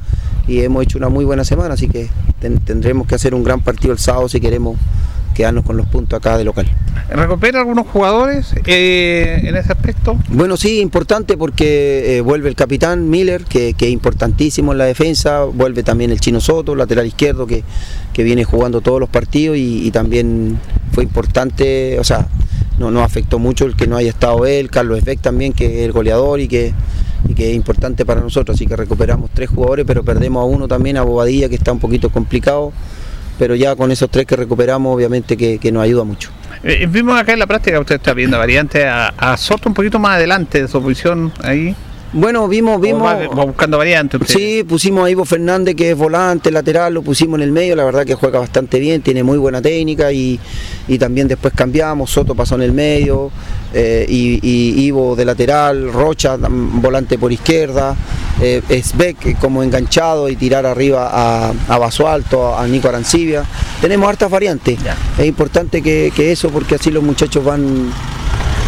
y 0.49 0.61
hemos 0.61 0.83
hecho 0.83 0.99
una 0.99 1.09
muy 1.09 1.25
buena 1.25 1.45
semana, 1.45 1.75
así 1.75 1.89
que 1.89 2.09
ten- 2.41 2.59
tendremos 2.61 3.07
que 3.07 3.15
hacer 3.15 3.35
un 3.35 3.45
gran 3.45 3.61
partido 3.61 3.93
el 3.93 3.99
sábado 3.99 4.29
si 4.29 4.41
queremos 4.41 4.77
quedarnos 5.33 5.65
con 5.65 5.77
los 5.77 5.87
puntos 5.87 6.19
acá 6.19 6.39
de 6.39 6.45
local. 6.45 6.67
¿Recupera 7.09 7.61
algunos 7.61 7.87
jugadores 7.87 8.55
eh, 8.67 9.41
en 9.43 9.57
ese 9.57 9.73
aspecto? 9.73 10.17
Bueno, 10.29 10.57
sí, 10.57 10.81
importante 10.81 11.37
porque 11.37 12.17
eh, 12.17 12.21
vuelve 12.21 12.49
el 12.49 12.55
capitán 12.55 13.11
Miller, 13.11 13.45
que, 13.45 13.75
que 13.75 13.87
es 13.87 13.93
importantísimo 13.93 14.73
en 14.73 14.79
la 14.79 14.85
defensa, 14.85 15.45
vuelve 15.45 15.83
también 15.83 16.11
el 16.11 16.21
Chino 16.21 16.41
Soto, 16.41 16.75
lateral 16.75 17.07
izquierdo, 17.07 17.47
que, 17.47 17.65
que 18.13 18.23
viene 18.23 18.45
jugando 18.45 18.81
todos 18.81 19.01
los 19.01 19.09
partidos 19.09 19.57
y, 19.57 19.87
y 19.87 19.91
también 19.91 20.59
fue 20.93 21.05
importante, 21.05 21.99
o 21.99 22.05
sea, 22.05 22.29
no 22.91 23.03
afectó 23.03 23.39
mucho 23.39 23.65
el 23.67 23.77
que 23.77 23.87
no 23.87 23.97
haya 23.97 24.11
estado 24.11 24.47
él, 24.47 24.71
Carlos 24.71 24.99
Esbeck 24.99 25.21
también, 25.21 25.53
que 25.53 25.67
es 25.67 25.87
el 25.87 25.93
goleador 25.93 26.41
y 26.41 26.49
que, 26.49 26.73
y 27.29 27.35
que 27.35 27.51
es 27.51 27.57
importante 27.57 28.05
para 28.05 28.21
nosotros, 28.21 28.57
así 28.57 28.67
que 28.67 28.77
recuperamos 28.77 29.31
tres 29.33 29.51
jugadores, 29.51 29.85
pero 29.87 30.03
perdemos 30.03 30.43
a 30.43 30.45
uno 30.45 30.67
también, 30.67 30.97
a 30.97 31.03
Bobadilla, 31.03 31.49
que 31.49 31.55
está 31.55 31.73
un 31.73 31.79
poquito 31.79 32.11
complicado, 32.11 32.73
pero 33.43 33.57
ya 33.57 33.75
con 33.75 33.91
esos 33.91 34.09
tres 34.09 34.25
que 34.25 34.37
recuperamos, 34.37 34.95
obviamente 34.95 35.37
que, 35.37 35.59
que 35.59 35.73
nos 35.73 35.83
ayuda 35.83 36.05
mucho. 36.05 36.31
Eh, 36.63 36.87
vimos 36.89 37.19
acá 37.19 37.33
en 37.33 37.41
la 37.41 37.47
práctica, 37.49 37.81
usted 37.81 37.97
está 37.97 38.15
viendo 38.15 38.39
variante 38.39 38.87
a, 38.87 39.09
a 39.09 39.37
Soto 39.37 39.69
un 39.69 39.75
poquito 39.75 39.99
más 39.99 40.15
adelante 40.15 40.63
de 40.63 40.69
su 40.69 40.81
posición 40.81 41.33
ahí. 41.43 41.75
Bueno, 42.15 42.47
vimos, 42.47 42.79
vimos. 42.81 43.03
Va- 43.03 43.27
buscando 43.47 43.79
variantes. 43.79 44.21
usted. 44.21 44.35
Sí, 44.35 44.65
pusimos 44.65 45.07
a 45.07 45.11
Ivo 45.11 45.25
Fernández, 45.25 45.75
que 45.75 45.93
es 45.93 45.97
volante, 45.97 46.51
lateral, 46.51 46.93
lo 46.93 47.03
pusimos 47.03 47.39
en 47.39 47.43
el 47.45 47.53
medio, 47.53 47.75
la 47.75 47.85
verdad 47.85 48.05
que 48.05 48.15
juega 48.15 48.39
bastante 48.39 48.79
bien, 48.79 49.01
tiene 49.01 49.23
muy 49.23 49.39
buena 49.39 49.63
técnica 49.63 50.13
y, 50.13 50.39
y 50.89 50.99
también 50.99 51.27
después 51.27 51.55
cambiamos, 51.57 52.11
Soto 52.11 52.35
pasó 52.35 52.57
en 52.57 52.63
el 52.63 52.73
medio, 52.73 53.31
eh, 53.73 54.05
y, 54.07 54.39
y 54.43 54.85
Ivo 54.85 55.17
de 55.17 55.25
lateral, 55.25 55.91
Rocha, 55.91 56.37
volante 56.39 57.17
por 57.19 57.33
izquierda, 57.33 57.97
eh, 58.43 58.61
Esbeck 58.69 59.27
eh, 59.27 59.37
como 59.41 59.63
enganchado 59.63 60.29
y 60.29 60.37
tirar 60.37 60.67
arriba 60.67 61.09
a, 61.13 61.53
a 61.69 61.79
Basualto, 61.79 62.55
a 62.55 62.67
Nico 62.67 62.89
Arancibia. 62.89 63.43
Tenemos 63.81 64.07
hartas 64.09 64.31
variantes, 64.31 64.79
es 65.19 65.27
importante 65.27 65.81
que, 65.81 66.13
que 66.15 66.31
eso 66.31 66.51
porque 66.51 66.75
así 66.75 66.91
los 66.91 67.03
muchachos 67.03 67.43
van 67.43 67.91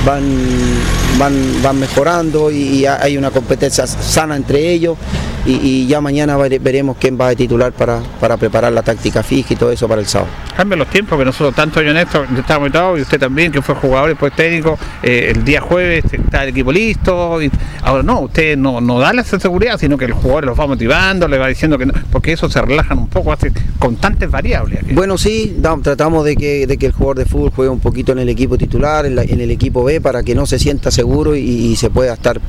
van, 0.07 0.23
van, 1.19 1.35
van 1.63 1.79
mejorando 1.79 2.51
y, 2.51 2.85
hay 2.87 3.17
una 3.17 3.31
competencia 3.31 3.87
sana 3.87 4.37
entre 4.37 4.71
ellos 4.71 4.97
y, 5.47 5.53
y 5.63 5.87
ya 5.87 6.01
mañana 6.01 6.37
vere- 6.39 6.59
veremos 6.61 6.97
quién 6.99 7.19
va 7.21 7.29
a 7.29 7.35
titular 7.35 7.73
para, 7.73 8.01
para 8.21 8.37
preparar 8.37 8.73
la 8.73 8.83
táctica 8.83 9.23
fija 9.23 9.53
y 9.55 9.57
todo 9.57 9.71
eso 9.73 9.87
para 9.89 10.01
el 10.01 10.07
sábado. 10.07 10.31
Cambian 10.57 10.79
los 10.79 10.89
tiempos, 10.89 11.19
que 11.19 11.25
nosotros, 11.25 11.55
tanto 11.55 11.83
yo 11.83 11.93
Néstor, 11.93 12.27
yo 12.33 12.41
estaba 12.41 12.61
muy 12.61 12.99
y 12.99 13.03
usted 13.03 13.19
también, 13.19 13.51
que 13.53 13.61
fue 13.61 13.75
jugador 13.75 14.09
y 14.09 14.13
después 14.13 14.33
técnico, 14.35 14.79
eh, 15.03 15.33
el 15.35 15.45
día 15.45 15.61
jueves 15.61 16.05
está 16.13 16.45
el 16.45 16.51
equipo 16.51 16.73
listo. 16.73 17.43
Y 17.43 17.51
ahora 17.83 18.03
no, 18.03 18.21
usted 18.21 18.57
no, 18.57 18.81
no 18.81 18.99
da 19.01 19.11
esa 19.21 19.39
seguridad, 19.39 19.79
sino 19.79 19.99
que 19.99 20.05
el 20.07 20.13
jugador 20.13 20.47
los 20.47 20.59
va 20.59 20.67
motivando, 20.67 21.27
le 21.29 21.37
va 21.39 21.49
diciendo 21.49 21.77
que 21.77 21.87
no, 21.87 21.93
porque 22.11 22.33
eso 22.33 22.49
se 22.49 22.63
relajan 22.63 22.99
un 22.99 23.09
poco, 23.09 23.33
hace 23.33 23.53
constantes 23.79 24.31
variables. 24.31 24.81
Bueno, 24.95 25.19
sí, 25.19 25.57
da- 25.59 25.77
tratamos 25.83 26.25
de 26.25 26.37
que, 26.37 26.67
de 26.67 26.79
que 26.79 26.87
el 26.87 26.93
jugador 26.93 27.19
de 27.19 27.25
fútbol 27.27 27.51
juegue 27.55 27.71
un 27.71 27.81
poquito 27.81 28.13
en 28.13 28.21
el 28.21 28.29
equipo 28.29 28.57
titular, 28.57 29.05
en, 29.07 29.17
la- 29.17 29.25
en 29.25 29.41
el 29.41 29.51
equipo 29.51 29.84
Para 30.03 30.23
que 30.23 30.35
no 30.35 30.47
se 30.47 30.59
sienta 30.59 30.91
seguro 30.91 31.37
y, 31.37 31.77
se 31.77 31.91
pueda 31.91 32.15
estar 32.15 32.41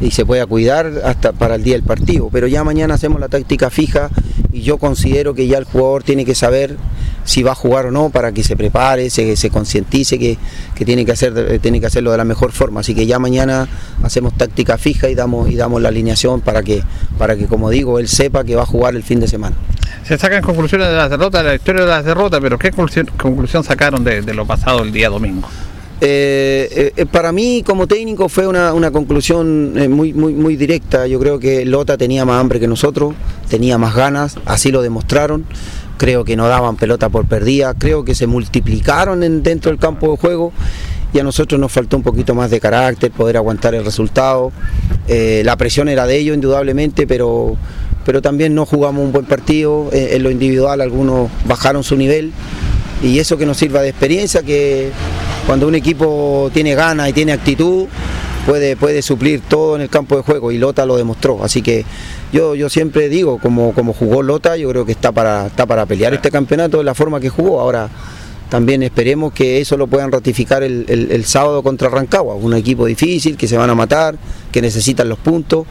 y 0.00 0.10
se 0.10 0.24
pueda 0.24 0.46
cuidar 0.46 0.92
hasta 1.04 1.32
para 1.32 1.56
el 1.56 1.64
día 1.64 1.74
del 1.74 1.82
partido. 1.82 2.28
Pero 2.30 2.46
ya 2.46 2.62
mañana 2.62 2.94
hacemos 2.94 3.20
la 3.20 3.28
táctica 3.28 3.70
fija 3.70 4.10
y 4.52 4.62
yo 4.62 4.78
considero 4.78 5.34
que 5.34 5.48
ya 5.48 5.58
el 5.58 5.64
jugador 5.64 6.04
tiene 6.04 6.24
que 6.24 6.34
saber 6.34 6.76
si 7.24 7.42
va 7.42 7.52
a 7.52 7.54
jugar 7.54 7.86
o 7.86 7.90
no 7.90 8.10
para 8.10 8.30
que 8.30 8.44
se 8.44 8.56
prepare, 8.56 9.10
se, 9.10 9.34
se 9.36 9.50
concientice 9.50 10.18
que, 10.18 10.38
que 10.76 10.84
tiene 10.84 11.04
que 11.04 11.12
hacer 11.12 11.32
eh, 11.36 11.58
tiene 11.58 11.80
que 11.80 11.86
hacerlo 11.86 12.12
de 12.12 12.18
la 12.18 12.24
mejor 12.24 12.52
forma. 12.52 12.80
Así 12.80 12.94
que 12.94 13.06
ya 13.06 13.18
mañana 13.18 13.66
hacemos 14.02 14.34
táctica 14.34 14.78
fija 14.78 15.08
y 15.08 15.14
damos 15.14 15.50
y 15.50 15.56
damos 15.56 15.82
la 15.82 15.88
alineación 15.88 16.40
para 16.40 16.62
que 16.62 16.82
para 17.18 17.36
que 17.36 17.46
como 17.46 17.68
digo 17.70 17.98
él 17.98 18.06
sepa 18.06 18.44
que 18.44 18.54
va 18.54 18.62
a 18.62 18.66
jugar 18.66 18.94
el 18.94 19.02
fin 19.02 19.18
de 19.18 19.26
semana. 19.26 19.56
Se 20.04 20.16
sacan 20.18 20.42
conclusiones 20.42 20.88
de 20.88 20.94
las 20.94 21.10
derrotas, 21.10 21.42
de 21.42 21.48
la 21.48 21.54
historia 21.56 21.82
de 21.82 21.88
las 21.88 22.04
derrotas, 22.04 22.38
pero 22.40 22.58
¿qué 22.58 22.70
conclusión, 22.70 23.06
conclusión 23.16 23.64
sacaron 23.64 24.04
de 24.04 24.34
lo 24.34 24.46
pasado 24.46 24.82
el 24.82 24.92
día 24.92 25.08
domingo? 25.08 25.48
Eh, 26.00 26.68
eh, 26.70 26.92
eh, 26.94 27.06
para 27.06 27.32
mí 27.32 27.62
como 27.64 27.86
técnico 27.86 28.28
fue 28.28 28.46
una, 28.46 28.90
conclusión 28.90 29.72
muy, 29.90 30.56
directa. 30.56 31.06
Yo 31.06 31.18
creo 31.18 31.38
que 31.38 31.64
Lota 31.64 31.96
tenía 31.96 32.24
más 32.24 32.40
hambre 32.40 32.60
que 32.60 32.68
nosotros, 32.68 33.14
tenía 33.48 33.78
más 33.78 33.94
ganas, 33.94 34.36
así 34.44 34.70
lo 34.70 34.82
demostraron. 34.82 35.46
Creo 35.96 36.24
que 36.24 36.36
no 36.36 36.46
daban 36.48 36.76
pelota 36.76 37.08
por 37.08 37.26
perdida, 37.26 37.72
creo 37.72 38.04
que 38.04 38.14
se 38.14 38.26
multiplicaron 38.26 39.22
en- 39.22 39.42
dentro 39.42 39.70
del 39.70 39.80
campo 39.80 40.10
de 40.10 40.18
juego 40.18 40.52
y 41.14 41.18
a 41.18 41.24
nosotros 41.24 41.58
nos 41.58 41.72
faltó 41.72 41.96
un 41.96 42.02
poquito 42.02 42.34
más 42.34 42.50
de 42.50 42.60
carácter, 42.60 43.10
poder 43.10 43.38
aguantar 43.38 43.74
el 43.74 43.82
resultado. 43.82 44.52
La 45.08 45.56
presión 45.56 45.88
era 45.88 46.06
de 46.06 46.18
ellos 46.18 46.34
indudablemente, 46.34 47.06
pero, 47.06 47.56
pero 48.04 48.20
también 48.20 48.54
no 48.54 48.66
jugamos 48.66 49.02
un 49.06 49.12
buen 49.12 49.24
partido. 49.24 49.88
En 49.92 50.22
lo 50.22 50.30
individual 50.30 50.82
algunos 50.82 51.30
bajaron 51.46 51.82
su 51.82 51.96
nivel 51.96 52.32
y 53.02 53.18
eso 53.18 53.38
que 53.38 53.46
nos 53.46 53.56
sirva 53.56 53.80
de 53.80 53.88
experiencia, 53.88 54.42
que 54.42 54.90
cuando 55.46 55.68
un 55.68 55.74
equipo 55.74 56.50
tiene 56.52 56.74
ganas 56.74 57.08
y 57.08 57.12
tiene 57.12 57.32
actitud, 57.32 57.86
puede, 58.46 58.76
puede 58.76 59.00
suplir 59.02 59.40
todo 59.48 59.76
en 59.76 59.82
el 59.82 59.88
campo 59.88 60.16
de 60.16 60.22
juego 60.22 60.50
y 60.52 60.58
Lota 60.58 60.84
lo 60.84 60.96
demostró. 60.96 61.42
Así 61.44 61.62
que 61.62 61.84
yo, 62.32 62.54
yo 62.54 62.68
siempre 62.68 63.08
digo, 63.08 63.38
como, 63.38 63.72
como 63.72 63.92
jugó 63.92 64.22
Lota, 64.22 64.56
yo 64.56 64.68
creo 64.70 64.84
que 64.84 64.92
está 64.92 65.12
para, 65.12 65.46
está 65.46 65.64
para 65.66 65.86
pelear 65.86 66.12
este 66.14 66.30
campeonato 66.30 66.78
de 66.78 66.84
la 66.84 66.94
forma 66.94 67.20
que 67.20 67.28
jugó. 67.28 67.60
Ahora 67.60 67.88
también 68.48 68.82
esperemos 68.82 69.32
que 69.32 69.60
eso 69.60 69.76
lo 69.76 69.86
puedan 69.86 70.10
ratificar 70.12 70.62
el, 70.62 70.84
el- 70.88 71.10
el 71.12 71.24
sábado 71.24 71.62
contra 71.62 71.88
Rancagua, 71.88 72.34
un 72.34 72.54
equipo 72.54 72.86
difícil, 72.86 73.36
que 73.36 73.46
se 73.48 73.56
van 73.56 73.70
a 73.70 73.74
matar, 73.74 74.16
que 74.52 74.60
necesitan 74.62 75.08
los 75.08 75.18
puntos 75.18 75.64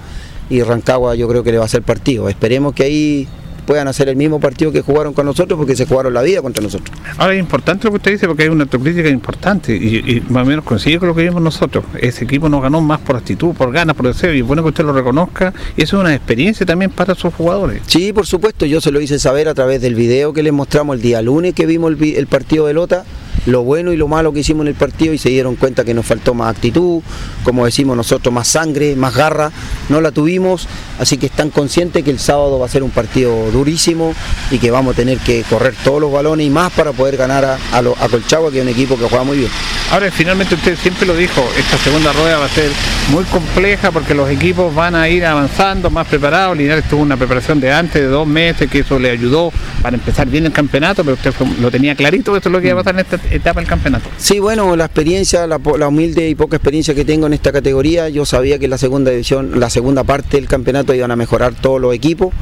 y 0.50 0.62
Rancagua 0.62 1.16
yo 1.16 1.28
creo 1.28 1.44
que 1.44 1.52
le 1.52 1.58
va 1.58 1.64
a 1.64 1.68
hacer 1.68 1.82
partido. 1.82 2.30
Esperemos 2.30 2.74
que 2.74 2.84
ahí 2.84 3.28
puedan 3.66 3.88
hacer 3.88 4.10
el 4.10 4.16
mismo 4.16 4.40
partido 4.40 4.72
que 4.72 4.82
jugaron 4.82 5.14
con 5.14 5.26
nosotros 5.26 5.58
porque 5.58 5.76
se 5.76 5.86
jugaron 5.86 6.14
la 6.14 6.22
vida 6.22 6.42
contra 6.42 6.62
nosotros. 6.64 6.96
Ahora 7.18 7.34
es 7.34 7.40
importante 7.40 7.86
lo 7.86 7.92
que 7.92 7.98
usted 7.98 8.12
dice 8.12 8.28
porque 8.28 8.44
hay 8.44 8.50
una 8.50 8.64
autocrítica 8.64 9.10
importante 9.10 9.76
y, 9.76 9.98
y 9.98 10.24
más 10.30 10.44
o 10.44 10.50
menos 10.50 10.64
consigue 10.66 11.00
con 11.00 11.08
lo 11.10 11.16
que 11.16 11.24
vimos 11.24 11.42
nosotros. 11.42 11.84
Ese 12.00 12.24
equipo 12.26 12.48
nos 12.50 12.62
ganó 12.62 12.82
más 12.82 13.00
por 13.02 13.16
actitud, 13.16 13.54
por 13.54 13.72
ganas, 13.72 13.96
por 13.96 14.08
deseo 14.08 14.34
y 14.34 14.40
es 14.40 14.46
bueno 14.46 14.64
que 14.64 14.70
usted 14.70 14.84
lo 14.86 14.94
reconozca 14.94 15.54
y 15.76 15.84
eso 15.84 15.98
es 15.98 16.02
una 16.02 16.14
experiencia 16.16 16.66
también 16.66 16.92
para 16.92 17.16
sus 17.16 17.34
jugadores. 17.34 17.82
Sí, 17.88 18.14
por 18.14 18.26
supuesto, 18.26 18.66
yo 18.66 18.82
se 18.82 18.92
lo 18.92 19.02
hice 19.02 19.20
saber 19.20 19.48
a 19.48 19.54
través 19.54 19.82
del 19.82 19.96
video 19.96 20.34
que 20.34 20.44
les 20.44 20.54
mostramos 20.54 20.96
el 20.96 21.02
día 21.02 21.22
lunes 21.22 21.54
que 21.54 21.66
vimos 21.66 21.90
el, 21.90 21.96
vi- 21.96 22.16
el 22.16 22.28
partido 22.28 22.68
de 22.68 22.74
Lota, 22.74 23.04
lo 23.46 23.64
bueno 23.64 23.94
y 23.94 23.98
lo 23.98 24.08
malo 24.08 24.34
que 24.34 24.40
hicimos 24.40 24.62
en 24.64 24.70
el 24.70 24.76
partido 24.76 25.14
y 25.14 25.18
se 25.18 25.30
dieron 25.30 25.56
cuenta 25.56 25.84
que 25.84 25.94
nos 25.94 26.06
faltó 26.06 26.34
más 26.34 26.56
actitud, 26.56 27.02
como 27.44 27.66
decimos 27.66 27.96
nosotros, 27.96 28.34
más 28.34 28.48
sangre, 28.48 28.96
más 28.96 29.16
garra, 29.16 29.52
no 29.90 30.02
la 30.02 30.12
tuvimos, 30.12 30.68
así 31.00 31.18
que 31.18 31.28
están 31.28 31.50
conscientes 31.50 32.04
que 32.04 32.12
el 32.12 32.20
sábado 32.20 32.60
va 32.60 32.66
a 32.66 32.70
ser 32.70 32.84
un 32.84 32.92
partido 32.92 33.52
durísimo 33.52 34.14
y 34.52 34.58
que 34.58 34.72
vamos 34.72 34.94
a 34.94 34.96
tener 34.96 35.20
que 35.20 35.44
correr 35.50 35.74
todos 35.84 36.02
los 36.02 36.12
balones 36.12 36.48
y 36.48 36.50
más 36.50 36.72
para 36.72 36.92
poder 36.92 37.18
ganar 37.18 37.46
a, 37.46 37.58
a, 37.72 37.80
a 37.80 38.10
Colchagua, 38.10 38.52
que 38.52 38.60
es 38.60 38.64
un 38.64 38.70
equipo 38.70 38.98
que 38.98 39.06
juega 39.06 39.24
muy 39.24 39.38
bien. 39.38 39.52
Ahora 39.92 40.10
finalmente 40.12 40.56
usted 40.56 40.76
siempre 40.78 41.06
lo 41.06 41.16
dijo, 41.16 41.48
esta 41.58 41.78
segunda 41.78 42.12
rueda 42.12 42.40
va 42.40 42.46
a 42.46 42.50
ser 42.50 42.72
muy 43.12 43.24
compleja 43.26 43.92
porque 43.92 44.16
los 44.16 44.30
equipos 44.30 44.74
van 44.74 44.96
a 44.96 45.08
ir 45.08 45.26
avanzando, 45.26 45.92
más 45.92 46.08
preparados. 46.08 46.58
Linares 46.58 46.86
tuvo 46.90 47.04
una 47.04 47.18
preparación 47.18 47.60
de 47.60 47.72
antes, 47.72 48.02
de 48.02 48.08
dos 48.08 48.26
meses, 48.26 48.70
que 48.70 48.80
eso 48.80 48.98
le 48.98 49.12
ayudó 49.12 49.52
para 49.82 49.96
empezar 49.96 50.28
bien 50.28 50.46
el 50.48 50.52
campeonato, 50.52 51.04
pero 51.04 51.16
usted 51.16 51.34
lo 51.62 51.70
tenía 51.70 51.96
clarito, 51.96 52.36
esto 52.36 52.50
es 52.50 52.54
lo 52.54 52.62
que 52.62 52.70
iba 52.70 52.80
a 52.80 52.84
pasar 52.84 53.00
en 53.00 53.06
esta 53.06 53.18
etapa 53.32 53.60
del 53.60 53.70
campeonato. 53.70 54.10
Sí, 54.18 54.40
bueno, 54.40 54.76
la 54.76 54.86
experiencia, 54.86 55.48
la, 55.48 55.58
humilde 55.88 56.30
y 56.30 56.36
poca 56.36 56.58
experiencia 56.58 56.94
que 56.94 57.06
tengo 57.06 57.28
en 57.28 57.34
esta 57.34 57.52
categoría, 57.52 58.10
yo 58.10 58.26
sabía 58.26 58.60
que 58.60 58.68
la 58.68 58.78
segunda 58.78 59.12
división, 59.12 59.60
la 59.60 59.70
segunda 59.70 60.04
parte 60.04 60.38
del 60.38 60.48
campeonato 60.48 60.94
iban 60.94 61.12
a 61.12 61.16
mejorar 61.16 61.54
todos 61.54 61.80
los 61.82 61.94
equipos 61.94 62.34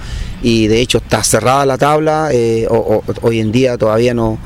y 0.42 0.68
de 0.68 0.82
hecho 0.82 1.00
está 1.00 1.24
cerrada 1.24 1.66
la 1.66 1.78
tabla, 1.78 2.30
eh, 2.32 2.68
hoy 2.70 3.40
en 3.40 3.52
día 3.52 3.78
todavía 3.78 4.14
no, 4.14 4.40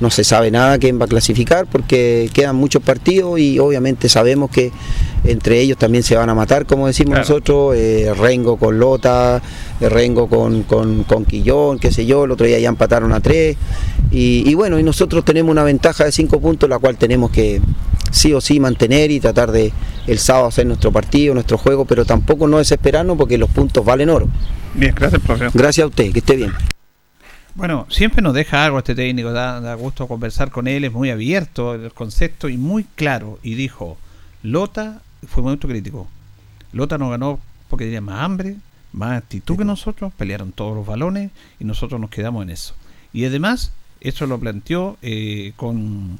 no 0.00 0.10
se 0.10 0.24
sabe 0.24 0.50
nada 0.50 0.78
quién 0.78 1.00
va 1.00 1.04
a 1.04 1.08
clasificar 1.08 1.66
porque 1.66 2.28
quedan 2.32 2.56
muchos 2.56 2.82
partidos 2.82 3.38
y 3.38 3.58
obviamente 3.58 4.08
sabemos 4.08 4.50
que 4.50 4.72
entre 5.24 5.60
ellos 5.60 5.78
también 5.78 6.02
se 6.02 6.16
van 6.16 6.28
a 6.28 6.34
matar, 6.34 6.66
como 6.66 6.86
decimos 6.86 7.18
nosotros, 7.18 7.76
eh, 7.76 8.12
Rengo 8.16 8.56
con 8.56 8.78
Lota, 8.78 9.40
eh, 9.80 9.88
Rengo 9.88 10.28
con, 10.28 10.64
con, 10.64 11.04
con 11.04 11.24
Quillón, 11.24 11.78
qué 11.78 11.92
sé 11.92 12.06
yo, 12.06 12.24
el 12.24 12.32
otro 12.32 12.46
día 12.46 12.58
ya 12.58 12.68
empataron 12.68 13.12
a 13.12 13.20
tres 13.20 13.56
y, 14.10 14.48
y 14.48 14.54
bueno, 14.54 14.78
y 14.78 14.82
nosotros 14.82 15.24
tenemos 15.24 15.52
una 15.52 15.64
ventaja 15.64 16.04
de 16.04 16.12
cinco 16.12 16.40
puntos, 16.40 16.68
la 16.68 16.78
cual 16.78 16.96
tenemos 16.96 17.30
que 17.30 17.60
sí 18.10 18.32
o 18.32 18.40
sí 18.40 18.60
mantener 18.60 19.10
y 19.10 19.20
tratar 19.20 19.50
de 19.52 19.72
el 20.06 20.18
sábado 20.18 20.46
hacer 20.46 20.66
nuestro 20.66 20.92
partido, 20.92 21.34
nuestro 21.34 21.58
juego, 21.58 21.84
pero 21.84 22.04
tampoco 22.04 22.46
no 22.46 22.58
desesperarnos 22.58 23.16
porque 23.16 23.38
los 23.38 23.50
puntos 23.50 23.84
valen 23.84 24.10
oro. 24.10 24.28
Bien, 24.74 24.94
gracias, 24.94 25.20
profesor. 25.22 25.50
Gracias 25.54 25.84
a 25.84 25.88
usted, 25.88 26.12
que 26.12 26.18
esté 26.18 26.36
bien. 26.36 26.52
Bueno, 27.54 27.86
siempre 27.90 28.22
nos 28.22 28.32
deja 28.34 28.64
algo 28.64 28.78
este 28.78 28.94
técnico, 28.94 29.32
da, 29.32 29.60
da 29.60 29.74
gusto 29.74 30.08
conversar 30.08 30.50
con 30.50 30.66
él, 30.68 30.84
es 30.84 30.92
muy 30.92 31.10
abierto 31.10 31.74
el 31.74 31.92
concepto 31.92 32.48
y 32.48 32.56
muy 32.56 32.84
claro. 32.94 33.38
Y 33.42 33.54
dijo, 33.54 33.98
Lota 34.42 35.02
fue 35.26 35.42
muy 35.42 35.52
autocrítico. 35.52 36.08
Lota 36.72 36.98
nos 36.98 37.10
ganó 37.10 37.38
porque 37.68 37.84
tenía 37.84 38.00
más 38.00 38.20
hambre, 38.20 38.56
más 38.92 39.18
actitud 39.18 39.56
que 39.56 39.64
nosotros, 39.64 40.12
pelearon 40.14 40.52
todos 40.52 40.76
los 40.76 40.86
balones 40.86 41.30
y 41.58 41.64
nosotros 41.64 42.00
nos 42.00 42.10
quedamos 42.10 42.42
en 42.42 42.50
eso. 42.50 42.74
Y 43.12 43.24
además, 43.24 43.72
eso 44.00 44.26
lo 44.26 44.38
planteó 44.38 44.96
eh, 45.02 45.52
con 45.56 46.18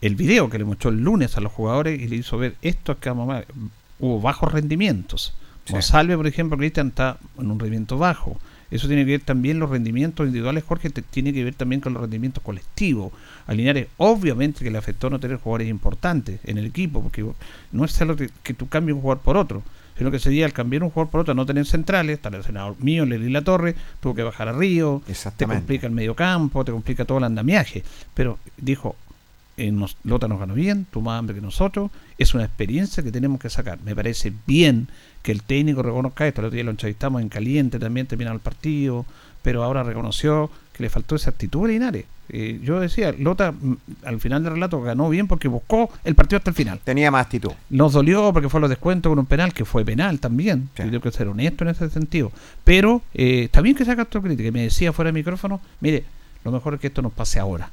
el 0.00 0.16
video 0.16 0.50
que 0.50 0.58
le 0.58 0.64
mostró 0.64 0.90
el 0.90 1.02
lunes 1.02 1.36
a 1.36 1.40
los 1.40 1.52
jugadores 1.52 2.00
y 2.00 2.08
le 2.08 2.16
hizo 2.16 2.38
ver 2.38 2.56
esto 2.62 2.98
que. 2.98 3.10
Hubo 4.00 4.20
bajos 4.20 4.52
rendimientos. 4.52 5.34
Sí. 5.64 5.72
Monsalve, 5.72 6.16
por 6.16 6.26
ejemplo, 6.26 6.58
Cristian 6.58 6.88
está 6.88 7.16
en 7.38 7.50
un 7.50 7.58
rendimiento 7.58 7.96
bajo. 7.96 8.36
Eso 8.74 8.88
tiene 8.88 9.04
que 9.04 9.12
ver 9.12 9.20
también 9.20 9.58
los 9.60 9.70
rendimientos 9.70 10.26
individuales, 10.26 10.64
Jorge, 10.66 10.90
te- 10.90 11.02
tiene 11.02 11.32
que 11.32 11.44
ver 11.44 11.54
también 11.54 11.80
con 11.80 11.92
los 11.92 12.02
rendimientos 12.02 12.42
colectivos. 12.42 13.12
A 13.46 13.54
Linares, 13.54 13.86
obviamente 13.98 14.64
que 14.64 14.70
le 14.70 14.78
afectó 14.78 15.08
no 15.10 15.20
tener 15.20 15.36
jugadores 15.38 15.68
importantes 15.68 16.40
en 16.44 16.58
el 16.58 16.66
equipo, 16.66 17.00
porque 17.02 17.24
no 17.72 17.84
es 17.84 17.92
solo 17.92 18.16
que, 18.16 18.30
que 18.42 18.52
tú 18.54 18.68
cambies 18.68 18.96
un 18.96 19.02
jugador 19.02 19.22
por 19.22 19.36
otro, 19.36 19.62
sino 19.96 20.10
que 20.10 20.18
sería 20.18 20.44
al 20.44 20.52
cambiar 20.52 20.82
un 20.82 20.90
jugador 20.90 21.08
por 21.10 21.20
otro, 21.20 21.34
no 21.34 21.46
tener 21.46 21.66
centrales, 21.66 22.16
está 22.16 22.30
el 22.30 22.42
senador 22.42 22.74
mío, 22.80 23.06
Lely 23.06 23.30
La 23.30 23.42
Torre, 23.42 23.76
tuvo 24.00 24.14
que 24.16 24.24
bajar 24.24 24.48
a 24.48 24.52
Río, 24.52 25.02
te 25.30 25.44
complica 25.60 25.86
el 25.86 25.92
medio 25.92 26.16
campo, 26.16 26.64
te 26.64 26.72
complica 26.72 27.04
todo 27.04 27.18
el 27.18 27.24
andamiaje. 27.24 27.84
Pero 28.12 28.40
dijo, 28.56 28.96
eh, 29.56 29.72
Lota 30.04 30.28
nos 30.28 30.38
ganó 30.38 30.54
bien, 30.54 30.86
tuvo 30.90 31.04
más 31.04 31.18
hambre 31.18 31.34
que 31.34 31.40
nosotros, 31.40 31.90
es 32.18 32.34
una 32.34 32.44
experiencia 32.44 33.02
que 33.02 33.12
tenemos 33.12 33.40
que 33.40 33.50
sacar. 33.50 33.78
Me 33.84 33.94
parece 33.94 34.32
bien 34.46 34.88
que 35.22 35.32
el 35.32 35.42
técnico 35.42 35.82
reconozca 35.82 36.26
esto, 36.26 36.40
el 36.40 36.46
otro 36.46 36.54
día 36.54 36.64
lo 36.64 36.70
entrevistamos 36.70 37.22
en 37.22 37.28
caliente, 37.28 37.78
también 37.78 38.06
terminado 38.06 38.34
el 38.34 38.42
partido, 38.42 39.06
pero 39.42 39.62
ahora 39.62 39.82
reconoció 39.82 40.50
que 40.72 40.82
le 40.82 40.90
faltó 40.90 41.16
esa 41.16 41.30
actitud 41.30 41.64
a 41.64 41.68
Linares. 41.68 42.04
Eh, 42.30 42.60
yo 42.62 42.80
decía, 42.80 43.12
Lota 43.12 43.52
mm, 43.52 43.76
al 44.04 44.18
final 44.18 44.42
del 44.42 44.54
relato 44.54 44.80
ganó 44.80 45.10
bien 45.10 45.28
porque 45.28 45.48
buscó 45.48 45.90
el 46.04 46.14
partido 46.14 46.38
hasta 46.38 46.50
el 46.50 46.56
final. 46.56 46.80
Tenía 46.82 47.10
más 47.10 47.26
actitud. 47.26 47.52
Nos 47.70 47.92
dolió 47.92 48.32
porque 48.32 48.48
fue 48.48 48.60
los 48.60 48.70
descuentos 48.70 49.10
con 49.10 49.18
un 49.18 49.26
penal, 49.26 49.52
que 49.52 49.64
fue 49.64 49.84
penal 49.84 50.20
también. 50.20 50.70
Sí. 50.74 50.82
Tengo 50.84 51.00
que 51.00 51.10
ser 51.10 51.28
honesto 51.28 51.64
en 51.64 51.70
ese 51.70 51.90
sentido. 51.90 52.32
Pero 52.64 53.02
eh, 53.12 53.44
está 53.44 53.60
bien 53.60 53.76
que 53.76 53.84
saca 53.84 54.02
autocrítica. 54.02 54.48
Y 54.48 54.52
me 54.52 54.62
decía 54.62 54.92
fuera 54.92 55.08
de 55.08 55.12
micrófono, 55.12 55.60
mire, 55.80 56.04
lo 56.44 56.50
mejor 56.50 56.74
es 56.74 56.80
que 56.80 56.86
esto 56.86 57.02
nos 57.02 57.12
pase 57.12 57.38
ahora. 57.38 57.70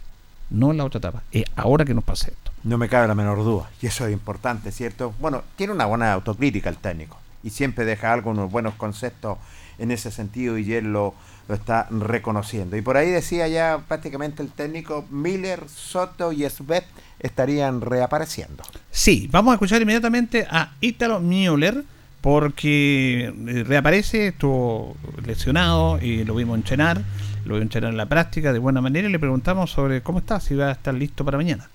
No 0.52 0.72
en 0.72 0.78
la 0.78 0.86
otra 0.86 1.00
etapa. 1.00 1.24
Es 1.32 1.46
ahora 1.56 1.86
que 1.86 1.94
nos 1.94 2.04
pase 2.04 2.32
esto. 2.32 2.52
No 2.64 2.78
me 2.78 2.90
cabe 2.90 3.08
la 3.08 3.16
menor 3.16 3.40
duda. 3.40 3.70
Y 3.82 3.88
eso 3.88 4.06
es 4.06 4.14
importante, 4.14 4.72
¿cierto? 4.72 5.14
Bueno, 5.20 5.44
tiene 5.56 5.74
una 5.74 5.86
buena 5.86 6.14
autocrítica 6.14 6.70
el 6.70 6.78
técnico. 6.78 7.18
Y 7.42 7.50
siempre 7.50 7.86
deja 7.86 8.14
algo, 8.14 8.32
unos 8.32 8.52
buenos 8.52 8.76
conceptos 8.76 9.38
en 9.80 9.90
ese 9.90 10.12
sentido 10.12 10.58
y 10.58 10.74
él 10.74 10.94
lo, 10.94 11.16
lo 11.48 11.56
está 11.56 11.88
reconociendo. 11.90 12.78
Y 12.78 12.82
por 12.82 12.98
ahí 12.98 13.10
decía 13.10 13.48
ya 13.48 13.82
prácticamente 13.88 14.44
el 14.44 14.52
técnico, 14.52 15.06
Miller, 15.10 15.68
Soto 15.68 16.32
y 16.32 16.48
Svet 16.48 16.86
estarían 17.20 17.82
reapareciendo. 17.82 18.64
Sí, 18.92 19.28
vamos 19.32 19.54
a 19.54 19.56
escuchar 19.56 19.82
inmediatamente 19.82 20.46
a 20.50 20.74
Ítalo 20.82 21.20
Müller 21.20 21.84
porque 22.22 23.34
eh, 23.48 23.64
reaparece, 23.68 24.28
estuvo 24.28 24.96
lesionado 25.26 26.00
y 26.02 26.24
lo 26.24 26.36
vimos 26.36 26.56
entrenar, 26.56 27.02
lo 27.46 27.56
vimos 27.56 27.64
entrenar 27.64 27.92
en 27.92 27.98
la 27.98 28.06
práctica 28.06 28.54
de 28.54 28.60
buena 28.60 28.80
manera 28.82 29.10
y 29.10 29.12
le 29.12 29.20
preguntamos 29.20 29.72
sobre 29.72 30.02
cómo 30.02 30.20
está, 30.20 30.40
si 30.40 30.56
va 30.56 30.70
a 30.70 30.72
estar 30.72 30.94
listo 30.94 31.26
para 31.26 31.38
mañana. 31.38 31.68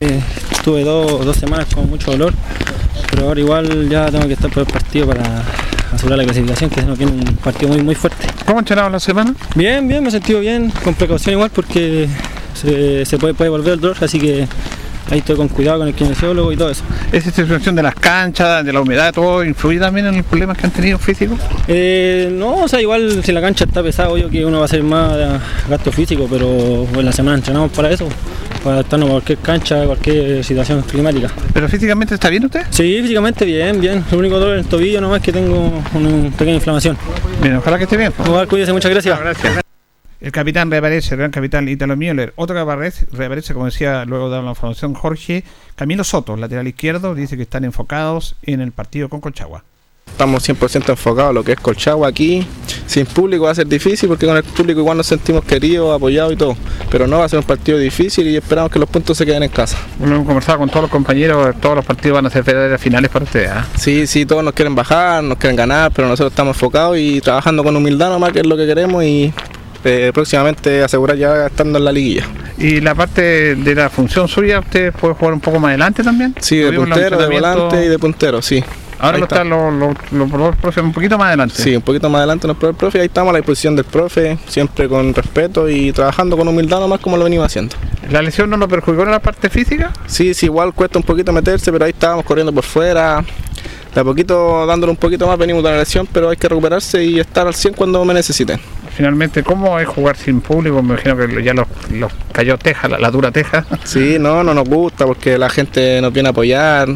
Eh, 0.00 0.20
Estuve 0.50 0.84
dos, 0.84 1.24
dos 1.24 1.36
semanas 1.36 1.74
con 1.74 1.88
mucho 1.88 2.10
dolor, 2.10 2.34
pero 3.10 3.28
ahora 3.28 3.40
igual 3.40 3.88
ya 3.88 4.10
tengo 4.10 4.26
que 4.26 4.34
estar 4.34 4.50
por 4.50 4.66
el 4.66 4.70
partido 4.70 5.06
para 5.06 5.22
asegurar 5.90 6.18
la 6.18 6.24
clasificación, 6.24 6.68
que 6.68 6.82
no 6.82 6.94
tiene 6.94 7.12
un 7.12 7.36
partido 7.36 7.72
muy 7.72 7.82
muy 7.82 7.94
fuerte. 7.94 8.26
¿Cómo 8.44 8.58
ha 8.58 8.60
entrenado 8.60 8.90
la 8.90 9.00
semana? 9.00 9.34
Bien, 9.54 9.88
bien, 9.88 10.02
me 10.02 10.10
he 10.10 10.12
sentido 10.12 10.40
bien, 10.40 10.70
con 10.84 10.94
precaución 10.94 11.32
igual 11.36 11.50
porque 11.54 12.08
se, 12.52 13.06
se 13.06 13.16
puede, 13.16 13.32
puede 13.32 13.48
volver 13.48 13.72
el 13.72 13.80
dolor, 13.80 13.96
así 14.02 14.18
que 14.18 14.46
ahí 15.10 15.18
estoy 15.18 15.36
con 15.36 15.48
cuidado 15.48 15.78
con 15.78 15.88
el 15.88 15.94
kinesiólogo 15.94 16.52
y 16.52 16.56
todo 16.56 16.70
eso. 16.70 16.82
¿Esa 17.12 17.30
situación 17.30 17.74
de 17.74 17.82
las 17.82 17.94
canchas, 17.94 18.64
de 18.64 18.72
la 18.72 18.80
humedad, 18.80 19.12
todo 19.12 19.44
influye 19.44 19.78
también 19.78 20.06
en 20.06 20.16
los 20.16 20.26
problemas 20.26 20.56
que 20.56 20.66
han 20.66 20.72
tenido 20.72 20.98
físicos? 20.98 21.38
Eh, 21.68 22.28
no, 22.32 22.64
o 22.64 22.68
sea, 22.68 22.80
igual 22.80 23.22
si 23.24 23.32
la 23.32 23.40
cancha 23.40 23.64
está 23.64 23.82
pesada, 23.82 24.10
obvio 24.10 24.28
que 24.28 24.44
uno 24.44 24.58
va 24.58 24.62
a 24.62 24.66
hacer 24.66 24.82
más 24.82 25.16
gasto 25.68 25.92
físico, 25.92 26.26
pero 26.30 26.86
en 26.98 27.04
la 27.04 27.12
semana 27.12 27.36
entrenamos 27.38 27.72
para 27.72 27.90
eso, 27.90 28.08
para 28.62 28.76
adaptarnos 28.76 29.08
a 29.08 29.12
cualquier 29.12 29.38
cancha, 29.38 29.82
a 29.82 29.86
cualquier 29.86 30.44
situación 30.44 30.82
climática. 30.82 31.28
¿Pero 31.52 31.68
físicamente 31.68 32.14
está 32.14 32.28
bien 32.28 32.44
usted? 32.44 32.62
Sí, 32.70 32.98
físicamente 33.02 33.44
bien, 33.44 33.80
bien. 33.80 34.04
El 34.10 34.18
único 34.18 34.38
dolor 34.38 34.54
en 34.54 34.60
el 34.60 34.66
tobillo 34.66 35.00
nomás 35.00 35.18
es 35.18 35.24
que 35.24 35.32
tengo 35.32 35.82
una 35.94 36.30
pequeña 36.30 36.56
inflamación. 36.56 36.96
Bien, 37.42 37.56
ojalá 37.56 37.78
que 37.78 37.84
esté 37.84 37.96
bien. 37.96 38.12
Igual, 38.24 38.48
cuídese, 38.48 38.72
muchas 38.72 38.90
gracias. 38.90 39.18
El 40.20 40.32
capitán 40.32 40.70
reaparece, 40.70 41.14
el 41.14 41.18
gran 41.20 41.30
capitán 41.30 41.66
Italo 41.66 41.96
Müller. 41.96 42.34
Otro 42.36 42.54
que 42.54 42.60
aparece, 42.60 43.06
reaparece, 43.10 43.54
como 43.54 43.64
decía 43.64 44.04
luego 44.04 44.28
de 44.28 44.42
la 44.42 44.50
información 44.50 44.92
Jorge, 44.92 45.44
Camilo 45.76 46.04
Soto, 46.04 46.36
lateral 46.36 46.68
izquierdo, 46.68 47.14
dice 47.14 47.38
que 47.38 47.44
están 47.44 47.64
enfocados 47.64 48.36
en 48.42 48.60
el 48.60 48.70
partido 48.70 49.08
con 49.08 49.22
Colchagua. 49.22 49.64
Estamos 50.06 50.46
100% 50.46 50.90
enfocados 50.90 51.30
en 51.30 51.36
lo 51.36 51.42
que 51.42 51.52
es 51.52 51.60
Colchagua 51.60 52.08
aquí. 52.08 52.46
Sin 52.86 53.06
público 53.06 53.44
va 53.44 53.52
a 53.52 53.54
ser 53.54 53.66
difícil 53.66 54.10
porque 54.10 54.26
con 54.26 54.36
el 54.36 54.42
público 54.42 54.80
igual 54.80 54.98
nos 54.98 55.06
sentimos 55.06 55.42
queridos, 55.42 55.96
apoyados 55.96 56.34
y 56.34 56.36
todo. 56.36 56.54
Pero 56.90 57.06
no 57.06 57.20
va 57.20 57.24
a 57.24 57.28
ser 57.30 57.38
un 57.38 57.46
partido 57.46 57.78
difícil 57.78 58.26
y 58.26 58.36
esperamos 58.36 58.70
que 58.70 58.78
los 58.78 58.90
puntos 58.90 59.16
se 59.16 59.24
queden 59.24 59.44
en 59.44 59.48
casa. 59.48 59.78
Lo 60.00 60.16
hemos 60.16 60.26
conversado 60.26 60.58
con 60.58 60.68
todos 60.68 60.82
los 60.82 60.90
compañeros, 60.90 61.56
todos 61.62 61.76
los 61.76 61.84
partidos 61.86 62.16
van 62.16 62.26
a 62.26 62.30
ser 62.30 62.42
verdaderas 62.42 62.78
finales 62.78 63.10
para 63.10 63.24
ustedes. 63.24 63.50
¿ah? 63.50 63.66
Sí, 63.78 64.06
sí, 64.06 64.26
todos 64.26 64.44
nos 64.44 64.52
quieren 64.52 64.74
bajar, 64.74 65.24
nos 65.24 65.38
quieren 65.38 65.56
ganar, 65.56 65.92
pero 65.92 66.08
nosotros 66.08 66.32
estamos 66.32 66.56
enfocados 66.56 66.98
y 66.98 67.22
trabajando 67.22 67.64
con 67.64 67.74
humildad 67.74 68.10
nomás, 68.10 68.32
que 68.32 68.40
es 68.40 68.46
lo 68.46 68.58
que 68.58 68.66
queremos 68.66 69.02
y 69.02 69.32
eh, 69.84 70.10
próximamente 70.12 70.82
asegurar 70.82 71.16
ya 71.16 71.46
estando 71.46 71.78
en 71.78 71.84
la 71.84 71.92
liguilla. 71.92 72.24
Y 72.58 72.80
la 72.80 72.94
parte 72.94 73.54
de 73.54 73.74
la 73.74 73.88
función 73.90 74.28
suya, 74.28 74.60
¿usted 74.60 74.92
puede 74.92 75.14
jugar 75.14 75.34
un 75.34 75.40
poco 75.40 75.58
más 75.58 75.70
adelante 75.70 76.02
también? 76.02 76.34
Sí, 76.40 76.58
de 76.58 76.72
Lo 76.72 76.82
puntero, 76.82 77.16
de 77.18 77.26
volante 77.28 77.84
y 77.84 77.88
de 77.88 77.98
puntero, 77.98 78.42
sí. 78.42 78.62
Ahora 79.02 79.14
Ahí 79.14 79.20
lo 79.20 79.24
está. 79.24 79.36
están 79.36 79.48
los 79.48 79.72
los- 79.72 80.12
los- 80.12 80.30
los 80.30 80.56
profes 80.56 80.84
un 80.84 80.92
poquito 80.92 81.16
más 81.16 81.28
adelante. 81.28 81.54
Sí, 81.56 81.74
un 81.74 81.80
poquito 81.80 82.10
más 82.10 82.18
adelante 82.18 82.46
nos 82.46 82.58
prueba 82.58 82.72
el 82.72 82.76
profe, 82.76 83.00
ahí 83.00 83.06
estamos 83.06 83.30
a 83.30 83.32
la 83.32 83.38
disposición 83.38 83.74
del 83.74 83.86
profe, 83.86 84.36
siempre 84.46 84.88
con 84.90 85.14
respeto 85.14 85.70
y 85.70 85.90
trabajando 85.92 86.36
con 86.36 86.46
humildad 86.46 86.80
nomás 86.80 87.00
como 87.00 87.16
lo 87.16 87.24
venimos 87.24 87.46
haciendo. 87.46 87.76
¿La 88.10 88.20
lesión 88.20 88.50
no 88.50 88.58
lo 88.58 88.68
perjudicó 88.68 89.04
en 89.04 89.10
la 89.12 89.20
parte 89.20 89.48
física? 89.48 89.90
Sí, 90.06 90.34
sí, 90.34 90.46
igual 90.46 90.74
cuesta 90.74 90.98
un 90.98 91.04
poquito 91.04 91.32
meterse, 91.32 91.72
pero 91.72 91.86
ahí 91.86 91.92
estábamos 91.92 92.26
corriendo 92.26 92.52
por 92.52 92.64
fuera. 92.64 93.24
De 93.94 94.00
a 94.02 94.04
poquito, 94.04 94.66
dándole 94.66 94.90
un 94.90 94.96
poquito 94.98 95.26
más, 95.26 95.38
venimos 95.38 95.64
de 95.64 95.70
la 95.70 95.78
lesión, 95.78 96.06
pero 96.12 96.28
hay 96.28 96.36
que 96.36 96.48
recuperarse 96.48 97.02
y 97.02 97.18
estar 97.20 97.46
al 97.46 97.54
100 97.54 97.72
cuando 97.72 98.04
me 98.04 98.12
necesiten. 98.12 98.60
Finalmente, 99.00 99.42
¿cómo 99.42 99.80
es 99.80 99.88
jugar 99.88 100.14
sin 100.14 100.42
público? 100.42 100.82
Me 100.82 100.92
imagino 100.92 101.16
que 101.16 101.42
ya 101.42 101.54
los, 101.54 101.66
los 101.90 102.12
cayó 102.32 102.58
teja, 102.58 102.86
la, 102.86 102.98
la 102.98 103.10
dura 103.10 103.30
teja. 103.30 103.64
Sí, 103.82 104.18
no, 104.20 104.44
no 104.44 104.52
nos 104.52 104.68
gusta 104.68 105.06
porque 105.06 105.38
la 105.38 105.48
gente 105.48 106.02
nos 106.02 106.12
viene 106.12 106.28
a 106.28 106.32
apoyar, 106.32 106.86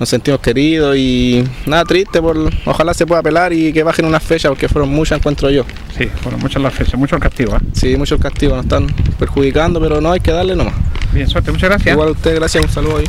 nos 0.00 0.08
sentimos 0.08 0.40
queridos 0.40 0.96
y 0.96 1.46
nada 1.66 1.84
triste, 1.84 2.22
por, 2.22 2.38
ojalá 2.64 2.94
se 2.94 3.04
pueda 3.06 3.20
apelar 3.20 3.52
y 3.52 3.70
que 3.70 3.82
bajen 3.82 4.06
unas 4.06 4.22
fechas 4.22 4.48
porque 4.48 4.66
fueron 4.66 4.88
muchas, 4.88 5.18
encuentro 5.18 5.50
yo. 5.50 5.66
Sí, 5.94 6.06
fueron 6.22 6.40
muchas 6.40 6.62
las 6.62 6.72
fechas, 6.72 6.94
mucho 6.94 7.16
el 7.16 7.20
castigo. 7.20 7.54
¿eh? 7.54 7.60
Sí, 7.74 7.96
muchos 7.98 8.18
castigos 8.18 8.56
nos 8.56 8.64
están 8.64 8.86
perjudicando, 9.18 9.78
pero 9.78 10.00
no 10.00 10.10
hay 10.10 10.20
que 10.20 10.32
darle 10.32 10.56
nomás. 10.56 10.72
Bien, 11.12 11.28
suerte, 11.28 11.52
muchas 11.52 11.68
gracias. 11.68 11.92
Igual 11.92 12.08
a 12.08 12.12
usted, 12.12 12.34
gracias, 12.34 12.64
un 12.64 12.70
saludo 12.70 12.96
ahí. 12.96 13.04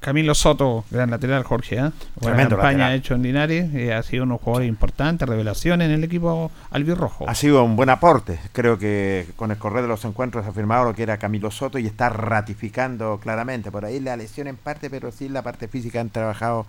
Camilo 0.00 0.34
Soto, 0.34 0.84
gran 0.90 1.10
lateral, 1.10 1.44
Jorge. 1.44 1.76
¿eh? 1.76 1.90
Buena 2.16 2.48
campaña 2.48 2.56
lateral. 2.56 2.80
ha 2.80 2.94
hecho 2.94 3.14
en 3.14 3.22
Linares, 3.22 3.74
eh, 3.74 3.92
ha 3.92 4.02
sido 4.02 4.24
unos 4.24 4.40
jugadores 4.40 4.68
importantes, 4.68 5.28
revelación 5.28 5.82
en 5.82 5.90
el 5.90 6.02
equipo 6.02 6.50
albirrojo. 6.70 7.28
Ha 7.28 7.34
sido 7.34 7.62
un 7.62 7.76
buen 7.76 7.90
aporte. 7.90 8.38
Creo 8.52 8.78
que 8.78 9.26
con 9.36 9.50
el 9.50 9.58
correr 9.58 9.82
de 9.82 9.88
los 9.88 10.02
encuentros 10.06 10.46
ha 10.46 10.48
afirmado 10.48 10.86
lo 10.86 10.94
que 10.94 11.02
era 11.02 11.18
Camilo 11.18 11.50
Soto 11.50 11.78
y 11.78 11.86
está 11.86 12.08
ratificando 12.08 13.20
claramente. 13.22 13.70
Por 13.70 13.84
ahí 13.84 14.00
la 14.00 14.16
lesión 14.16 14.46
en 14.46 14.56
parte, 14.56 14.88
pero 14.88 15.12
sí 15.12 15.28
la 15.28 15.42
parte 15.42 15.68
física 15.68 16.00
han 16.00 16.08
trabajado 16.08 16.64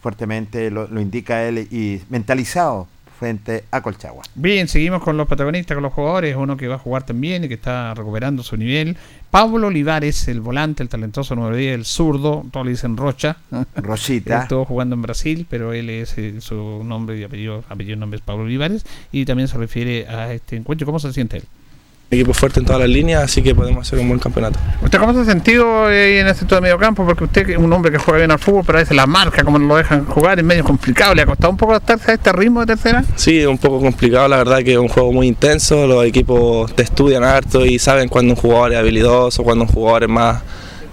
fuertemente, 0.00 0.70
lo, 0.70 0.86
lo 0.86 1.00
indica 1.00 1.42
él, 1.42 1.66
y 1.70 2.02
mentalizado 2.08 2.86
frente 3.18 3.64
a 3.70 3.80
Colchagua. 3.80 4.22
Bien, 4.34 4.68
seguimos 4.68 5.02
con 5.02 5.16
los 5.16 5.26
protagonistas, 5.26 5.74
con 5.74 5.82
los 5.82 5.92
jugadores. 5.92 6.36
Uno 6.36 6.56
que 6.56 6.68
va 6.68 6.76
a 6.76 6.78
jugar 6.78 7.04
también 7.04 7.44
y 7.44 7.48
que 7.48 7.54
está 7.54 7.94
recuperando 7.94 8.42
su 8.42 8.56
nivel. 8.56 8.96
Pablo 9.30 9.66
Olivares, 9.66 10.28
el 10.28 10.40
volante, 10.40 10.82
el 10.82 10.88
talentoso 10.88 11.34
número 11.34 11.56
10, 11.56 11.74
el 11.74 11.84
zurdo, 11.84 12.44
todos 12.50 12.66
le 12.66 12.72
dicen 12.72 12.96
Rocha. 12.96 13.36
Rochita. 13.76 14.42
Estuvo 14.42 14.64
jugando 14.64 14.94
en 14.94 15.02
Brasil, 15.02 15.46
pero 15.48 15.72
él 15.72 15.90
es 15.90 16.16
eh, 16.18 16.40
su 16.40 16.82
nombre 16.84 17.18
y 17.18 17.24
apellido, 17.24 17.64
apellido 17.68 17.96
nombre 17.96 18.18
es 18.18 18.22
Pablo 18.22 18.44
Olivares. 18.44 18.84
Y 19.12 19.24
también 19.24 19.48
se 19.48 19.58
refiere 19.58 20.06
a 20.08 20.32
este 20.32 20.56
encuentro. 20.56 20.86
¿Cómo 20.86 20.98
se 20.98 21.12
siente 21.12 21.38
él? 21.38 21.44
Equipo 22.08 22.32
fuerte 22.32 22.60
en 22.60 22.66
todas 22.66 22.80
las 22.80 22.88
líneas, 22.88 23.24
así 23.24 23.42
que 23.42 23.52
podemos 23.52 23.84
hacer 23.84 23.98
un 23.98 24.06
buen 24.06 24.20
campeonato. 24.20 24.60
¿Usted 24.80 24.96
cómo 25.00 25.12
se 25.12 25.20
ha 25.22 25.24
sentido 25.24 25.90
eh, 25.90 26.20
en 26.20 26.28
este 26.28 26.40
sector 26.40 26.58
de 26.58 26.62
medio 26.62 26.78
campo? 26.78 27.04
Porque 27.04 27.24
usted 27.24 27.50
es 27.50 27.58
un 27.58 27.72
hombre 27.72 27.90
que 27.90 27.98
juega 27.98 28.18
bien 28.18 28.30
al 28.30 28.38
fútbol, 28.38 28.62
pero 28.64 28.78
a 28.78 28.82
veces 28.82 28.96
la 28.96 29.08
marca, 29.08 29.42
como 29.42 29.58
no 29.58 29.66
lo 29.66 29.76
dejan 29.76 30.04
jugar, 30.04 30.38
es 30.38 30.44
medio 30.44 30.62
complicado. 30.62 31.16
¿Le 31.16 31.22
ha 31.22 31.26
costado 31.26 31.50
un 31.50 31.56
poco 31.56 31.72
adaptarse 31.72 32.12
a 32.12 32.14
este 32.14 32.30
ritmo 32.30 32.60
de 32.60 32.66
tercera? 32.66 33.04
Sí, 33.16 33.40
es 33.40 33.48
un 33.48 33.58
poco 33.58 33.80
complicado, 33.80 34.28
la 34.28 34.36
verdad 34.36 34.58
que 34.62 34.74
es 34.74 34.78
un 34.78 34.86
juego 34.86 35.12
muy 35.12 35.26
intenso, 35.26 35.88
los 35.88 36.04
equipos 36.04 36.72
te 36.76 36.84
estudian 36.84 37.24
harto 37.24 37.66
y 37.66 37.80
saben 37.80 38.08
cuando 38.08 38.34
un 38.34 38.40
jugador 38.40 38.74
es 38.74 38.78
habilidoso, 38.78 39.42
cuando 39.42 39.64
un 39.64 39.70
jugador 39.70 40.04
es 40.04 40.08
más, 40.08 40.42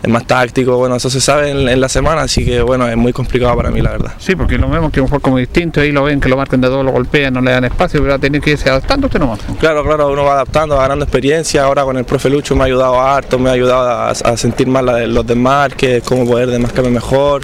es 0.04 0.10
más 0.10 0.28
táctico, 0.28 0.76
bueno, 0.78 0.98
eso 0.98 1.10
se 1.10 1.22
sabe 1.22 1.50
en, 1.52 1.68
en 1.70 1.80
la 1.80 1.88
semana, 1.88 2.24
así 2.24 2.44
que 2.46 2.62
bueno, 2.62 2.88
es 2.90 2.98
muy 2.98 3.14
complicado 3.14 3.56
para 3.56 3.72
mí, 3.72 3.82
la 3.82 3.92
verdad. 3.92 4.12
Sí, 4.20 4.36
porque 4.36 4.58
lo 4.58 4.70
vemos 4.70 4.92
que 4.92 5.00
es 5.00 5.02
un 5.02 5.08
juego 5.08 5.22
como 5.22 5.38
distinto, 5.38 5.80
ahí 5.80 5.92
lo 5.94 6.04
ven 6.04 6.20
que 6.20 6.28
lo 6.30 6.36
marcan 6.38 6.60
de 6.60 6.68
dos, 6.68 6.84
lo 6.84 6.92
golpean, 6.92 7.34
no 7.34 7.42
le 7.42 7.52
dan 7.52 7.64
espacio, 7.64 8.00
pero 8.02 8.10
va 8.10 8.16
a 8.16 8.20
tener 8.20 8.42
que 8.42 8.52
irse 8.52 8.70
adaptando 8.70 9.08
usted 9.08 9.20
nomás. 9.20 9.40
Claro, 9.60 9.84
claro, 9.86 10.12
uno 10.12 10.26
va 10.26 10.34
adaptando, 10.34 10.76
va 10.76 10.82
ganando 10.84 11.06
experiencia. 11.06 11.64
Ahora 11.64 11.84
con 11.86 11.96
el 11.98 12.04
profe 12.04 12.30
Lucho 12.30 12.54
me 12.56 12.64
ha 12.64 12.66
ayudado 12.66 13.00
harto, 13.02 13.40
me 13.40 13.50
ha 13.50 13.54
ayudado 13.54 13.88
a, 13.90 14.10
a 14.10 14.38
sentir 14.38 14.68
más 14.68 14.84
la- 14.84 15.08
los 15.08 15.26
desmarques, 15.26 16.04
cómo 16.04 16.26
poder 16.26 16.50
desmarcarme 16.50 16.90
mejor. 16.92 17.44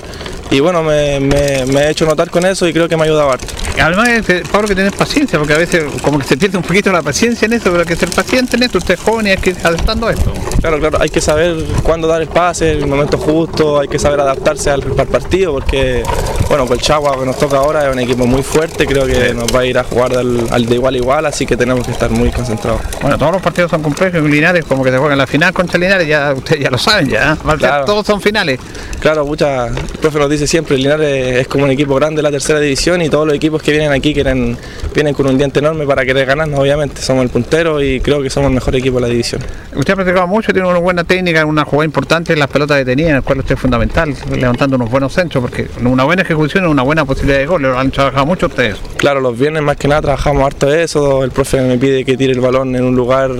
Y 0.51 0.59
bueno, 0.61 0.81
me, 0.83 1.19
me- 1.19 1.65
me 1.67 1.81
he 1.83 1.91
hecho 1.91 2.05
notar 2.05 2.29
con 2.29 2.43
eso 2.45 2.67
y 2.67 2.73
creo 2.73 2.89
que 2.89 2.97
me 2.97 3.03
ha 3.03 3.05
ayudado 3.05 3.31
harto. 3.31 3.47
Además, 3.81 4.09
Pablo, 4.51 4.67
que 4.67 4.75
tenés 4.75 4.93
paciencia, 4.93 5.39
porque 5.39 5.53
a 5.53 5.57
veces 5.57 5.85
como 6.01 6.19
que 6.19 6.25
se 6.25 6.35
pierde 6.35 6.57
un 6.57 6.63
poquito 6.63 6.91
la 6.91 7.01
paciencia 7.01 7.45
en 7.45 7.53
esto, 7.53 7.69
pero 7.69 7.81
hay 7.83 7.87
que 7.87 7.95
ser 7.95 8.09
paciente 8.09 8.57
en 8.57 8.63
esto, 8.63 8.79
usted 8.79 8.95
es 8.95 8.99
joven 8.99 9.27
y 9.27 9.29
hay 9.29 9.37
que 9.37 9.51
ir 9.51 9.57
adaptando 9.63 10.07
a 10.07 10.11
esto. 10.11 10.33
Claro, 10.59 10.79
claro, 10.79 10.97
hay 10.99 11.09
que 11.09 11.21
saber 11.21 11.55
cuándo 11.83 12.07
dar 12.07 12.21
el 12.21 12.27
pase, 12.49 12.71
el 12.71 12.87
momento 12.87 13.17
justo, 13.19 13.79
hay 13.79 13.87
que 13.87 13.99
saber 13.99 14.19
adaptarse 14.19 14.71
al, 14.71 14.81
al 14.97 15.07
partido 15.07 15.53
porque, 15.53 16.01
bueno, 16.47 16.65
Colchagua 16.65 17.19
que 17.19 17.25
nos 17.27 17.37
toca 17.37 17.57
ahora 17.57 17.87
es 17.87 17.93
un 17.93 17.99
equipo 17.99 18.25
muy 18.25 18.41
fuerte, 18.41 18.87
creo 18.87 19.05
que 19.05 19.35
nos 19.35 19.53
va 19.55 19.59
a 19.59 19.65
ir 19.67 19.77
a 19.77 19.83
jugar 19.83 20.17
al, 20.17 20.47
al 20.49 20.65
de 20.65 20.73
igual 20.75 20.95
a 20.95 20.97
igual, 20.97 21.25
así 21.27 21.45
que 21.45 21.55
tenemos 21.55 21.85
que 21.85 21.91
estar 21.91 22.09
muy 22.09 22.31
concentrados. 22.31 22.81
Bueno, 23.01 23.19
todos 23.19 23.33
los 23.33 23.41
partidos 23.41 23.69
son 23.69 23.83
complejos, 23.83 24.23
Linares 24.23 24.65
como 24.65 24.83
que 24.83 24.89
se 24.89 24.97
juegan 24.97 25.17
la 25.19 25.27
final 25.27 25.53
contra 25.53 25.77
Linares, 25.77 26.07
ya 26.07 26.33
ustedes 26.35 26.63
ya 26.63 26.71
lo 26.71 26.79
saben, 26.79 27.07
ya, 27.09 27.35
ser- 27.35 27.57
Claro. 27.59 27.85
todos 27.85 28.05
son 28.07 28.19
finales. 28.19 28.59
Claro, 28.99 29.25
mucha, 29.27 29.67
el 29.67 29.75
profe 30.01 30.17
nos 30.17 30.29
dice 30.29 30.47
siempre, 30.47 30.75
Linares 30.75 31.37
es 31.41 31.47
como 31.47 31.65
un 31.65 31.69
equipo 31.71 31.93
grande 31.95 32.17
de 32.17 32.23
la 32.23 32.31
tercera 32.31 32.59
división 32.59 32.99
y 33.03 33.09
todos 33.09 33.27
los 33.27 33.35
equipos 33.35 33.61
que 33.61 33.71
vienen 33.71 33.91
aquí 33.91 34.11
quieren, 34.13 34.57
vienen 34.95 35.13
con 35.13 35.27
un 35.27 35.37
diente 35.37 35.59
enorme 35.59 35.85
para 35.85 36.03
querer 36.03 36.25
ganarnos, 36.25 36.59
obviamente. 36.59 36.99
Somos 37.01 37.23
el 37.25 37.29
puntero 37.29 37.79
y 37.83 37.99
creo 37.99 38.23
que 38.23 38.29
somos 38.31 38.49
el 38.49 38.55
mejor 38.55 38.75
equipo 38.75 38.95
de 38.95 39.01
la 39.03 39.07
división. 39.07 39.41
Usted 39.75 39.93
ha 39.93 39.95
practicado 39.97 40.25
mucho, 40.25 40.51
tiene 40.51 40.67
una 40.67 40.79
buena 40.79 41.03
técnica, 41.03 41.45
una 41.45 41.63
jugada 41.63 41.85
importante 41.85 42.35
las 42.39 42.49
pelotas 42.49 42.77
detenidas, 42.77 43.11
en 43.11 43.15
el 43.17 43.23
cual 43.23 43.39
usted 43.39 43.55
es 43.55 43.61
fundamental, 43.61 44.15
levantando 44.31 44.75
unos 44.75 44.89
buenos 44.89 45.13
centros, 45.13 45.41
porque 45.41 45.67
una 45.83 46.03
buena 46.03 46.21
ejecución 46.21 46.65
es 46.65 46.69
una 46.69 46.83
buena 46.83 47.05
posibilidad 47.05 47.39
de 47.39 47.45
gol, 47.45 47.61
lo 47.61 47.77
han 47.77 47.91
trabajado 47.91 48.25
mucho 48.25 48.47
ustedes. 48.47 48.77
Claro, 48.97 49.19
los 49.19 49.37
viernes 49.37 49.61
más 49.63 49.77
que 49.77 49.87
nada 49.87 50.01
trabajamos 50.01 50.43
harto 50.43 50.67
de 50.67 50.83
eso, 50.83 51.23
el 51.23 51.31
profe 51.31 51.61
me 51.61 51.77
pide 51.77 52.05
que 52.05 52.17
tire 52.17 52.33
el 52.33 52.39
balón 52.39 52.75
en 52.75 52.83
un 52.83 52.95
lugar 52.95 53.31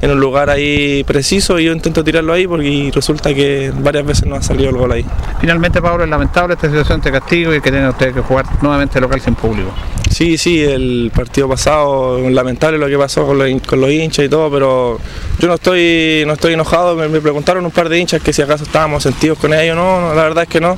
en 0.00 0.10
un 0.10 0.20
lugar 0.20 0.50
ahí 0.50 1.04
preciso 1.04 1.58
y 1.58 1.64
yo 1.64 1.72
intento 1.72 2.02
tirarlo 2.02 2.32
ahí 2.32 2.46
porque 2.46 2.90
resulta 2.94 3.34
que 3.34 3.72
varias 3.74 4.06
veces 4.06 4.26
no 4.26 4.36
ha 4.36 4.42
salido 4.42 4.70
el 4.70 4.76
gol 4.76 4.92
ahí. 4.92 5.04
Finalmente, 5.40 5.82
Pablo, 5.82 6.04
es 6.04 6.10
lamentable 6.10 6.54
esta 6.54 6.68
situación 6.68 7.00
de 7.00 7.12
castigo 7.12 7.54
y 7.54 7.60
que 7.60 7.70
tiene 7.70 7.88
usted 7.88 8.14
que 8.14 8.20
jugar 8.20 8.46
nuevamente 8.62 9.00
local 9.00 9.20
sin 9.20 9.34
público. 9.34 9.72
Sí, 10.10 10.36
sí, 10.38 10.60
el 10.62 11.12
partido 11.14 11.48
pasado, 11.48 12.18
lamentable 12.30 12.78
lo 12.78 12.88
que 12.88 12.98
pasó 12.98 13.26
con 13.26 13.38
los, 13.38 13.62
con 13.62 13.80
los 13.80 13.90
hinchas 13.90 14.24
y 14.24 14.28
todo, 14.28 14.50
pero 14.50 14.98
yo 15.38 15.48
no 15.48 15.54
estoy, 15.54 16.24
no 16.26 16.32
estoy 16.32 16.54
enojado. 16.54 16.96
Me, 16.96 17.08
me 17.08 17.20
preguntaron 17.20 17.64
un 17.64 17.70
par 17.70 17.88
de 17.88 17.98
hinchas 17.98 18.20
que 18.20 18.32
si 18.32 18.42
acaso 18.42 18.64
estábamos 18.64 19.02
sentidos 19.02 19.38
con 19.38 19.54
ellos. 19.54 19.76
No, 19.76 20.00
no, 20.00 20.14
la 20.14 20.22
verdad 20.22 20.44
es 20.44 20.48
que 20.48 20.60
no. 20.60 20.76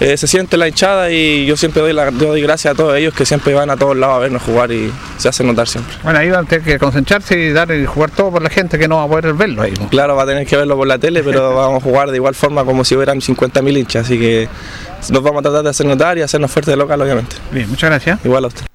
Eh, 0.00 0.16
se 0.16 0.26
siente 0.26 0.56
la 0.56 0.68
hinchada 0.68 1.10
y 1.10 1.46
yo 1.46 1.56
siempre 1.56 1.80
doy, 1.80 1.92
la, 1.92 2.10
doy 2.10 2.42
gracias 2.42 2.74
a 2.74 2.76
todos 2.76 2.96
ellos 2.96 3.14
que 3.14 3.24
siempre 3.24 3.54
van 3.54 3.70
a 3.70 3.76
todos 3.76 3.96
lados 3.96 4.16
a 4.16 4.18
vernos 4.18 4.42
jugar 4.42 4.70
y 4.70 4.92
se 5.16 5.28
hace 5.28 5.44
notar 5.44 5.68
siempre. 5.68 5.96
Bueno, 6.02 6.18
ahí 6.18 6.28
va 6.28 6.40
a 6.40 6.44
tener 6.44 6.64
que 6.64 6.78
concentrarse 6.78 7.38
y 7.38 7.52
dar 7.52 7.72
y 7.72 7.86
jugar 7.86 8.10
todo 8.10 8.32
por 8.32 8.42
la 8.42 8.50
gente 8.50 8.63
que 8.68 8.88
no 8.88 8.96
va 8.96 9.04
a 9.04 9.08
poder 9.08 9.34
verlo 9.34 9.62
ahí. 9.62 9.72
¿no? 9.78 9.88
Claro, 9.88 10.16
va 10.16 10.24
a 10.24 10.26
tener 10.26 10.46
que 10.46 10.56
verlo 10.56 10.76
por 10.76 10.86
la 10.86 10.98
tele, 10.98 11.22
pero 11.22 11.54
vamos 11.56 11.82
a 11.82 11.84
jugar 11.84 12.10
de 12.10 12.16
igual 12.16 12.34
forma 12.34 12.64
como 12.64 12.84
si 12.84 12.94
hubieran 12.94 13.20
50.000 13.20 13.78
hinchas, 13.78 14.06
así 14.06 14.18
que 14.18 14.48
nos 15.10 15.22
vamos 15.22 15.40
a 15.40 15.42
tratar 15.42 15.62
de 15.62 15.70
hacer 15.70 15.86
notar 15.86 16.18
y 16.18 16.22
hacernos 16.22 16.50
fuertes 16.50 16.72
de 16.72 16.76
local, 16.76 17.00
obviamente. 17.00 17.36
Bien, 17.50 17.68
muchas 17.68 17.90
gracias. 17.90 18.24
Igual 18.24 18.44
a 18.44 18.48
usted. 18.48 18.66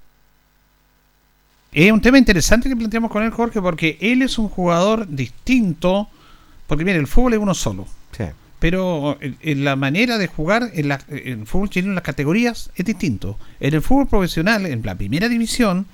Es 1.72 1.92
un 1.92 2.02
tema 2.02 2.18
interesante 2.18 2.68
que 2.68 2.76
planteamos 2.76 3.12
con 3.12 3.24
él, 3.24 3.32
Jorge, 3.32 3.62
porque 3.62 3.98
él 4.02 4.22
es 4.22 4.38
un 4.38 4.50
jugador 4.50 5.08
distinto, 5.08 6.10
porque 6.68 6.84
mire, 6.84 6.98
el 6.98 7.08
fútbol 7.08 7.34
es 7.34 7.40
uno 7.40 7.54
solo. 7.54 7.86
Sí. 8.16 8.26
Pero 8.60 9.18
en, 9.22 9.38
en 9.42 9.64
la 9.64 9.76
manera 9.76 10.18
de 10.18 10.28
jugar 10.28 10.72
en, 10.74 10.90
la, 10.90 11.00
en 11.10 11.42
el 11.42 11.48
fútbol 11.48 11.70
chileno, 11.70 11.92
en 11.92 11.96
las 11.96 12.04
categorías, 12.04 12.72
es 12.76 12.86
distinto. 12.86 13.38
En 13.60 13.74
el 13.74 13.82
fútbol 13.82 14.08
profesional, 14.08 14.66
en 14.66 14.82
la 14.84 14.96
primera 14.96 15.30
división, 15.30 15.86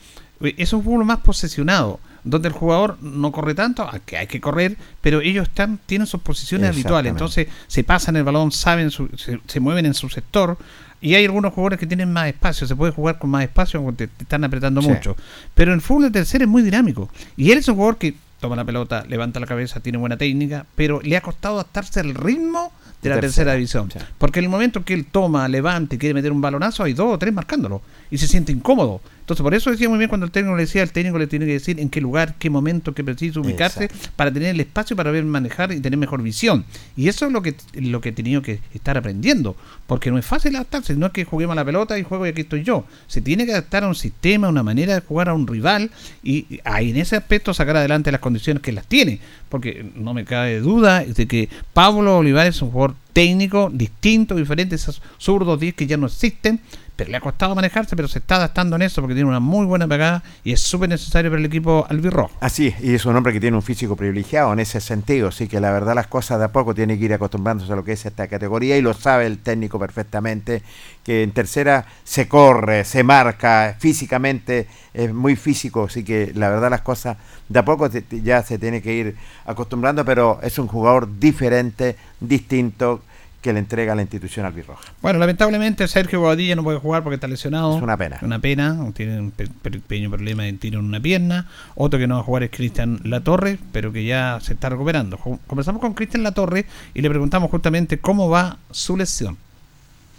eh, 0.42 0.56
es 0.58 0.74
un 0.74 0.84
fútbol 0.84 1.06
más 1.06 1.20
posesionado, 1.20 2.00
donde 2.26 2.47
el 2.49 2.53
jugador 2.53 2.97
no 3.02 3.31
corre 3.31 3.53
tanto, 3.56 3.84
aunque 3.84 4.18
hay 4.18 4.27
que 4.27 4.41
correr, 4.41 4.76
pero 4.99 5.22
ellos 5.22 5.47
están 5.47 5.80
tienen 5.85 6.07
sus 6.07 6.19
posiciones 6.22 6.69
habituales. 6.72 7.11
Entonces 7.11 7.47
se 7.68 7.84
pasan 7.84 8.15
el 8.18 8.23
balón, 8.23 8.52
saben, 8.52 8.91
su- 8.91 9.07
se, 9.15 9.39
se 9.47 9.60
mueven 9.61 9.85
en 9.85 9.93
su 9.93 10.10
sector. 10.10 10.57
Y 11.02 11.14
hay 11.15 11.26
algunos 11.26 11.53
jugadores 11.53 11.77
que 11.80 11.85
tienen 11.85 12.11
más 12.11 12.27
espacio, 12.27 12.65
se 12.65 12.76
puede 12.76 12.91
jugar 12.91 13.19
con 13.19 13.30
más 13.30 13.43
espacio 13.43 13.81
porque 13.84 14.07
te, 14.07 14.14
te 14.18 14.23
están 14.23 14.43
apretando 14.43 14.81
Sí. 14.81 14.88
mucho. 14.88 15.15
Pero 15.53 15.73
el 15.73 15.81
fútbol 15.81 16.03
de 16.03 16.11
tercera 16.11 16.43
es 16.45 16.49
muy 16.49 16.64
dinámico. 16.64 17.10
Y 17.38 17.52
él 17.52 17.60
es 17.60 17.68
un 17.68 17.76
jugador 17.76 17.97
que 17.97 18.15
toma 18.39 18.56
la 18.56 18.65
pelota, 18.65 19.06
levanta 19.07 19.39
la 19.39 19.45
cabeza, 19.45 19.80
tiene 19.80 19.97
buena 19.99 20.18
técnica, 20.18 20.65
pero 20.76 21.02
le 21.02 21.15
ha 21.18 21.22
costado 21.22 21.56
adaptarse 21.56 21.99
al 21.99 22.15
ritmo 22.15 22.72
de 23.03 23.10
la 23.10 23.15
tercera, 23.15 23.22
tercera, 23.22 23.53
división. 23.53 23.91
sí. 23.91 23.99
Porque 24.18 24.39
en 24.39 24.45
el 24.45 24.49
momento 24.52 24.84
que 24.84 24.93
él 24.95 25.06
toma, 25.06 25.47
levanta 25.47 25.93
y 25.93 25.97
quiere 25.99 26.15
meter 26.15 26.31
un 26.31 26.41
balonazo, 26.41 26.84
hay 26.84 26.93
dos 26.93 27.14
o 27.14 27.19
tres 27.19 27.34
marcándolo. 27.34 27.81
Y 28.10 28.18
se 28.18 28.27
siente 28.27 28.52
incómodo. 28.52 28.99
Entonces, 29.26 29.41
por 29.41 29.56
eso 29.56 29.72
decía 29.72 29.89
muy 29.89 29.97
bien 29.97 30.07
cuando 30.07 30.27
el 30.27 30.31
técnico 30.31 30.56
le 30.56 30.64
decía, 30.64 30.84
el 30.84 30.91
técnico 30.91 31.18
le 31.18 31.26
tiene 31.26 31.47
que 31.47 31.53
decir 31.53 31.80
en 31.80 31.89
qué 31.89 31.99
lugar, 31.99 32.35
qué 32.38 32.52
momento, 32.52 32.93
qué 32.93 33.03
preciso 33.03 33.41
ubicarse 33.41 33.89
para 34.15 34.31
tener 34.31 34.49
el 34.49 34.60
espacio 34.60 34.95
para 34.95 35.10
ver 35.10 35.23
manejar 35.23 35.72
y 35.72 35.80
tener 35.80 35.97
mejor 35.97 36.22
visión. 36.22 36.64
Y 36.95 37.07
eso 37.07 37.26
es 37.26 37.31
lo 37.31 37.41
que 37.41 37.56
lo 37.73 38.02
que 38.02 38.10
he 38.10 38.11
tenido 38.11 38.43
que 38.43 38.60
estar 38.76 38.97
aprendiendo. 38.97 39.56
Porque 39.88 40.11
no 40.11 40.19
es 40.19 40.26
fácil 40.26 40.56
adaptarse, 40.56 40.95
no 40.95 41.07
es 41.07 41.11
que 41.11 41.26
juguemos 41.26 41.53
a 41.53 41.56
la 41.56 41.65
pelota 41.65 41.97
y 41.97 42.03
juego 42.03 42.26
y 42.26 42.30
aquí 42.30 42.41
estoy 42.41 42.64
yo. 42.64 42.85
Se 43.07 43.22
tiene 43.22 43.45
que 43.45 43.52
adaptar 43.52 43.84
a 43.84 43.88
un 43.88 43.95
sistema, 43.95 44.47
a 44.47 44.49
una 44.52 44.64
manera 44.64 44.93
de 44.93 45.02
jugar 45.02 45.30
a 45.30 45.34
un 45.34 45.47
rival 45.47 45.89
y 46.23 46.35
y 46.49 46.60
ahí 46.64 46.91
en 46.91 46.97
ese 46.97 47.15
aspecto 47.15 47.53
sacar 47.53 47.77
adelante 47.77 48.11
las 48.11 48.22
condiciones 48.22 48.61
que 48.61 48.72
las 48.72 48.85
tiene. 48.85 49.19
Porque 49.49 49.85
no 49.95 50.14
me 50.14 50.26
cabe 50.26 50.60
duda 50.60 51.03
de 51.03 51.27
que 51.27 51.49
Pablo 51.73 52.18
Olivares 52.18 52.56
es 52.56 52.61
un 52.61 52.72
jugador 52.72 52.95
técnico, 53.14 53.69
distinto, 53.73 54.35
diferente, 54.35 54.76
esos 54.76 55.02
zurdos 55.18 55.60
10 55.60 55.76
que 55.76 55.88
ya 55.88 55.95
no 55.95 56.07
existen, 56.07 56.60
pero 56.96 57.12
le 57.12 57.18
ha 57.18 57.22
costado 57.22 57.56
manejarse, 57.56 57.96
pero 57.96 58.08
se 58.08 58.20
está 58.20 58.38
adaptando 58.38 58.76
en 58.76 58.84
eso 58.84 59.02
porque 59.02 59.16
tiene 59.16 59.30
una 59.30 59.40
muy 59.40 59.66
buena 59.66 59.88
pegada 59.88 60.24
y 60.44 60.54
es 60.54 60.62
súper 60.62 60.90
necesario 60.90 61.30
para 61.30 61.40
el 61.40 61.46
equipo 61.46 61.86
albirrojo. 61.90 62.32
Así, 62.40 62.74
y 62.82 62.94
es 62.94 63.06
un 63.06 63.16
hombre 63.16 63.34
que 63.34 63.40
tiene 63.40 63.58
un 63.58 63.64
físico 63.64 63.96
privilegiado 63.96 64.54
en 64.54 64.60
ese 64.60 64.80
sentido, 64.80 65.30
así 65.30 65.48
que 65.48 65.60
la 65.60 65.72
verdad 65.72 65.96
las 65.96 66.08
cosas 66.08 66.40
de 66.40 66.46
a 66.46 66.52
poco 66.52 66.74
tiene 66.74 66.98
que 66.98 67.06
ir 67.06 67.14
acostumbrándose 67.14 67.72
a 67.72 67.76
lo 67.76 67.84
que 67.84 67.94
es 67.94 68.06
esta 68.06 68.28
categoría 68.28 68.78
y 68.78 68.82
lo 68.82 68.94
sabe 68.94 69.26
el 69.26 69.40
técnico 69.40 69.80
perfectamente, 69.80 70.62
que 71.04 71.24
en 71.24 71.32
tercera 71.32 71.86
se 72.04 72.28
corre, 72.28 72.86
se 72.86 73.04
marca, 73.04 73.76
físicamente 73.80 74.68
es 74.94 75.14
muy 75.14 75.36
físico, 75.36 75.86
así 75.86 76.04
que 76.04 76.32
la 76.34 76.50
verdad 76.50 76.70
las 76.70 76.82
cosas 76.82 77.18
de 77.50 77.60
a 77.60 77.66
poco 77.66 77.90
ya 77.90 78.42
se 78.42 78.58
tiene 78.58 78.82
que 78.82 78.94
ir 78.94 79.16
acostumbrando, 79.46 80.06
pero 80.06 80.40
es 80.42 80.58
un 80.58 80.68
jugador 80.68 81.20
diferente, 81.20 81.96
distinto, 82.20 83.02
que 83.46 83.54
le 83.54 83.60
entrega 83.60 83.94
la 83.94 84.02
institución 84.02 84.46
albirroja. 84.46 84.82
Bueno, 85.02 85.20
lamentablemente 85.20 85.88
Sergio 85.88 86.20
Bobadilla 86.20 86.56
no 86.56 86.64
puede 86.64 86.80
jugar 86.80 87.04
porque 87.04 87.16
está 87.16 87.28
lesionado. 87.28 87.78
Es 87.78 87.84
una 87.84 87.96
pena. 87.96 88.18
Una 88.24 88.40
pena, 88.40 88.76
tiene 88.96 89.20
un 89.20 89.30
pe- 89.32 89.48
pe- 89.62 89.70
pequeño 89.80 90.10
problema 90.10 90.44
de 90.44 90.54
tiro 90.54 90.80
en 90.80 90.86
una 90.86 91.00
pierna. 91.00 91.48
Otro 91.76 92.00
que 92.00 92.08
no 92.08 92.16
va 92.16 92.22
a 92.22 92.24
jugar 92.24 92.42
es 92.44 92.50
Cristian 92.50 93.00
Latorre, 93.04 93.60
pero 93.72 93.94
que 93.94 94.04
ya 94.04 94.40
se 94.42 94.54
está 94.54 94.70
recuperando. 94.70 95.18
Conversamos 95.48 95.80
con 95.80 95.94
Cristian 95.94 96.24
Latorre 96.24 96.66
y 96.96 97.02
le 97.02 97.10
preguntamos 97.10 97.52
justamente 97.52 98.00
cómo 98.00 98.30
va 98.30 98.58
su 98.72 98.98
lesión. 98.98 99.38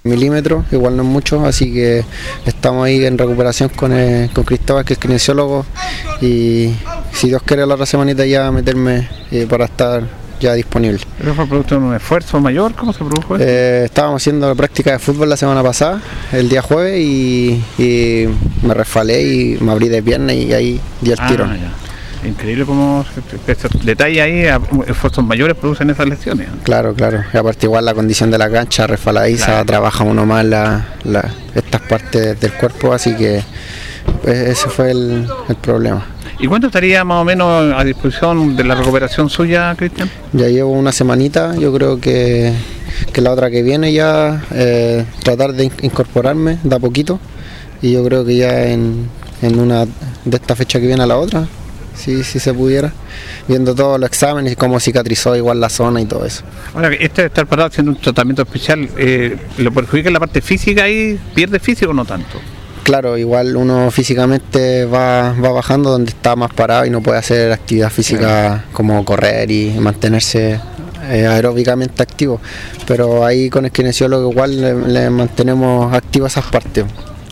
milímetros, 0.04 0.64
igual 0.70 0.96
no 0.96 1.02
es 1.02 1.08
mucho, 1.08 1.44
así 1.44 1.72
que 1.72 2.04
estamos 2.44 2.86
ahí 2.86 3.04
en 3.04 3.18
recuperación 3.18 3.70
con, 3.70 3.92
eh, 3.92 4.30
con 4.32 4.44
Cristóbal, 4.44 4.84
que 4.84 4.92
es 4.92 4.98
kinesiólogo, 5.00 5.66
y 6.20 6.70
si 7.12 7.26
Dios 7.26 7.42
quiere 7.42 7.66
la 7.66 7.74
otra 7.74 7.86
semanita 7.86 8.24
ya 8.24 8.52
meterme 8.52 9.08
eh, 9.32 9.46
para 9.50 9.64
estar 9.64 10.04
ya 10.40 10.52
disponible. 10.54 11.00
¿Pero 11.18 11.34
fue 11.34 11.46
producto 11.46 11.78
de 11.78 11.84
un 11.86 11.94
esfuerzo 11.94 12.40
mayor? 12.40 12.74
¿Cómo 12.74 12.92
se 12.92 12.98
produjo 13.04 13.36
eso? 13.36 13.44
Eh, 13.46 13.84
estábamos 13.86 14.22
haciendo 14.22 14.54
práctica 14.54 14.92
de 14.92 14.98
fútbol 14.98 15.28
la 15.30 15.36
semana 15.36 15.62
pasada, 15.62 16.00
el 16.32 16.48
día 16.48 16.62
jueves, 16.62 16.98
y, 17.00 17.62
y 17.78 18.26
me 18.62 18.74
resfalé 18.74 19.22
y 19.22 19.58
me 19.60 19.72
abrí 19.72 19.88
de 19.88 20.02
pierna 20.02 20.32
y 20.32 20.52
ahí 20.52 20.80
di 21.00 21.12
el 21.12 21.18
Ah, 21.20 21.28
tiro. 21.28 21.46
ya. 21.46 21.72
Increíble 22.26 22.64
cómo 22.64 23.04
estos 23.46 23.70
detalles 23.84 24.20
ahí, 24.20 24.42
esfuerzos 24.88 25.24
mayores 25.24 25.54
producen 25.56 25.90
esas 25.90 26.08
lesiones. 26.08 26.48
Claro, 26.64 26.92
claro. 26.94 27.22
Y 27.32 27.36
aparte 27.36 27.66
igual 27.66 27.84
la 27.84 27.94
condición 27.94 28.30
de 28.32 28.38
la 28.38 28.50
cancha, 28.50 28.86
resfaladiza, 28.86 29.46
Claro. 29.46 29.64
trabaja 29.66 30.02
uno 30.02 30.26
más 30.26 30.44
la- 30.44 30.86
la- 31.04 31.30
estas 31.54 31.82
partes 31.82 32.40
del 32.40 32.52
cuerpo, 32.54 32.92
así 32.92 33.14
que 33.14 33.42
pues, 34.22 34.36
ese 34.38 34.68
fue 34.68 34.90
el, 34.90 35.28
el 35.48 35.56
problema. 35.56 36.04
¿Y 36.38 36.46
cuánto 36.48 36.66
estaría 36.66 37.02
más 37.04 37.22
o 37.22 37.24
menos 37.24 37.72
a 37.74 37.82
disposición 37.82 38.56
de 38.56 38.64
la 38.64 38.74
recuperación 38.74 39.30
suya, 39.30 39.74
Cristian? 39.76 40.10
Ya 40.32 40.48
llevo 40.48 40.70
una 40.70 40.92
semanita, 40.92 41.56
yo 41.56 41.72
creo 41.72 41.98
que, 41.98 42.52
que 43.12 43.20
la 43.22 43.32
otra 43.32 43.50
que 43.50 43.62
viene 43.62 43.92
ya 43.92 44.42
eh, 44.52 45.04
tratar 45.22 45.54
de 45.54 45.64
in- 45.64 45.72
incorporarme 45.82 46.58
de 46.62 46.74
a 46.74 46.78
poquito 46.78 47.18
y 47.80 47.92
yo 47.92 48.04
creo 48.04 48.24
que 48.24 48.36
ya 48.36 48.66
en, 48.66 49.08
en 49.40 49.58
una 49.58 49.86
de 49.86 50.36
esta 50.36 50.54
fecha 50.54 50.78
que 50.78 50.86
viene 50.86 51.02
a 51.02 51.06
la 51.06 51.16
otra, 51.16 51.46
si 51.94 52.22
si 52.22 52.38
se 52.38 52.52
pudiera, 52.52 52.92
viendo 53.48 53.74
todos 53.74 53.98
los 53.98 54.06
exámenes 54.06 54.52
y 54.52 54.56
cómo 54.56 54.78
cicatrizó 54.78 55.34
igual 55.36 55.58
la 55.58 55.70
zona 55.70 56.02
y 56.02 56.04
todo 56.04 56.26
eso. 56.26 56.42
Ahora, 56.74 56.90
este 56.92 57.22
de 57.22 57.28
estar 57.28 57.46
parado 57.46 57.68
haciendo 57.68 57.92
un 57.92 57.98
tratamiento 57.98 58.42
especial, 58.42 58.86
eh, 58.98 59.38
¿lo 59.56 59.72
perjudica 59.72 60.08
en 60.10 60.12
la 60.12 60.20
parte 60.20 60.42
física 60.42 60.84
ahí? 60.84 61.18
¿Pierde 61.34 61.58
físico 61.60 61.92
o 61.92 61.94
no 61.94 62.04
tanto? 62.04 62.38
Claro, 62.86 63.18
igual 63.18 63.56
uno 63.56 63.90
físicamente 63.90 64.84
va, 64.84 65.32
va 65.32 65.50
bajando 65.50 65.90
donde 65.90 66.10
está 66.10 66.36
más 66.36 66.54
parado 66.54 66.86
y 66.86 66.90
no 66.90 67.00
puede 67.00 67.18
hacer 67.18 67.50
actividad 67.50 67.90
física 67.90 68.64
como 68.72 69.04
correr 69.04 69.50
y 69.50 69.70
mantenerse 69.80 70.60
eh, 71.10 71.26
aeróbicamente 71.26 72.00
activo, 72.00 72.40
pero 72.86 73.26
ahí 73.26 73.50
con 73.50 73.64
el 73.64 73.72
kinesiólogo 73.72 74.30
igual 74.30 74.60
le, 74.60 74.74
le 74.86 75.10
mantenemos 75.10 75.92
activas 75.92 76.34
esas 76.34 76.44
partes. 76.44 76.84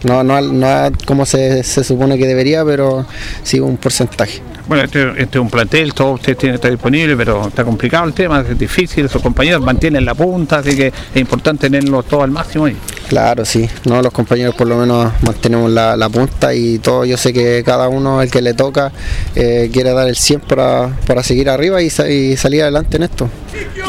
No, 0.03 0.25
no, 0.25 0.41
no 0.41 0.91
como 1.07 1.25
se, 1.25 1.63
se 1.63 1.85
supone 1.85 2.19
que 2.19 2.27
debería, 2.27 2.65
pero 2.65 3.07
sí 3.45 3.61
un 3.61 3.77
porcentaje. 3.77 4.43
Bueno, 4.67 4.85
este, 4.85 5.11
este 5.23 5.39
es 5.39 5.43
un 5.43 5.51
plantel, 5.51 5.93
todo 5.93 6.13
usted 6.13 6.37
tiene 6.39 6.55
estar 6.55 6.71
disponible, 6.71 7.15
pero 7.19 7.49
está 7.49 7.65
complicado 7.65 8.07
el 8.07 8.15
tema, 8.15 8.41
es 8.41 8.59
difícil, 8.59 9.09
sus 9.11 9.21
compañeros 9.21 9.63
mantienen 9.63 10.07
la 10.07 10.15
punta, 10.15 10.59
así 10.59 10.75
que 10.75 10.87
es 10.87 11.21
importante 11.21 11.69
tenerlo 11.69 12.03
todo 12.03 12.23
al 12.23 12.31
máximo 12.31 12.65
ahí. 12.65 12.77
Claro, 13.09 13.45
sí, 13.45 13.69
no 13.85 14.01
los 14.01 14.11
compañeros 14.13 14.55
por 14.55 14.67
lo 14.67 14.79
menos 14.79 15.13
mantenemos 15.23 15.71
la, 15.71 15.97
la 15.99 16.09
punta 16.09 16.55
y 16.55 16.79
todo, 16.79 17.05
yo 17.05 17.19
sé 17.19 17.35
que 17.35 17.63
cada 17.63 17.89
uno, 17.89 18.23
el 18.23 18.31
que 18.31 18.41
le 18.41 18.55
toca, 18.55 18.91
eh, 19.35 19.69
quiere 19.71 19.93
dar 19.93 20.09
el 20.09 20.17
100 20.17 20.41
para, 20.41 20.89
para 21.07 21.23
seguir 21.23 21.51
arriba 21.51 21.83
y, 21.83 21.89
y 21.89 22.37
salir 22.39 22.63
adelante 22.63 22.97
en 22.97 23.03
esto. 23.03 23.29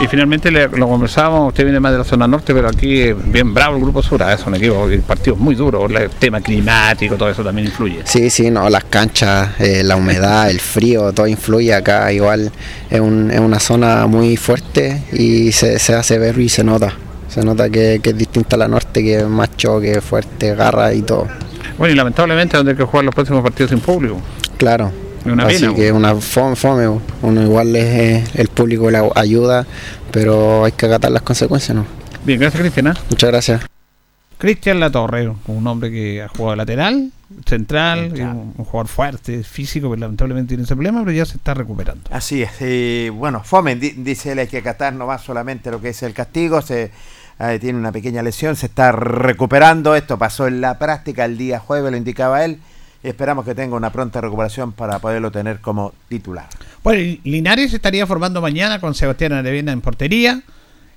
Y 0.01 0.07
finalmente 0.07 0.51
le- 0.51 0.67
lo 0.67 0.89
conversábamos, 0.89 1.47
usted 1.47 1.63
viene 1.63 1.79
más 1.79 1.93
de 1.93 1.99
la 1.99 2.03
zona 2.03 2.27
norte, 2.27 2.53
pero 2.53 2.67
aquí 2.67 2.99
es 3.01 3.31
bien 3.31 3.53
bravo 3.53 3.77
el 3.77 3.81
Grupo 3.81 4.03
Sur, 4.03 4.21
ah, 4.23 4.33
es 4.33 4.45
un 4.45 4.55
equipo, 4.55 4.89
el 4.89 4.99
partido 4.99 5.35
es 5.35 5.39
muy 5.41 5.55
duro, 5.55 5.85
el 5.87 6.09
tema 6.09 6.41
climático, 6.41 7.15
todo 7.15 7.29
eso 7.29 7.43
también 7.45 7.67
influye. 7.67 8.01
Sí, 8.03 8.29
sí, 8.29 8.51
no, 8.51 8.69
las 8.69 8.83
canchas, 8.83 9.51
eh, 9.59 9.81
la 9.83 9.95
humedad, 9.95 10.49
el 10.51 10.59
frío, 10.65 11.11
todo 11.13 11.27
influye 11.27 11.73
acá. 11.73 12.11
Igual 12.11 12.51
es, 12.89 12.99
un- 12.99 13.31
es 13.31 13.39
una 13.39 13.59
zona 13.59 14.07
muy 14.07 14.35
fuerte 14.37 15.03
y 15.13 15.51
se, 15.51 15.79
se 15.79 15.93
hace 15.93 16.17
ver 16.19 16.37
y 16.39 16.49
se 16.49 16.63
nota. 16.63 16.93
Se 17.29 17.43
nota 17.43 17.69
que, 17.69 17.99
que 18.01 18.11
es 18.11 18.17
distinta 18.17 18.55
a 18.55 18.59
la 18.59 18.67
norte, 18.67 19.01
que 19.03 19.17
es 19.19 19.27
más 19.27 19.55
choque, 19.57 19.99
fuerte, 20.01 20.55
garra 20.55 20.93
y 20.93 21.01
todo. 21.01 21.27
Bueno, 21.77 21.93
y 21.93 21.97
lamentablemente 21.97 22.55
donde 22.55 22.71
hay 22.73 22.77
que 22.77 22.83
jugar 22.85 23.03
los 23.05 23.13
próximos 23.15 23.43
partidos 23.43 23.71
sin 23.71 23.79
público. 23.79 24.21
Claro. 24.57 24.91
Es 25.25 25.31
una 25.31 25.47
Así 25.47 25.59
pena, 25.61 25.73
que 25.75 25.91
una 25.91 26.15
fome, 26.15 26.55
fome, 26.55 26.99
uno 27.23 27.41
igual 27.41 27.75
es 27.75 27.85
eh, 27.85 28.23
el 28.35 28.47
público 28.47 28.89
le 28.91 29.01
ayuda, 29.15 29.65
pero 30.11 30.63
hay 30.65 30.71
que 30.71 30.85
acatar 30.85 31.11
las 31.11 31.23
consecuencias, 31.23 31.75
¿no? 31.75 31.85
Bien, 32.23 32.39
gracias 32.39 32.61
Cristian. 32.61 32.87
¿ah? 32.87 32.93
Muchas 33.09 33.29
gracias. 33.31 33.61
Cristian 34.37 34.79
Latorre, 34.79 35.31
un 35.47 35.67
hombre 35.67 35.89
que 35.91 36.21
ha 36.21 36.27
jugado 36.27 36.55
lateral, 36.57 37.11
central, 37.45 38.13
y 38.15 38.21
un, 38.21 38.53
un 38.57 38.65
jugador 38.65 38.87
fuerte, 38.87 39.43
físico, 39.43 39.89
pero 39.89 39.99
lamentablemente 40.01 40.49
tiene 40.49 40.63
ese 40.63 40.75
problema, 40.75 40.99
pero 41.03 41.11
ya 41.11 41.25
se 41.25 41.37
está 41.37 41.53
recuperando. 41.53 42.03
Así 42.11 42.43
es. 42.43 42.51
y 42.61 43.09
bueno, 43.09 43.41
Fomen 43.43 43.79
di- 43.79 43.91
dice 43.91 44.31
él 44.33 44.39
hay 44.39 44.47
que 44.47 44.57
acatar 44.59 44.93
nomás 44.93 45.21
solamente 45.23 45.71
lo 45.71 45.81
que 45.81 45.89
es 45.89 46.03
el 46.03 46.13
castigo. 46.13 46.61
Se 46.61 46.91
eh, 47.39 47.57
tiene 47.59 47.77
una 47.79 47.91
pequeña 47.91 48.21
lesión, 48.23 48.55
se 48.55 48.67
está 48.67 48.91
recuperando. 48.91 49.95
Esto 49.95 50.17
pasó 50.17 50.47
en 50.47 50.61
la 50.61 50.77
práctica 50.79 51.25
el 51.25 51.37
día 51.37 51.59
jueves, 51.59 51.91
lo 51.91 51.97
indicaba 51.97 52.45
él. 52.45 52.59
y 53.03 53.07
Esperamos 53.07 53.43
que 53.45 53.55
tenga 53.55 53.75
una 53.75 53.89
pronta 53.91 54.21
recuperación 54.21 54.71
para 54.71 54.99
poderlo 54.99 55.31
tener 55.31 55.59
como 55.61 55.93
titular. 56.07 56.47
Bueno, 56.83 57.17
Linares 57.23 57.73
estaría 57.73 58.05
formando 58.07 58.41
mañana 58.41 58.79
con 58.79 58.93
Sebastián 58.93 59.33
Arevena 59.33 59.71
en 59.71 59.81
portería, 59.81 60.41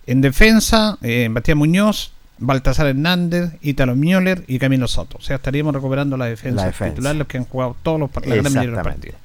en 0.07 0.21
defensa, 0.21 0.99
eh, 1.03 1.29
Bastián 1.31 1.59
Muñoz, 1.59 2.13
Baltasar 2.39 2.87
Hernández, 2.87 3.53
Ítalo 3.61 3.97
Müller 3.97 4.45
y 4.47 4.59
Camilo 4.59 4.89
Soto. 4.89 5.19
O 5.19 5.21
sea, 5.23 5.37
estaríamos 5.37 5.75
recuperando 5.75 6.17
la 6.17 6.27
defensa, 6.27 6.63
La 6.63 6.67
defensa. 6.67 6.95
titular, 6.95 7.17
los 7.17 7.27
que 7.27 7.39
han 7.39 7.45
jugado 7.45 7.77
todos 7.83 8.01
los, 8.01 8.11
la 8.15 8.37
gran 8.37 8.53
mayoría 8.53 8.61
de 8.61 8.77
los 8.77 8.83
partidos. 8.85 9.17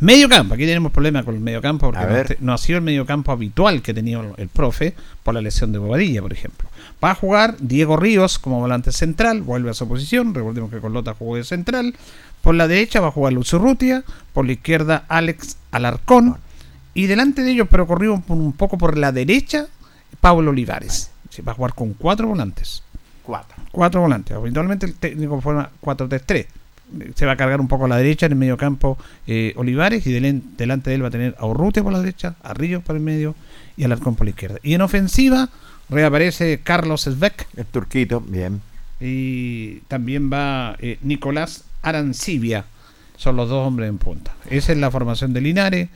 Medio 0.00 0.28
campo, 0.28 0.54
aquí 0.54 0.64
tenemos 0.64 0.92
problemas 0.92 1.24
con 1.24 1.34
el 1.34 1.40
medio 1.40 1.60
campo 1.60 1.90
porque 1.90 2.36
no, 2.38 2.52
ha 2.52 2.58
sido 2.58 2.78
el 2.78 2.84
medio 2.84 3.04
campo 3.04 3.32
habitual 3.32 3.82
que 3.82 3.92
tenía 3.92 4.20
el, 4.20 4.28
el 4.36 4.48
profe 4.48 4.94
por 5.24 5.34
la 5.34 5.40
lesión 5.40 5.72
de 5.72 5.78
Bobadilla, 5.78 6.22
por 6.22 6.32
ejemplo. 6.32 6.68
Va 7.02 7.10
a 7.10 7.14
jugar 7.16 7.56
Diego 7.58 7.96
Ríos 7.96 8.38
como 8.38 8.60
volante 8.60 8.92
central, 8.92 9.42
vuelve 9.42 9.70
a 9.70 9.74
su 9.74 9.88
posición, 9.88 10.34
recordemos 10.34 10.70
que 10.70 10.78
Colota 10.78 11.14
jugó 11.14 11.34
de 11.34 11.42
central. 11.42 11.96
Por 12.42 12.54
la 12.54 12.68
derecha 12.68 13.00
va 13.00 13.08
a 13.08 13.10
jugar 13.10 13.32
Lucio 13.32 13.58
Rutia, 13.58 14.04
por 14.32 14.46
la 14.46 14.52
izquierda 14.52 15.04
Alex 15.08 15.56
Alarcón 15.72 16.36
y 16.94 17.06
delante 17.06 17.42
de 17.42 17.50
ellos, 17.50 17.66
pero 17.68 17.88
corrido 17.88 18.14
un, 18.14 18.22
un 18.28 18.52
poco 18.52 18.78
por 18.78 18.96
la 18.96 19.10
derecha, 19.10 19.66
Pablo 20.20 20.52
Olivares. 20.52 21.10
Va 21.46 21.52
a 21.52 21.54
jugar 21.54 21.74
con 21.74 21.94
cuatro 21.94 22.28
volantes. 22.28 22.82
Cuatro. 23.22 23.56
Cuatro 23.72 24.00
volantes. 24.00 24.36
Habitualmente 24.36 24.86
el 24.86 24.94
técnico 24.94 25.40
forma 25.40 25.70
4-3-3. 25.82 26.46
Se 27.14 27.26
va 27.26 27.32
a 27.32 27.36
cargar 27.36 27.60
un 27.60 27.68
poco 27.68 27.84
a 27.84 27.88
la 27.88 27.98
derecha 27.98 28.24
en 28.26 28.32
el 28.32 28.38
medio 28.38 28.56
campo 28.56 28.96
eh, 29.26 29.52
Olivares 29.56 30.06
y 30.06 30.10
delen- 30.18 30.42
delante 30.56 30.88
de 30.88 30.96
él 30.96 31.02
va 31.04 31.08
a 31.08 31.10
tener 31.10 31.36
a 31.38 31.44
Urrutia 31.44 31.82
por 31.82 31.92
la 31.92 31.98
derecha, 32.00 32.36
a 32.42 32.54
Ríos 32.54 32.82
por 32.82 32.96
el 32.96 33.02
medio 33.02 33.34
y 33.76 33.82
a 33.82 33.86
Alarcón 33.86 34.14
por 34.14 34.26
la 34.26 34.30
izquierda. 34.30 34.58
Y 34.62 34.72
en 34.72 34.80
ofensiva 34.80 35.50
reaparece 35.90 36.60
Carlos 36.64 37.02
Svek. 37.02 37.46
El 37.56 37.66
turquito, 37.66 38.20
bien. 38.22 38.62
Y 39.00 39.80
también 39.88 40.32
va 40.32 40.76
eh, 40.78 40.98
Nicolás 41.02 41.64
Arancibia. 41.82 42.64
Son 43.16 43.36
los 43.36 43.48
dos 43.50 43.66
hombres 43.66 43.88
en 43.90 43.98
punta. 43.98 44.32
Esa 44.48 44.72
es 44.72 44.78
la 44.78 44.90
formación 44.90 45.32
de 45.34 45.40
Linares. 45.42 45.88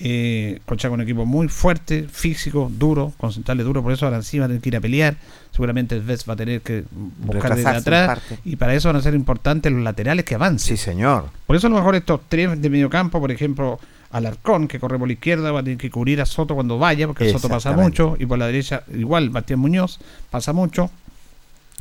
Eh, 0.00 0.60
concha 0.66 0.88
con 0.88 0.98
un 0.98 1.04
equipo 1.04 1.24
muy 1.24 1.48
fuerte, 1.48 2.08
físico, 2.10 2.70
duro, 2.72 3.12
con 3.16 3.32
centrales 3.32 3.64
duros. 3.64 3.82
Por 3.82 3.92
eso 3.92 4.06
Arancibia 4.06 4.42
va 4.42 4.46
a 4.46 4.48
tener 4.48 4.62
que 4.62 4.68
ir 4.68 4.76
a 4.76 4.80
pelear. 4.80 5.16
Seguramente 5.52 6.00
Sves 6.00 6.28
va 6.28 6.34
a 6.34 6.36
tener 6.36 6.60
que 6.62 6.84
buscar 7.18 7.54
desde 7.54 7.68
atrás. 7.68 8.18
Y 8.44 8.56
para 8.56 8.74
eso 8.74 8.88
van 8.88 8.96
a 8.96 9.02
ser 9.02 9.14
importantes 9.14 9.70
los 9.72 9.82
laterales 9.82 10.24
que 10.24 10.34
avancen. 10.34 10.76
Sí, 10.76 10.82
señor. 10.82 11.26
Por 11.46 11.54
eso 11.56 11.68
a 11.68 11.70
lo 11.70 11.76
mejor 11.76 11.94
estos 11.94 12.20
tres 12.28 12.60
de 12.60 12.70
medio 12.70 12.90
campo, 12.90 13.20
por 13.20 13.30
ejemplo, 13.30 13.78
Alarcón, 14.10 14.68
que 14.68 14.78
corre 14.78 14.98
por 14.98 15.08
la 15.08 15.14
izquierda, 15.14 15.50
va 15.50 15.60
a 15.60 15.62
tener 15.62 15.78
que 15.78 15.90
cubrir 15.90 16.20
a 16.20 16.26
Soto 16.26 16.54
cuando 16.54 16.78
vaya, 16.78 17.06
porque 17.06 17.30
Soto 17.30 17.48
pasa 17.48 17.72
mucho, 17.72 18.16
y 18.18 18.26
por 18.26 18.38
la 18.38 18.46
derecha 18.46 18.84
igual, 18.92 19.30
Bastián 19.30 19.58
Muñoz 19.58 19.98
pasa 20.30 20.52
mucho, 20.52 20.90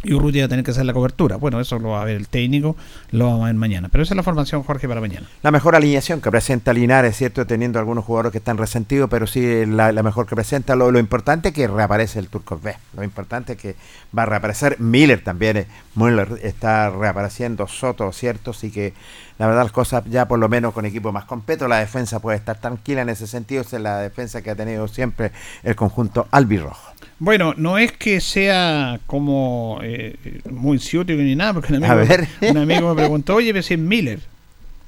y 0.04 0.14
Urrutia 0.14 0.44
va 0.44 0.46
a 0.46 0.50
tener 0.50 0.66
que 0.66 0.72
hacer 0.72 0.86
la 0.86 0.94
cobertura. 0.94 1.38
Bueno, 1.38 1.60
eso 1.60 1.80
lo 1.80 1.90
va 1.90 2.02
a 2.02 2.06
ver 2.06 2.18
el 2.18 2.28
técnico, 2.28 2.76
lo 3.12 3.26
vamos 3.26 3.44
a 3.44 3.46
ver 3.46 3.56
mañana. 3.56 3.90
Pero 3.90 4.04
esa 4.04 4.14
es 4.14 4.18
la 4.18 4.24
formación, 4.24 4.64
Jorge, 4.64 4.88
para 4.88 5.02
mañana. 5.02 5.28
La 5.42 5.52
mejor 5.52 5.76
alineación 5.76 6.22
que 6.22 6.30
presenta 6.30 6.74
Linares, 6.74 7.16
¿cierto? 7.16 7.46
Teniendo 7.46 7.80
algunos 7.80 8.06
jugadores 8.06 8.32
que 8.32 8.38
están 8.38 8.58
resentidos, 8.58 9.10
pero 9.10 9.28
sí 9.28 9.66
la, 9.66 9.92
mejor 10.04 10.28
que 10.28 10.36
presenta. 10.36 10.76
Lo, 10.76 10.92
lo 10.92 11.00
importante 11.00 11.50
es 11.50 11.56
que 11.56 11.68
reaparece 11.68 12.20
el 12.20 12.28
Turco 12.28 12.60
B. 12.62 12.76
Lo 12.96 13.04
importante 13.04 13.54
es 13.54 13.60
que 13.60 13.76
va 14.18 14.24
a 14.24 14.26
reaparecer 14.26 14.80
Miller 14.80 15.24
también. 15.24 15.58
eh, 15.58 15.68
Müller 15.96 16.40
está 16.44 16.90
reapareciendo, 16.90 17.68
Soto, 17.68 18.12
¿cierto? 18.12 18.52
Así 18.52 18.72
que 18.72 18.94
la 19.38 19.48
verdad 19.48 19.64
las 19.64 19.72
cosas 19.72 20.04
ya 20.10 20.28
por 20.28 20.40
lo 20.40 20.50
menos 20.50 20.74
con 20.74 20.86
equipo 20.86 21.12
más 21.12 21.26
completo, 21.26 21.68
la 21.68 21.80
defensa 21.80 22.20
puede 22.20 22.38
estar 22.38 22.60
tranquila 22.60 23.02
en 23.02 23.10
ese 23.10 23.28
sentido. 23.28 23.62
Esa 23.62 23.78
es 23.78 23.84
la 23.84 23.98
defensa 24.00 24.42
que 24.42 24.52
ha 24.52 24.56
tenido 24.56 24.88
siempre 24.88 25.32
el 25.64 25.76
conjunto 25.76 26.28
albirrojo. 26.32 26.93
Bueno, 27.20 27.54
no 27.58 27.78
es 27.78 27.92
que 27.92 28.20
sea 28.22 29.00
como 29.06 29.80
eh, 29.84 30.16
muy 30.50 30.80
ciútico 30.80 31.22
ni 31.22 31.36
nada, 31.36 31.54
porque 31.54 31.74
un 31.74 31.84
A 31.84 31.92
amigo, 31.94 32.08
ver. 32.10 32.28
un 32.52 32.58
amigo 32.58 32.90
me 32.94 33.02
preguntó, 33.02 33.36
oye, 33.36 33.52
pero 33.52 33.64
si 33.64 33.74
es 33.76 33.80
Miller. 33.80 34.20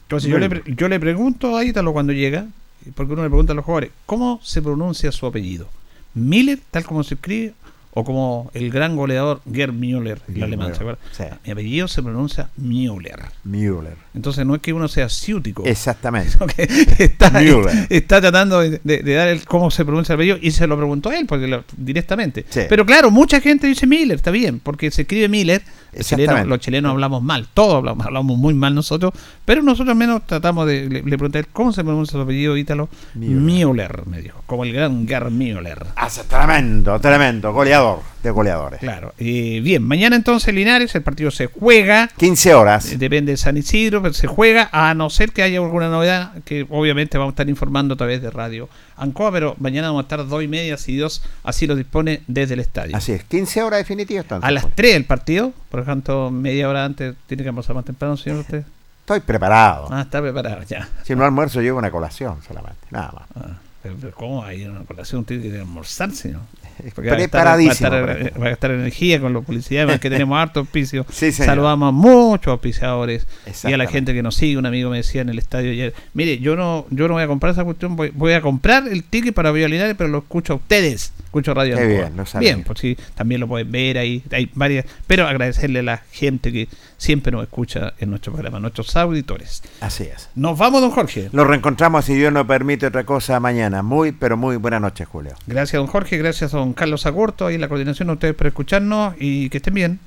Entonces 0.04 0.30
yo 0.30 0.38
le, 0.38 0.62
yo 0.68 0.88
le 0.88 1.00
pregunto 1.00 1.58
a 1.58 1.64
Ítalo 1.66 1.92
cuando 1.94 2.14
llega, 2.14 2.46
porque 2.94 3.14
uno 3.14 3.24
le 3.24 3.30
pregunta 3.30 3.54
a 3.54 3.56
los 3.56 3.66
jugadores, 3.66 3.92
¿cómo 4.06 4.40
se 4.44 4.62
pronuncia 4.62 5.12
su 5.12 5.26
apellido? 5.26 5.68
¿Miller, 6.14 6.60
tal 6.72 6.84
como 6.86 7.04
se 7.04 7.16
escribe? 7.16 7.54
¿O 7.98 8.04
como 8.04 8.52
el 8.54 8.70
gran 8.72 8.98
goleador 8.98 9.40
Gerd 9.52 9.72
Müller, 9.72 10.22
el 10.28 10.44
alemán? 10.44 10.74
¿se 10.76 10.84
Müller, 10.84 10.98
acuerda? 11.16 11.40
Mi 11.46 11.52
apellido 11.52 11.88
se 11.88 12.04
pronuncia 12.04 12.50
Müller. 12.58 13.20
Müller. 13.46 13.96
Entonces 14.14 14.46
no 14.46 14.54
es 14.56 14.62
que 14.62 14.74
uno 14.74 14.90
sea 14.90 15.08
ciútico. 15.08 15.64
Exactamente. 15.66 16.38
está, 17.00 17.30
Müller. 17.30 17.88
está 17.90 18.20
tratando 18.20 18.60
de, 18.60 18.82
de- 18.84 19.02
de 19.02 19.14
dar 19.14 19.30
el 19.30 19.46
cómo 19.46 19.72
se 19.72 19.86
pronuncia 19.86 20.12
el 20.14 20.18
apellido 20.18 20.38
y 20.42 20.52
se 20.52 20.68
lo 20.68 20.76
preguntó 20.76 21.10
a 21.10 21.18
él 21.18 21.26
porque 21.26 21.48
lo- 21.48 21.64
directamente. 21.78 22.46
Sí. 22.50 22.62
Pero 22.68 22.86
claro, 22.86 23.12
mucha 23.12 23.40
gente 23.40 23.66
dice 23.68 23.88
Miller, 23.88 24.18
está 24.18 24.30
bien, 24.32 24.60
porque 24.60 24.92
se 24.92 25.04
escribe 25.04 25.30
Miller. 25.30 25.62
Los 25.96 26.08
chilenos, 26.08 26.24
Exactamente. 26.24 26.50
los 26.50 26.60
chilenos 26.60 26.92
hablamos 26.92 27.24
mal, 27.24 27.48
todos 27.54 27.76
hablamos, 27.76 28.06
hablamos 28.06 28.38
muy 28.38 28.54
mal 28.54 28.76
nosotros, 28.76 29.14
pero 29.46 29.64
nosotros 29.64 29.96
menos 29.96 30.28
tratamos 30.28 30.68
de. 30.68 30.90
Le, 30.90 31.02
le 31.04 31.18
pregunté 31.18 31.46
cómo 31.54 31.72
se 31.72 31.86
pronuncia 31.86 32.12
su 32.12 32.20
apellido 32.20 32.58
ítalo. 32.58 32.90
Müller, 33.14 34.06
me 34.06 34.22
dijo, 34.22 34.44
como 34.46 34.66
el 34.66 34.74
gran 34.74 35.08
Gerd 35.08 35.32
Müller. 35.32 35.86
Hace 35.96 36.26
tremendo, 36.26 37.00
tremendo, 37.00 37.54
goleador 37.54 37.85
de 38.24 38.32
goleadores. 38.32 38.80
Claro. 38.80 39.14
Eh, 39.18 39.60
bien, 39.64 39.84
mañana 39.84 40.16
entonces 40.16 40.54
Linares, 40.54 40.96
el 40.96 41.04
partido 41.04 41.32
se 41.32 41.48
juega. 41.48 42.10
15 42.18 42.54
horas. 42.54 42.92
Eh, 42.92 42.98
Depende 42.98 43.34
de 43.34 43.38
San 43.38 43.58
Isidro, 43.58 44.02
pero 44.02 44.14
se 44.14 44.28
juega, 44.28 44.70
a 44.72 44.94
no 44.94 45.10
ser 45.10 45.32
que 45.32 45.44
haya 45.44 45.60
alguna 45.60 45.90
novedad, 45.90 46.34
que 46.44 46.66
obviamente 46.70 47.18
vamos 47.18 47.32
a 47.32 47.36
estar 47.36 47.50
informando 47.50 47.94
a 47.94 47.98
través 47.98 48.22
de 48.22 48.30
Radio 48.32 48.68
Ancoa, 48.98 49.32
pero 49.32 49.56
mañana 49.60 49.88
vamos 49.88 50.02
a 50.02 50.04
estar 50.04 50.28
dos 50.28 50.44
y 50.44 50.48
media, 50.48 50.78
si 50.78 50.94
Dios 50.94 51.24
así 51.44 51.68
lo 51.68 51.76
dispone, 51.76 52.22
desde 52.28 52.56
el 52.56 52.62
estadio. 52.62 52.96
Así 52.96 53.12
es, 53.12 53.24
15 53.24 53.64
horas 53.64 53.80
definitivas. 53.80 54.26
A 54.30 54.52
las 54.52 54.66
3 54.74 54.96
el 54.96 55.06
partido, 55.06 55.54
por 55.70 55.82
lo 55.82 55.86
tanto, 55.86 56.32
media 56.32 56.70
hora 56.70 56.86
antes, 56.86 57.16
tiene 57.28 57.44
que 57.44 57.50
almorzar 57.50 57.76
más 57.76 57.86
temprano, 57.86 58.18
señor 58.18 58.40
usted. 58.40 58.64
Estoy 59.02 59.20
preparado. 59.20 59.88
Ah, 59.92 60.02
está 60.02 60.20
preparado, 60.20 60.64
ya. 60.64 60.90
Si 61.04 61.16
no 61.16 61.24
almuerzo, 61.24 61.62
llevo 61.62 61.78
una 61.78 61.92
colación 61.92 62.38
solamente, 62.48 62.80
nada 62.90 63.12
más. 63.12 63.24
Ah, 63.36 63.58
pero, 63.84 63.96
pero 64.02 64.14
¿cómo 64.16 64.44
hay 64.44 64.66
una 64.66 64.84
colación? 64.84 65.22
Usted 65.22 65.40
tiene 65.40 65.58
que 65.58 65.62
almorzar, 65.62 66.12
señor. 66.12 66.42
Porque 66.96 67.10
Preparadísimo. 67.10 67.90
Va 67.90 67.98
a, 67.98 68.12
estar, 68.12 68.42
va 68.42 68.46
a 68.46 68.50
gastar 68.50 68.72
energía 68.72 69.20
con 69.20 69.34
los 69.34 69.46
publicidades, 69.46 70.00
que 70.00 70.10
tenemos 70.10 70.38
harto 70.38 70.62
auspicio. 70.62 71.06
Sí. 71.16 71.32
Saludamos 71.32 71.90
a 71.90 71.92
muchos 71.92 72.52
auspiciadores 72.52 73.26
y 73.64 73.74
a 73.74 73.78
la 73.78 73.88
gente 73.88 74.14
que 74.14 74.22
nos 74.22 74.36
sigue. 74.36 74.58
Un 74.58 74.66
amigo 74.66 74.90
me 74.90 74.98
decía 74.98 75.22
en 75.22 75.30
el 75.30 75.40
estadio 75.40 75.72
ayer: 75.72 75.94
Mire, 76.14 76.40
yo 76.40 76.56
no 76.56 76.86
yo 76.90 77.08
no 77.08 77.16
voy 77.16 77.24
a 77.24 77.28
comprar 77.28 77.54
esa 77.54 77.64
cuestión, 77.64 77.96
voy, 77.96 78.12
voy 78.14 78.34
a 78.34 78.42
comprar 78.42 78.88
el 78.88 79.04
ticket 79.04 79.34
para 79.34 79.52
Vía 79.52 79.68
Linares, 79.68 79.96
pero 79.98 80.10
lo 80.10 80.20
escucho 80.20 80.54
a 80.54 80.56
ustedes. 80.58 81.14
Escucho 81.36 81.54
Radio 81.54 81.76
Qué 81.76 81.86
bien, 81.86 82.16
no 82.16 82.26
sabía. 82.26 82.54
Bien, 82.54 82.64
pues 82.64 82.80
sí, 82.80 82.98
también 83.14 83.42
lo 83.42 83.48
pueden 83.48 83.70
ver 83.70 83.98
ahí, 83.98 84.24
hay 84.32 84.50
varias, 84.54 84.86
pero 85.06 85.28
agradecerle 85.28 85.80
a 85.80 85.84
la 85.84 85.98
gente 86.12 86.52
que 86.52 86.70
siempre 86.98 87.32
nos 87.32 87.44
escucha 87.44 87.94
en 88.00 88.10
nuestro 88.10 88.32
programa, 88.32 88.60
nuestros 88.60 88.96
auditores. 88.96 89.62
Así 89.82 90.04
es. 90.04 90.30
Nos 90.36 90.58
vamos, 90.58 90.82
don 90.82 90.92
Jorge. 90.92 91.30
Nos 91.34 91.48
reencontramos, 91.48 92.06
si 92.06 92.14
Dios 92.14 92.32
nos 92.32 92.48
permite, 92.48 92.88
otra 92.88 93.04
cosa 93.04 93.40
mañana. 93.40 93.84
Muy, 93.84 94.14
pero 94.14 94.38
muy 94.38 94.56
buenas 94.56 94.82
noches, 94.82 95.08
Julio. 95.08 95.34
Gracias, 95.46 95.78
don 95.80 95.88
Jorge, 95.88 96.18
gracias, 96.18 96.52
don 96.52 96.74
Carlos 96.74 97.06
Agurto, 97.06 97.52
y 97.52 97.58
la 97.58 97.68
coordinación 97.68 98.10
a 98.10 98.14
ustedes 98.14 98.36
por 98.36 98.48
escucharnos 98.48 99.16
y 99.20 99.50
que 99.50 99.58
estén 99.58 99.74
bien. 99.74 100.00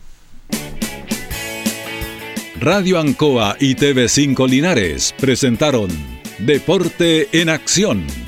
Radio 2.60 2.98
Ancoa 2.98 3.56
y 3.60 3.76
TV5 3.76 4.48
Linares 4.48 5.14
presentaron 5.20 5.88
Deporte 6.38 7.28
en 7.32 7.50
Acción. 7.50 8.27